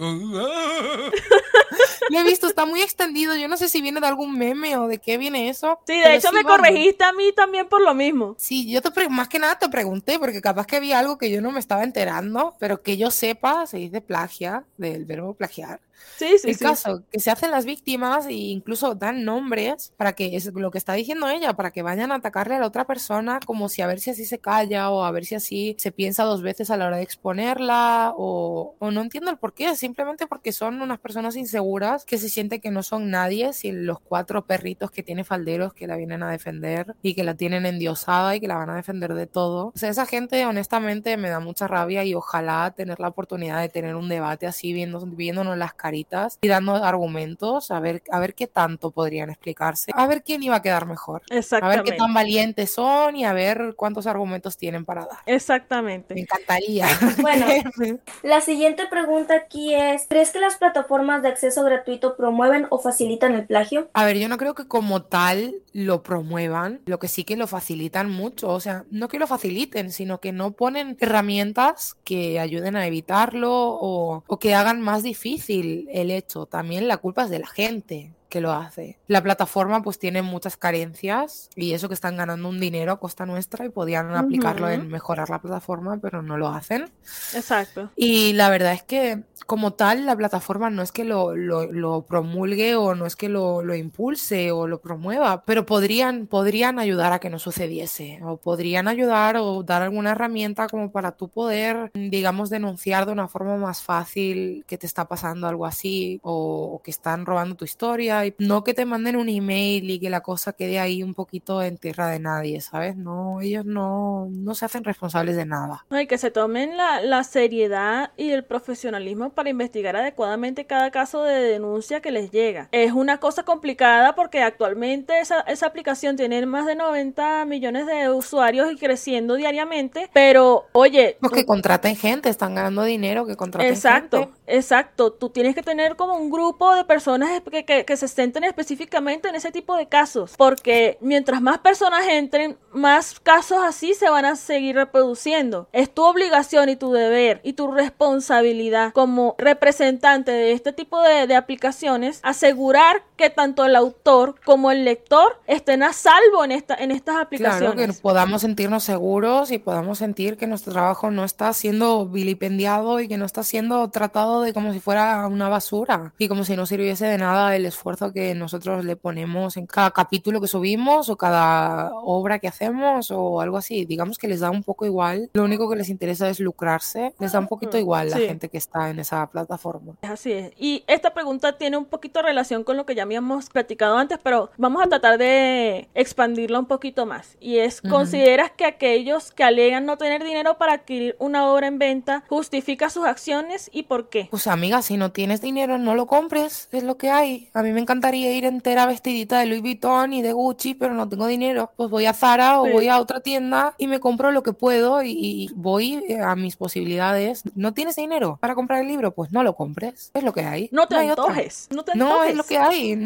Lo 2.10 2.18
he 2.18 2.24
visto, 2.24 2.46
está 2.46 2.64
muy 2.66 2.82
extendido. 2.82 3.36
Yo 3.36 3.48
no 3.48 3.56
sé 3.56 3.68
si 3.68 3.82
viene 3.82 4.00
de 4.00 4.06
algún 4.06 4.36
meme 4.38 4.76
o 4.76 4.88
de 4.88 4.98
qué 4.98 5.18
viene 5.18 5.48
eso. 5.48 5.78
Sí, 5.86 5.98
de 5.98 6.16
hecho 6.16 6.32
me 6.32 6.44
corregiste 6.44 7.04
a 7.04 7.12
mí 7.12 7.32
también 7.34 7.68
por 7.68 7.82
lo 7.82 7.94
mismo. 7.94 8.34
Sí, 8.38 8.70
yo 8.70 8.82
te 8.82 9.08
más 9.08 9.28
que 9.28 9.38
nada 9.38 9.58
te 9.58 9.68
pregunté, 9.68 10.18
porque 10.18 10.40
capaz 10.40 10.66
que 10.66 10.76
había 10.76 10.98
algo 10.98 11.18
que 11.18 11.30
yo 11.30 11.40
no 11.40 11.52
me 11.52 11.60
estaba 11.60 11.84
enterando, 11.84 12.56
pero 12.58 12.82
que 12.82 12.96
yo 12.96 13.10
sepa, 13.10 13.66
se 13.66 13.78
dice 13.78 14.00
plagia, 14.00 14.64
del 14.76 15.04
verbo 15.04 15.34
plagiar. 15.34 15.80
Sí, 16.16 16.36
sí, 16.38 16.50
el 16.50 16.58
caso, 16.58 17.02
que 17.10 17.20
se 17.20 17.30
hacen 17.30 17.50
las 17.50 17.64
víctimas 17.64 18.26
e 18.26 18.32
incluso 18.32 18.94
dan 18.94 19.24
nombres 19.24 19.92
para 19.96 20.14
que, 20.14 20.36
es 20.36 20.52
lo 20.52 20.70
que 20.70 20.78
está 20.78 20.94
diciendo 20.94 21.28
ella, 21.28 21.54
para 21.54 21.70
que 21.70 21.82
vayan 21.82 22.10
a 22.12 22.16
atacarle 22.16 22.56
a 22.56 22.58
la 22.58 22.66
otra 22.66 22.86
persona 22.86 23.38
como 23.44 23.68
si 23.68 23.82
a 23.82 23.86
ver 23.86 24.00
si 24.00 24.10
así 24.10 24.24
se 24.24 24.38
calla 24.38 24.90
o 24.90 25.04
a 25.04 25.10
ver 25.10 25.24
si 25.24 25.36
así 25.36 25.76
se 25.78 25.92
piensa 25.92 26.24
dos 26.24 26.42
veces 26.42 26.70
a 26.70 26.76
la 26.76 26.86
hora 26.86 26.96
de 26.96 27.02
exponerla 27.02 28.12
o, 28.16 28.74
o 28.78 28.90
no 28.90 29.00
entiendo 29.00 29.30
el 29.30 29.38
por 29.38 29.54
qué, 29.54 29.76
simplemente 29.76 30.26
porque 30.26 30.52
son 30.52 30.82
unas 30.82 30.98
personas 30.98 31.36
inseguras 31.36 32.04
que 32.04 32.18
se 32.18 32.28
sienten 32.28 32.60
que 32.60 32.70
no 32.70 32.82
son 32.82 33.10
nadie 33.10 33.52
sin 33.52 33.86
los 33.86 34.00
cuatro 34.00 34.44
perritos 34.44 34.90
que 34.90 35.02
tiene 35.02 35.24
Falderos 35.24 35.74
que 35.74 35.86
la 35.86 35.96
vienen 35.96 36.22
a 36.22 36.30
defender 36.30 36.96
y 37.02 37.14
que 37.14 37.24
la 37.24 37.34
tienen 37.34 37.66
endiosada 37.66 38.34
y 38.34 38.40
que 38.40 38.48
la 38.48 38.56
van 38.56 38.70
a 38.70 38.76
defender 38.76 39.14
de 39.14 39.26
todo. 39.26 39.72
O 39.74 39.78
sea, 39.78 39.90
esa 39.90 40.06
gente 40.06 40.44
honestamente 40.46 41.16
me 41.16 41.30
da 41.30 41.40
mucha 41.40 41.66
rabia 41.66 42.04
y 42.04 42.14
ojalá 42.14 42.72
tener 42.76 43.00
la 43.00 43.08
oportunidad 43.08 43.60
de 43.60 43.68
tener 43.68 43.94
un 43.94 44.08
debate 44.08 44.46
así 44.46 44.72
viendo, 44.72 45.00
viéndonos 45.06 45.56
las 45.56 45.74
caritas 45.88 46.38
y 46.42 46.48
dando 46.48 46.74
argumentos 46.74 47.70
a 47.70 47.80
ver, 47.80 48.02
a 48.10 48.20
ver 48.20 48.34
qué 48.34 48.46
tanto 48.46 48.90
podrían 48.90 49.30
explicarse, 49.30 49.90
a 49.94 50.06
ver 50.06 50.22
quién 50.22 50.42
iba 50.42 50.56
a 50.56 50.60
quedar 50.60 50.86
mejor, 50.86 51.22
a 51.30 51.68
ver 51.68 51.82
qué 51.82 51.92
tan 51.92 52.12
valientes 52.12 52.72
son 52.72 53.16
y 53.16 53.24
a 53.24 53.32
ver 53.32 53.72
cuántos 53.74 54.06
argumentos 54.06 54.58
tienen 54.58 54.84
para 54.84 55.06
dar. 55.06 55.18
Exactamente. 55.24 56.14
Me 56.14 56.20
encantaría. 56.22 56.86
Bueno, 57.20 57.46
la 58.22 58.40
siguiente 58.40 58.86
pregunta 58.86 59.34
aquí 59.34 59.74
es, 59.74 60.06
¿crees 60.08 60.30
que 60.30 60.40
las 60.40 60.56
plataformas 60.56 61.22
de 61.22 61.28
acceso 61.28 61.64
gratuito 61.64 62.16
promueven 62.16 62.66
o 62.70 62.78
facilitan 62.78 63.34
el 63.34 63.46
plagio? 63.46 63.88
A 63.92 64.04
ver, 64.04 64.18
yo 64.18 64.28
no 64.28 64.36
creo 64.36 64.54
que 64.54 64.68
como 64.68 65.02
tal 65.02 65.56
lo 65.72 66.02
promuevan, 66.02 66.80
lo 66.86 66.98
que 66.98 67.08
sí 67.08 67.24
que 67.24 67.36
lo 67.36 67.46
facilitan 67.46 68.10
mucho, 68.10 68.50
o 68.50 68.60
sea, 68.60 68.84
no 68.90 69.08
que 69.08 69.18
lo 69.18 69.26
faciliten, 69.26 69.90
sino 69.90 70.20
que 70.20 70.32
no 70.32 70.52
ponen 70.52 70.96
herramientas 71.00 71.96
que 72.04 72.38
ayuden 72.40 72.76
a 72.76 72.86
evitarlo 72.86 73.52
o, 73.52 74.22
o 74.26 74.38
que 74.38 74.54
hagan 74.54 74.80
más 74.80 75.02
difícil 75.02 75.77
el 75.90 76.10
hecho. 76.10 76.46
También 76.46 76.88
la 76.88 76.96
culpa 76.96 77.24
es 77.24 77.30
de 77.30 77.38
la 77.38 77.46
gente 77.46 78.10
que 78.28 78.40
lo 78.40 78.52
hace. 78.52 78.98
La 79.06 79.22
plataforma 79.22 79.82
pues 79.82 79.98
tiene 79.98 80.22
muchas 80.22 80.56
carencias 80.56 81.48
y 81.56 81.72
eso 81.72 81.88
que 81.88 81.94
están 81.94 82.16
ganando 82.16 82.48
un 82.48 82.60
dinero 82.60 82.92
a 82.92 83.00
costa 83.00 83.26
nuestra 83.26 83.64
y 83.64 83.70
podían 83.70 84.14
aplicarlo 84.14 84.68
en 84.68 84.88
mejorar 84.88 85.30
la 85.30 85.40
plataforma, 85.40 85.98
pero 85.98 86.22
no 86.22 86.36
lo 86.36 86.48
hacen. 86.48 86.90
Exacto. 87.34 87.90
Y 87.96 88.34
la 88.34 88.50
verdad 88.50 88.74
es 88.74 88.82
que 88.82 89.22
como 89.46 89.72
tal 89.72 90.04
la 90.04 90.14
plataforma 90.14 90.68
no 90.68 90.82
es 90.82 90.92
que 90.92 91.04
lo, 91.04 91.34
lo, 91.34 92.02
promulgue 92.02 92.76
o 92.76 92.94
no 92.94 93.06
es 93.06 93.16
que 93.16 93.30
lo, 93.30 93.62
lo, 93.62 93.74
impulse 93.74 94.52
o 94.52 94.66
lo 94.66 94.80
promueva, 94.80 95.42
pero 95.44 95.64
podrían, 95.64 96.26
podrían 96.26 96.78
ayudar 96.78 97.14
a 97.14 97.18
que 97.18 97.30
no 97.30 97.38
sucediese 97.38 98.20
o 98.22 98.36
podrían 98.36 98.88
ayudar 98.88 99.38
o 99.38 99.62
dar 99.62 99.80
alguna 99.80 100.10
herramienta 100.10 100.68
como 100.68 100.90
para 100.92 101.12
tú 101.12 101.28
poder, 101.28 101.90
digamos, 101.94 102.50
denunciar 102.50 103.06
de 103.06 103.12
una 103.12 103.26
forma 103.26 103.56
más 103.56 103.82
fácil 103.82 104.64
que 104.66 104.76
te 104.76 104.86
está 104.86 105.08
pasando 105.08 105.46
algo 105.46 105.64
así 105.64 106.20
o 106.22 106.82
que 106.84 106.90
están 106.90 107.24
robando 107.24 107.56
tu 107.56 107.64
historia 107.64 108.17
no 108.38 108.64
que 108.64 108.74
te 108.74 108.84
manden 108.84 109.16
un 109.16 109.28
email 109.28 109.90
y 109.90 109.98
que 109.98 110.10
la 110.10 110.20
cosa 110.20 110.52
quede 110.52 110.78
ahí 110.78 111.02
un 111.02 111.14
poquito 111.14 111.62
en 111.62 111.76
tierra 111.78 112.08
de 112.08 112.18
nadie, 112.18 112.60
¿sabes? 112.60 112.96
No, 112.96 113.40
ellos 113.40 113.64
no, 113.64 114.28
no 114.30 114.54
se 114.54 114.64
hacen 114.64 114.84
responsables 114.84 115.36
de 115.36 115.46
nada. 115.46 115.84
y 115.90 116.06
que 116.06 116.18
se 116.18 116.30
tomen 116.30 116.76
la, 116.76 117.00
la 117.00 117.24
seriedad 117.24 118.12
y 118.16 118.30
el 118.30 118.44
profesionalismo 118.44 119.30
para 119.30 119.50
investigar 119.50 119.96
adecuadamente 119.96 120.66
cada 120.66 120.90
caso 120.90 121.22
de 121.22 121.34
denuncia 121.34 122.00
que 122.00 122.10
les 122.10 122.30
llega. 122.30 122.68
Es 122.72 122.92
una 122.92 123.18
cosa 123.18 123.44
complicada 123.44 124.14
porque 124.14 124.42
actualmente 124.42 125.20
esa, 125.20 125.40
esa 125.40 125.66
aplicación 125.66 126.16
tiene 126.16 126.44
más 126.46 126.66
de 126.66 126.74
90 126.74 127.44
millones 127.44 127.86
de 127.86 128.10
usuarios 128.10 128.72
y 128.72 128.76
creciendo 128.76 129.34
diariamente, 129.34 130.10
pero 130.12 130.66
oye... 130.72 131.16
Los 131.20 131.32
que 131.32 131.44
contraten 131.44 131.96
gente, 131.96 132.28
están 132.28 132.54
ganando 132.54 132.82
dinero, 132.84 133.26
que 133.26 133.36
contraten 133.36 133.70
exacto, 133.70 134.18
gente. 134.20 134.34
Exacto, 134.46 135.12
tú 135.12 135.30
tienes 135.30 135.54
que 135.54 135.62
tener 135.62 135.96
como 135.96 136.16
un 136.16 136.30
grupo 136.30 136.74
de 136.74 136.84
personas 136.84 137.42
que, 137.50 137.64
que, 137.64 137.84
que 137.84 137.96
se 137.96 138.06
centren 138.08 138.44
específicamente 138.44 139.28
en 139.28 139.34
ese 139.34 139.52
tipo 139.52 139.76
de 139.76 139.86
casos, 139.86 140.34
porque 140.36 140.98
mientras 141.00 141.40
más 141.40 141.58
personas 141.58 142.06
entren, 142.08 142.58
más 142.72 143.20
casos 143.20 143.58
así 143.62 143.94
se 143.94 144.10
van 144.10 144.24
a 144.24 144.36
seguir 144.36 144.76
reproduciendo. 144.76 145.68
Es 145.72 145.92
tu 145.92 146.04
obligación 146.04 146.68
y 146.68 146.76
tu 146.76 146.92
deber 146.92 147.40
y 147.44 147.52
tu 147.52 147.70
responsabilidad 147.70 148.92
como 148.92 149.34
representante 149.38 150.32
de 150.32 150.52
este 150.52 150.72
tipo 150.72 151.00
de, 151.02 151.28
aplicaciones 151.38 152.20
asegurar 152.22 153.02
que 153.18 153.30
tanto 153.30 153.66
el 153.66 153.76
autor 153.76 154.36
como 154.44 154.70
el 154.70 154.84
lector 154.84 155.40
estén 155.46 155.82
a 155.82 155.92
salvo 155.92 156.44
en, 156.44 156.52
esta, 156.52 156.76
en 156.76 156.92
estas 156.92 157.16
aplicaciones. 157.16 157.74
Claro, 157.74 157.92
que 157.92 158.00
podamos 158.00 158.42
sentirnos 158.42 158.84
seguros 158.84 159.50
y 159.50 159.58
podamos 159.58 159.98
sentir 159.98 160.36
que 160.36 160.46
nuestro 160.46 160.72
trabajo 160.72 161.10
no 161.10 161.24
está 161.24 161.52
siendo 161.52 162.06
vilipendiado 162.06 163.00
y 163.00 163.08
que 163.08 163.18
no 163.18 163.26
está 163.26 163.42
siendo 163.42 163.90
tratado 163.90 164.42
de 164.42 164.54
como 164.54 164.72
si 164.72 164.78
fuera 164.78 165.26
una 165.26 165.48
basura 165.48 166.14
y 166.16 166.28
como 166.28 166.44
si 166.44 166.56
no 166.56 166.64
sirviese 166.64 167.06
de 167.06 167.18
nada 167.18 167.56
el 167.56 167.66
esfuerzo 167.66 168.12
que 168.12 168.36
nosotros 168.36 168.84
le 168.84 168.94
ponemos 168.94 169.56
en 169.56 169.66
cada 169.66 169.90
capítulo 169.90 170.40
que 170.40 170.46
subimos 170.46 171.08
o 171.08 171.16
cada 171.16 171.90
obra 171.94 172.38
que 172.38 172.46
hacemos 172.46 173.10
o 173.10 173.40
algo 173.40 173.56
así. 173.56 173.84
Digamos 173.84 174.16
que 174.16 174.28
les 174.28 174.40
da 174.40 174.50
un 174.50 174.62
poco 174.62 174.86
igual. 174.86 175.28
Lo 175.32 175.42
único 175.42 175.68
que 175.68 175.74
les 175.74 175.88
interesa 175.88 176.30
es 176.30 176.38
lucrarse. 176.38 177.14
Les 177.18 177.32
da 177.32 177.40
un 177.40 177.48
poquito 177.48 177.78
igual 177.78 178.10
la 178.10 178.18
gente 178.18 178.48
que 178.48 178.58
está 178.58 178.90
en 178.90 179.00
esa 179.00 179.26
plataforma. 179.26 179.96
Así 180.02 180.30
es. 180.30 180.52
Y 180.56 180.84
esta 180.86 181.12
pregunta 181.12 181.58
tiene 181.58 181.76
un 181.76 181.86
poquito 181.86 182.22
relación 182.22 182.62
con 182.62 182.76
lo 182.76 182.86
que 182.86 182.94
ya 182.94 183.07
habíamos 183.08 183.48
platicado 183.48 183.96
antes, 183.96 184.18
pero 184.22 184.50
vamos 184.58 184.82
a 184.84 184.88
tratar 184.88 185.18
de 185.18 185.88
expandirla 185.94 186.58
un 186.58 186.66
poquito 186.66 187.06
más. 187.06 187.36
Y 187.40 187.58
es, 187.58 187.80
¿consideras 187.80 188.50
que 188.52 188.66
aquellos 188.66 189.32
que 189.32 189.44
alegan 189.44 189.86
no 189.86 189.96
tener 189.96 190.22
dinero 190.22 190.58
para 190.58 190.74
adquirir 190.74 191.16
una 191.18 191.50
obra 191.50 191.66
en 191.66 191.78
venta 191.78 192.24
justifica 192.28 192.90
sus 192.90 193.06
acciones 193.06 193.70
y 193.72 193.84
por 193.84 194.08
qué? 194.08 194.28
Pues 194.30 194.46
amiga, 194.46 194.82
si 194.82 194.96
no 194.96 195.10
tienes 195.12 195.40
dinero, 195.40 195.78
no 195.78 195.94
lo 195.94 196.06
compres. 196.06 196.68
Es 196.70 196.82
lo 196.82 196.98
que 196.98 197.10
hay. 197.10 197.48
A 197.54 197.62
mí 197.62 197.72
me 197.72 197.80
encantaría 197.80 198.32
ir 198.32 198.44
entera 198.44 198.86
vestidita 198.86 199.38
de 199.40 199.46
Louis 199.46 199.62
Vuitton 199.62 200.12
y 200.12 200.22
de 200.22 200.32
Gucci, 200.32 200.74
pero 200.74 200.94
no 200.94 201.08
tengo 201.08 201.26
dinero. 201.26 201.72
Pues 201.76 201.90
voy 201.90 202.06
a 202.06 202.12
Zara 202.12 202.60
o 202.60 202.70
voy 202.70 202.88
a 202.88 203.00
otra 203.00 203.20
tienda 203.20 203.74
y 203.78 203.86
me 203.86 204.00
compro 204.00 204.30
lo 204.30 204.42
que 204.42 204.52
puedo 204.52 205.02
y, 205.02 205.50
voy 205.54 206.04
eh, 206.08 206.20
a 206.20 206.36
mis 206.36 206.56
posibilidades. 206.56 207.42
¿No 207.54 207.72
tienes 207.72 207.96
dinero 207.96 208.38
para 208.40 208.54
comprar 208.54 208.82
el 208.82 208.88
libro? 208.88 209.12
Pues 209.12 209.32
no 209.32 209.42
lo 209.42 209.54
compres. 209.54 210.10
Es 210.14 210.22
lo 210.22 210.32
que 210.32 210.42
hay. 210.42 210.68
No 210.72 210.86
te 210.86 210.96
antojes. 210.96 211.68
No, 211.70 211.84
te 211.84 211.94
no, 211.94 212.22
es 212.24 212.36
lo 212.36 212.44
que 212.44 212.58
hay. 212.58 212.97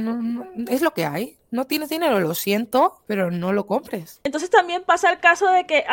Es 0.69 0.83
lo 0.83 0.93
que 0.93 1.05
hay 1.05 1.37
no 1.53 1.67
tienes 1.67 1.91
dinero, 1.91 2.19
lo 2.19 2.35
siento, 2.35 2.97
pero 3.07 3.31
no 3.31 3.53
lo 3.53 3.67
compres. 3.67 4.21
Entonces 4.25 4.51
también 4.51 4.83
pasa 4.85 5.11
el 5.11 5.21
caso 5.21 5.49
de 5.49 5.67
que 5.67 5.85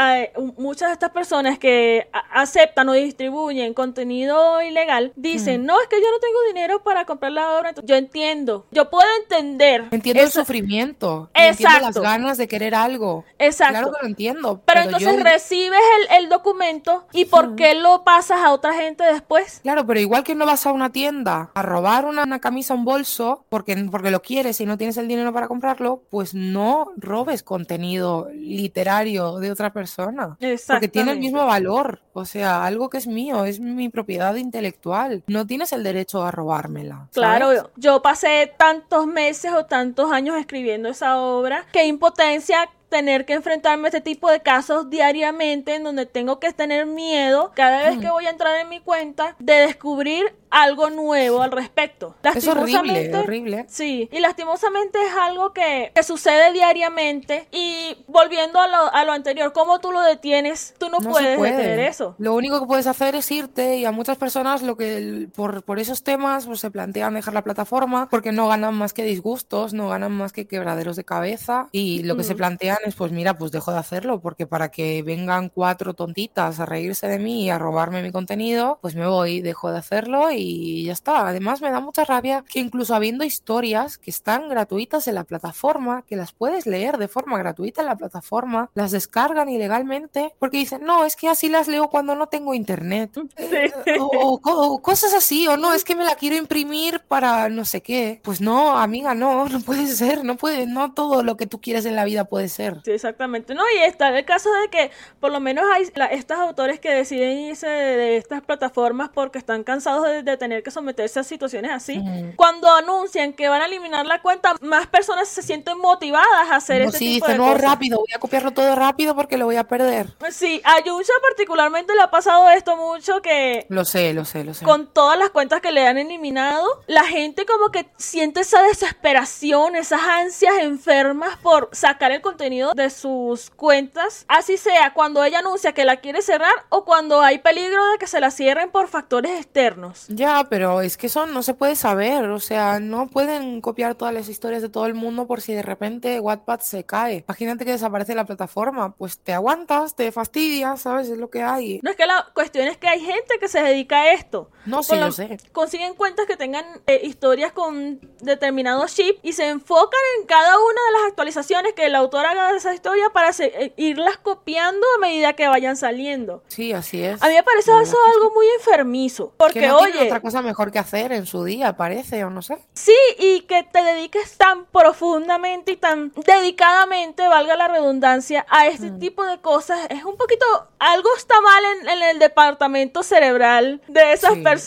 muchas 0.58 0.90
de 0.90 0.94
estas 0.94 1.12
personas 1.12 1.60
que 1.60 2.10
aceptan 2.32 2.88
o 2.88 2.94
distribuyen 2.94 3.74
contenido 3.74 4.62
ilegal 4.62 5.12
dicen, 5.18 5.66
no, 5.66 5.80
es 5.82 5.88
que 5.88 5.98
yo 5.98 6.10
no 6.12 6.20
tengo 6.20 6.38
dinero 6.48 6.82
para 6.82 7.06
comprar 7.06 7.34
la 7.34 7.58
obra. 7.60 7.74
yo 7.84 7.96
entiendo, 7.96 8.66
yo 8.72 8.90
puedo 8.90 9.08
entender. 9.22 9.90
Entiendo 9.92 10.24
el 10.24 10.32
sufrimiento. 10.32 11.30
Entiendo 11.34 11.80
las 11.82 11.98
ganas 11.98 12.38
de 12.38 12.48
querer 12.48 12.74
algo. 12.74 13.26
Exacto. 13.38 13.74
Claro 13.74 13.92
que 13.92 14.02
lo 14.02 14.08
entiendo. 14.08 14.62
Pero, 14.66 14.82
entonces 14.82 15.22
recibes 15.22 15.80
el, 16.12 16.30
documento 16.30 17.06
y 17.12 17.26
¿por 17.26 17.56
qué 17.56 17.74
lo 17.74 18.04
pasas 18.04 18.40
a 18.44 18.54
otra 18.54 18.74
gente 18.74 19.04
después? 19.04 19.60
Claro, 19.64 19.86
pero 19.86 20.00
igual 20.00 20.24
que 20.24 20.36
no 20.36 20.46
vas 20.46 20.66
a 20.66 20.72
una 20.72 20.92
tienda 20.92 21.50
a 21.54 21.62
robar 21.64 22.06
una, 22.06 22.24
una 22.24 22.40
camisa, 22.40 22.76
un 22.76 22.86
bolso, 22.86 23.44
porque, 23.50 23.76
porque 23.92 24.12
lo 24.12 24.22
quieres 24.22 24.62
y 24.62 24.66
no 24.66 24.78
tienes 24.78 24.96
el 24.98 25.08
dinero 25.08 25.34
para 25.34 25.49
comprarlo, 25.50 26.04
pues 26.10 26.34
no 26.34 26.92
robes 26.96 27.44
contenido 27.44 28.30
literario 28.34 29.40
de 29.40 29.52
otra 29.52 29.74
persona. 29.74 30.38
Porque 30.68 30.88
tiene 30.88 31.12
el 31.12 31.20
mismo 31.20 31.46
valor. 31.46 32.02
O 32.14 32.24
sea, 32.24 32.66
algo 32.66 32.90
que 32.90 33.00
es 33.00 33.08
mío, 33.08 33.44
es 33.44 33.60
mi 33.60 33.90
propiedad 33.90 34.36
intelectual. 34.36 35.24
No 35.28 35.46
tienes 35.46 35.74
el 35.74 35.84
derecho 35.84 36.24
a 36.24 36.32
robármela. 36.32 37.10
Claro, 37.12 37.72
yo 37.76 38.02
pasé 38.02 38.54
tantos 38.58 39.08
meses 39.08 39.52
o 39.52 39.66
tantos 39.66 40.12
años 40.12 40.38
escribiendo 40.38 40.88
esa 40.88 41.20
obra. 41.20 41.66
Qué 41.74 41.86
impotencia 41.86 42.70
tener 42.90 43.26
que 43.26 43.34
enfrentarme 43.34 43.86
a 43.86 43.90
este 43.90 44.02
tipo 44.02 44.30
de 44.30 44.42
casos 44.42 44.90
diariamente 44.90 45.76
en 45.76 45.84
donde 45.84 46.06
tengo 46.06 46.40
que 46.40 46.52
tener 46.52 46.86
miedo 46.86 47.52
cada 47.56 47.90
vez 47.90 48.00
que 48.00 48.10
voy 48.10 48.26
a 48.26 48.32
entrar 48.32 48.60
en 48.60 48.70
mi 48.70 48.80
cuenta 48.80 49.36
de 49.40 49.54
descubrir 49.54 50.36
algo 50.52 50.90
nuevo 50.90 51.42
al 51.42 51.52
respecto. 51.52 52.16
Es 52.36 52.48
horrible, 52.48 53.16
horrible. 53.16 53.66
Sí, 53.68 54.10
y 54.12 54.20
lastimosamente 54.20 55.00
es 55.06 55.14
algo 55.14 55.54
que, 55.54 55.92
sucede 56.04 56.54
diariamente 56.54 57.48
y 57.52 57.98
volviendo 58.08 58.60
a 58.60 58.68
lo, 58.68 58.94
a 58.94 59.06
lo, 59.06 59.12
anterior, 59.12 59.54
¿cómo 59.54 59.80
tú 59.80 59.92
lo 59.92 60.02
detienes? 60.02 60.74
Tú 60.80 60.90
no, 60.90 60.98
puedes 61.00 61.40
detener 61.40 61.80
eso. 61.80 62.16
Lo 62.18 62.34
único 62.34 62.60
que 62.60 62.66
puedes 62.66 62.88
hacer 62.88 63.16
es 63.16 63.30
irte 63.32 63.78
y 63.78 63.86
a 63.86 63.92
muchas 63.92 64.18
personas 64.18 64.62
lo 64.62 64.76
que 64.76 65.28
por, 65.36 65.64
por 65.64 65.78
esos 65.78 66.04
temas 66.04 66.48
pues, 66.48 66.62
se 66.62 66.72
plantean 66.72 67.14
dejar 67.14 67.34
la 67.34 67.44
plataforma 67.44 68.08
porque 68.10 68.32
no 68.32 68.48
ganan 68.48 68.74
más 68.76 68.94
que 68.94 69.04
disgustos, 69.04 69.74
no 69.74 69.90
ganan 69.90 70.14
más 70.14 70.32
que 70.32 70.48
quebraderos 70.48 70.96
de 70.96 71.04
cabeza 71.04 71.68
y 71.72 72.04
lo 72.04 72.16
que 72.18 72.24
se 72.24 72.36
plantean 72.36 72.78
es 72.86 72.96
pues 72.96 73.12
mira, 73.12 73.38
pues 73.38 73.52
dejo 73.52 73.72
de 73.72 73.78
hacerlo 73.78 74.20
porque 74.22 74.48
para 74.48 74.70
que 74.70 75.04
vengan 75.04 75.50
cuatro 75.50 75.94
tontitas 75.94 76.60
a 76.60 76.66
reírse 76.66 77.08
de 77.08 77.20
mí 77.20 77.44
y 77.44 77.50
a 77.50 77.60
robarme 77.60 78.02
mi 78.02 78.12
contenido, 78.12 78.80
pues 78.82 78.96
me 78.96 79.06
voy, 79.06 79.42
dejo 79.42 79.72
de 79.72 79.78
hacerlo 79.78 80.32
y 80.32 80.39
ya 80.40 80.94
está. 80.94 81.28
Además 81.28 81.62
me 81.62 81.72
da 81.72 81.80
mucha 81.80 82.06
rabia 82.06 82.44
que 82.48 82.60
incluso 82.60 82.96
habiendo 82.96 83.24
historias 83.24 83.98
que 83.98 84.10
están 84.10 84.50
gratuitas 84.50 85.08
en 85.08 85.16
la 85.16 85.24
plataforma, 85.24 86.04
que 86.08 86.16
las 86.16 86.34
puedes 86.34 86.66
leer 86.66 86.98
de 86.98 87.08
forma 87.08 87.38
gratuita 87.38 87.82
en 87.82 87.88
la 87.88 87.96
plataforma, 87.96 88.70
las 88.74 88.92
descargan 88.92 89.50
ilegalmente 89.50 90.34
porque 90.40 90.58
dicen, 90.58 90.84
no, 90.84 91.06
es 91.06 91.16
que 91.16 91.28
así 91.28 91.50
las 91.50 91.68
leo 91.68 91.90
cuando 91.90 92.16
no 92.16 92.28
tengo 92.28 92.54
internet. 92.54 93.12
Eh, 93.38 93.72
o, 94.00 94.82
cosas 94.82 95.14
así, 95.14 95.48
o 95.48 95.58
no, 95.58 95.74
es 95.74 95.84
que 95.84 95.96
me 95.96 96.04
la 96.04 96.16
quiero 96.16 96.36
imprimir 96.36 97.02
para 97.08 97.50
no 97.50 97.66
sé 97.66 97.82
qué. 97.82 98.22
Pues 98.24 98.42
no, 98.42 98.78
amiga, 98.78 99.14
no, 99.16 99.46
no 99.50 99.60
puede 99.62 99.88
ser, 99.88 100.24
no 100.24 100.38
puede, 100.38 100.66
no 100.66 100.94
todo 100.94 101.24
lo 101.24 101.38
que 101.38 101.48
tú 101.48 101.60
quieres 101.62 101.86
en 101.86 101.96
la 101.96 102.06
vida 102.06 102.26
puede 102.26 102.50
ser. 102.50 102.82
Sí, 102.84 102.92
exactamente. 102.92 103.54
No, 103.54 103.64
y 103.76 103.84
está 103.84 104.10
el 104.10 104.26
caso 104.26 104.50
de 104.62 104.70
que 104.70 104.92
por 105.20 105.32
lo 105.32 105.40
menos 105.40 105.66
hay 105.74 105.90
estos 106.12 106.38
autores 106.38 106.80
que 106.80 106.92
deciden 106.92 107.38
irse 107.40 107.68
de, 107.68 108.18
estas 108.18 108.42
plataformas 108.42 109.10
porque 109.10 109.38
están 109.38 109.64
cansados 109.64 110.06
de, 110.24 110.29
tener 110.38 110.64
que 110.64 110.72
someterse 110.72 111.20
a 111.20 111.24
situaciones 111.24 111.72
así. 111.72 112.02
Cuando 112.36 112.70
anuncian 112.70 113.34
que 113.34 113.50
van 113.50 113.62
a 113.62 113.66
eliminar 113.66 114.06
la 114.06 114.22
cuenta, 114.22 114.56
más 114.62 114.88
personas 114.88 115.28
se 115.28 115.42
sienten 115.42 115.78
motivadas 115.78 116.50
a 116.50 116.56
hacer 116.56 116.82
no, 116.82 116.88
este 116.88 117.00
sí, 117.00 117.14
tipo 117.16 117.28
de 117.28 117.38
no, 117.38 117.54
rápido, 117.56 118.00
voy 118.00 118.14
a 118.16 118.20
copiarlo 118.20 118.52
todo 118.52 118.76
rápido 118.76 119.16
porque 119.16 119.38
lo 119.38 119.46
voy 119.46 119.56
a 119.56 119.66
perder. 119.66 120.16
Sí, 120.32 120.62
a 120.64 120.84
Yuncha 120.84 121.14
particularmente 121.28 121.96
le 121.96 122.02
ha 122.02 122.12
pasado 122.12 122.50
esto 122.50 122.78
mucho 122.78 123.22
que... 123.22 123.66
Lo 123.70 123.86
sé, 123.86 124.14
lo 124.14 124.26
sé, 124.26 124.44
lo 124.44 124.54
sé. 124.54 124.66
Con 124.66 124.88
todas 124.88 125.18
las 125.18 125.30
cuentas 125.30 125.62
que 125.62 125.72
le 125.72 125.88
han 125.88 125.98
eliminado, 125.98 126.66
la 126.88 127.06
gente 127.06 127.46
como 127.46 127.70
que 127.72 127.90
siente 127.98 128.42
esa 128.42 128.62
desesperación, 128.64 129.76
esas 129.76 130.02
ansias 130.02 130.54
enfermas 130.60 131.38
por 131.38 131.70
sacar 131.72 132.12
el 132.12 132.22
contenido 132.22 132.74
de 132.74 132.90
sus 132.90 133.50
cuentas, 133.50 134.26
así 134.28 134.58
sea 134.58 134.94
cuando 134.94 135.24
ella 135.24 135.40
anuncia 135.40 135.74
que 135.74 135.86
la 135.86 135.98
quiere 135.98 136.22
cerrar 136.22 136.54
o 136.70 136.86
cuando 136.86 137.22
hay 137.22 137.40
peligro 137.40 137.86
de 137.92 137.98
que 137.98 138.08
se 138.08 138.20
la 138.20 138.32
cierren 138.32 138.72
por 138.72 138.88
factores 138.88 139.32
externos. 139.40 140.06
Ya, 140.20 140.48
pero 140.50 140.82
es 140.82 140.98
que 140.98 141.08
eso 141.08 141.28
no 141.28 141.42
se 141.44 141.54
puede 141.54 141.78
saber, 141.78 142.26
o 142.26 142.42
sea, 142.42 142.82
no 142.82 143.08
pueden 143.08 143.62
copiar 143.62 143.96
todas 143.96 144.14
las 144.14 144.28
historias 144.28 144.62
de 144.62 144.68
todo 144.68 144.86
el 144.86 144.94
mundo 144.94 145.28
por 145.28 145.40
si 145.40 145.54
de 145.54 145.62
repente 145.62 146.20
Wattpad 146.20 146.60
se 146.60 146.84
cae. 146.84 147.24
Imagínate 147.26 147.64
que 147.64 147.72
desaparece 147.72 148.16
la 148.16 148.26
plataforma, 148.26 148.94
pues 148.98 149.18
te 149.18 149.32
aguantas, 149.32 149.96
te 149.96 150.12
fastidias, 150.12 150.82
¿sabes? 150.82 151.08
Es 151.08 151.18
lo 151.18 151.30
que 151.30 151.42
hay. 151.42 151.80
No 151.84 151.92
es 151.92 151.96
que 151.96 152.06
la 152.06 152.28
cuestión 152.34 152.68
es 152.68 152.76
que 152.76 152.90
hay 152.90 153.00
gente 153.00 153.40
que 153.40 153.48
se 153.48 153.64
dedica 153.64 154.02
a 154.02 154.12
esto. 154.12 154.52
No, 154.70 154.84
sí, 154.84 154.96
lo 154.96 155.12
sé. 155.12 155.38
Consiguen 155.52 155.96
cuentas 155.96 156.26
que 156.26 156.38
tengan 156.38 156.66
eh, 156.88 157.02
historias 157.04 157.52
con 157.52 158.00
determinado 158.22 158.86
chip 158.88 159.18
y 159.24 159.34
se 159.34 159.48
enfocan 159.48 160.00
en 160.20 160.28
cada 160.28 160.58
una 160.58 160.82
de 160.88 160.92
las 160.94 161.10
actualizaciones 161.10 161.74
que 161.74 161.88
el 161.88 161.96
autor 161.96 162.26
haga 162.26 162.52
de 162.52 162.58
esa 162.58 162.74
historia 162.74 163.10
para 163.10 163.32
eh, 163.40 163.74
irlas 163.78 164.18
copiando 164.18 164.86
a 164.96 165.00
medida 165.00 165.34
que 165.34 165.48
vayan 165.48 165.76
saliendo. 165.76 166.44
Sí, 166.48 166.72
así 166.74 167.04
es. 167.04 167.22
A 167.22 167.28
mí 167.28 167.34
me 167.34 167.44
parece 167.44 167.72
eso 167.82 167.98
algo 168.14 168.32
muy 168.32 168.48
enfermizo. 168.58 169.34
Porque, 169.38 169.68
no 169.68 169.78
oye. 169.78 170.06
otra 170.06 170.22
cosa 170.22 170.42
mejor 170.42 170.72
que 170.72 170.80
hacer 170.80 171.12
en 171.12 171.26
su 171.26 171.44
día, 171.44 171.76
parece, 171.76 172.24
o 172.24 172.30
no 172.30 172.42
sé. 172.42 172.58
Sí, 172.74 172.96
y 173.18 173.42
que 173.42 173.64
te 173.64 173.84
dediques 173.84 174.38
tan 174.38 174.66
profundamente 174.66 175.72
y 175.72 175.78
tan 175.78 176.14
dedicadamente, 176.26 177.28
valga 177.28 177.56
la 177.56 177.68
redundancia, 177.68 178.46
a 178.50 178.68
este 178.68 178.92
mm. 178.92 179.00
tipo 179.00 179.26
de 179.26 179.40
cosas. 179.40 179.80
Es 179.90 180.04
un 180.06 180.16
poquito. 180.16 180.46
Algo 180.80 181.10
está 181.18 181.40
mal 181.42 181.64
en, 181.82 182.02
el 182.04 182.20
departamento 182.20 183.04
cerebral 183.04 183.82
de 183.88 184.14
esas 184.14 184.38
personas 184.38 184.59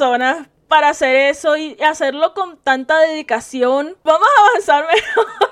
para 0.69 0.89
hacer 0.89 1.15
eso 1.17 1.57
y 1.57 1.77
hacerlo 1.83 2.33
con 2.35 2.57
tanta 2.57 2.99
dedicación. 2.99 3.97
Vamos 4.05 4.27
a 4.27 4.51
avanzar 4.51 4.87
mejor. 4.87 5.52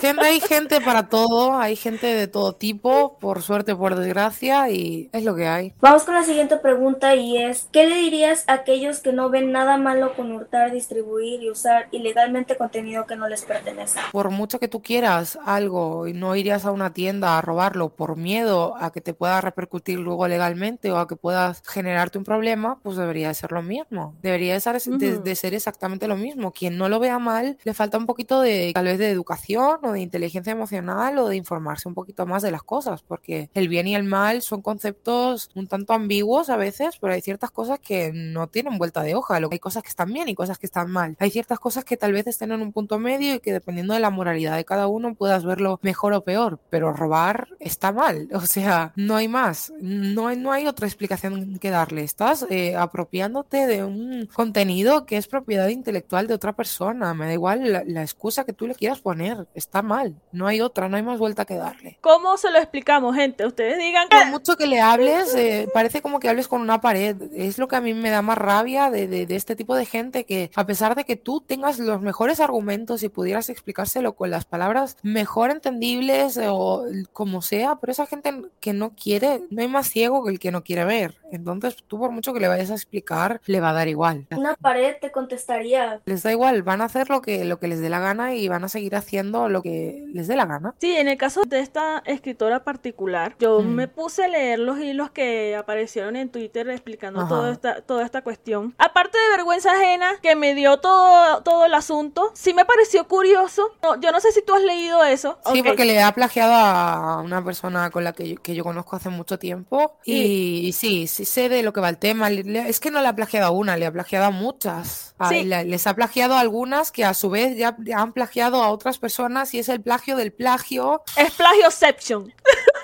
Gente, 0.00 0.24
hay 0.24 0.40
gente 0.40 0.80
para 0.80 1.08
todo, 1.08 1.58
hay 1.58 1.76
gente 1.76 2.06
de 2.06 2.28
todo 2.28 2.54
tipo, 2.54 3.18
por 3.18 3.42
suerte, 3.42 3.74
por 3.74 3.96
desgracia, 3.96 4.70
y 4.70 5.10
es 5.12 5.24
lo 5.24 5.34
que 5.34 5.48
hay. 5.48 5.74
Vamos 5.80 6.04
con 6.04 6.14
la 6.14 6.22
siguiente 6.22 6.56
pregunta 6.56 7.14
y 7.14 7.36
es, 7.36 7.68
¿qué 7.72 7.86
le 7.86 7.96
dirías 7.96 8.44
a 8.46 8.54
aquellos 8.54 9.00
que 9.00 9.12
no 9.12 9.30
ven 9.30 9.52
nada 9.52 9.76
malo 9.76 10.14
con 10.14 10.32
hurtar, 10.32 10.72
distribuir 10.72 11.42
y 11.42 11.50
usar 11.50 11.88
ilegalmente 11.90 12.56
contenido 12.56 13.06
que 13.06 13.16
no 13.16 13.28
les 13.28 13.44
pertenece? 13.44 13.98
Por 14.12 14.30
mucho 14.30 14.58
que 14.58 14.68
tú 14.68 14.82
quieras 14.82 15.38
algo 15.44 16.06
y 16.06 16.12
no 16.12 16.36
irías 16.36 16.64
a 16.64 16.70
una 16.70 16.92
tienda 16.92 17.38
a 17.38 17.42
robarlo 17.42 17.90
por 17.90 18.16
miedo 18.16 18.76
a 18.78 18.92
que 18.92 19.00
te 19.00 19.14
pueda 19.14 19.40
repercutir 19.40 19.98
luego 19.98 20.26
legalmente 20.28 20.90
o 20.90 20.98
a 20.98 21.08
que 21.08 21.16
puedas 21.16 21.62
generarte 21.66 22.18
un 22.18 22.24
problema, 22.24 22.78
pues 22.82 22.96
debería 22.96 23.28
de 23.28 23.34
ser 23.34 23.52
lo 23.52 23.62
mismo. 23.62 24.14
Debería 24.22 24.54
de 24.54 24.60
ser, 24.60 24.80
de 24.80 25.34
ser 25.34 25.54
exactamente 25.54 26.06
lo 26.06 26.16
mismo. 26.16 26.52
Quien 26.52 26.78
no 26.78 26.88
lo 26.88 27.00
vea 27.00 27.18
mal, 27.18 27.58
le 27.64 27.74
falta 27.74 27.98
un 27.98 28.06
poquito 28.06 28.40
de, 28.40 28.72
tal 28.74 28.84
vez, 28.84 28.98
de 28.98 29.10
educación 29.10 29.79
o 29.84 29.92
de 29.92 30.00
inteligencia 30.00 30.52
emocional 30.52 31.18
o 31.18 31.28
de 31.28 31.36
informarse 31.36 31.88
un 31.88 31.94
poquito 31.94 32.26
más 32.26 32.42
de 32.42 32.50
las 32.50 32.62
cosas, 32.62 33.02
porque 33.02 33.50
el 33.54 33.68
bien 33.68 33.86
y 33.86 33.94
el 33.94 34.04
mal 34.04 34.42
son 34.42 34.62
conceptos 34.62 35.50
un 35.54 35.66
tanto 35.66 35.92
ambiguos 35.92 36.50
a 36.50 36.56
veces, 36.56 36.96
pero 37.00 37.12
hay 37.12 37.20
ciertas 37.20 37.50
cosas 37.50 37.78
que 37.78 38.12
no 38.12 38.48
tienen 38.48 38.78
vuelta 38.78 39.02
de 39.02 39.14
hoja. 39.14 39.40
Hay 39.50 39.58
cosas 39.58 39.82
que 39.82 39.88
están 39.88 40.12
bien 40.12 40.28
y 40.28 40.34
cosas 40.34 40.58
que 40.58 40.66
están 40.66 40.90
mal. 40.90 41.16
Hay 41.18 41.30
ciertas 41.30 41.58
cosas 41.58 41.84
que 41.84 41.96
tal 41.96 42.12
vez 42.12 42.26
estén 42.26 42.52
en 42.52 42.62
un 42.62 42.72
punto 42.72 42.98
medio 42.98 43.34
y 43.34 43.40
que 43.40 43.52
dependiendo 43.52 43.94
de 43.94 44.00
la 44.00 44.10
moralidad 44.10 44.56
de 44.56 44.64
cada 44.64 44.86
uno 44.86 45.14
puedas 45.14 45.44
verlo 45.44 45.78
mejor 45.82 46.12
o 46.12 46.24
peor, 46.24 46.60
pero 46.70 46.92
robar 46.92 47.48
está 47.58 47.92
mal. 47.92 48.28
O 48.40 48.46
sea, 48.52 48.92
no 48.96 49.16
hay 49.16 49.28
más. 49.28 49.72
No 49.80 50.26
hay, 50.28 50.36
no 50.36 50.50
hay 50.50 50.66
otra 50.66 50.86
explicación 50.86 51.58
que 51.58 51.70
darle. 51.70 52.02
Estás 52.02 52.46
eh, 52.48 52.74
apropiándote 52.74 53.66
de 53.66 53.84
un 53.84 54.28
contenido 54.32 55.04
que 55.04 55.18
es 55.18 55.26
propiedad 55.26 55.68
intelectual 55.68 56.26
de 56.26 56.34
otra 56.34 56.54
persona. 56.54 57.12
Me 57.14 57.26
da 57.26 57.32
igual 57.34 57.70
la, 57.70 57.84
la 57.84 58.02
excusa 58.02 58.44
que 58.44 58.54
tú 58.54 58.66
le 58.66 58.74
quieras 58.74 59.00
poner 59.00 59.46
mal. 59.82 60.14
No 60.32 60.46
hay 60.46 60.60
otra, 60.60 60.88
no 60.88 60.96
hay 60.96 61.02
más 61.02 61.18
vuelta 61.18 61.44
que 61.44 61.54
darle. 61.54 61.98
¿Cómo 62.00 62.36
se 62.36 62.50
lo 62.50 62.58
explicamos, 62.58 63.14
gente? 63.14 63.46
Ustedes 63.46 63.78
digan 63.78 64.08
que... 64.08 64.16
Por 64.16 64.26
mucho 64.26 64.56
que 64.56 64.66
le 64.66 64.80
hables, 64.80 65.34
eh, 65.34 65.68
parece 65.72 66.02
como 66.02 66.20
que 66.20 66.28
hables 66.28 66.48
con 66.48 66.60
una 66.60 66.80
pared. 66.80 67.16
Es 67.34 67.58
lo 67.58 67.68
que 67.68 67.76
a 67.76 67.80
mí 67.80 67.94
me 67.94 68.10
da 68.10 68.22
más 68.22 68.38
rabia 68.38 68.90
de, 68.90 69.06
de, 69.06 69.36
este 69.36 69.56
tipo 69.56 69.74
de 69.74 69.86
gente 69.86 70.24
que 70.24 70.50
a 70.54 70.66
pesar 70.66 70.94
de 70.94 71.04
que 71.04 71.16
tú 71.16 71.40
tengas 71.40 71.78
los 71.78 72.00
mejores 72.00 72.40
argumentos 72.40 73.02
y 73.02 73.08
pudieras 73.08 73.48
explicárselo 73.48 74.14
con 74.14 74.30
las 74.30 74.44
palabras 74.44 74.96
mejor 75.02 75.50
entendibles 75.50 76.38
o 76.42 76.84
como 77.12 77.42
sea, 77.42 77.76
pero 77.76 77.92
esa 77.92 78.06
gente 78.06 78.42
que 78.60 78.72
no 78.72 78.94
quiere, 78.94 79.42
no 79.50 79.62
hay 79.62 79.68
más 79.68 79.88
ciego 79.88 80.24
que 80.24 80.30
el 80.30 80.38
que 80.38 80.50
no 80.50 80.62
quiere 80.62 80.84
ver. 80.84 81.18
Entonces 81.32 81.76
tú 81.86 81.98
por 81.98 82.10
mucho 82.10 82.32
que 82.32 82.40
le 82.40 82.48
vayas 82.48 82.70
a 82.70 82.74
explicar, 82.74 83.40
le 83.46 83.60
va 83.60 83.70
a 83.70 83.74
dar 83.74 83.88
igual. 83.88 84.26
Una 84.36 84.54
pared 84.54 84.96
te 85.00 85.10
contestaría. 85.10 86.00
Les 86.04 86.22
da 86.22 86.32
igual, 86.32 86.62
van 86.62 86.80
a 86.80 86.84
hacer 86.84 87.08
lo 87.08 87.22
que, 87.22 87.44
lo 87.44 87.58
que 87.58 87.68
les 87.68 87.80
dé 87.80 87.88
la 87.88 88.00
gana 88.00 88.34
y 88.34 88.48
van 88.48 88.64
a 88.64 88.68
seguir 88.68 88.96
haciendo 88.96 89.48
lo 89.48 89.59
que 89.62 90.04
les 90.12 90.28
dé 90.28 90.36
la 90.36 90.46
gana. 90.46 90.74
Sí, 90.78 90.96
en 90.96 91.08
el 91.08 91.16
caso 91.16 91.42
de 91.42 91.60
esta 91.60 92.02
escritora 92.06 92.64
particular, 92.64 93.36
yo 93.38 93.60
mm. 93.60 93.66
me 93.66 93.88
puse 93.88 94.24
a 94.24 94.28
leer 94.28 94.58
los 94.58 94.78
hilos 94.78 95.10
que 95.10 95.56
aparecieron 95.56 96.16
en 96.16 96.28
Twitter 96.30 96.68
explicando 96.70 97.26
toda 97.26 97.52
esta, 97.52 97.82
toda 97.82 98.04
esta 98.04 98.22
cuestión. 98.22 98.74
Aparte 98.78 99.18
de 99.18 99.36
vergüenza 99.36 99.72
ajena 99.72 100.16
que 100.22 100.36
me 100.36 100.54
dio 100.54 100.78
todo, 100.78 101.42
todo 101.42 101.66
el 101.66 101.74
asunto, 101.74 102.30
sí 102.34 102.54
me 102.54 102.64
pareció 102.64 103.06
curioso. 103.06 103.70
yo 104.00 104.12
no 104.12 104.20
sé 104.20 104.32
si 104.32 104.42
tú 104.42 104.54
has 104.54 104.62
leído 104.62 105.04
eso. 105.04 105.38
Sí, 105.52 105.62
porque 105.62 105.84
le 105.84 106.00
ha 106.02 106.12
plagiado 106.12 106.52
a 106.54 107.20
una 107.22 107.44
persona 107.44 107.90
con 107.90 108.04
la 108.04 108.12
que 108.12 108.28
yo, 108.28 108.42
que 108.42 108.54
yo 108.54 108.64
conozco 108.64 108.96
hace 108.96 109.08
mucho 109.08 109.38
tiempo. 109.38 109.96
Y, 110.04 110.72
sí, 110.72 111.06
sí 111.06 111.24
sé 111.24 111.48
de 111.48 111.62
lo 111.62 111.72
que 111.72 111.80
va 111.80 111.88
el 111.88 111.98
tema. 111.98 112.30
Es 112.30 112.80
que 112.80 112.90
no 112.90 113.00
le 113.00 113.08
ha 113.08 113.14
plagiado 113.14 113.46
a 113.46 113.50
una, 113.50 113.76
le 113.76 113.86
ha 113.86 113.92
plagiado 113.92 114.26
a 114.26 114.30
muchas. 114.30 115.14
les 115.30 115.86
ha 115.86 115.94
plagiado 115.94 116.34
a 116.34 116.40
algunas 116.40 116.90
que 116.92 117.04
a 117.04 117.14
su 117.14 117.30
vez 117.30 117.56
ya 117.56 117.76
han 117.94 118.12
plagiado 118.12 118.62
a 118.62 118.70
otras 118.70 118.98
personas 118.98 119.49
y 119.54 119.58
es 119.58 119.68
el 119.68 119.80
plagio 119.80 120.16
del 120.16 120.32
plagio. 120.32 121.02
Es 121.16 121.32
plagioception. 121.32 122.32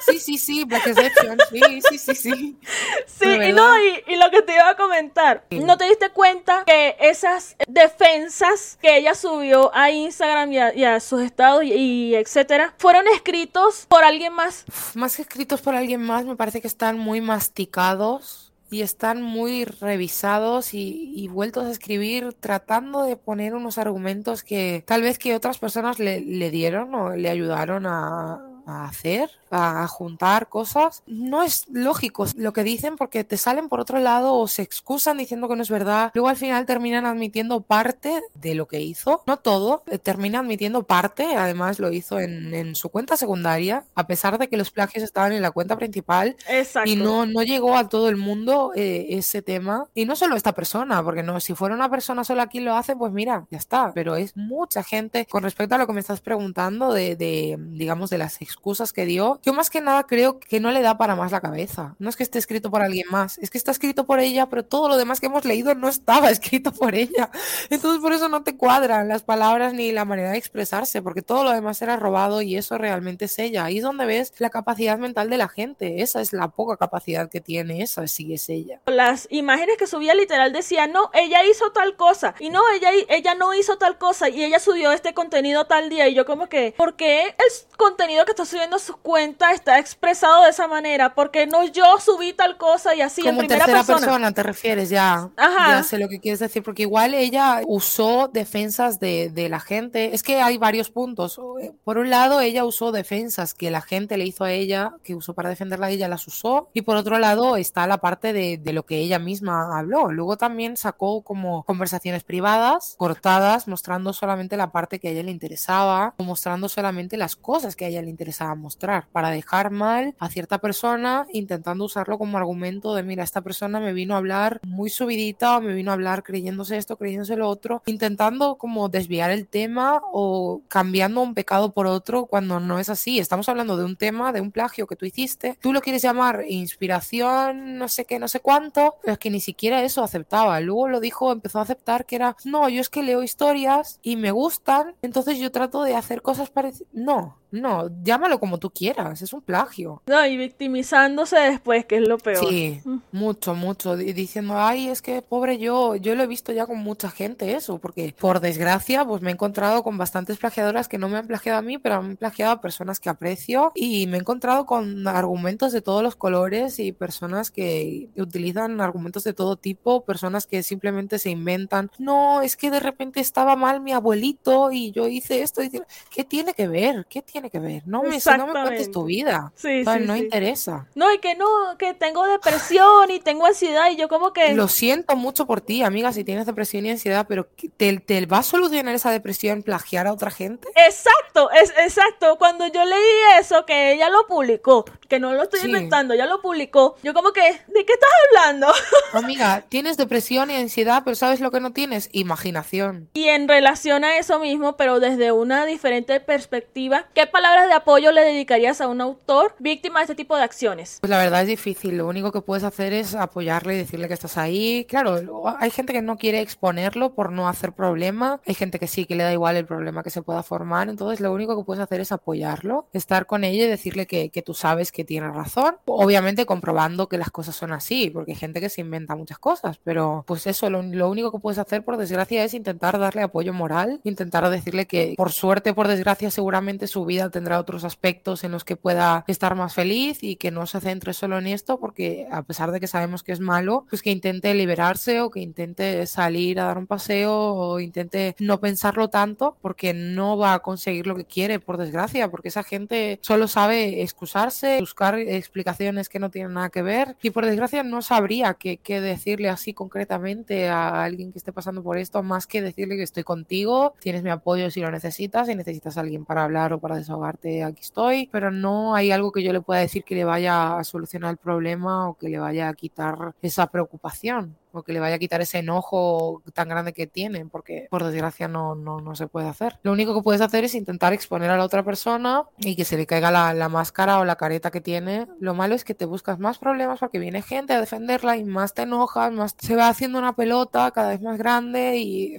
Sí, 0.06 0.20
sí, 0.20 0.38
sí, 0.38 0.66
plagioception. 0.66 1.38
Sí, 1.50 1.80
sí, 1.88 1.98
sí, 1.98 2.14
sí. 2.14 2.58
Sí, 3.06 3.28
y 3.28 3.52
no, 3.52 3.78
y, 3.78 4.16
lo 4.16 4.30
que 4.30 4.42
te 4.42 4.54
iba 4.54 4.68
a 4.68 4.76
comentar, 4.76 5.44
¿no 5.50 5.76
te 5.76 5.86
diste 5.86 6.10
cuenta 6.10 6.64
que 6.64 6.96
esas 7.00 7.56
defensas 7.66 8.78
que 8.80 8.98
ella 8.98 9.14
subió 9.14 9.74
a 9.74 9.90
Instagram 9.90 10.52
y 10.52 10.84
a, 10.84 11.00
sus 11.00 11.22
estados 11.22 11.64
y, 11.64 12.14
etcétera, 12.14 12.74
fueron 12.78 13.06
escritos 13.08 13.86
por 13.88 14.04
alguien 14.04 14.32
más? 14.32 14.64
más 14.94 15.16
que 15.16 15.22
escritos 15.22 15.60
por 15.60 15.74
alguien 15.74 16.02
más, 16.02 16.24
me 16.24 16.36
parece 16.36 16.60
que 16.60 16.68
están 16.68 16.98
muy 16.98 17.20
masticados 17.20 18.45
y 18.70 18.82
están 18.82 19.22
muy 19.22 19.64
revisados 19.64 20.74
y, 20.74 21.28
vueltos 21.28 21.66
a 21.66 21.70
escribir 21.70 22.32
tratando 22.34 23.02
de 23.02 23.16
poner 23.16 23.54
unos 23.54 23.78
argumentos 23.78 24.42
que 24.42 24.82
tal 24.86 25.02
vez 25.02 25.18
que 25.18 25.34
otras 25.34 25.58
personas 25.58 25.98
le, 25.98 26.20
le 26.20 26.50
dieron 26.50 26.94
o 26.94 27.14
le 27.14 27.28
ayudaron 27.28 27.86
a, 27.86 28.55
a 28.66 28.84
hacer, 28.84 29.30
a 29.50 29.86
juntar 29.86 30.48
cosas, 30.48 31.02
no 31.06 31.42
es 31.42 31.66
lógico 31.68 32.26
lo 32.36 32.52
que 32.52 32.64
dicen 32.64 32.96
porque 32.96 33.24
te 33.24 33.36
salen 33.36 33.68
por 33.68 33.80
otro 33.80 33.98
lado 33.98 34.34
o 34.34 34.48
se 34.48 34.62
excusan 34.62 35.18
diciendo 35.18 35.48
que 35.48 35.56
no 35.56 35.62
es 35.62 35.70
verdad. 35.70 36.10
Luego 36.14 36.28
al 36.28 36.36
final 36.36 36.66
terminan 36.66 37.06
admitiendo 37.06 37.60
parte 37.60 38.22
de 38.34 38.54
lo 38.54 38.66
que 38.66 38.80
hizo, 38.80 39.22
no 39.26 39.38
todo, 39.38 39.84
eh, 39.86 39.98
termina 39.98 40.40
admitiendo 40.40 40.82
parte, 40.82 41.36
además 41.36 41.78
lo 41.78 41.92
hizo 41.92 42.18
en, 42.18 42.52
en 42.54 42.74
su 42.74 42.88
cuenta 42.88 43.16
secundaria, 43.16 43.84
a 43.94 44.06
pesar 44.06 44.38
de 44.38 44.48
que 44.48 44.56
los 44.56 44.70
plagios 44.70 45.04
estaban 45.04 45.32
en 45.32 45.42
la 45.42 45.52
cuenta 45.52 45.76
principal 45.76 46.36
Exacto. 46.48 46.90
y 46.90 46.96
no, 46.96 47.24
no 47.26 47.42
llegó 47.42 47.76
a 47.76 47.88
todo 47.88 48.08
el 48.08 48.16
mundo 48.16 48.72
eh, 48.74 49.06
ese 49.10 49.42
tema. 49.42 49.86
Y 49.94 50.04
no 50.04 50.16
solo 50.16 50.36
esta 50.36 50.54
persona, 50.54 51.02
porque 51.02 51.22
no, 51.22 51.38
si 51.40 51.54
fuera 51.54 51.74
una 51.74 51.88
persona 51.88 52.24
sola 52.24 52.48
quien 52.48 52.64
lo 52.64 52.74
hace, 52.74 52.96
pues 52.96 53.12
mira, 53.12 53.46
ya 53.50 53.58
está, 53.58 53.92
pero 53.94 54.16
es 54.16 54.36
mucha 54.36 54.82
gente 54.82 55.26
con 55.26 55.42
respecto 55.44 55.74
a 55.74 55.78
lo 55.78 55.86
que 55.86 55.92
me 55.92 56.00
estás 56.00 56.20
preguntando 56.20 56.92
de, 56.92 57.16
de 57.16 57.56
digamos, 57.58 58.10
de 58.10 58.18
las 58.18 58.40
excusas 58.56 58.92
que 58.92 59.04
dio. 59.04 59.38
Yo 59.44 59.52
más 59.52 59.70
que 59.70 59.80
nada 59.80 60.04
creo 60.04 60.40
que 60.40 60.60
no 60.60 60.70
le 60.70 60.80
da 60.80 60.96
para 60.96 61.14
más 61.14 61.30
la 61.30 61.40
cabeza. 61.40 61.94
No 61.98 62.08
es 62.08 62.16
que 62.16 62.22
esté 62.22 62.38
escrito 62.38 62.70
por 62.70 62.82
alguien 62.82 63.06
más, 63.10 63.38
es 63.38 63.50
que 63.50 63.58
está 63.58 63.70
escrito 63.70 64.06
por 64.06 64.18
ella, 64.18 64.46
pero 64.46 64.64
todo 64.64 64.88
lo 64.88 64.96
demás 64.96 65.20
que 65.20 65.26
hemos 65.26 65.44
leído 65.44 65.74
no 65.74 65.88
estaba 65.88 66.30
escrito 66.30 66.72
por 66.72 66.94
ella. 66.94 67.30
Entonces 67.70 68.00
por 68.00 68.12
eso 68.12 68.28
no 68.28 68.42
te 68.42 68.56
cuadran 68.56 69.08
las 69.08 69.22
palabras 69.22 69.74
ni 69.74 69.92
la 69.92 70.04
manera 70.04 70.30
de 70.30 70.38
expresarse, 70.38 71.02
porque 71.02 71.22
todo 71.22 71.44
lo 71.44 71.52
demás 71.52 71.80
era 71.82 71.96
robado 71.96 72.42
y 72.42 72.56
eso 72.56 72.78
realmente 72.78 73.26
es 73.26 73.38
ella. 73.38 73.66
Ahí 73.66 73.78
es 73.78 73.84
donde 73.84 74.06
ves 74.06 74.32
la 74.38 74.50
capacidad 74.50 74.98
mental 74.98 75.28
de 75.28 75.36
la 75.36 75.48
gente. 75.48 76.02
Esa 76.02 76.20
es 76.20 76.32
la 76.32 76.48
poca 76.48 76.76
capacidad 76.76 77.28
que 77.28 77.40
tiene, 77.40 77.82
esa 77.82 78.06
sí 78.06 78.32
es 78.32 78.48
ella. 78.48 78.80
Las 78.86 79.28
imágenes 79.30 79.76
que 79.76 79.86
subía 79.86 80.14
literal 80.14 80.52
decía, 80.52 80.86
no, 80.86 81.10
ella 81.12 81.44
hizo 81.44 81.70
tal 81.72 81.96
cosa, 81.96 82.34
y 82.40 82.50
no, 82.50 82.62
ella, 82.74 82.90
ella 83.08 83.34
no 83.34 83.52
hizo 83.54 83.76
tal 83.76 83.98
cosa, 83.98 84.28
y 84.28 84.42
ella 84.42 84.58
subió 84.58 84.92
este 84.92 85.12
contenido 85.14 85.66
tal 85.66 85.90
día, 85.90 86.08
y 86.08 86.14
yo 86.14 86.24
como 86.24 86.48
que, 86.48 86.74
¿por 86.76 86.96
qué 86.96 87.26
el 87.26 87.76
contenido 87.76 88.24
que 88.24 88.32
está 88.32 88.45
subiendo 88.46 88.78
su 88.78 88.96
cuenta 88.96 89.52
está 89.52 89.78
expresado 89.78 90.44
de 90.44 90.50
esa 90.50 90.66
manera? 90.66 91.14
Porque 91.14 91.46
no 91.46 91.64
yo 91.64 91.98
subí 92.00 92.32
tal 92.32 92.56
cosa 92.56 92.94
y 92.94 93.00
así 93.00 93.22
Como 93.22 93.42
en 93.42 93.48
primera 93.48 93.66
tercera 93.66 93.98
persona. 93.98 94.32
te 94.32 94.42
refieres, 94.42 94.88
ya. 94.88 95.30
Ajá. 95.36 95.76
Ya 95.76 95.82
sé 95.82 95.98
lo 95.98 96.08
que 96.08 96.20
quieres 96.20 96.38
decir, 96.38 96.62
porque 96.62 96.82
igual 96.82 97.14
ella 97.14 97.60
usó 97.66 98.28
defensas 98.32 99.00
de, 99.00 99.30
de 99.30 99.48
la 99.48 99.60
gente. 99.60 100.14
Es 100.14 100.22
que 100.22 100.40
hay 100.40 100.58
varios 100.58 100.90
puntos. 100.90 101.40
Por 101.84 101.98
un 101.98 102.10
lado, 102.10 102.40
ella 102.40 102.64
usó 102.64 102.92
defensas 102.92 103.54
que 103.54 103.70
la 103.70 103.82
gente 103.82 104.16
le 104.16 104.24
hizo 104.24 104.44
a 104.44 104.52
ella, 104.52 104.94
que 105.02 105.14
usó 105.14 105.34
para 105.34 105.48
defenderla, 105.50 105.90
ella 105.90 106.08
las 106.08 106.26
usó. 106.26 106.70
Y 106.72 106.82
por 106.82 106.96
otro 106.96 107.18
lado, 107.18 107.56
está 107.56 107.86
la 107.86 107.98
parte 107.98 108.32
de, 108.32 108.58
de 108.58 108.72
lo 108.72 108.84
que 108.84 108.98
ella 108.98 109.18
misma 109.18 109.78
habló. 109.78 110.10
Luego 110.10 110.36
también 110.36 110.76
sacó 110.76 111.22
como 111.22 111.64
conversaciones 111.64 112.24
privadas, 112.24 112.94
cortadas, 112.98 113.68
mostrando 113.68 114.12
solamente 114.12 114.56
la 114.56 114.70
parte 114.72 114.98
que 114.98 115.08
a 115.08 115.10
ella 115.10 115.22
le 115.22 115.30
interesaba, 115.30 116.14
o 116.18 116.24
mostrando 116.24 116.68
solamente 116.68 117.16
las 117.16 117.36
cosas 117.36 117.76
que 117.76 117.84
a 117.84 117.88
ella 117.88 118.02
le 118.02 118.10
interesaba 118.36 118.54
mostrar, 118.54 119.06
para 119.12 119.30
dejar 119.30 119.70
mal 119.70 120.14
a 120.18 120.28
cierta 120.28 120.58
persona, 120.58 121.26
intentando 121.32 121.84
usarlo 121.84 122.18
como 122.18 122.36
argumento 122.36 122.94
de, 122.94 123.02
mira, 123.02 123.24
esta 123.24 123.40
persona 123.40 123.80
me 123.80 123.92
vino 123.92 124.14
a 124.14 124.18
hablar 124.18 124.60
muy 124.62 124.90
subidita, 124.90 125.56
o 125.56 125.60
me 125.60 125.72
vino 125.72 125.90
a 125.90 125.94
hablar 125.94 126.22
creyéndose 126.22 126.76
esto, 126.76 126.96
creyéndose 126.96 127.36
lo 127.36 127.48
otro, 127.48 127.82
intentando 127.86 128.56
como 128.56 128.88
desviar 128.88 129.30
el 129.30 129.46
tema 129.46 130.02
o 130.12 130.60
cambiando 130.68 131.22
un 131.22 131.34
pecado 131.34 131.72
por 131.72 131.86
otro 131.86 132.26
cuando 132.26 132.60
no 132.60 132.78
es 132.78 132.90
así. 132.90 133.18
Estamos 133.18 133.48
hablando 133.48 133.76
de 133.76 133.84
un 133.84 133.96
tema, 133.96 134.32
de 134.32 134.40
un 134.40 134.52
plagio 134.52 134.86
que 134.86 134.96
tú 134.96 135.06
hiciste, 135.06 135.56
tú 135.60 135.72
lo 135.72 135.80
quieres 135.80 136.02
llamar 136.02 136.44
inspiración, 136.46 137.78
no 137.78 137.88
sé 137.88 138.04
qué, 138.04 138.18
no 138.18 138.28
sé 138.28 138.40
cuánto, 138.40 138.96
pero 139.02 139.14
es 139.14 139.18
que 139.18 139.30
ni 139.30 139.40
siquiera 139.40 139.82
eso 139.82 140.02
aceptaba. 140.02 140.60
Luego 140.60 140.88
lo 140.88 141.00
dijo, 141.00 141.32
empezó 141.32 141.58
a 141.58 141.62
aceptar 141.62 142.04
que 142.04 142.16
era, 142.16 142.36
no, 142.44 142.68
yo 142.68 142.80
es 142.80 142.90
que 142.90 143.02
leo 143.02 143.22
historias 143.22 143.98
y 144.02 144.16
me 144.16 144.30
gustan, 144.30 144.94
entonces 145.00 145.38
yo 145.38 145.50
trato 145.50 145.82
de 145.82 145.96
hacer 145.96 146.20
cosas 146.20 146.50
parecidas. 146.50 146.88
No, 146.92 147.38
no, 147.50 147.88
llámalo 148.02 148.38
como 148.40 148.58
tú 148.58 148.70
quieras, 148.70 149.22
es 149.22 149.32
un 149.32 149.40
plagio. 149.42 150.02
No, 150.06 150.24
y 150.26 150.36
victimizándose 150.36 151.36
después, 151.38 151.84
que 151.86 151.96
es 151.96 152.08
lo 152.08 152.18
peor. 152.18 152.48
Sí, 152.48 152.80
mucho, 153.12 153.54
mucho. 153.54 153.96
di- 153.96 154.12
Diciendo, 154.12 154.54
ay, 154.58 154.88
es 154.88 155.02
que 155.02 155.22
pobre 155.22 155.58
yo, 155.58 155.96
yo 155.96 156.14
lo 156.14 156.22
he 156.22 156.26
visto 156.26 156.52
ya 156.52 156.66
con 156.66 156.78
mucha 156.78 157.10
gente 157.10 157.54
eso, 157.54 157.78
porque 157.78 158.14
por 158.18 158.40
desgracia, 158.40 159.04
pues 159.04 159.22
me 159.22 159.30
he 159.30 159.34
encontrado 159.34 159.82
con 159.82 159.96
bastantes 159.98 160.38
plagiadoras 160.38 160.88
que 160.88 160.98
no 160.98 161.08
me 161.08 161.18
han 161.18 161.26
plagiado 161.26 161.58
a 161.58 161.62
mí, 161.62 161.78
pero 161.78 161.96
han 161.96 162.16
plagiado 162.16 162.52
a 162.52 162.60
personas 162.60 163.00
que 163.00 163.08
aprecio 163.08 163.72
y 163.74 164.06
me 164.06 164.16
he 164.16 164.20
encontrado 164.20 164.66
con 164.66 165.06
argumentos 165.06 165.72
de 165.72 165.82
todos 165.82 166.02
los 166.02 166.16
colores 166.16 166.78
y 166.78 166.92
personas 166.92 167.50
que 167.50 168.08
utilizan 168.16 168.80
argumentos 168.80 169.24
de 169.24 169.32
todo 169.34 169.56
tipo, 169.56 170.04
personas 170.04 170.46
que 170.46 170.62
simplemente 170.62 171.18
se 171.18 171.30
inventan, 171.30 171.90
no, 171.98 172.42
es 172.42 172.56
que 172.56 172.70
de 172.70 172.80
repente 172.80 173.20
estaba 173.20 173.56
mal 173.56 173.80
mi 173.80 173.92
abuelito 173.92 174.72
y 174.72 174.90
yo 174.92 175.06
hice 175.08 175.42
esto, 175.42 175.62
y 175.62 175.70
¿qué 176.10 176.24
tiene 176.24 176.54
que 176.54 176.68
ver? 176.68 177.06
¿Qué 177.08 177.22
tiene 177.22 177.35
que 177.42 177.58
ver? 177.58 177.82
No 177.86 178.02
me, 178.02 178.18
no 178.38 178.46
me 178.46 178.52
cuentes 178.52 178.90
tu 178.90 179.04
vida. 179.04 179.52
Sí, 179.54 179.84
¿sabes? 179.84 180.02
sí, 180.02 180.08
no 180.08 180.14
sí. 180.14 180.20
interesa. 180.24 180.86
No, 180.94 181.12
y 181.12 181.18
que 181.18 181.34
no, 181.36 181.46
que 181.78 181.94
tengo 181.94 182.24
depresión 182.26 183.10
y 183.10 183.20
tengo 183.20 183.46
ansiedad 183.46 183.90
y 183.90 183.96
yo 183.96 184.08
como 184.08 184.32
que... 184.32 184.54
Lo 184.54 184.68
siento 184.68 185.16
mucho 185.16 185.46
por 185.46 185.60
ti, 185.60 185.82
amiga, 185.82 186.12
si 186.12 186.24
tienes 186.24 186.46
depresión 186.46 186.86
y 186.86 186.90
ansiedad, 186.90 187.26
pero 187.28 187.48
¿qué- 187.56 187.68
¿te, 187.68 187.98
te 188.00 188.26
va 188.26 188.38
a 188.38 188.42
solucionar 188.42 188.94
esa 188.94 189.10
depresión 189.10 189.62
plagiar 189.62 190.06
a 190.06 190.12
otra 190.12 190.30
gente? 190.30 190.68
Exacto, 190.76 191.50
es 191.50 191.70
exacto. 191.78 192.36
Cuando 192.38 192.66
yo 192.66 192.84
leí 192.84 193.00
eso, 193.40 193.64
que 193.66 193.92
ella 193.92 194.08
lo 194.10 194.26
publicó, 194.26 194.84
que 195.08 195.18
no 195.20 195.32
lo 195.34 195.42
estoy 195.44 195.60
inventando, 195.66 196.14
ella 196.14 196.26
lo 196.26 196.40
publicó, 196.40 196.96
yo 197.02 197.14
como 197.14 197.32
que, 197.32 197.40
¿de 197.42 197.84
qué 197.84 197.92
estás 197.92 198.10
hablando? 198.28 198.68
Amiga, 199.12 199.64
tienes 199.68 199.96
depresión 199.96 200.50
y 200.50 200.56
ansiedad, 200.56 201.02
pero 201.04 201.14
¿sabes 201.14 201.40
lo 201.40 201.50
que 201.50 201.60
no 201.60 201.72
tienes? 201.72 202.08
Imaginación. 202.12 203.08
Y 203.14 203.28
en 203.28 203.48
relación 203.48 204.04
a 204.04 204.18
eso 204.18 204.38
mismo, 204.38 204.76
pero 204.76 205.00
desde 205.00 205.32
una 205.32 205.66
diferente 205.66 206.20
perspectiva, 206.20 207.06
¿qué 207.26 207.32
palabras 207.32 207.66
de 207.66 207.74
apoyo 207.74 208.12
le 208.12 208.20
dedicarías 208.20 208.80
a 208.80 208.86
un 208.86 209.00
autor 209.00 209.56
víctima 209.58 209.98
de 209.98 210.04
este 210.04 210.14
tipo 210.14 210.36
de 210.36 210.44
acciones? 210.44 210.98
Pues 211.00 211.10
la 211.10 211.18
verdad 211.18 211.42
es 211.42 211.48
difícil, 211.48 211.96
lo 211.96 212.06
único 212.06 212.30
que 212.30 212.40
puedes 212.40 212.62
hacer 212.62 212.92
es 212.92 213.16
apoyarle 213.16 213.74
y 213.74 213.78
decirle 213.78 214.06
que 214.06 214.14
estás 214.14 214.38
ahí. 214.38 214.86
Claro, 214.88 215.18
hay 215.58 215.70
gente 215.70 215.92
que 215.92 216.02
no 216.02 216.18
quiere 216.18 216.40
exponerlo 216.40 217.14
por 217.14 217.32
no 217.32 217.48
hacer 217.48 217.72
problema, 217.72 218.40
hay 218.46 218.54
gente 218.54 218.78
que 218.78 218.86
sí, 218.86 219.06
que 219.06 219.16
le 219.16 219.24
da 219.24 219.32
igual 219.32 219.56
el 219.56 219.66
problema 219.66 220.04
que 220.04 220.10
se 220.10 220.22
pueda 220.22 220.44
formar, 220.44 220.88
entonces 220.88 221.18
lo 221.18 221.32
único 221.32 221.56
que 221.56 221.64
puedes 221.64 221.82
hacer 221.82 222.00
es 222.00 222.12
apoyarlo, 222.12 222.86
estar 222.92 223.26
con 223.26 223.42
ella 223.42 223.64
y 223.64 223.68
decirle 223.68 224.06
que, 224.06 224.30
que 224.30 224.42
tú 224.42 224.54
sabes 224.54 224.92
que 224.92 225.04
tiene 225.04 225.28
razón, 225.28 225.78
obviamente 225.86 226.46
comprobando 226.46 227.08
que 227.08 227.18
las 227.18 227.32
cosas 227.32 227.56
son 227.56 227.72
así, 227.72 228.08
porque 228.08 228.32
hay 228.32 228.38
gente 228.38 228.60
que 228.60 228.68
se 228.68 228.82
inventa 228.82 229.16
muchas 229.16 229.40
cosas, 229.40 229.80
pero 229.82 230.22
pues 230.28 230.46
eso, 230.46 230.70
lo, 230.70 230.80
lo 230.80 231.10
único 231.10 231.32
que 231.32 231.40
puedes 231.40 231.58
hacer 231.58 231.84
por 231.84 231.96
desgracia 231.96 232.44
es 232.44 232.54
intentar 232.54 233.00
darle 233.00 233.22
apoyo 233.22 233.52
moral, 233.52 234.00
intentar 234.04 234.48
decirle 234.48 234.86
que 234.86 235.14
por 235.16 235.32
suerte, 235.32 235.74
por 235.74 235.88
desgracia, 235.88 236.30
seguramente 236.30 236.86
su 236.86 237.04
vida 237.04 237.15
tendrá 237.30 237.58
otros 237.58 237.84
aspectos 237.84 238.44
en 238.44 238.52
los 238.52 238.64
que 238.64 238.76
pueda 238.76 239.24
estar 239.26 239.54
más 239.54 239.74
feliz 239.74 240.22
y 240.22 240.36
que 240.36 240.50
no 240.50 240.66
se 240.66 240.80
centre 240.80 241.12
solo 241.12 241.38
en 241.38 241.46
esto, 241.46 241.78
porque 241.80 242.26
a 242.30 242.42
pesar 242.42 242.72
de 242.72 242.80
que 242.80 242.86
sabemos 242.86 243.22
que 243.22 243.32
es 243.32 243.40
malo, 243.40 243.86
pues 243.88 244.02
que 244.02 244.10
intente 244.10 244.54
liberarse 244.54 245.20
o 245.20 245.30
que 245.30 245.40
intente 245.40 246.06
salir 246.06 246.60
a 246.60 246.64
dar 246.64 246.78
un 246.78 246.86
paseo 246.86 247.32
o 247.32 247.80
intente 247.80 248.36
no 248.38 248.60
pensarlo 248.60 249.08
tanto, 249.08 249.56
porque 249.60 249.94
no 249.94 250.36
va 250.36 250.54
a 250.54 250.60
conseguir 250.60 251.06
lo 251.06 251.16
que 251.16 251.24
quiere, 251.24 251.60
por 251.60 251.76
desgracia, 251.76 252.30
porque 252.30 252.48
esa 252.48 252.62
gente 252.62 253.18
solo 253.22 253.48
sabe 253.48 254.02
excusarse, 254.02 254.78
buscar 254.80 255.18
explicaciones 255.18 256.08
que 256.08 256.18
no 256.18 256.30
tienen 256.30 256.54
nada 256.54 256.70
que 256.70 256.82
ver 256.82 257.16
y 257.22 257.30
por 257.30 257.46
desgracia 257.46 257.82
no 257.82 258.02
sabría 258.02 258.54
qué, 258.54 258.78
qué 258.78 259.00
decirle 259.00 259.48
así 259.48 259.74
concretamente 259.74 260.68
a 260.68 261.04
alguien 261.04 261.32
que 261.32 261.38
esté 261.38 261.52
pasando 261.52 261.82
por 261.82 261.98
esto, 261.98 262.22
más 262.22 262.46
que 262.46 262.62
decirle 262.62 262.96
que 262.96 263.02
estoy 263.02 263.24
contigo, 263.24 263.94
tienes 264.00 264.22
mi 264.22 264.30
apoyo 264.30 264.70
si 264.70 264.80
lo 264.80 264.90
necesitas, 264.90 265.46
si 265.46 265.54
necesitas 265.54 265.96
a 265.96 266.00
alguien 266.00 266.24
para 266.24 266.44
hablar 266.44 266.72
o 266.72 266.80
para 266.80 266.96
desahogarte, 267.06 267.64
aquí 267.64 267.82
estoy, 267.82 268.28
pero 268.32 268.50
no 268.50 268.94
hay 268.94 269.12
algo 269.12 269.32
que 269.32 269.42
yo 269.42 269.52
le 269.52 269.60
pueda 269.60 269.80
decir 269.80 270.04
que 270.04 270.14
le 270.14 270.24
vaya 270.24 270.78
a 270.78 270.84
solucionar 270.84 271.30
el 271.30 271.36
problema 271.36 272.08
o 272.08 272.14
que 272.14 272.28
le 272.28 272.38
vaya 272.38 272.68
a 272.68 272.74
quitar 272.74 273.34
esa 273.42 273.68
preocupación 273.68 274.56
o 274.72 274.82
que 274.82 274.92
le 274.92 275.00
vaya 275.00 275.16
a 275.16 275.18
quitar 275.18 275.40
ese 275.40 275.58
enojo 275.58 276.42
tan 276.52 276.68
grande 276.68 276.92
que 276.92 277.06
tiene, 277.06 277.46
porque 277.46 277.86
por 277.90 278.04
desgracia 278.04 278.46
no, 278.46 278.74
no, 278.74 279.00
no 279.00 279.14
se 279.14 279.26
puede 279.26 279.48
hacer. 279.48 279.78
Lo 279.82 279.92
único 279.92 280.14
que 280.14 280.22
puedes 280.22 280.42
hacer 280.42 280.64
es 280.64 280.74
intentar 280.74 281.14
exponer 281.14 281.50
a 281.50 281.56
la 281.56 281.64
otra 281.64 281.82
persona 281.82 282.42
y 282.58 282.76
que 282.76 282.84
se 282.84 282.98
le 282.98 283.06
caiga 283.06 283.30
la, 283.30 283.54
la 283.54 283.70
máscara 283.70 284.18
o 284.18 284.24
la 284.24 284.36
careta 284.36 284.70
que 284.70 284.82
tiene. 284.82 285.26
Lo 285.40 285.54
malo 285.54 285.74
es 285.74 285.84
que 285.84 285.94
te 285.94 286.04
buscas 286.04 286.38
más 286.38 286.58
problemas 286.58 287.00
porque 287.00 287.18
viene 287.18 287.40
gente 287.40 287.72
a 287.72 287.80
defenderla 287.80 288.36
y 288.36 288.44
más 288.44 288.74
te 288.74 288.82
enojas, 288.82 289.32
más 289.32 289.54
se 289.58 289.76
va 289.76 289.88
haciendo 289.88 290.18
una 290.18 290.34
pelota 290.34 290.90
cada 290.90 291.10
vez 291.10 291.22
más 291.22 291.38
grande 291.38 291.96
y 291.96 292.36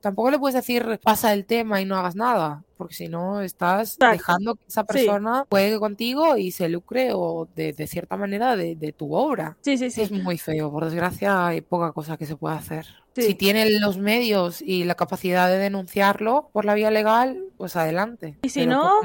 tampoco 0.00 0.30
le 0.30 0.38
puedes 0.38 0.54
decir 0.54 1.00
pasa 1.02 1.32
el 1.32 1.44
tema 1.46 1.80
y 1.80 1.84
no 1.84 1.96
hagas 1.96 2.14
nada, 2.14 2.62
porque 2.76 2.94
si 2.94 3.08
no 3.08 3.40
estás 3.40 3.96
dejando 3.98 4.54
que 4.56 4.62
esa 4.68 4.82
Sí. 4.82 4.86
persona 4.92 5.44
juegue 5.50 5.78
contigo 5.78 6.36
y 6.36 6.50
se 6.52 6.68
lucre 6.68 7.10
o 7.14 7.48
de, 7.56 7.72
de 7.72 7.86
cierta 7.86 8.16
manera 8.16 8.56
de, 8.56 8.76
de 8.76 8.92
tu 8.92 9.14
obra. 9.14 9.56
Sí, 9.62 9.76
sí, 9.78 9.90
sí. 9.90 10.02
Es 10.02 10.10
muy 10.12 10.38
feo, 10.38 10.70
por 10.70 10.84
desgracia 10.84 11.46
hay 11.46 11.60
poca 11.60 11.92
cosa 11.92 12.16
que 12.16 12.26
se 12.26 12.36
pueda 12.36 12.56
hacer. 12.56 12.86
Sí. 13.14 13.22
Si 13.22 13.34
tiene 13.34 13.70
los 13.80 13.96
medios 13.96 14.60
y 14.60 14.84
la 14.84 14.94
capacidad 14.94 15.48
de 15.48 15.56
denunciarlo 15.56 16.50
por 16.52 16.66
la 16.66 16.74
vía 16.74 16.90
legal, 16.90 17.44
pues 17.56 17.74
adelante. 17.74 18.36
Y 18.42 18.50
si 18.50 18.66
no, 18.66 19.00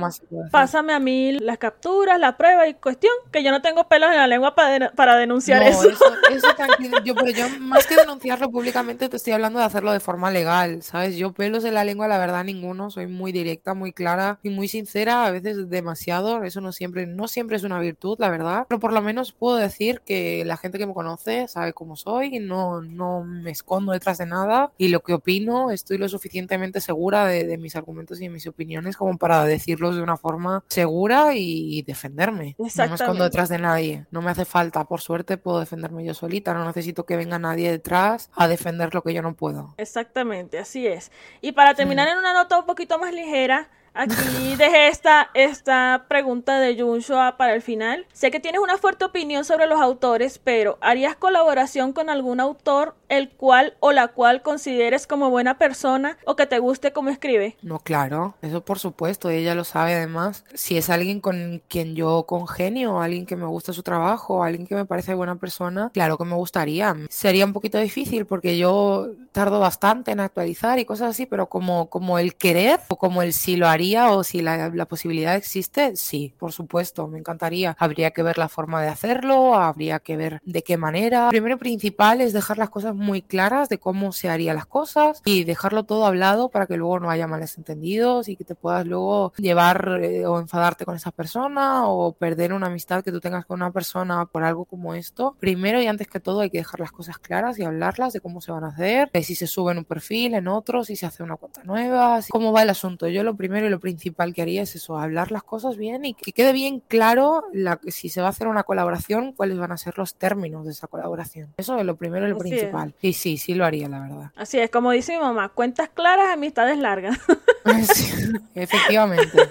pásame 0.52 0.91
a 0.91 0.99
mí 0.99 1.31
las 1.39 1.57
capturas, 1.57 2.19
la 2.19 2.35
prueba 2.35 2.68
y 2.68 2.73
cuestión, 2.73 3.14
que 3.31 3.41
yo 3.41 3.52
no 3.52 3.61
tengo 3.61 3.88
pelos 3.88 4.10
en 4.11 4.18
la 4.18 4.27
lengua 4.27 4.53
para, 4.53 4.91
para 4.91 5.15
denunciar 5.15 5.64
eso. 5.64 5.89
eso, 5.89 6.45
tranquilo. 6.57 6.98
Yo, 7.06 7.15
pero 7.15 7.30
yo, 7.31 7.45
más 7.61 7.88
que 7.88 7.95
denunciarlo 7.95 8.52
públicamente, 8.52 9.07
te 9.07 9.15
estoy 9.15 9.31
hablando 9.31 9.60
de 9.60 9.65
hacerlo 9.65 9.93
de 9.93 10.02
forma 10.02 10.30
legal, 10.30 10.84
¿sabes? 10.84 11.15
Yo 11.15 11.31
pelos 11.31 11.64
en 11.64 11.73
la 11.76 11.85
lengua, 11.85 12.10
la 12.10 12.18
verdad, 12.18 12.43
ninguno. 12.43 12.89
Soy 12.91 13.07
muy 13.07 13.31
directa, 13.62 13.74
muy 13.74 13.94
clara 13.94 14.40
y 14.44 14.50
muy 14.50 14.68
sincera, 14.68 15.26
a 15.26 15.32
veces 15.32 15.70
demasiado. 15.70 16.44
Eso 16.44 16.62
no 16.62 16.72
siempre, 16.72 17.06
no 17.06 17.28
siempre 17.28 17.58
es 17.58 17.64
una 17.64 17.80
virtud, 17.80 18.18
la 18.20 18.30
verdad. 18.30 18.66
Pero 18.68 18.80
por 18.80 18.94
lo 18.94 19.02
menos 19.02 19.32
puedo 19.32 19.58
decir 19.58 20.02
que 20.02 20.44
la 20.46 20.58
gente 20.58 20.78
que 20.78 20.88
me 20.88 20.94
conoce 20.94 21.48
sabe 21.48 21.74
cómo 21.74 21.96
soy, 21.96 22.40
no, 22.40 22.82
no 22.82 23.24
me 23.24 23.52
escondo 23.52 23.92
detrás 23.92 24.18
de 24.18 24.26
nada 24.26 24.72
y 24.78 24.88
lo 24.88 25.02
que 25.02 25.14
opino 25.14 25.72
estoy 25.72 25.98
lo 25.98 26.10
suficientemente 26.10 26.82
segura 26.82 27.26
de, 27.26 27.58
mis 27.58 27.76
argumentos 27.76 28.20
y 28.20 28.24
de 28.24 28.30
mis 28.30 28.48
opiniones 28.48 28.98
como 28.98 29.18
para 29.18 29.44
decirlos 29.44 29.96
de 29.96 30.02
una 30.02 30.18
forma 30.18 30.64
segura 30.68 31.36
y 31.36 31.84
defenderme. 31.84 32.56
No 32.58 32.66
me 32.66 32.96
escondo 32.96 33.24
detrás 33.24 33.50
de 33.50 33.60
nadie, 33.60 34.06
no 34.10 34.22
me 34.22 34.32
hace 34.32 34.46
falta, 34.46 34.86
por 34.86 35.02
suerte 35.02 35.38
puedo 35.38 35.60
defenderme 35.60 36.04
yo 36.06 36.14
solita, 36.14 36.54
no 36.54 36.66
necesito 36.66 37.06
que 37.06 37.18
venga 37.18 37.38
nadie 37.38 37.70
detrás 37.70 38.30
a 38.36 38.48
defender 38.48 38.94
lo 38.94 39.04
que 39.04 39.14
yo 39.14 39.22
no 39.22 39.36
puedo. 39.36 39.76
Exactamente, 39.78 40.58
así 40.58 40.88
es. 40.88 41.12
Y 41.42 41.52
para 41.52 41.76
terminar 41.76 42.08
en 42.08 42.18
una 42.18 42.34
nota 42.34 42.58
un 42.58 42.66
poquito 42.66 42.98
más 42.98 43.14
ligera, 43.14 43.51
manera 43.52 43.68
Aquí 43.94 44.56
dejé 44.58 44.88
esta, 44.88 45.30
esta 45.34 46.06
pregunta 46.08 46.60
de 46.60 46.82
Junshua 46.82 47.36
para 47.36 47.54
el 47.54 47.62
final. 47.62 48.06
Sé 48.14 48.32
que 48.32 48.40
tienes 48.40 48.62
una 48.62 48.78
fuerte 48.78 49.04
opinión 49.04 49.44
sobre 49.44 49.68
los 49.68 49.82
autores, 49.82 50.40
pero 50.42 50.78
¿harías 50.80 51.18
colaboración 51.18 51.92
con 51.92 52.10
algún 52.10 52.40
autor 52.40 52.96
el 53.10 53.30
cual 53.32 53.76
o 53.82 53.92
la 53.92 54.08
cual 54.08 54.42
consideres 54.42 55.08
como 55.08 55.30
buena 55.30 55.58
persona 55.58 56.18
o 56.26 56.38
que 56.38 56.46
te 56.48 56.60
guste 56.60 56.94
como 56.94 57.10
escribe? 57.10 57.58
No, 57.62 57.80
claro, 57.80 58.36
eso 58.42 58.64
por 58.64 58.80
supuesto, 58.80 59.30
ella 59.30 59.56
lo 59.56 59.66
sabe 59.66 59.96
además. 59.96 60.46
Si 60.54 60.78
es 60.78 60.90
alguien 60.90 61.20
con 61.20 61.62
quien 61.68 61.94
yo 61.94 62.24
congenio, 62.24 63.02
alguien 63.02 63.26
que 63.26 63.36
me 63.36 63.46
gusta 63.46 63.74
su 63.74 63.84
trabajo, 63.84 64.42
alguien 64.42 64.68
que 64.68 64.76
me 64.76 64.86
parece 64.86 65.14
buena 65.16 65.36
persona, 65.36 65.92
claro 65.94 66.18
que 66.18 66.24
me 66.24 66.36
gustaría. 66.36 66.96
Sería 67.10 67.46
un 67.46 67.52
poquito 67.52 67.78
difícil 67.78 68.26
porque 68.26 68.58
yo 68.58 69.10
tardo 69.34 69.60
bastante 69.60 70.12
en 70.12 70.22
actualizar 70.22 70.80
y 70.80 70.86
cosas 70.86 71.10
así, 71.10 71.26
pero 71.26 71.48
como, 71.48 71.90
como 71.90 72.20
el 72.20 72.36
querer 72.36 72.80
o 72.88 72.96
como 72.96 73.22
el 73.22 73.34
si 73.34 73.58
lo 73.58 73.68
haría 73.68 73.81
o 73.82 74.24
si 74.24 74.41
la, 74.41 74.86
posibilidad 74.86 75.36
existe, 75.36 75.95
sí, 75.95 76.34
por 76.38 76.52
supuesto, 76.52 77.08
me 77.08 77.20
encantaría. 77.20 77.76
Habría 77.80 78.12
que 78.12 78.24
ver 78.24 78.38
la 78.38 78.49
forma 78.49 78.82
de 78.82 78.90
hacerlo, 78.90 79.56
habría 79.56 79.99
que 79.99 80.18
ver 80.18 80.40
de 80.45 80.64
qué 80.64 80.78
manera. 80.78 81.30
Primero 81.30 81.58
principal 81.58 82.22
es 82.22 82.34
dejar 82.34 82.58
las 82.58 82.70
cosas 82.70 82.95
muy 82.95 83.22
claras 83.22 83.70
de 83.70 83.80
cómo 83.80 84.12
se 84.12 84.30
harían 84.30 84.56
las 84.56 84.66
cosas 84.66 85.22
y 85.26 85.44
dejarlo 85.44 85.84
todo 85.84 86.06
hablado 86.06 86.49
para 86.49 86.68
que 86.68 86.78
luego 86.78 86.99
no 86.99 87.10
haya 87.10 87.28
males 87.28 87.58
entendidos 87.58 88.28
y 88.28 88.36
que 88.36 88.44
te 88.44 88.56
puedas 88.56 88.86
luego 88.86 89.34
llevar 89.38 89.99
eh, 90.02 90.26
o 90.26 90.40
enfadarte 90.40 90.86
con 90.86 90.95
esa 90.95 91.12
persona 91.12 91.88
o 91.88 92.14
perder 92.14 92.53
una 92.53 92.68
amistad 92.68 93.03
que 93.03 93.12
tú 93.12 93.20
tengas 93.20 93.45
con 93.45 93.62
una 93.62 93.72
persona 93.72 94.26
por 94.26 94.44
algo 94.44 94.66
como 94.66 94.94
esto. 94.94 95.36
Primero 95.40 95.82
y 95.82 95.88
antes 95.88 96.08
que 96.08 96.20
todo 96.20 96.41
hay 96.41 96.49
que 96.49 96.60
dejar 96.60 96.80
las 96.80 96.91
cosas 96.91 97.18
claras 97.18 97.58
y 97.60 97.64
hablarlas 97.64 98.14
de 98.14 98.22
cómo 98.22 98.41
se 98.41 98.52
van 98.52 98.64
a 98.64 98.68
hacer, 98.68 99.10
de 99.12 99.24
si 99.24 99.36
se 99.36 99.48
sube 99.48 99.72
en 99.72 99.80
un 99.80 99.86
perfil, 99.86 100.36
en 100.36 100.48
otro, 100.48 100.84
si 100.84 100.95
se 100.95 101.06
hace 101.06 101.24
una 101.24 101.36
cuenta 101.36 101.64
nueva, 101.64 102.20
cómo 102.30 102.52
va 102.52 102.64
el 102.64 102.70
asunto. 102.70 103.08
Yo 103.08 103.24
lo 103.24 103.36
primero 103.36 103.68
y 103.68 103.70
lo 103.72 103.80
principal 103.80 104.34
que 104.34 104.41
haría 104.41 104.61
es 104.61 104.76
eso, 104.76 104.98
hablar 104.98 105.31
las 105.31 105.43
cosas 105.43 105.77
bien 105.77 106.06
y 106.06 106.14
que 106.14 106.31
quede 106.31 106.53
bien 106.53 106.81
claro 106.88 107.45
la, 107.53 107.80
si 107.88 108.10
se 108.10 108.22
va 108.22 108.27
a 108.27 108.30
hacer 108.30 108.48
una 108.48 108.64
colaboración, 108.64 109.34
cuáles 109.34 109.57
van 109.57 109.72
a 109.72 109.77
ser 109.77 109.98
los 109.98 110.15
términos 110.15 110.65
de 110.65 110.72
esa 110.72 110.88
colaboración. 110.88 111.53
Eso 111.57 111.77
es 111.80 111.85
lo 111.85 111.95
primero 111.95 112.27
y 112.27 112.30
lo 112.30 112.38
principal. 112.38 112.93
Y 113.02 113.14
sí, 113.14 113.38
sí 113.38 113.56
lo 113.56 113.65
haría, 113.65 113.89
la 113.89 113.99
verdad. 113.99 114.31
Así 114.35 114.60
es, 114.60 114.69
como 114.69 114.91
dice 114.91 115.14
mi 115.14 115.19
mamá, 115.19 115.49
cuentas 115.49 115.89
claras, 115.89 116.31
amistades 116.31 116.77
largas. 116.77 117.18
efectivamente. 118.56 119.49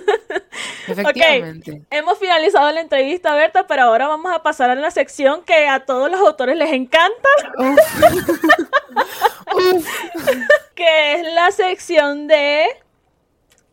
Efectivamente. 0.87 1.83
Hemos 1.91 2.19
finalizado 2.19 2.71
la 2.73 2.81
entrevista, 2.81 3.35
Berta, 3.35 3.67
pero 3.67 3.83
ahora 3.83 4.09
vamos 4.09 4.33
a 4.33 4.43
pasar 4.43 4.71
a 4.71 4.75
la 4.75 4.91
sección 4.91 5.43
que 5.45 5.69
a 5.69 5.85
todos 5.85 6.11
los 6.11 6.21
autores 6.21 6.57
les 6.57 6.73
encanta. 6.73 7.29
que 10.75 11.15
es 11.15 11.35
la 11.35 11.51
sección 11.51 12.27
de 12.27 12.67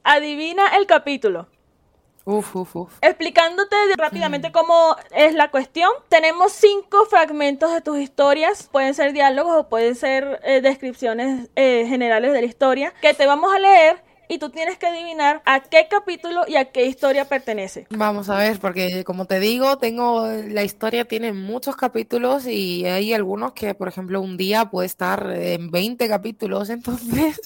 Adivina 0.09 0.69
el 0.77 0.87
capítulo. 0.87 1.47
Uf, 2.23 2.55
uf, 2.55 2.75
uf. 2.77 2.93
Explicándote 3.01 3.75
rápidamente 3.97 4.53
cómo 4.53 4.95
es 5.11 5.33
la 5.33 5.51
cuestión, 5.51 5.91
tenemos 6.07 6.53
cinco 6.53 7.05
fragmentos 7.09 7.73
de 7.73 7.81
tus 7.81 7.97
historias, 7.97 8.69
pueden 8.71 8.93
ser 8.93 9.11
diálogos 9.11 9.57
o 9.57 9.67
pueden 9.67 9.95
ser 9.95 10.39
eh, 10.45 10.61
descripciones 10.61 11.49
eh, 11.57 11.85
generales 11.89 12.31
de 12.31 12.39
la 12.39 12.47
historia, 12.47 12.93
que 13.01 13.13
te 13.13 13.25
vamos 13.25 13.53
a 13.53 13.59
leer 13.59 14.01
y 14.29 14.39
tú 14.39 14.49
tienes 14.49 14.77
que 14.77 14.87
adivinar 14.87 15.41
a 15.45 15.61
qué 15.61 15.87
capítulo 15.89 16.43
y 16.47 16.55
a 16.55 16.71
qué 16.71 16.85
historia 16.85 17.25
pertenece. 17.25 17.87
Vamos 17.89 18.29
a 18.29 18.37
ver, 18.37 18.59
porque 18.59 19.03
como 19.03 19.25
te 19.25 19.41
digo, 19.41 19.77
tengo 19.77 20.27
la 20.27 20.63
historia 20.63 21.05
tiene 21.05 21.33
muchos 21.33 21.75
capítulos 21.75 22.45
y 22.45 22.85
hay 22.85 23.13
algunos 23.13 23.53
que, 23.53 23.73
por 23.73 23.87
ejemplo, 23.87 24.21
un 24.21 24.37
día 24.37 24.69
puede 24.69 24.85
estar 24.85 25.31
en 25.31 25.69
20 25.69 26.07
capítulos, 26.07 26.69
entonces 26.69 27.41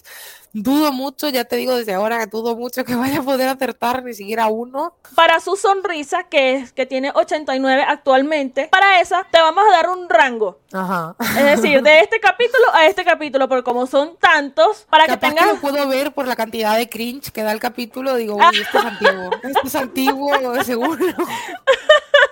dudo 0.53 0.91
mucho, 0.91 1.29
ya 1.29 1.45
te 1.45 1.55
digo 1.55 1.75
desde 1.75 1.93
ahora 1.93 2.19
que 2.19 2.27
dudo 2.27 2.55
mucho 2.55 2.83
que 2.83 2.95
vaya 2.95 3.19
a 3.19 3.23
poder 3.23 3.49
acertar 3.49 4.03
ni 4.03 4.13
siquiera 4.13 4.47
uno. 4.47 4.95
Para 5.15 5.39
su 5.39 5.55
sonrisa, 5.55 6.23
que 6.23 6.55
es 6.55 6.73
que 6.73 6.85
tiene 6.85 7.11
89 7.13 7.85
actualmente, 7.87 8.67
para 8.71 8.99
esa 8.99 9.25
te 9.31 9.39
vamos 9.39 9.63
a 9.67 9.71
dar 9.71 9.89
un 9.89 10.09
rango. 10.09 10.59
Ajá. 10.73 11.15
Es 11.19 11.61
decir, 11.61 11.81
de 11.81 11.99
este 11.99 12.19
capítulo 12.19 12.65
a 12.73 12.85
este 12.85 13.03
capítulo, 13.03 13.47
porque 13.47 13.63
como 13.63 13.87
son 13.87 14.17
tantos, 14.17 14.85
para 14.89 15.07
que 15.07 15.17
tengas. 15.17 15.45
Que 15.45 15.53
lo 15.53 15.59
puedo 15.59 15.87
ver 15.87 16.13
por 16.13 16.27
la 16.27 16.35
cantidad 16.35 16.77
de 16.77 16.89
cringe 16.89 17.31
que 17.31 17.43
da 17.43 17.51
el 17.51 17.59
capítulo, 17.59 18.15
digo, 18.15 18.35
uy, 18.35 18.59
este 18.61 18.77
es 18.77 18.85
antiguo. 18.85 19.29
Este 19.43 19.67
es 19.67 19.75
antiguo, 19.75 20.63
seguro. 20.63 21.05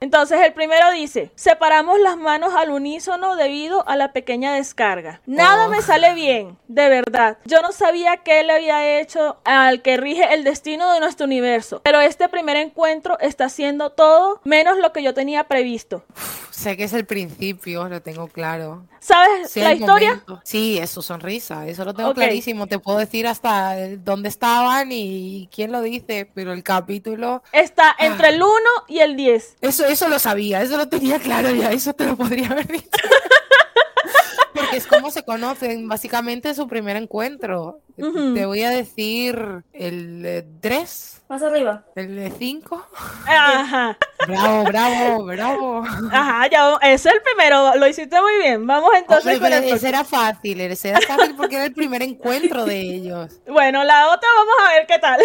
Entonces 0.00 0.40
el 0.42 0.52
primero 0.52 0.90
dice, 0.92 1.30
separamos 1.34 1.98
las 2.00 2.16
manos 2.16 2.54
al 2.54 2.70
unísono 2.70 3.36
debido 3.36 3.88
a 3.88 3.96
la 3.96 4.12
pequeña 4.12 4.54
descarga. 4.54 5.20
Nada 5.26 5.68
me 5.68 5.78
oh. 5.78 5.82
sale 5.82 6.14
bien, 6.14 6.56
de 6.68 6.88
verdad. 6.88 7.38
Yo 7.44 7.62
no 7.62 7.72
sabía 7.72 8.18
qué 8.18 8.42
le 8.44 8.52
había 8.52 9.00
hecho 9.00 9.38
al 9.44 9.82
que 9.82 9.96
rige 9.96 10.34
el 10.34 10.44
destino 10.44 10.92
de 10.92 11.00
nuestro 11.00 11.26
universo, 11.26 11.80
pero 11.84 12.00
este 12.00 12.28
primer 12.28 12.56
encuentro 12.56 13.18
está 13.20 13.46
haciendo 13.46 13.90
todo 13.90 14.40
menos 14.44 14.78
lo 14.78 14.92
que 14.92 15.02
yo 15.02 15.14
tenía 15.14 15.44
previsto. 15.44 16.04
sé 16.50 16.76
que 16.76 16.84
es 16.84 16.92
el 16.92 17.04
principio, 17.04 17.88
lo 17.88 18.00
tengo 18.00 18.28
claro. 18.28 18.86
¿Sabes 18.98 19.54
la 19.56 19.72
historia? 19.72 20.24
Sí, 20.42 20.78
es 20.78 20.90
su 20.90 21.00
sonrisa, 21.00 21.66
eso 21.68 21.84
lo 21.84 21.94
tengo 21.94 22.12
clarísimo. 22.12 22.66
Te 22.66 22.78
puedo 22.80 22.98
decir 22.98 23.26
hasta 23.26 23.76
dónde 23.98 24.28
estaban 24.28 24.90
y 24.90 25.48
quién 25.54 25.70
lo 25.70 25.80
dice, 25.80 26.28
pero 26.34 26.52
el 26.52 26.64
capítulo... 26.64 27.42
Está 27.52 27.94
entre 27.98 28.30
el 28.30 28.42
1 28.42 28.50
y 28.88 28.98
el 28.98 29.14
10. 29.14 29.58
Eso, 29.60 29.85
eso 29.88 30.08
lo 30.08 30.18
sabía, 30.18 30.62
eso 30.62 30.76
lo 30.76 30.88
tenía 30.88 31.18
claro 31.18 31.50
ya, 31.50 31.70
eso 31.72 31.92
te 31.94 32.06
lo 32.06 32.16
podría 32.16 32.48
haber 32.48 32.66
dicho. 32.66 32.88
Porque 34.54 34.78
es 34.78 34.86
como 34.86 35.10
se 35.10 35.22
conocen, 35.22 35.86
básicamente 35.86 36.54
su 36.54 36.66
primer 36.66 36.96
encuentro. 36.96 37.80
Te 37.96 38.46
voy 38.46 38.62
a 38.62 38.70
decir 38.70 39.62
el 39.72 40.46
3. 40.60 41.22
Más 41.28 41.42
arriba. 41.42 41.84
El 41.94 42.32
5. 42.38 42.86
Ajá. 43.26 43.98
Bravo, 44.26 44.64
bravo, 44.64 45.24
bravo. 45.24 45.84
Ajá, 46.10 46.48
ya, 46.50 46.74
ese 46.82 47.08
es 47.08 47.14
el 47.14 47.22
primero, 47.22 47.74
lo 47.76 47.86
hiciste 47.86 48.20
muy 48.20 48.38
bien. 48.38 48.66
Vamos 48.66 48.90
entonces 48.96 49.38
con 49.38 49.52
Ese 49.52 49.88
era 49.88 50.04
fácil, 50.04 50.60
ese 50.60 50.90
era 50.90 51.00
fácil 51.00 51.34
porque 51.36 51.56
era 51.56 51.64
el 51.64 51.74
primer 51.74 52.02
encuentro 52.02 52.64
de 52.64 52.80
ellos. 52.80 53.32
Bueno, 53.46 53.84
la 53.84 54.08
otra 54.10 54.28
vamos 54.36 54.54
a 54.64 54.72
ver 54.74 54.86
qué 54.86 54.98
tal. 54.98 55.20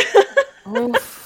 Uf. 0.65 1.21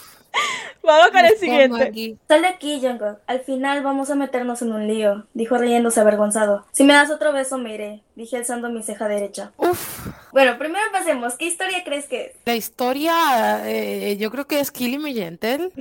Vamos 0.86 1.10
con 1.10 1.26
el 1.26 1.38
siguiente. 1.38 2.18
Sal 2.28 2.42
de 2.42 2.48
aquí, 2.48 2.80
Jungkook. 2.82 3.20
Al 3.28 3.40
final 3.42 3.84
vamos 3.84 4.10
a 4.10 4.16
meternos 4.16 4.62
en 4.62 4.72
un 4.72 4.88
lío, 4.88 5.26
dijo 5.34 5.58
riéndose 5.58 6.00
avergonzado. 6.00 6.66
Si 6.72 6.84
me 6.84 6.94
das 6.94 7.10
otro 7.10 7.34
beso, 7.34 7.58
me 7.58 7.74
iré, 7.74 8.04
dije 8.16 8.38
alzando 8.38 8.70
mi 8.70 8.84
ceja 8.84 9.08
derecha. 9.08 9.52
Uf. 9.58 10.08
Bueno, 10.32 10.58
primero 10.58 10.86
empecemos. 10.86 11.36
¿Qué 11.36 11.46
historia 11.46 11.84
crees 11.84 12.08
que 12.08 12.26
es? 12.26 12.32
La 12.46 12.56
historia, 12.56 13.62
eh, 13.70 14.18
yo 14.18 14.30
creo 14.32 14.46
que 14.48 14.60
es 14.60 14.72
Killing 14.72 15.02
Me 15.02 15.14
Gentle. 15.14 15.72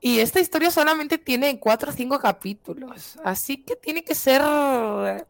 Y 0.00 0.18
esta 0.18 0.40
historia 0.40 0.70
solamente 0.70 1.18
tiene 1.18 1.58
cuatro 1.58 1.90
o 1.90 1.92
cinco 1.92 2.18
capítulos. 2.18 3.18
Así 3.24 3.58
que 3.58 3.76
tiene 3.76 4.04
que 4.04 4.14
ser 4.14 4.42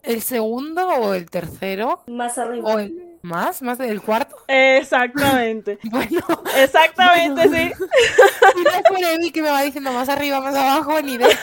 el 0.03 0.23
segundo 0.23 0.89
o 0.89 1.15
el 1.15 1.31
tercero. 1.31 2.03
Más 2.07 2.39
arriba. 2.39 2.75
O 2.75 2.79
el 2.79 3.12
¿Más? 3.23 3.63
¿Más 3.63 3.79
del 3.79 4.03
cuarto? 4.03 4.37
Exactamente. 4.49 5.79
bueno. 5.91 6.21
Exactamente, 6.57 7.49
sí. 7.49 7.73
Y 8.99 9.05
es 9.05 9.19
mí 9.19 9.31
que 9.31 9.43
me 9.43 9.51
va 9.51 9.63
diciendo 9.63 9.93
más 9.93 10.09
arriba, 10.09 10.41
más 10.41 10.55
abajo, 10.55 11.01
ni 11.01 11.15
idea. 11.15 11.29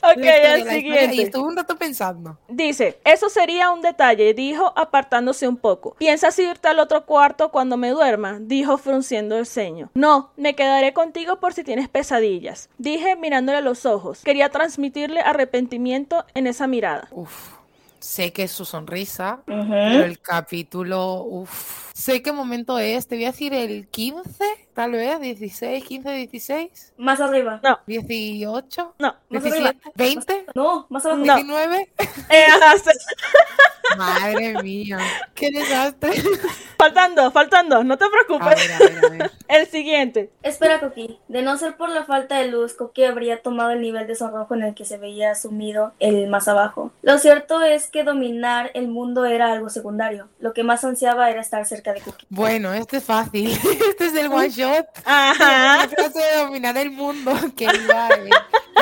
Ok, 0.00 0.24
el 0.24 0.68
siguiente. 0.68 1.16
Y 1.16 1.20
estuve 1.22 1.48
un 1.48 1.56
rato 1.56 1.76
pensando. 1.76 2.38
Dice, 2.48 2.98
eso 3.04 3.28
sería 3.28 3.70
un 3.70 3.82
detalle, 3.82 4.32
dijo 4.32 4.72
apartándose 4.76 5.46
un 5.46 5.56
poco. 5.56 5.96
¿Piensas 5.98 6.38
irte 6.38 6.68
al 6.68 6.78
otro 6.78 7.04
cuarto 7.04 7.50
cuando 7.50 7.76
me 7.76 7.90
duerma? 7.90 8.38
Dijo 8.40 8.78
frunciendo 8.78 9.36
el 9.36 9.44
ceño. 9.44 9.90
No, 9.94 10.30
me 10.36 10.54
quedaré 10.54 10.94
contigo 10.94 11.40
por 11.40 11.52
si 11.52 11.62
tienes 11.62 11.88
pesadillas. 11.88 12.70
Dije 12.78 13.16
mirándole 13.16 13.58
a 13.58 13.60
los 13.62 13.84
ojos. 13.84 14.22
Quería 14.22 14.48
transmitirle 14.48 15.20
arrepentimiento 15.20 16.24
en 16.34 16.46
esa 16.46 16.66
mirada. 16.66 17.08
Uf. 17.10 17.57
Sé 18.00 18.32
que 18.32 18.44
es 18.44 18.52
su 18.52 18.64
sonrisa, 18.64 19.42
pero 19.46 20.04
el 20.04 20.20
capítulo, 20.20 21.22
uff. 21.24 21.87
Sé 21.98 22.22
qué 22.22 22.30
momento 22.30 22.78
es, 22.78 23.08
te 23.08 23.16
voy 23.16 23.24
a 23.24 23.32
decir 23.32 23.52
el 23.52 23.88
15, 23.88 24.44
tal 24.72 24.92
vez, 24.92 25.18
16, 25.18 25.84
15, 25.84 26.08
16. 26.12 26.92
Más 26.96 27.20
arriba. 27.20 27.58
No. 27.64 27.80
18. 27.88 28.94
No. 29.00 29.16
Más 29.28 29.42
17, 29.42 29.66
arriba. 29.66 29.92
20, 29.96 30.46
No, 30.54 30.86
más 30.90 31.04
abajo. 31.04 31.24
No. 31.24 31.34
19. 31.34 31.88
Eh. 32.30 32.46
Madre 33.96 34.62
mía, 34.62 34.98
qué 35.34 35.50
desastre. 35.50 36.12
faltando, 36.78 37.30
faltando, 37.30 37.82
no 37.82 37.96
te 37.96 38.04
A 38.04 38.08
preocupes. 38.10 38.68
ver, 38.68 38.72
a 38.72 38.78
ver, 38.78 39.04
a 39.04 39.08
ver. 39.08 39.30
El 39.48 39.66
siguiente. 39.66 40.30
Espera, 40.42 40.78
Coqui. 40.78 41.18
De 41.28 41.42
no 41.42 41.56
ser 41.56 41.76
por 41.76 41.88
la 41.88 42.04
falta 42.04 42.38
de 42.38 42.48
luz, 42.48 42.74
Coqui 42.74 43.04
habría 43.04 43.40
tomado 43.42 43.70
el 43.70 43.80
nivel 43.80 44.06
de 44.06 44.14
sonrojo 44.14 44.54
en 44.54 44.62
el 44.62 44.74
que 44.74 44.84
se 44.84 44.98
veía 44.98 45.34
sumido 45.34 45.92
el 46.00 46.28
más 46.28 46.48
abajo. 46.48 46.92
Lo 47.02 47.18
cierto 47.18 47.62
es 47.62 47.88
que 47.88 48.04
dominar 48.04 48.70
el 48.74 48.88
mundo 48.88 49.24
era 49.24 49.50
algo 49.50 49.70
secundario. 49.70 50.28
Lo 50.38 50.52
que 50.52 50.64
más 50.64 50.84
ansiaba 50.84 51.30
era 51.30 51.40
estar 51.40 51.64
cerca 51.66 51.87
de 51.92 52.00
Coqui. 52.00 52.26
Bueno, 52.28 52.72
este 52.74 52.98
es 52.98 53.04
fácil. 53.04 53.50
Este 53.88 54.06
es 54.06 54.14
el 54.14 54.32
one 54.32 54.48
shot. 54.50 54.86
Ajá. 55.04 55.78
La 55.78 55.88
frase 55.88 56.18
de 56.18 56.38
dominar 56.44 56.76
el 56.76 56.90
mundo 56.90 57.32
que 57.56 57.64
iba, 57.64 58.08
eh, 58.10 58.30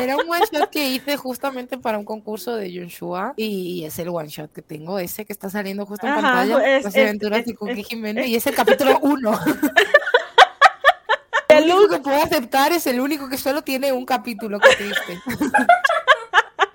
Era 0.02 0.16
un 0.16 0.30
one 0.30 0.44
shot 0.52 0.68
que 0.70 0.88
hice 0.90 1.16
justamente 1.16 1.78
para 1.78 1.98
un 1.98 2.04
concurso 2.04 2.54
de 2.54 2.70
Yunshua 2.72 3.34
y 3.36 3.84
es 3.84 3.98
el 3.98 4.08
one 4.08 4.28
shot 4.28 4.52
que 4.52 4.62
tengo, 4.62 4.98
ese 4.98 5.24
que 5.24 5.32
está 5.32 5.48
saliendo 5.50 5.86
justo 5.86 6.06
en 6.06 6.12
Ajá, 6.12 6.20
pantalla, 6.22 6.76
es- 6.76 6.84
Las 6.84 6.94
es- 6.94 7.02
aventuras 7.02 7.40
es- 7.40 7.46
de 7.46 7.54
Cookie 7.54 7.82
Jiménez 7.84 8.26
y 8.26 8.36
es 8.36 8.46
el 8.46 8.54
capítulo 8.54 8.98
1. 9.02 9.40
El 11.48 11.64
único 11.70 11.88
que 11.88 11.98
puedo 12.00 12.22
aceptar 12.22 12.72
es 12.72 12.86
el 12.86 13.00
único 13.00 13.28
que 13.28 13.38
solo 13.38 13.62
tiene 13.62 13.92
un 13.92 14.04
capítulo, 14.04 14.58
qué 14.60 14.68
triste. 14.76 15.20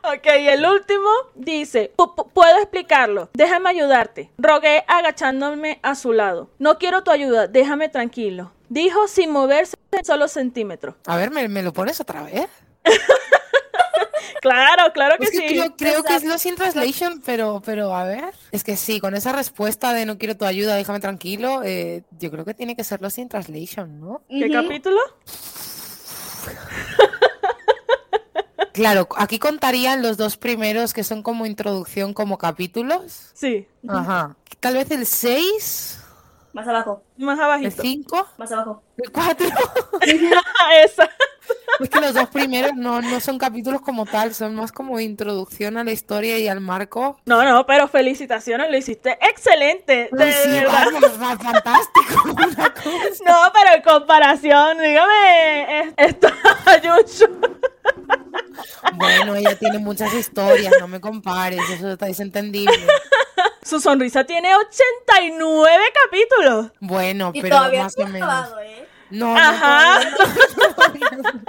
Ok, 0.04 0.26
el 0.26 0.66
último 0.66 1.10
dice, 1.36 1.92
"Pu- 1.96 2.16
pu- 2.16 2.30
puedo 2.34 2.58
explicarlo, 2.58 3.30
déjame 3.34 3.70
ayudarte. 3.70 4.32
Rogué 4.38 4.84
agachándome 4.88 5.80
a 5.84 5.96
su 5.96 6.12
lado. 6.14 6.50
No 6.60 6.78
quiero 6.80 7.04
tu 7.04 7.12
ayuda, 7.12 7.48
déjame 7.48 7.88
tranquilo. 7.90 8.52
Dijo 8.70 9.08
sin 9.08 9.32
moverse 9.32 9.76
un 9.92 10.04
solo 10.06 10.28
centímetro. 10.28 10.96
A 11.06 11.18
ver, 11.18 11.30
¿me, 11.32 11.48
me 11.48 11.62
lo 11.62 11.72
pones 11.74 12.00
otra 12.00 12.24
vez? 12.24 12.48
Claro, 14.42 14.92
claro 14.92 15.18
que 15.20 15.26
Es 15.26 15.32
que 15.32 15.38
sí. 15.38 15.46
creo, 15.54 15.76
creo 15.78 16.04
que 16.04 16.16
es 16.16 16.24
Lost 16.24 16.48
in 16.48 16.56
Translation, 16.56 17.22
pero, 17.24 17.62
pero 17.64 17.94
a 17.96 18.06
ver. 18.06 18.34
Es 18.52 18.64
que 18.64 18.76
sí, 18.76 19.00
con 19.00 19.14
esa 19.16 19.32
respuesta 19.34 19.94
de 19.94 20.08
no 20.08 20.18
quiero 20.18 20.36
tu 20.36 20.46
ayuda, 20.46 20.74
déjame 20.76 21.00
tranquilo, 21.00 21.62
eh, 21.64 22.02
yo 22.18 22.32
creo 22.32 22.44
que 22.44 22.56
tiene 22.56 22.76
que 22.76 22.84
ser 22.84 23.04
Lost 23.04 23.20
in 23.20 23.30
Translation, 23.30 24.00
¿no? 24.00 24.24
¿Qué 24.28 24.50
capítulo? 24.50 24.98
Claro, 28.74 29.08
aquí 29.18 29.38
contarían 29.40 30.02
los 30.02 30.18
dos 30.18 30.38
primeros 30.38 30.94
que 30.94 31.04
son 31.04 31.24
como 31.24 31.46
introducción, 31.46 32.14
como 32.14 32.38
capítulos. 32.38 33.32
Sí, 33.34 33.68
Ajá. 33.88 34.36
Tal 34.60 34.76
vez 34.76 34.90
el 34.92 35.06
6, 35.06 36.00
Más 36.54 36.68
abajo. 36.68 37.04
más 37.18 37.38
el 37.38 37.44
abajito. 37.46 37.82
5, 37.82 38.28
Más 38.38 38.52
abajo. 38.52 38.84
el 38.98 39.12
4. 39.12 39.48
Esa. 40.86 41.10
Es 41.80 41.90
que 41.90 42.00
los 42.00 42.14
dos 42.14 42.30
primeros 42.30 42.74
no, 42.76 43.02
no 43.02 43.20
son 43.20 43.40
capítulos 43.40 43.82
como 43.82 44.06
tal, 44.06 44.34
son 44.36 44.56
más 44.56 44.72
como 44.72 45.00
introducción 45.00 45.78
a 45.78 45.84
la 45.84 45.92
historia 45.92 46.38
y 46.38 46.48
al 46.48 46.60
marco. 46.62 47.20
No, 47.26 47.44
no, 47.44 47.66
pero 47.66 47.88
felicitaciones, 47.88 48.70
lo 48.70 48.78
hiciste 48.78 49.18
excelente. 49.22 50.10
De 50.12 50.26
Uy, 50.26 50.32
sí, 50.32 50.50
verdad. 50.52 50.86
vamos, 50.94 51.22
va- 51.22 51.38
fantástico. 51.38 52.24
una 52.32 52.74
cosa. 52.74 53.24
No, 53.26 53.52
pero 53.54 53.76
en 53.76 53.82
comparación, 53.82 54.78
dígame, 54.80 55.80
es- 55.82 55.94
esto. 55.98 56.28
Bueno, 58.96 59.36
ella 59.36 59.58
tiene 59.58 59.80
muchas 59.80 60.14
historias, 60.14 60.74
no 60.80 60.88
me 60.88 61.00
compares, 61.00 61.60
eso 61.70 61.92
está- 61.92 62.08
es 62.08 62.20
entendible. 62.20 62.76
Su 63.64 63.80
sonrisa 63.80 64.24
tiene 64.26 64.54
89 64.56 65.80
capítulos. 66.04 66.72
Bueno, 66.80 67.32
Y 67.34 67.42
pero 67.42 67.58
todavía 67.58 67.84
más 67.84 67.98
o 67.98 68.06
menos. 68.08 68.30
acabado, 68.30 68.60
¿eh? 68.62 68.88
No, 69.12 69.36
no, 69.36 69.52
no. 69.52 71.42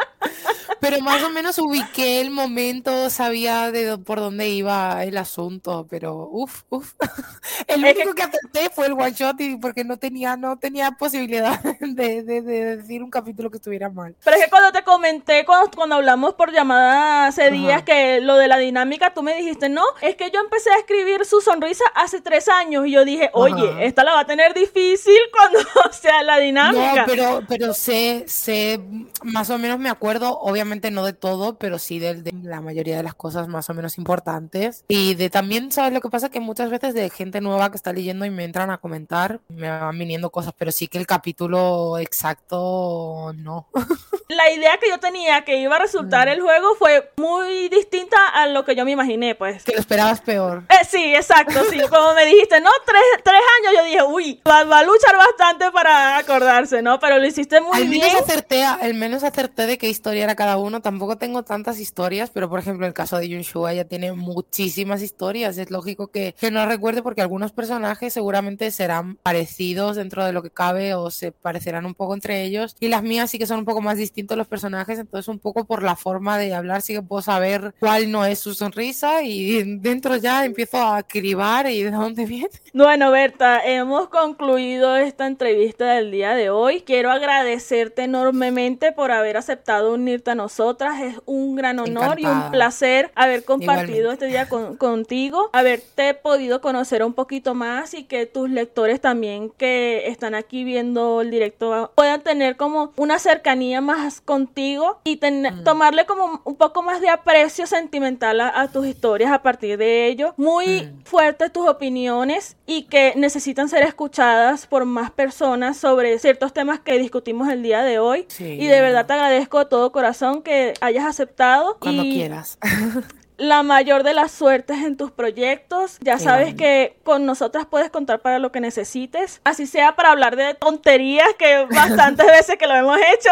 Pero 0.81 1.01
más 1.01 1.23
o 1.23 1.31
menos 1.31 1.59
ubiqué 1.59 2.21
el 2.21 2.31
momento, 2.31 3.09
sabía 3.09 3.71
de 3.71 3.99
por 3.99 4.19
dónde 4.19 4.49
iba 4.49 5.05
el 5.05 5.17
asunto, 5.17 5.87
pero 5.89 6.29
uff, 6.31 6.63
uff. 6.71 6.95
El 7.69 7.85
Es 7.85 7.95
que- 7.95 8.01
único 8.01 8.15
que 8.17 8.23
acepté 8.23 8.71
fue 8.75 8.87
el 8.87 8.93
one 8.95 9.13
shot 9.13 9.41
y 9.41 9.57
porque 9.57 9.85
no 9.85 9.97
tenía, 9.97 10.37
no 10.37 10.57
tenía 10.59 10.91
posibilidad 10.93 11.61
de, 11.81 12.23
de- 12.25 12.43
de 12.43 12.77
decir 12.77 13.03
un 13.03 13.11
capítulo 13.11 13.49
que 13.51 13.59
estuviera 13.59 13.89
mal. 13.91 14.17
Pero 14.25 14.37
es 14.37 14.45
que 14.45 14.51
cuando 14.51 14.73
te 14.73 14.83
comenté, 14.83 15.45
cuando, 15.45 15.71
cuando 15.71 15.95
hablamos 15.97 16.35
por 16.35 16.51
llamada 16.53 17.27
hace 17.27 17.43
Ajá. 17.45 17.51
días, 17.53 17.83
que 17.85 18.21
lo 18.21 18.37
de 18.37 18.49
la 18.49 18.59
dinámica, 18.59 19.15
tú 19.15 19.23
me 19.23 19.37
dijiste, 19.37 19.69
no, 19.69 19.85
es 20.01 20.17
que 20.17 20.31
yo 20.33 20.41
empecé 20.41 20.71
a 20.71 20.79
escribir 20.79 21.25
su 21.25 21.41
sonrisa 21.41 21.85
hace 21.95 22.21
tres 22.21 22.49
años. 22.49 22.87
Y 22.89 22.91
yo 22.93 23.05
dije, 23.05 23.31
oye, 23.35 23.71
Ajá. 23.71 23.83
esta 23.85 24.03
la 24.03 24.15
va 24.15 24.21
a 24.21 24.27
tener 24.27 24.53
difícil 24.55 25.17
cuando 25.33 25.61
sea 25.93 26.23
la 26.25 26.37
No, 26.39 26.43
dinámica. 26.43 27.05
pero, 27.07 27.43
pero 27.49 27.73
sé, 27.73 28.25
sé, 28.27 28.81
más 29.23 29.49
o 29.51 29.59
menos 29.59 29.79
me 29.79 29.89
acuerdo, 29.91 30.12
obviamente 30.21 30.91
no 30.91 31.05
de 31.05 31.13
todo, 31.13 31.59
pero 31.59 31.79
sí 31.79 31.99
de, 31.99 32.15
de 32.23 32.33
la 32.43 32.61
mayoría 32.61 32.97
de 32.97 33.03
las 33.03 33.15
cosas 33.15 33.49
más 33.49 33.69
o 33.71 33.75
menos 33.75 33.99
importantes. 33.99 34.85
Y 34.89 35.15
de 35.15 35.31
también, 35.31 35.73
¿sabes 35.73 35.93
lo 35.93 36.01
que 36.01 36.09
pasa? 36.11 36.29
Que 36.31 36.41
muchas 36.41 36.71
veces 36.71 36.95
de 36.95 37.09
gente 37.11 37.41
nueva 37.41 37.71
que 37.71 37.77
está 37.77 37.93
leyendo 37.93 38.25
y 38.25 38.31
me 38.31 38.45
entran 38.45 38.71
a 38.71 38.79
comentar, 38.79 39.41
me 39.49 39.69
van 39.71 39.99
viniendo 39.99 40.31
cosas, 40.31 40.53
pero 40.57 40.73
sí 40.73 40.89
que 40.89 40.99
el 40.99 41.07
capítulo 41.07 41.99
exacto 41.99 43.33
no. 43.37 43.69
La 44.29 44.51
idea 44.51 44.79
que 44.79 44.89
yo 44.89 44.99
tenía 44.99 45.45
que 45.45 45.57
iba 45.59 45.77
a 45.77 45.79
resultar 45.79 46.27
Mm. 46.27 46.31
el 46.31 46.41
juego 46.41 46.75
fue 46.79 47.11
muy 47.17 47.69
distinta 47.69 48.17
a 48.29 48.47
lo 48.47 48.65
que 48.65 48.75
yo 48.75 48.85
me 48.85 48.91
imaginé, 48.93 49.35
pues. 49.35 49.63
Que 49.65 49.73
lo 49.73 49.79
esperabas 49.81 50.21
peor. 50.21 50.65
Eh, 50.69 50.85
sí, 50.89 51.15
exacto, 51.15 51.61
sí. 51.71 51.79
Como 51.91 52.15
me 52.15 52.25
dijiste, 52.27 52.61
no, 52.61 52.71
tres, 52.87 53.03
tres 53.25 53.41
años, 53.61 53.75
yo 53.79 53.85
dije, 53.85 54.03
uy, 54.05 54.41
va, 54.49 54.65
va 54.65 54.79
a 54.81 54.83
luchar 54.85 55.17
bastante 55.17 55.71
para 55.71 56.17
acordarse, 56.19 56.81
¿no? 56.83 56.99
Pero 56.99 57.19
lo 57.19 57.27
hiciste 57.27 57.61
muy 57.61 57.77
Al 57.77 57.89
menos 57.89 58.11
bien. 58.13 58.17
acerté, 58.23 58.65
a- 58.65 58.75
al 58.75 58.95
menos 58.95 59.23
acerté 59.23 59.67
de 59.67 59.79
qué 59.79 59.89
historia 60.03 60.25
era 60.25 60.35
cada 60.35 60.57
uno. 60.57 60.83
Tampoco 60.83 61.17
tengo 61.17 61.45
tantas 61.45 61.79
historias, 61.79 62.29
pero 62.31 62.51
por 62.51 62.59
ejemplo, 62.59 62.89
el 62.89 62.93
caso 62.93 63.19
de 63.19 63.29
Yunshua 63.29 63.73
ya 63.73 63.85
tiene 63.85 64.13
muchísimas 64.13 65.01
historias. 65.01 65.57
Es 65.59 65.71
lógico 65.71 66.09
que, 66.09 66.35
que 66.41 66.51
no 66.51 66.67
recuerde 66.67 67.05
porque 67.05 67.23
algunos 67.23 67.53
personajes 67.53 68.13
seguramente 68.13 68.73
serán 68.73 69.15
parecidos 69.23 69.95
dentro 69.95 70.25
de 70.25 70.33
lo 70.33 70.43
que 70.43 70.51
cabe 70.51 70.95
o 70.95 71.13
se 71.13 71.31
parecerán 71.31 71.87
un 71.87 71.95
poco 71.95 72.15
entre 72.15 72.43
ellos. 72.43 72.75
Y 72.81 72.89
las 72.89 73.05
mías 73.05 73.31
sí 73.31 73.39
que 73.39 73.47
son 73.47 73.61
un 73.61 73.65
poco 73.65 73.81
más 73.81 73.97
distintos 73.97 74.37
los 74.37 74.49
personajes, 74.49 74.99
entonces 74.99 75.29
un 75.29 75.39
poco 75.39 75.67
por 75.67 75.85
la 75.85 75.95
forma 75.95 76.37
de 76.37 76.53
hablar 76.53 76.83
sí 76.83 76.95
que 76.95 77.03
puedo 77.03 77.23
saber 77.23 77.73
cuál 77.79 78.11
no 78.11 78.25
es 78.25 78.41
su 78.41 78.55
sonrisa 78.55 79.23
y 79.23 79.79
dentro 79.79 80.17
ya 80.17 80.45
empiezo 80.45 80.79
a 80.79 81.05
cribar 81.05 81.71
y 81.71 81.85
de 81.85 81.93
dónde 81.93 82.27
viene. 82.27 82.51
Bueno, 82.75 83.13
Berta, 83.13 83.61
hemos 83.65 84.09
concluido 84.09 84.97
esta 84.97 85.29
entrevista 85.29 85.95
del 85.95 86.11
día 86.11 86.35
de 86.35 86.51
hoy. 86.51 86.81
Quiero 86.81 87.13
agradecerte 87.13 88.03
enormemente 88.03 88.91
por 88.91 89.13
haber 89.13 89.37
aceptado 89.37 89.92
unirte 89.93 90.31
a 90.33 90.35
nosotras. 90.35 91.01
Es 91.01 91.17
un 91.27 91.55
gran 91.57 91.79
honor 91.79 92.19
y 92.21 92.27
un 92.27 92.51
placer 92.51 93.11
haber 93.15 93.45
compartido 93.45 94.13
Igualmente. 94.13 94.13
este 94.13 94.27
día 94.27 94.49
con- 94.49 94.77
contigo, 94.77 95.51
haberte 95.53 96.15
podido 96.15 96.61
conocer 96.61 97.03
un 97.05 97.13
poquito 97.15 97.55
más 97.55 97.95
y 97.95 98.05
que 98.05 98.27
tus 98.27 98.51
lectores 98.51 99.01
también 99.01 99.51
que 99.57 100.07
están 100.09 100.35
aquí 100.35 100.65
viendo 100.65 101.21
el 101.21 101.31
directo 101.31 101.93
puedan 101.95 102.21
tener 102.23 102.57
como 102.57 102.93
una 102.97 103.19
cercanía 103.19 103.81
más 103.81 104.21
contigo 104.21 105.01
y 105.05 105.17
ten- 105.17 105.65
tomarle 105.65 106.07
como 106.07 106.41
un 106.45 106.57
poco 106.57 106.83
más 106.83 107.01
de 107.01 107.09
aprecio 107.09 107.67
sentimental 107.67 108.41
a, 108.41 108.61
a 108.61 108.69
tus 108.69 108.87
historias 108.87 109.31
a 109.33 109.43
partir 109.43 109.79
de 109.79 110.07
ello. 110.07 110.35
Muy 110.37 110.83
Mm. 110.83 111.05
fuertes 111.05 111.53
tus 111.53 111.69
opiniones 111.69 112.57
y 112.67 112.83
que 112.85 113.13
necesitan 113.17 113.69
ser 113.69 113.83
escuchadas 113.83 114.67
por 114.67 114.85
más 114.85 115.11
personas 115.11 115.77
sobre 115.77 116.19
ciertos 116.19 116.53
temas 116.53 116.81
que 116.81 116.99
discutimos 116.99 117.49
el 117.49 117.63
día 117.63 117.83
de 117.83 117.99
hoy. 117.99 118.25
Sí. 118.29 118.45
Y 118.61 118.67
de 118.67 118.81
verdad 118.81 119.07
te 119.07 119.13
agradezco 119.13 119.59
de 119.59 119.65
todo 119.83 119.91
corazón 119.91 120.43
que 120.43 120.75
hayas 120.81 121.05
aceptado. 121.05 121.77
Cuando 121.81 122.05
y 122.05 122.13
quieras. 122.13 122.57
la 123.37 123.65
mayor 123.65 124.05
de 124.05 124.15
las 124.15 124.31
suertes 124.31 124.79
en 124.85 124.97
tus 124.97 125.11
proyectos. 125.11 125.99
Ya 126.01 126.21
sabes 126.21 126.55
que 126.55 126.97
con 127.03 127.27
nosotras 127.27 127.67
puedes 127.69 127.91
contar 127.91 128.21
para 128.21 128.39
lo 128.39 128.53
que 128.53 128.61
necesites. 128.61 129.41
Así 129.43 129.67
sea 129.67 129.97
para 129.97 130.13
hablar 130.13 130.37
de 130.37 130.55
tonterías 130.55 131.27
que 131.37 131.67
bastantes 131.75 132.27
veces 132.27 132.59
que 132.59 132.69
lo 132.69 132.77
hemos 132.77 132.97
hecho. 132.97 133.31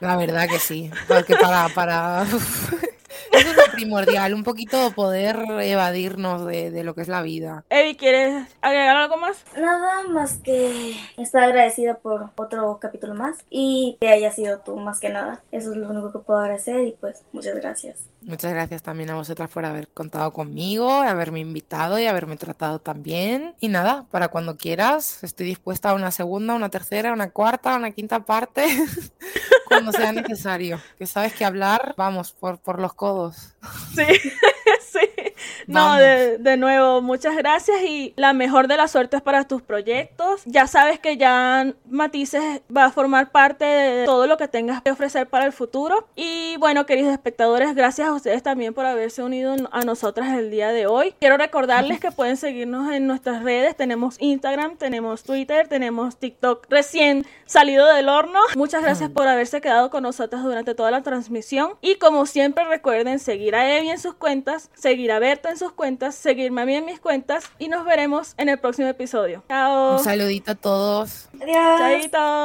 La 0.00 0.16
verdad 0.16 0.48
que 0.48 0.58
sí, 0.58 0.90
porque 1.06 1.36
para, 1.36 1.68
para... 1.68 2.26
Eso 3.32 3.50
es 3.50 3.56
lo 3.56 3.72
primordial, 3.72 4.34
un 4.34 4.44
poquito 4.44 4.92
poder 4.92 5.44
evadirnos 5.60 6.46
de, 6.46 6.70
de 6.70 6.84
lo 6.84 6.94
que 6.94 7.02
es 7.02 7.08
la 7.08 7.22
vida. 7.22 7.64
Evi, 7.70 7.96
¿quieres 7.96 8.48
agregar 8.60 8.96
algo 8.96 9.16
más? 9.16 9.44
Nada 9.56 10.04
más 10.08 10.38
que 10.38 10.96
estar 11.16 11.42
agradecida 11.42 11.98
por 11.98 12.30
otro 12.36 12.78
capítulo 12.80 13.14
más 13.14 13.38
y 13.50 13.96
que 14.00 14.08
haya 14.08 14.30
sido 14.32 14.58
tú 14.60 14.76
más 14.76 15.00
que 15.00 15.08
nada. 15.08 15.42
Eso 15.52 15.72
es 15.72 15.76
lo 15.76 15.88
único 15.88 16.12
que 16.12 16.18
puedo 16.18 16.40
agradecer 16.40 16.80
y 16.86 16.92
pues 16.92 17.24
muchas 17.32 17.54
gracias. 17.56 17.98
Muchas 18.26 18.54
gracias 18.54 18.82
también 18.82 19.10
a 19.10 19.16
vosotras 19.16 19.50
por 19.50 19.66
haber 19.66 19.88
contado 19.88 20.32
conmigo, 20.32 20.90
haberme 20.90 21.40
invitado 21.40 21.98
y 21.98 22.06
haberme 22.06 22.38
tratado 22.38 22.78
tan 22.78 23.02
bien. 23.02 23.54
Y 23.60 23.68
nada, 23.68 24.06
para 24.10 24.28
cuando 24.28 24.56
quieras, 24.56 25.22
estoy 25.22 25.44
dispuesta 25.44 25.90
a 25.90 25.94
una 25.94 26.10
segunda, 26.10 26.54
una 26.54 26.70
tercera, 26.70 27.12
una 27.12 27.30
cuarta, 27.30 27.76
una 27.76 27.90
quinta 27.90 28.20
parte, 28.20 28.64
cuando 29.68 29.92
sea 29.92 30.12
necesario. 30.12 30.80
Que 30.96 31.06
sabes 31.06 31.34
que 31.34 31.44
hablar, 31.44 31.94
vamos, 31.98 32.32
por, 32.32 32.58
por 32.58 32.80
los 32.80 32.94
codos. 32.94 33.54
Sí, 33.94 34.04
sí. 34.80 35.10
no, 35.66 35.96
de, 35.96 36.38
de, 36.38 36.56
nuevo, 36.56 37.02
muchas 37.02 37.36
gracias 37.36 37.82
y 37.82 38.14
la 38.16 38.32
mejor 38.32 38.68
de 38.68 38.78
las 38.78 38.90
suertes 38.90 39.20
para 39.20 39.46
tus 39.46 39.60
proyectos. 39.60 40.40
Ya 40.46 40.66
sabes 40.66 40.98
que 40.98 41.18
ya 41.18 41.74
Matices 41.90 42.62
va 42.74 42.86
a 42.86 42.90
formar 42.90 43.30
parte 43.32 43.66
de 43.66 44.06
todo 44.06 44.26
lo 44.26 44.38
que 44.38 44.48
tengas 44.48 44.80
que 44.80 44.90
ofrecer 44.90 45.28
para 45.28 45.44
el 45.44 45.52
futuro. 45.52 46.08
Y 46.16 46.56
bueno, 46.56 46.86
queridos 46.86 47.12
espectadores, 47.12 47.74
gracias 47.74 48.13
a 48.14 48.16
ustedes 48.16 48.42
también 48.42 48.74
por 48.74 48.86
haberse 48.86 49.22
unido 49.22 49.54
a 49.70 49.80
nosotras 49.82 50.32
el 50.38 50.50
día 50.50 50.72
de 50.72 50.86
hoy. 50.86 51.14
Quiero 51.20 51.36
recordarles 51.36 52.00
que 52.00 52.10
pueden 52.10 52.36
seguirnos 52.36 52.92
en 52.92 53.06
nuestras 53.06 53.42
redes. 53.42 53.76
Tenemos 53.76 54.16
Instagram, 54.20 54.76
tenemos 54.76 55.22
Twitter, 55.22 55.68
tenemos 55.68 56.16
TikTok 56.16 56.66
recién 56.70 57.26
salido 57.46 57.86
del 57.92 58.08
horno. 58.08 58.38
Muchas 58.56 58.82
gracias 58.82 59.10
por 59.10 59.28
haberse 59.28 59.60
quedado 59.60 59.90
con 59.90 60.02
nosotras 60.02 60.42
durante 60.42 60.74
toda 60.74 60.90
la 60.90 61.02
transmisión. 61.02 61.74
Y 61.80 61.96
como 61.96 62.26
siempre, 62.26 62.64
recuerden 62.64 63.18
seguir 63.18 63.54
a 63.54 63.76
Evi 63.76 63.90
en 63.90 63.98
sus 63.98 64.14
cuentas, 64.14 64.70
seguir 64.74 65.12
a 65.12 65.18
Berta 65.18 65.50
en 65.50 65.58
sus 65.58 65.72
cuentas, 65.72 66.14
seguirme 66.14 66.62
a 66.62 66.66
mí 66.66 66.74
en 66.74 66.84
mis 66.84 67.00
cuentas 67.00 67.50
y 67.58 67.68
nos 67.68 67.84
veremos 67.84 68.34
en 68.36 68.48
el 68.48 68.58
próximo 68.58 68.88
episodio. 68.88 69.42
Chao. 69.48 69.98
Un 69.98 70.04
saludito 70.04 70.52
a 70.52 70.54
todos. 70.54 71.28
Adiós. 71.40 71.78
Chaito. 71.78 72.44